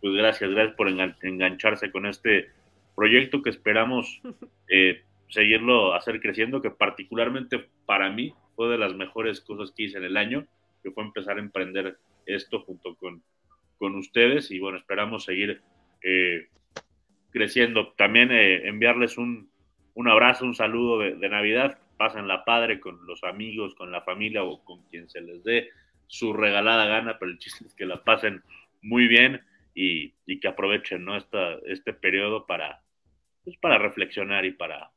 pues 0.00 0.14
gracias, 0.14 0.50
gracias 0.50 0.76
por 0.76 0.88
engancharse 0.88 1.90
con 1.90 2.06
este 2.06 2.50
proyecto 2.94 3.42
que 3.42 3.50
esperamos 3.50 4.20
eh, 4.70 5.02
seguirlo 5.28 5.94
hacer 5.94 6.20
creciendo, 6.20 6.60
que 6.60 6.70
particularmente 6.70 7.68
para 7.86 8.10
mí 8.10 8.34
fue 8.60 8.68
de 8.68 8.76
las 8.76 8.94
mejores 8.94 9.40
cosas 9.40 9.72
que 9.74 9.84
hice 9.84 9.96
en 9.96 10.04
el 10.04 10.18
año, 10.18 10.46
que 10.82 10.90
fue 10.90 11.02
empezar 11.02 11.38
a 11.38 11.40
emprender 11.40 11.96
esto 12.26 12.60
junto 12.60 12.94
con, 12.94 13.22
con 13.78 13.94
ustedes 13.94 14.50
y 14.50 14.58
bueno, 14.58 14.76
esperamos 14.76 15.24
seguir 15.24 15.62
eh, 16.02 16.48
creciendo. 17.30 17.94
También 17.94 18.30
eh, 18.30 18.68
enviarles 18.68 19.16
un, 19.16 19.48
un, 19.94 20.08
abrazo, 20.10 20.44
un 20.44 20.54
saludo 20.54 20.98
de, 20.98 21.28
Navidad. 21.30 21.78
Pasen 21.96 22.28
la 22.28 22.44
padre 22.44 22.80
con 22.80 23.06
los 23.06 23.24
amigos, 23.24 23.74
con 23.74 23.90
la 23.90 24.02
familia 24.02 24.44
o 24.44 24.62
con 24.62 24.82
quien 24.90 25.08
se 25.08 25.22
les 25.22 25.42
dé 25.42 25.70
su 26.06 26.34
regalada 26.34 26.84
gana, 26.84 27.18
pero 27.18 27.30
el 27.30 27.38
chiste 27.38 27.64
es 27.66 27.74
que 27.74 27.86
la 27.86 28.04
pasen 28.04 28.42
muy 28.82 29.08
bien 29.08 29.40
y, 29.74 30.12
y 30.26 30.38
que 30.38 30.48
aprovechen 30.48 31.02
¿no? 31.02 31.16
Esta, 31.16 31.54
este 31.64 31.94
periodo 31.94 32.44
para, 32.44 32.82
pues, 33.42 33.56
para 33.56 33.78
reflexionar 33.78 34.44
y 34.44 34.52
para, 34.52 34.90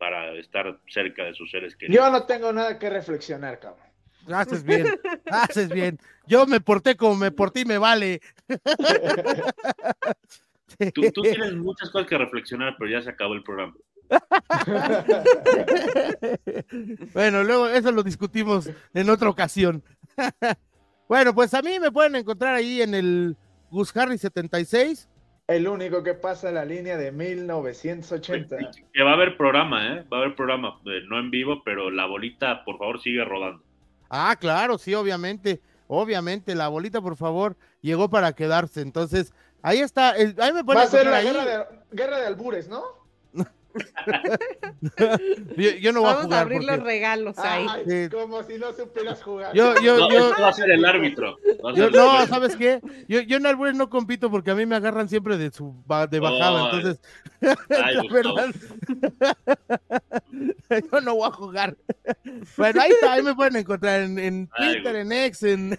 para 0.00 0.32
estar 0.32 0.80
cerca 0.88 1.24
de 1.24 1.34
sus 1.34 1.50
seres 1.50 1.76
queridos. 1.76 2.02
Yo 2.02 2.10
no 2.10 2.24
tengo 2.24 2.54
nada 2.54 2.78
que 2.78 2.88
reflexionar, 2.88 3.60
cabrón. 3.60 3.84
Haces 4.32 4.64
bien, 4.64 4.86
haces 5.30 5.68
bien. 5.68 5.98
Yo 6.26 6.46
me 6.46 6.60
porté 6.60 6.96
como 6.96 7.16
me 7.16 7.30
porté 7.30 7.60
y 7.60 7.66
me 7.66 7.76
vale. 7.76 8.22
Tú, 10.94 11.02
tienes 11.22 11.52
muchas 11.54 11.90
cosas 11.90 12.08
que 12.08 12.16
reflexionar, 12.16 12.76
pero 12.78 12.90
ya 12.90 13.02
se 13.02 13.10
acabó 13.10 13.34
el 13.34 13.42
programa. 13.42 13.74
bueno, 17.12 17.44
luego 17.44 17.68
eso 17.68 17.92
lo 17.92 18.02
discutimos 18.02 18.70
en 18.94 19.10
otra 19.10 19.28
ocasión. 19.28 19.84
bueno, 21.08 21.34
pues 21.34 21.52
a 21.52 21.60
mí 21.60 21.78
me 21.78 21.92
pueden 21.92 22.16
encontrar 22.16 22.54
ahí 22.54 22.80
en 22.80 22.94
el 22.94 23.36
Gus 23.70 23.94
Harry 23.94 24.16
76. 24.16 25.10
El 25.50 25.66
único 25.66 26.04
que 26.04 26.14
pasa 26.14 26.52
la 26.52 26.64
línea 26.64 26.96
de 26.96 27.10
1980. 27.10 28.56
Que 28.92 29.02
va 29.02 29.10
a 29.10 29.14
haber 29.14 29.36
programa, 29.36 29.84
¿eh? 29.84 30.04
Va 30.04 30.18
a 30.18 30.20
haber 30.20 30.36
programa, 30.36 30.78
eh, 30.86 31.00
no 31.08 31.18
en 31.18 31.32
vivo, 31.32 31.62
pero 31.64 31.90
la 31.90 32.06
bolita, 32.06 32.64
por 32.64 32.78
favor, 32.78 33.02
sigue 33.02 33.24
rodando. 33.24 33.60
Ah, 34.08 34.36
claro, 34.38 34.78
sí, 34.78 34.94
obviamente, 34.94 35.60
obviamente, 35.88 36.54
la 36.54 36.68
bolita, 36.68 37.00
por 37.00 37.16
favor, 37.16 37.56
llegó 37.80 38.08
para 38.08 38.32
quedarse. 38.32 38.80
Entonces, 38.80 39.34
ahí 39.60 39.80
está, 39.80 40.10
ahí 40.12 40.52
me 40.54 40.62
Va 40.62 40.82
a 40.82 40.86
ser 40.86 41.08
la 41.08 41.20
guerra 41.20 41.44
de, 41.44 41.64
guerra 41.90 42.20
de 42.20 42.26
albures, 42.28 42.68
¿no? 42.68 42.99
yo, 45.80 45.92
no 45.92 46.00
voy 46.00 46.10
Vamos 46.10 46.20
a 46.20 46.24
jugar. 46.24 46.38
a 46.38 46.40
abrir 46.40 46.64
los 46.64 46.80
regalos 46.80 47.38
ahí. 47.38 48.08
Como 48.10 48.42
si 48.42 48.58
no 48.58 48.72
supieras 48.72 49.22
jugar. 49.22 49.54
Yo, 49.54 49.74
yo, 49.80 50.10
yo, 50.10 50.32
va 50.40 50.48
a 50.48 50.52
ser 50.52 50.70
el 50.70 50.84
árbitro. 50.84 51.36
no, 51.62 52.26
¿sabes 52.26 52.56
qué? 52.56 52.80
Yo, 53.08 53.20
yo 53.20 53.36
en 53.36 53.46
albures 53.46 53.76
no 53.76 53.88
compito 53.88 54.30
porque 54.30 54.50
a 54.50 54.54
mí 54.54 54.66
me 54.66 54.76
agarran 54.76 55.08
siempre 55.08 55.36
de 55.36 55.50
su 55.50 55.74
de 56.10 56.20
bajada, 56.20 56.70
entonces. 56.70 57.00
la 57.68 58.02
verdad. 58.10 58.54
yo 60.92 61.00
no 61.00 61.14
voy 61.14 61.28
a 61.28 61.32
jugar. 61.32 61.76
Bueno, 62.56 62.80
ahí 62.80 62.90
está, 62.90 63.12
ahí 63.12 63.22
me 63.22 63.34
pueden 63.34 63.56
encontrar 63.56 64.02
en, 64.02 64.48
Twitter, 64.48 64.96
en 64.96 65.12
X, 65.12 65.42
en, 65.44 65.78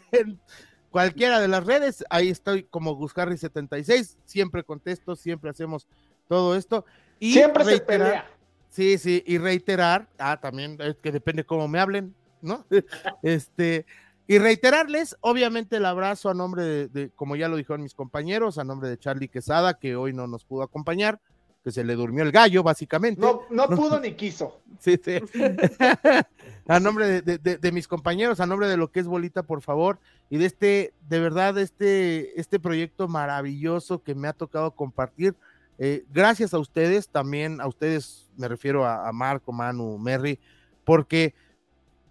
cualquiera 0.90 1.40
de 1.40 1.48
las 1.48 1.66
redes. 1.66 2.04
Ahí 2.10 2.30
estoy 2.30 2.64
como 2.64 2.98
Guscarri76. 2.98 4.18
Siempre 4.26 4.64
contesto, 4.64 5.16
siempre 5.16 5.50
hacemos 5.50 5.88
todo 6.28 6.56
esto. 6.56 6.86
Y 7.22 7.34
Siempre 7.34 7.64
se 7.64 7.80
pelea. 7.80 8.26
Sí, 8.72 8.98
sí, 8.98 9.24
y 9.28 9.38
reiterar, 9.38 10.08
ah, 10.18 10.40
también 10.42 10.78
es 10.80 10.96
que 10.96 11.12
depende 11.12 11.44
cómo 11.44 11.68
me 11.68 11.80
hablen, 11.80 12.16
¿no? 12.42 12.66
este, 13.22 13.86
y 14.26 14.40
reiterarles, 14.40 15.16
obviamente, 15.22 15.78
el 15.78 15.86
abrazo 15.86 16.30
a 16.30 16.34
nombre 16.34 16.88
de, 16.88 17.12
como 17.12 17.36
ya 17.36 17.48
lo 17.48 17.58
dijeron 17.58 17.84
mis 17.84 17.94
compañeros, 17.94 18.58
a 18.58 18.64
nombre 18.64 18.90
de 18.90 18.98
Charlie 18.98 19.28
Quesada, 19.28 19.78
que 19.78 19.96
hoy 19.96 20.14
no 20.14 20.26
nos 20.26 20.46
pudo 20.46 20.64
acompañar, 20.64 21.20
que 21.64 21.72
se 21.72 21.84
le 21.84 21.94
durmió 21.94 22.24
el 22.24 22.32
gallo, 22.32 22.64
básicamente. 22.64 23.22
No, 23.22 23.42
no 23.52 23.68
pudo 23.70 24.00
ni 24.00 24.14
quiso. 24.14 24.60
Sí, 24.80 25.00
sí. 25.06 25.20
a 26.68 26.80
nombre 26.80 27.22
de, 27.22 27.38
de, 27.38 27.72
mis 27.72 27.88
compañeros, 27.88 28.40
a 28.40 28.48
nombre 28.48 28.68
de 28.68 28.78
lo 28.78 28.92
que 28.92 29.00
es 29.00 29.06
Bolita, 29.06 29.44
por 29.44 29.62
favor, 29.62 30.00
y 30.28 30.38
de 30.38 30.48
este, 30.48 30.94
de 31.08 31.20
verdad, 31.20 31.56
este, 31.60 32.40
este 32.40 32.60
proyecto 32.60 33.08
maravilloso 33.08 34.02
que 34.02 34.16
me 34.16 34.28
ha 34.28 34.34
tocado 34.34 34.72
compartir 34.72 35.36
eh, 35.84 36.06
gracias 36.14 36.54
a 36.54 36.60
ustedes, 36.60 37.10
también 37.10 37.60
a 37.60 37.66
ustedes, 37.66 38.30
me 38.38 38.48
refiero 38.48 38.86
a, 38.86 39.12
Marco, 39.12 39.52
Manu, 39.52 39.98
Merry, 39.98 40.40
porque 40.84 41.34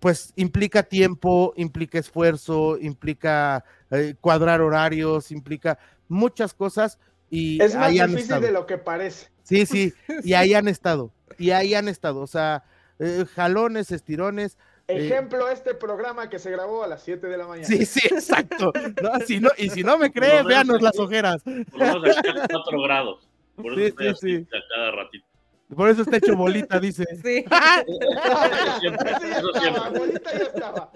pues 0.00 0.32
implica 0.34 0.82
tiempo, 0.82 1.54
implica 1.56 2.00
esfuerzo, 2.00 2.76
implica 2.80 3.64
eh, 3.92 4.16
cuadrar 4.20 4.60
horarios, 4.60 5.30
implica 5.30 5.78
muchas 6.08 6.52
cosas. 6.52 6.98
Y 7.30 7.62
es 7.62 7.76
más 7.76 7.92
difícil 7.92 8.40
de 8.40 8.50
lo 8.50 8.66
que 8.66 8.76
parece. 8.76 9.28
Sí, 9.44 9.64
sí, 9.66 9.94
y 10.24 10.32
ahí 10.32 10.52
han 10.54 10.66
estado, 10.66 11.12
y 11.38 11.52
ahí 11.52 11.74
han 11.74 11.86
estado, 11.86 12.22
o 12.22 12.26
sea, 12.26 12.64
eh, 12.98 13.24
jalones, 13.36 13.92
estirones. 13.92 14.58
eh, 14.88 15.06
Ejemplo, 15.06 15.48
este 15.48 15.74
programa 15.74 16.28
que 16.28 16.40
se 16.40 16.50
grabó 16.50 16.82
a 16.82 16.88
las 16.88 17.04
7 17.04 17.24
de 17.28 17.36
la 17.38 17.46
mañana. 17.46 17.68
Sí, 17.68 17.86
sí, 17.86 18.00
exacto. 18.10 18.72
No, 19.00 19.12
si 19.24 19.38
no, 19.38 19.50
y 19.56 19.70
si 19.70 19.84
no 19.84 19.96
me 19.96 20.10
cree, 20.10 20.42
véanos 20.42 20.82
las 20.82 20.98
ojeras. 20.98 21.40
Por 21.44 21.78
lo 21.78 22.00
menos 22.00 22.18
acá 22.18 22.48
4 22.50 22.82
grados. 22.82 23.29
Por 23.62 23.78
eso 23.78 23.88
Sí, 23.88 23.94
sí, 23.98 24.06
así 24.08 24.36
sí. 24.38 24.48
a 24.56 24.74
cada 24.74 24.90
ratito. 24.92 25.26
Por 25.74 25.88
eso 25.88 26.02
está 26.02 26.16
hecho 26.16 26.36
bolita, 26.36 26.80
dice. 26.80 27.04
Sí. 27.22 27.44
Eso 27.46 28.80
siempre, 28.80 29.10
Ese 29.12 29.30
ya 29.30 29.38
eso 29.38 29.50
estaba, 29.54 29.60
siempre. 29.60 29.82
abuelita 29.84 30.30
ya 30.32 30.44
estaba. 30.44 30.90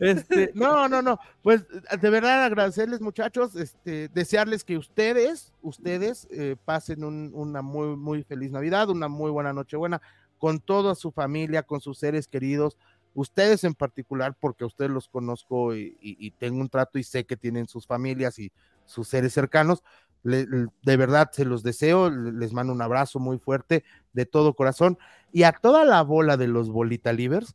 Este, 0.00 0.50
no, 0.54 0.88
no, 0.88 1.02
no. 1.02 1.18
Pues 1.42 1.64
de 2.00 2.10
verdad 2.10 2.44
agradecerles, 2.44 3.00
muchachos, 3.00 3.54
este, 3.56 4.08
desearles 4.08 4.64
que 4.64 4.76
ustedes, 4.76 5.52
ustedes 5.62 6.26
eh, 6.30 6.56
pasen 6.64 7.04
un- 7.04 7.30
una 7.34 7.62
muy, 7.62 7.96
muy 7.96 8.22
feliz 8.24 8.50
Navidad, 8.50 8.90
una 8.90 9.08
muy 9.08 9.30
buena 9.30 9.52
Nochebuena 9.52 10.00
con 10.38 10.60
toda 10.60 10.94
su 10.94 11.10
familia, 11.12 11.62
con 11.62 11.80
sus 11.80 11.98
seres 11.98 12.26
queridos, 12.26 12.76
ustedes 13.14 13.62
en 13.64 13.74
particular, 13.74 14.36
porque 14.38 14.64
a 14.64 14.66
ustedes 14.66 14.90
los 14.90 15.08
conozco 15.08 15.74
y, 15.74 15.96
y- 16.00 16.16
y 16.18 16.30
tengo 16.32 16.60
un 16.60 16.68
trato 16.68 16.98
y 16.98 17.04
sé 17.04 17.24
que 17.24 17.36
tienen 17.36 17.68
sus 17.68 17.86
familias 17.86 18.38
y 18.38 18.50
sus 18.84 19.08
seres 19.08 19.32
cercanos. 19.32 19.82
Le- 20.24 20.46
de 20.82 20.96
verdad 20.96 21.30
se 21.32 21.44
los 21.44 21.62
deseo, 21.62 22.10
le- 22.10 22.32
les 22.32 22.52
mando 22.52 22.72
un 22.72 22.82
abrazo 22.82 23.20
muy 23.20 23.38
fuerte 23.38 23.84
de 24.12 24.26
todo 24.26 24.54
corazón 24.54 24.98
y 25.32 25.44
a 25.44 25.52
toda 25.52 25.84
la 25.84 26.02
bola 26.02 26.36
de 26.36 26.48
los 26.48 26.70
bolita 26.70 27.12
livers, 27.12 27.54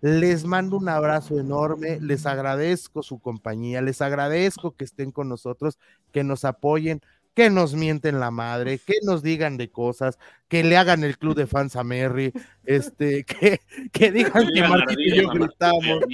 les 0.00 0.44
mando 0.44 0.76
un 0.76 0.88
abrazo 0.88 1.40
enorme, 1.40 1.98
les 2.00 2.26
agradezco 2.26 3.02
su 3.02 3.18
compañía, 3.18 3.82
les 3.82 4.00
agradezco 4.02 4.76
que 4.76 4.84
estén 4.84 5.10
con 5.10 5.28
nosotros, 5.28 5.78
que 6.12 6.22
nos 6.22 6.44
apoyen, 6.44 7.00
que 7.34 7.50
nos 7.50 7.74
mienten 7.74 8.20
la 8.20 8.30
madre, 8.30 8.78
que 8.78 8.94
nos 9.04 9.22
digan 9.22 9.56
de 9.56 9.70
cosas, 9.70 10.18
que 10.48 10.64
le 10.64 10.76
hagan 10.76 11.04
el 11.04 11.18
club 11.18 11.36
de 11.36 11.46
fans 11.46 11.76
a 11.76 11.84
Merry, 11.84 12.32
este, 12.64 13.24
que, 13.24 13.60
que 13.92 14.12
digan 14.12 14.48
que 14.52 14.62
Martín 14.62 14.98
y 14.98 15.16
yo 15.16 15.28
gritamos. 15.30 16.04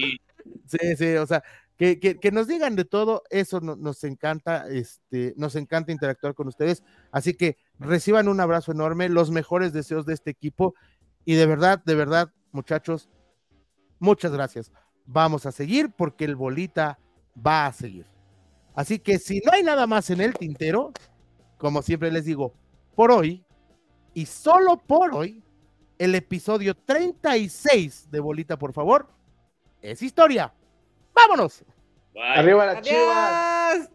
Sí, 0.67 0.97
sí, 0.97 1.15
o 1.17 1.27
sea, 1.27 1.43
que, 1.77 1.99
que, 1.99 2.31
nos 2.31 2.47
digan 2.47 2.77
de 2.77 2.85
todo, 2.85 3.23
eso 3.31 3.61
no- 3.61 3.75
nos 3.77 4.05
encanta, 4.05 4.69
este, 4.69 5.35
nos 5.37 5.57
encanta 5.57 5.91
interactuar 5.93 6.35
con 6.35 6.47
ustedes, 6.47 6.83
así 7.11 7.35
que 7.35 7.57
reciban 7.79 8.29
un 8.29 8.41
abrazo 8.41 8.73
enorme, 8.73 9.09
los 9.09 9.31
mejores 9.31 9.73
deseos 9.73 10.07
de 10.07 10.15
este 10.15 10.31
equipo 10.31 10.75
y 11.25 11.35
de 11.35 11.47
verdad, 11.47 11.83
de 11.85 11.95
verdad, 11.95 12.31
muchachos, 12.53 13.09
muchas 13.99 14.33
gracias. 14.33 14.71
Vamos 15.07 15.47
a 15.47 15.53
seguir 15.53 15.91
porque 15.91 16.25
el 16.25 16.37
bolita 16.37 16.99
va 17.45 17.67
a 17.67 17.73
seguir. 17.73 18.07
Así 18.75 18.99
que 18.99 19.19
si 19.19 19.41
no 19.45 19.53
hay 19.53 19.63
nada 19.63 19.87
más 19.87 20.11
en 20.11 20.21
el 20.21 20.35
tintero, 20.35 20.93
como 21.59 21.83
siempre 21.83 22.11
les 22.11 22.25
digo, 22.25 22.55
por 22.95 23.11
hoy 23.11 23.45
y 24.15 24.27
solo 24.27 24.77
por 24.77 25.15
hoy, 25.15 25.43
el 25.99 26.15
episodio 26.15 26.75
36 26.75 28.11
de 28.11 28.21
Bolita, 28.21 28.59
por 28.59 28.73
favor, 28.73 29.09
es 29.81 30.03
historia. 30.03 30.53
¡Vámonos! 31.15 31.63
Bye. 32.13 32.23
Arriba 32.23 32.67
las 32.67 32.83
chivas. 32.83 33.91